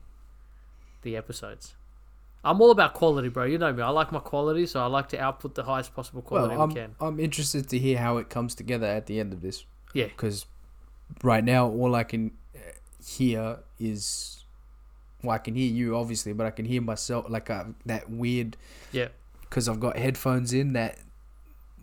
the 1.03 1.17
episodes. 1.17 1.75
I'm 2.45 2.61
all 2.61 2.71
about 2.71 2.93
quality, 2.95 3.29
bro. 3.29 3.45
You 3.45 3.59
know 3.59 3.73
me. 3.73 3.83
I 3.83 3.89
like 3.89 4.13
my 4.13 4.19
quality, 4.21 4.67
so 4.67 4.81
I 4.81 4.87
like 4.87 5.09
to 5.11 5.19
output 5.19 5.55
the 5.55 5.65
highest 5.65 5.95
possible 5.95 6.21
quality 6.23 6.55
well, 6.55 6.63
I'm 6.65 6.69
we 6.71 6.75
can. 6.75 6.95
I'm 7.01 7.19
interested 7.21 7.69
to 7.71 7.79
hear 7.79 7.99
how 7.99 8.19
it 8.19 8.29
comes 8.29 8.55
together 8.55 8.87
at 8.87 9.07
the 9.07 9.19
end 9.21 9.33
of 9.33 9.41
this. 9.41 9.65
Yeah. 9.95 10.07
Because 10.07 10.47
right 11.23 11.43
now, 11.45 11.69
all 11.69 11.95
I 11.95 12.05
can 12.05 12.33
uh, 12.55 12.59
hear 13.07 13.59
is, 13.79 14.45
well, 15.23 15.33
I 15.35 15.39
can 15.39 15.55
hear 15.55 15.71
you 15.73 15.97
obviously, 15.97 16.33
but 16.35 16.47
I 16.47 16.51
can 16.51 16.67
hear 16.67 16.83
myself 16.83 17.27
like 17.31 17.49
uh, 17.51 17.65
that 17.87 18.11
weird 18.11 18.57
Yeah. 18.93 19.09
because 19.41 19.69
I've 19.69 19.81
got 19.81 19.97
headphones 19.97 20.53
in 20.53 20.75
that, 20.75 20.99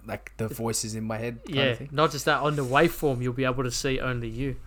like 0.05 0.33
the 0.37 0.47
voices 0.47 0.93
in 0.95 1.03
my 1.05 1.17
head. 1.17 1.43
Kind 1.45 1.55
yeah, 1.55 1.63
Of 1.63 1.77
thing. 1.79 1.89
not 1.91 2.11
just 2.11 2.25
that 2.25 2.41
on 2.41 2.55
the 2.55 2.65
waveform, 2.65 3.21
you'll 3.23 3.33
be 3.33 3.45
able 3.45 3.63
to 3.63 3.71
see 3.71 3.99
only 3.99 4.27
you. 4.29 4.57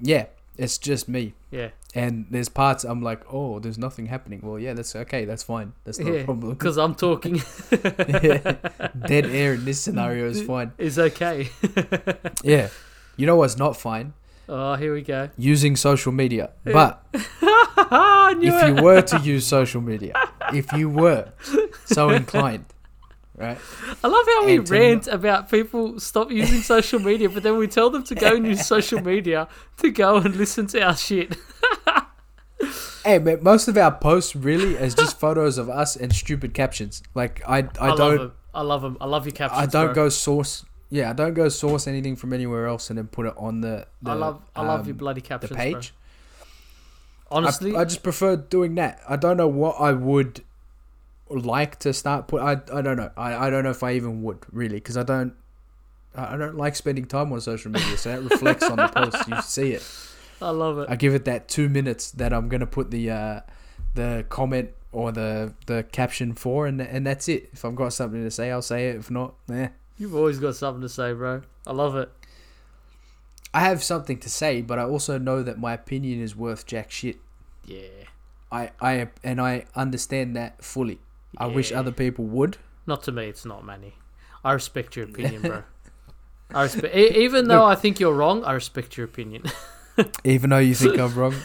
Yeah, 0.00 0.26
it's 0.56 0.78
just 0.78 1.08
me. 1.08 1.34
Yeah, 1.50 1.70
And 1.94 2.26
there's 2.30 2.48
parts 2.50 2.84
I'm 2.84 3.02
like, 3.02 3.22
oh, 3.32 3.60
there's 3.60 3.78
nothing 3.78 4.06
happening. 4.06 4.40
Well, 4.42 4.58
yeah, 4.58 4.74
that's 4.74 4.94
okay. 4.94 5.24
That's 5.24 5.42
fine. 5.42 5.72
That's 5.84 5.98
not 5.98 6.12
yeah, 6.12 6.20
a 6.20 6.24
problem. 6.24 6.52
because 6.52 6.76
I'm 6.76 6.94
talking 6.94 7.40
Dead 7.70 9.26
air 9.26 9.54
in 9.54 9.64
this 9.64 9.80
scenario 9.80 10.28
is 10.28 10.42
fine. 10.42 10.72
is 10.76 10.98
okay. 10.98 11.48
Yeah. 12.42 12.68
You 13.16 13.26
know 13.26 13.36
what's 13.36 13.56
not 13.56 13.76
fine? 13.76 14.12
oh, 14.48 14.74
here 14.76 14.94
we 14.94 15.02
go. 15.02 15.30
Using 15.36 15.76
social 15.76 16.12
media. 16.12 16.50
But 16.64 17.04
if 17.12 18.68
you 18.68 18.82
were 18.82 19.02
to 19.02 19.18
use 19.20 19.46
social 19.46 19.80
media, 19.80 20.12
if 20.52 20.72
you 20.72 20.88
were 20.88 21.32
so 21.84 22.10
inclined, 22.10 22.66
right? 23.38 23.58
I 24.02 24.08
love 24.08 24.26
how 24.26 24.44
we 24.46 24.58
rant 24.58 25.06
about 25.06 25.50
people 25.50 25.98
stop 26.00 26.30
using 26.30 26.60
social 26.60 26.98
media, 26.98 27.28
but 27.28 27.42
then 27.42 27.56
we 27.56 27.68
tell 27.68 27.90
them 27.90 28.02
to 28.04 28.14
go 28.14 28.34
and 28.34 28.46
use 28.46 28.66
social 28.66 29.00
media 29.00 29.48
to 29.78 29.90
go 29.90 30.16
and 30.16 30.36
listen 30.36 30.66
to 30.68 30.82
our 30.82 30.96
shit. 30.96 31.36
Hey, 33.04 33.18
most 33.18 33.68
of 33.68 33.78
our 33.78 33.92
posts 33.92 34.36
really 34.36 34.74
is 34.74 34.94
just 34.94 35.18
photos 35.20 35.56
of 35.56 35.70
us 35.70 35.96
and 35.96 36.14
stupid 36.14 36.52
captions. 36.52 37.02
Like 37.14 37.40
I, 37.46 37.58
I, 37.80 37.92
I, 37.92 37.96
don't, 37.96 38.18
them. 38.18 38.32
I 38.52 38.60
love 38.60 38.82
them. 38.82 38.98
I 39.00 39.06
love 39.06 39.24
your 39.24 39.32
captions. 39.32 39.62
I 39.62 39.64
don't 39.64 39.94
bro. 39.94 40.04
go 40.04 40.08
source. 40.10 40.66
Yeah, 40.90 41.08
I 41.08 41.12
don't 41.14 41.32
go 41.32 41.48
source 41.48 41.86
anything 41.86 42.16
from 42.16 42.34
anywhere 42.34 42.66
else 42.66 42.90
and 42.90 42.98
then 42.98 43.06
put 43.06 43.24
it 43.24 43.34
on 43.38 43.62
the. 43.62 43.86
the 44.02 44.10
I 44.10 44.14
love. 44.14 44.42
I 44.54 44.62
love 44.62 44.86
your 44.86 44.92
um, 44.92 44.98
bloody 44.98 45.22
the 45.22 45.28
captions. 45.28 45.56
page. 45.56 45.94
Bro. 47.30 47.38
Honestly, 47.38 47.76
I, 47.76 47.80
I 47.80 47.84
just 47.84 48.02
prefer 48.02 48.36
doing 48.36 48.74
that. 48.74 49.00
I 49.08 49.16
don't 49.16 49.38
know 49.38 49.48
what 49.48 49.76
I 49.80 49.92
would 49.92 50.44
like 51.30 51.78
to 51.80 51.92
start 51.92 52.28
put. 52.28 52.42
I, 52.42 52.52
I 52.72 52.82
don't 52.82 52.96
know. 52.96 53.10
I, 53.16 53.46
I 53.46 53.50
don't 53.50 53.64
know 53.64 53.70
if 53.70 53.82
I 53.82 53.92
even 53.92 54.22
would 54.22 54.38
really 54.52 54.76
because 54.76 54.96
I 54.96 55.02
don't. 55.02 55.34
I 56.14 56.36
don't 56.36 56.56
like 56.56 56.74
spending 56.74 57.04
time 57.04 57.32
on 57.32 57.40
social 57.40 57.70
media, 57.70 57.96
so 57.96 58.10
that 58.10 58.28
reflects 58.28 58.64
on 58.64 58.76
the 58.76 58.88
post. 58.94 59.28
You 59.28 59.40
see 59.42 59.72
it. 59.72 59.86
I 60.40 60.50
love 60.50 60.78
it. 60.78 60.88
I 60.88 60.96
give 60.96 61.14
it 61.14 61.24
that 61.26 61.48
two 61.48 61.68
minutes 61.68 62.10
that 62.12 62.32
I'm 62.32 62.48
gonna 62.48 62.66
put 62.66 62.90
the 62.90 63.10
uh, 63.10 63.40
the 63.94 64.24
comment 64.28 64.70
or 64.92 65.12
the 65.12 65.54
the 65.66 65.84
caption 65.92 66.34
for, 66.34 66.66
and 66.66 66.80
and 66.80 67.06
that's 67.06 67.28
it. 67.28 67.50
If 67.52 67.64
I've 67.64 67.76
got 67.76 67.92
something 67.92 68.22
to 68.22 68.30
say, 68.30 68.50
I'll 68.50 68.62
say 68.62 68.88
it. 68.88 68.96
If 68.96 69.10
not, 69.10 69.34
eh. 69.52 69.68
You've 69.98 70.14
always 70.14 70.38
got 70.38 70.54
something 70.54 70.82
to 70.82 70.88
say, 70.88 71.12
bro. 71.12 71.42
I 71.66 71.72
love 71.72 71.96
it. 71.96 72.10
I 73.52 73.60
have 73.60 73.82
something 73.82 74.18
to 74.20 74.30
say, 74.30 74.62
but 74.62 74.78
I 74.78 74.84
also 74.84 75.18
know 75.18 75.42
that 75.42 75.58
my 75.58 75.72
opinion 75.72 76.20
is 76.20 76.36
worth 76.36 76.66
jack 76.66 76.90
shit. 76.90 77.16
Yeah. 77.64 77.88
I 78.50 78.70
I 78.80 79.08
and 79.24 79.40
I 79.40 79.66
understand 79.74 80.36
that 80.36 80.64
fully. 80.64 81.00
I 81.36 81.46
wish 81.46 81.72
other 81.72 81.92
people 81.92 82.24
would. 82.26 82.56
Not 82.86 83.02
to 83.04 83.12
me, 83.12 83.26
it's 83.26 83.44
not, 83.44 83.64
many. 83.64 83.94
I 84.44 84.52
respect 84.52 84.96
your 84.96 85.04
opinion, 85.06 85.42
bro. 85.42 85.62
I 86.54 86.62
respect, 86.62 86.94
even 86.94 87.48
though 87.48 87.64
I 87.64 87.74
think 87.74 88.00
you're 88.00 88.14
wrong. 88.14 88.44
I 88.44 88.52
respect 88.52 88.96
your 88.96 89.04
opinion. 89.04 89.42
Even 90.24 90.50
though 90.50 90.58
you 90.58 90.76
think 90.76 90.96
I'm 90.96 91.12
wrong. 91.12 91.34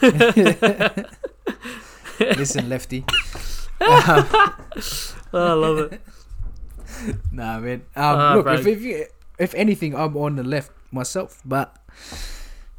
Listen, 2.20 2.68
lefty. 2.68 3.04
Um, 3.80 4.24
Oh, 5.32 5.48
I 5.50 5.52
love 5.54 5.78
it. 5.92 6.00
nah, 7.32 7.58
man. 7.58 7.82
Um, 7.96 8.04
Ah, 8.04 8.34
look, 8.36 8.46
if, 8.46 8.66
if 8.68 8.82
you, 8.82 9.06
if 9.38 9.52
anything, 9.56 9.96
I'm 9.96 10.16
on 10.16 10.36
the 10.36 10.44
left 10.44 10.70
myself. 10.92 11.42
But 11.44 11.76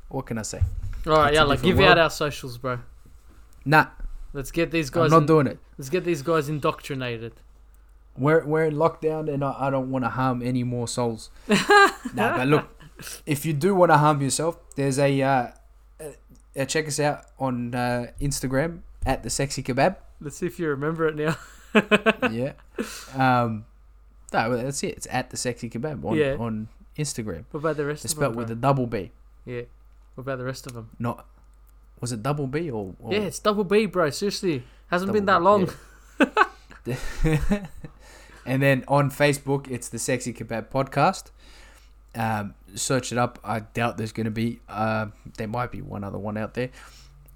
what 0.08 0.26
can 0.26 0.38
I 0.38 0.44
say? 0.44 0.62
All 1.06 1.14
right, 1.14 1.28
It's 1.28 1.36
yeah, 1.36 1.44
like 1.44 1.62
give 1.62 1.80
out 1.82 1.98
our 1.98 2.10
socials, 2.10 2.58
bro. 2.58 2.80
Nah, 3.66 3.88
Let's 4.36 4.52
get 4.52 4.70
these 4.72 4.90
guys. 4.90 5.06
I'm 5.06 5.12
not 5.12 5.22
in- 5.22 5.26
doing 5.28 5.48
it. 5.48 5.60
let's 5.78 5.90
get 5.90 6.04
these 6.04 6.22
guys 6.22 6.50
indoctrinated. 6.50 7.34
We're 8.18 8.46
we're 8.46 8.66
in 8.66 8.76
lockdown, 8.76 9.34
and 9.34 9.44
I, 9.44 9.56
I 9.68 9.70
don't 9.70 9.90
want 9.92 10.04
to 10.04 10.10
harm 10.10 10.42
any 10.42 10.64
more 10.64 10.88
souls. 10.88 11.30
nah, 12.14 12.38
but 12.38 12.48
look, 12.48 12.68
if 13.26 13.46
you 13.46 13.54
do 13.54 13.74
want 13.74 13.92
to 13.92 13.98
harm 13.98 14.22
yourself, 14.22 14.58
there's 14.76 15.00
a 15.00 15.22
uh, 15.22 15.48
check 16.68 16.88
us 16.88 17.00
out 17.00 17.26
on 17.40 17.74
uh, 17.76 18.08
Instagram 18.22 18.82
at 19.06 19.24
the 19.24 19.30
sexy 19.30 19.64
kebab. 19.64 19.96
Let's 20.20 20.38
see 20.38 20.48
if 20.48 20.60
you 20.60 20.68
remember 20.70 21.08
it 21.08 21.16
now. 21.16 21.38
yeah. 22.32 22.54
Um, 23.16 23.66
no, 24.34 24.56
that's 24.58 24.84
it. 24.84 24.96
It's 24.98 25.08
at 25.12 25.30
the 25.30 25.38
sexy 25.38 25.70
kebab 25.70 26.04
on 26.04 26.18
Yeah. 26.18 26.36
on 26.40 26.68
Instagram. 26.98 27.46
What 27.52 27.60
about 27.60 27.78
the 27.78 27.86
rest 27.86 28.04
It's 28.06 28.14
of 28.14 28.20
them? 28.20 28.24
spelled 28.34 28.36
with 28.38 28.52
a 28.52 28.56
double 28.56 28.88
B. 28.88 29.12
Yeah. 29.46 29.64
What 30.16 30.24
about 30.24 30.40
the 30.40 30.46
rest 30.46 30.66
of 30.68 30.74
them? 30.74 30.90
Not 31.00 31.26
was 32.06 32.12
it 32.12 32.22
double 32.22 32.46
B 32.46 32.70
or, 32.70 32.94
or 33.00 33.12
Yeah, 33.12 33.22
it's 33.22 33.40
double 33.40 33.64
B, 33.64 33.88
bro. 33.88 34.12
Seriously, 34.12 34.62
hasn't 34.90 35.12
been 35.12 35.26
that 35.26 35.42
long. 35.42 35.72
B, 36.20 36.26
yeah. 36.86 36.98
and 38.46 38.62
then 38.62 38.84
on 38.88 39.10
Facebook, 39.10 39.68
it's 39.72 39.90
the 39.90 39.98
Sexy 39.98 40.32
Kebab 40.32 40.70
Podcast. 40.70 41.32
Um, 42.14 42.54
search 42.76 43.12
it 43.12 43.18
up. 43.18 43.40
I 43.44 43.62
doubt 43.62 43.98
there's 43.98 44.12
going 44.12 44.26
to 44.26 44.32
be. 44.32 44.60
Uh, 44.70 45.08
there 45.38 45.48
might 45.48 45.72
be 45.72 45.82
one 45.82 46.04
other 46.04 46.20
one 46.20 46.38
out 46.38 46.54
there. 46.54 46.70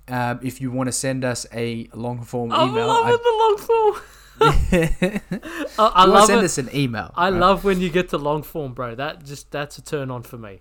Um, 0.07 0.39
if 0.43 0.61
you 0.61 0.69
want 0.69 0.87
to 0.87 0.91
send 0.91 1.25
us 1.25 1.47
a 1.51 1.89
long 1.95 2.21
form 2.21 2.51
email. 2.51 2.61
I'm 2.61 2.69
email, 2.69 2.87
loving 2.87 3.17
the 3.23 3.35
long 3.39 3.57
form. 3.57 4.01
I, 4.41 5.21
I, 5.79 5.91
I 5.95 6.05
love 6.05 6.27
send 6.27 6.41
it. 6.41 6.45
us 6.45 6.59
an 6.59 6.69
email. 6.75 7.11
I 7.15 7.31
right? 7.31 7.39
love 7.39 7.63
when 7.63 7.81
you 7.81 7.89
get 7.89 8.09
to 8.09 8.19
long 8.19 8.43
form, 8.43 8.73
bro. 8.73 8.93
That 8.93 9.25
just 9.25 9.49
that's 9.49 9.79
a 9.79 9.81
turn 9.81 10.11
on 10.11 10.21
for 10.21 10.37
me. 10.37 10.59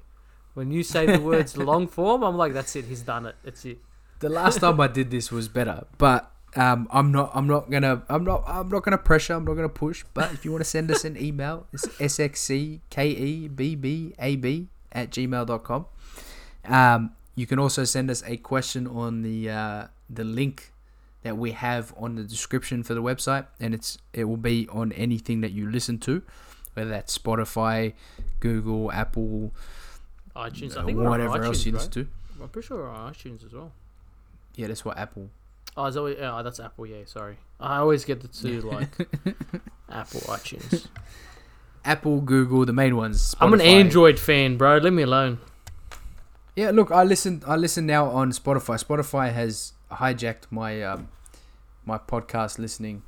When 0.55 0.73
you 0.73 0.83
say 0.83 1.05
the 1.05 1.21
words 1.21 1.57
long 1.71 1.87
form, 1.87 2.23
I'm 2.25 2.37
like, 2.39 2.55
that's 2.55 2.75
it. 2.75 2.87
He's 2.87 3.03
done 3.03 3.27
it. 3.27 3.37
That's 3.45 3.67
it. 3.67 3.79
The 4.21 4.29
last 4.29 4.61
time 4.61 4.81
I 4.81 4.89
did 4.89 5.11
this 5.11 5.31
was 5.31 5.49
better, 5.49 5.85
but 5.97 6.31
um, 6.57 6.89
I'm 6.91 7.13
not. 7.13 7.31
I'm 7.35 7.47
not 7.47 7.71
gonna. 7.71 8.03
I'm 8.09 8.25
not. 8.25 8.43
I'm 8.47 8.69
not 8.69 8.83
gonna 8.83 8.99
pressure. 8.99 9.35
I'm 9.35 9.45
not 9.45 9.55
gonna 9.55 9.69
push. 9.69 10.05
But 10.15 10.33
if 10.33 10.45
you 10.45 10.51
want 10.51 10.65
to 10.65 10.71
send 10.71 10.91
us 10.91 11.05
an 11.05 11.17
email, 11.21 11.67
it's 11.73 11.87
sxckebb 11.87 12.81
at 14.91 15.11
gmail.com. 15.11 15.87
Um, 16.65 17.11
you 17.35 17.47
can 17.47 17.59
also 17.59 17.85
send 17.85 18.11
us 18.11 18.23
a 18.27 18.37
question 18.39 18.87
on 18.87 19.23
the 19.23 19.51
uh, 19.51 19.87
the 20.09 20.25
link 20.25 20.73
that 21.23 21.37
we 21.37 21.53
have 21.53 21.93
on 21.97 22.15
the 22.17 22.25
description 22.25 22.83
for 22.83 22.95
the 22.95 23.03
website, 23.03 23.47
and 23.61 23.75
it's 23.75 23.99
it 24.13 24.25
will 24.25 24.37
be 24.37 24.67
on 24.71 24.93
anything 24.93 25.43
that 25.43 25.53
you 25.53 25.71
listen 25.71 25.99
to, 25.99 26.23
whether 26.75 26.91
that's 26.91 27.17
Spotify, 27.17 27.93
Google, 28.41 28.91
Apple, 28.91 29.53
iTunes. 30.35 30.77
I 30.77 30.81
uh, 30.81 30.87
think 30.87 30.99
we're 30.99 31.09
whatever 31.09 31.45
else 31.45 31.67
you 31.67 31.73
bro. 31.73 31.79
listen 31.79 31.93
to. 31.93 32.09
I'm 32.43 32.49
pretty 32.49 32.67
sure 32.69 32.87
iTunes 32.87 33.45
as 33.45 33.53
well. 33.53 33.73
Yeah, 34.59 34.67
that's 34.67 34.85
what 34.85 34.99
Apple. 34.99 35.31
Oh, 35.77 35.85
is 35.85 35.95
that 35.95 36.03
what, 36.03 36.19
oh, 36.19 36.43
that's 36.43 36.59
Apple. 36.59 36.85
Yeah, 36.85 37.05
sorry. 37.05 37.37
I 37.61 37.77
always 37.77 38.05
get 38.05 38.21
the 38.21 38.27
two 38.27 38.61
like 38.63 38.89
Apple, 39.89 40.21
iTunes. 40.23 40.89
Apple, 41.85 42.21
Google, 42.21 42.67
the 42.67 42.73
main 42.73 42.97
ones. 42.97 43.37
I'm 43.41 43.55
an 43.55 43.61
Android 43.61 44.19
fan, 44.19 44.57
bro. 44.57 44.79
Leave 44.79 44.93
me 44.93 45.05
alone. 45.05 45.39
Yeah, 46.57 46.73
look, 46.73 46.91
I 46.91 47.05
listen. 47.05 47.41
I 47.47 47.55
listen 47.55 47.87
now 47.87 48.07
on 48.07 48.33
Spotify. 48.33 48.83
Spotify 48.85 49.33
has 49.33 49.75
hijacked 49.93 50.51
my 50.51 50.83
um, 50.83 51.09
my 51.85 51.99
podcast 51.99 52.59
listening 52.59 53.05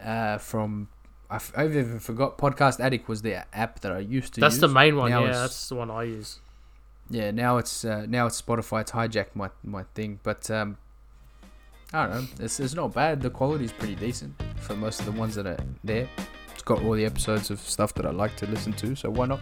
uh, 0.00 0.38
from. 0.38 0.88
I've, 1.28 1.52
even 1.56 1.98
forgot. 1.98 2.38
Podcast 2.38 2.78
Addict 2.78 3.08
was 3.08 3.22
the 3.22 3.44
app 3.52 3.80
that 3.80 3.90
I 3.90 3.98
used 3.98 4.34
to. 4.34 4.38
Use. 4.38 4.42
That's 4.42 4.54
use. 4.54 4.60
the 4.60 4.68
main 4.68 4.94
one. 4.94 5.10
Now 5.10 5.24
yeah, 5.24 5.32
that's 5.32 5.68
the 5.68 5.74
one 5.74 5.90
I 5.90 6.04
use. 6.04 6.38
Yeah, 7.14 7.30
now 7.30 7.58
it's 7.58 7.84
uh, 7.84 8.06
now 8.08 8.26
it's 8.26 8.42
Spotify. 8.42 8.80
It's 8.80 8.90
hijacked 8.90 9.36
my 9.36 9.48
my 9.62 9.84
thing, 9.94 10.18
but 10.24 10.50
um, 10.50 10.78
I 11.92 12.06
don't 12.06 12.10
know. 12.16 12.26
It's 12.44 12.58
it's 12.58 12.74
not 12.74 12.92
bad. 12.92 13.22
The 13.22 13.30
quality's 13.30 13.70
pretty 13.70 13.94
decent 13.94 14.34
for 14.56 14.74
most 14.74 14.98
of 14.98 15.06
the 15.06 15.12
ones 15.12 15.36
that 15.36 15.46
are 15.46 15.56
there. 15.84 16.08
It's 16.52 16.62
got 16.62 16.82
all 16.82 16.94
the 16.94 17.04
episodes 17.04 17.52
of 17.52 17.60
stuff 17.60 17.94
that 17.94 18.04
I 18.04 18.10
like 18.10 18.34
to 18.38 18.46
listen 18.46 18.72
to, 18.72 18.96
so 18.96 19.10
why 19.10 19.26
not? 19.26 19.40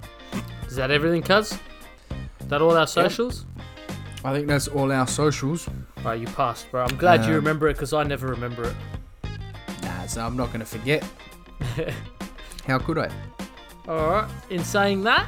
Is 0.69 0.77
that 0.77 0.90
everything, 0.90 1.23
cuz? 1.23 1.53
Is 1.53 2.49
that 2.49 2.61
all 2.61 2.77
our 2.77 2.86
socials? 2.86 3.47
I 4.23 4.35
think 4.35 4.49
that's 4.49 4.69
all 4.69 4.93
our 4.93 5.07
socials. 5.07 5.66
Right, 6.05 6.20
you 6.20 6.27
passed, 6.27 6.70
bro. 6.70 6.85
I'm 6.85 6.99
glad 6.99 7.20
you 7.24 7.31
Um, 7.31 7.36
remember 7.36 7.69
it 7.69 7.74
because 7.74 7.94
I 7.94 8.03
never 8.03 8.27
remember 8.27 8.65
it. 8.65 8.77
Nah, 9.82 10.05
so 10.07 10.27
I'm 10.27 10.36
not 10.36 10.53
gonna 10.53 10.66
forget. 10.66 11.03
How 12.66 12.78
could 12.78 12.99
I? 12.99 13.09
Alright, 13.89 14.31
in 14.51 14.62
saying 14.62 15.05
that, 15.05 15.27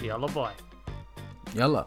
yalla 0.00 0.28
bye. 0.28 0.54
Yalla. 1.54 1.86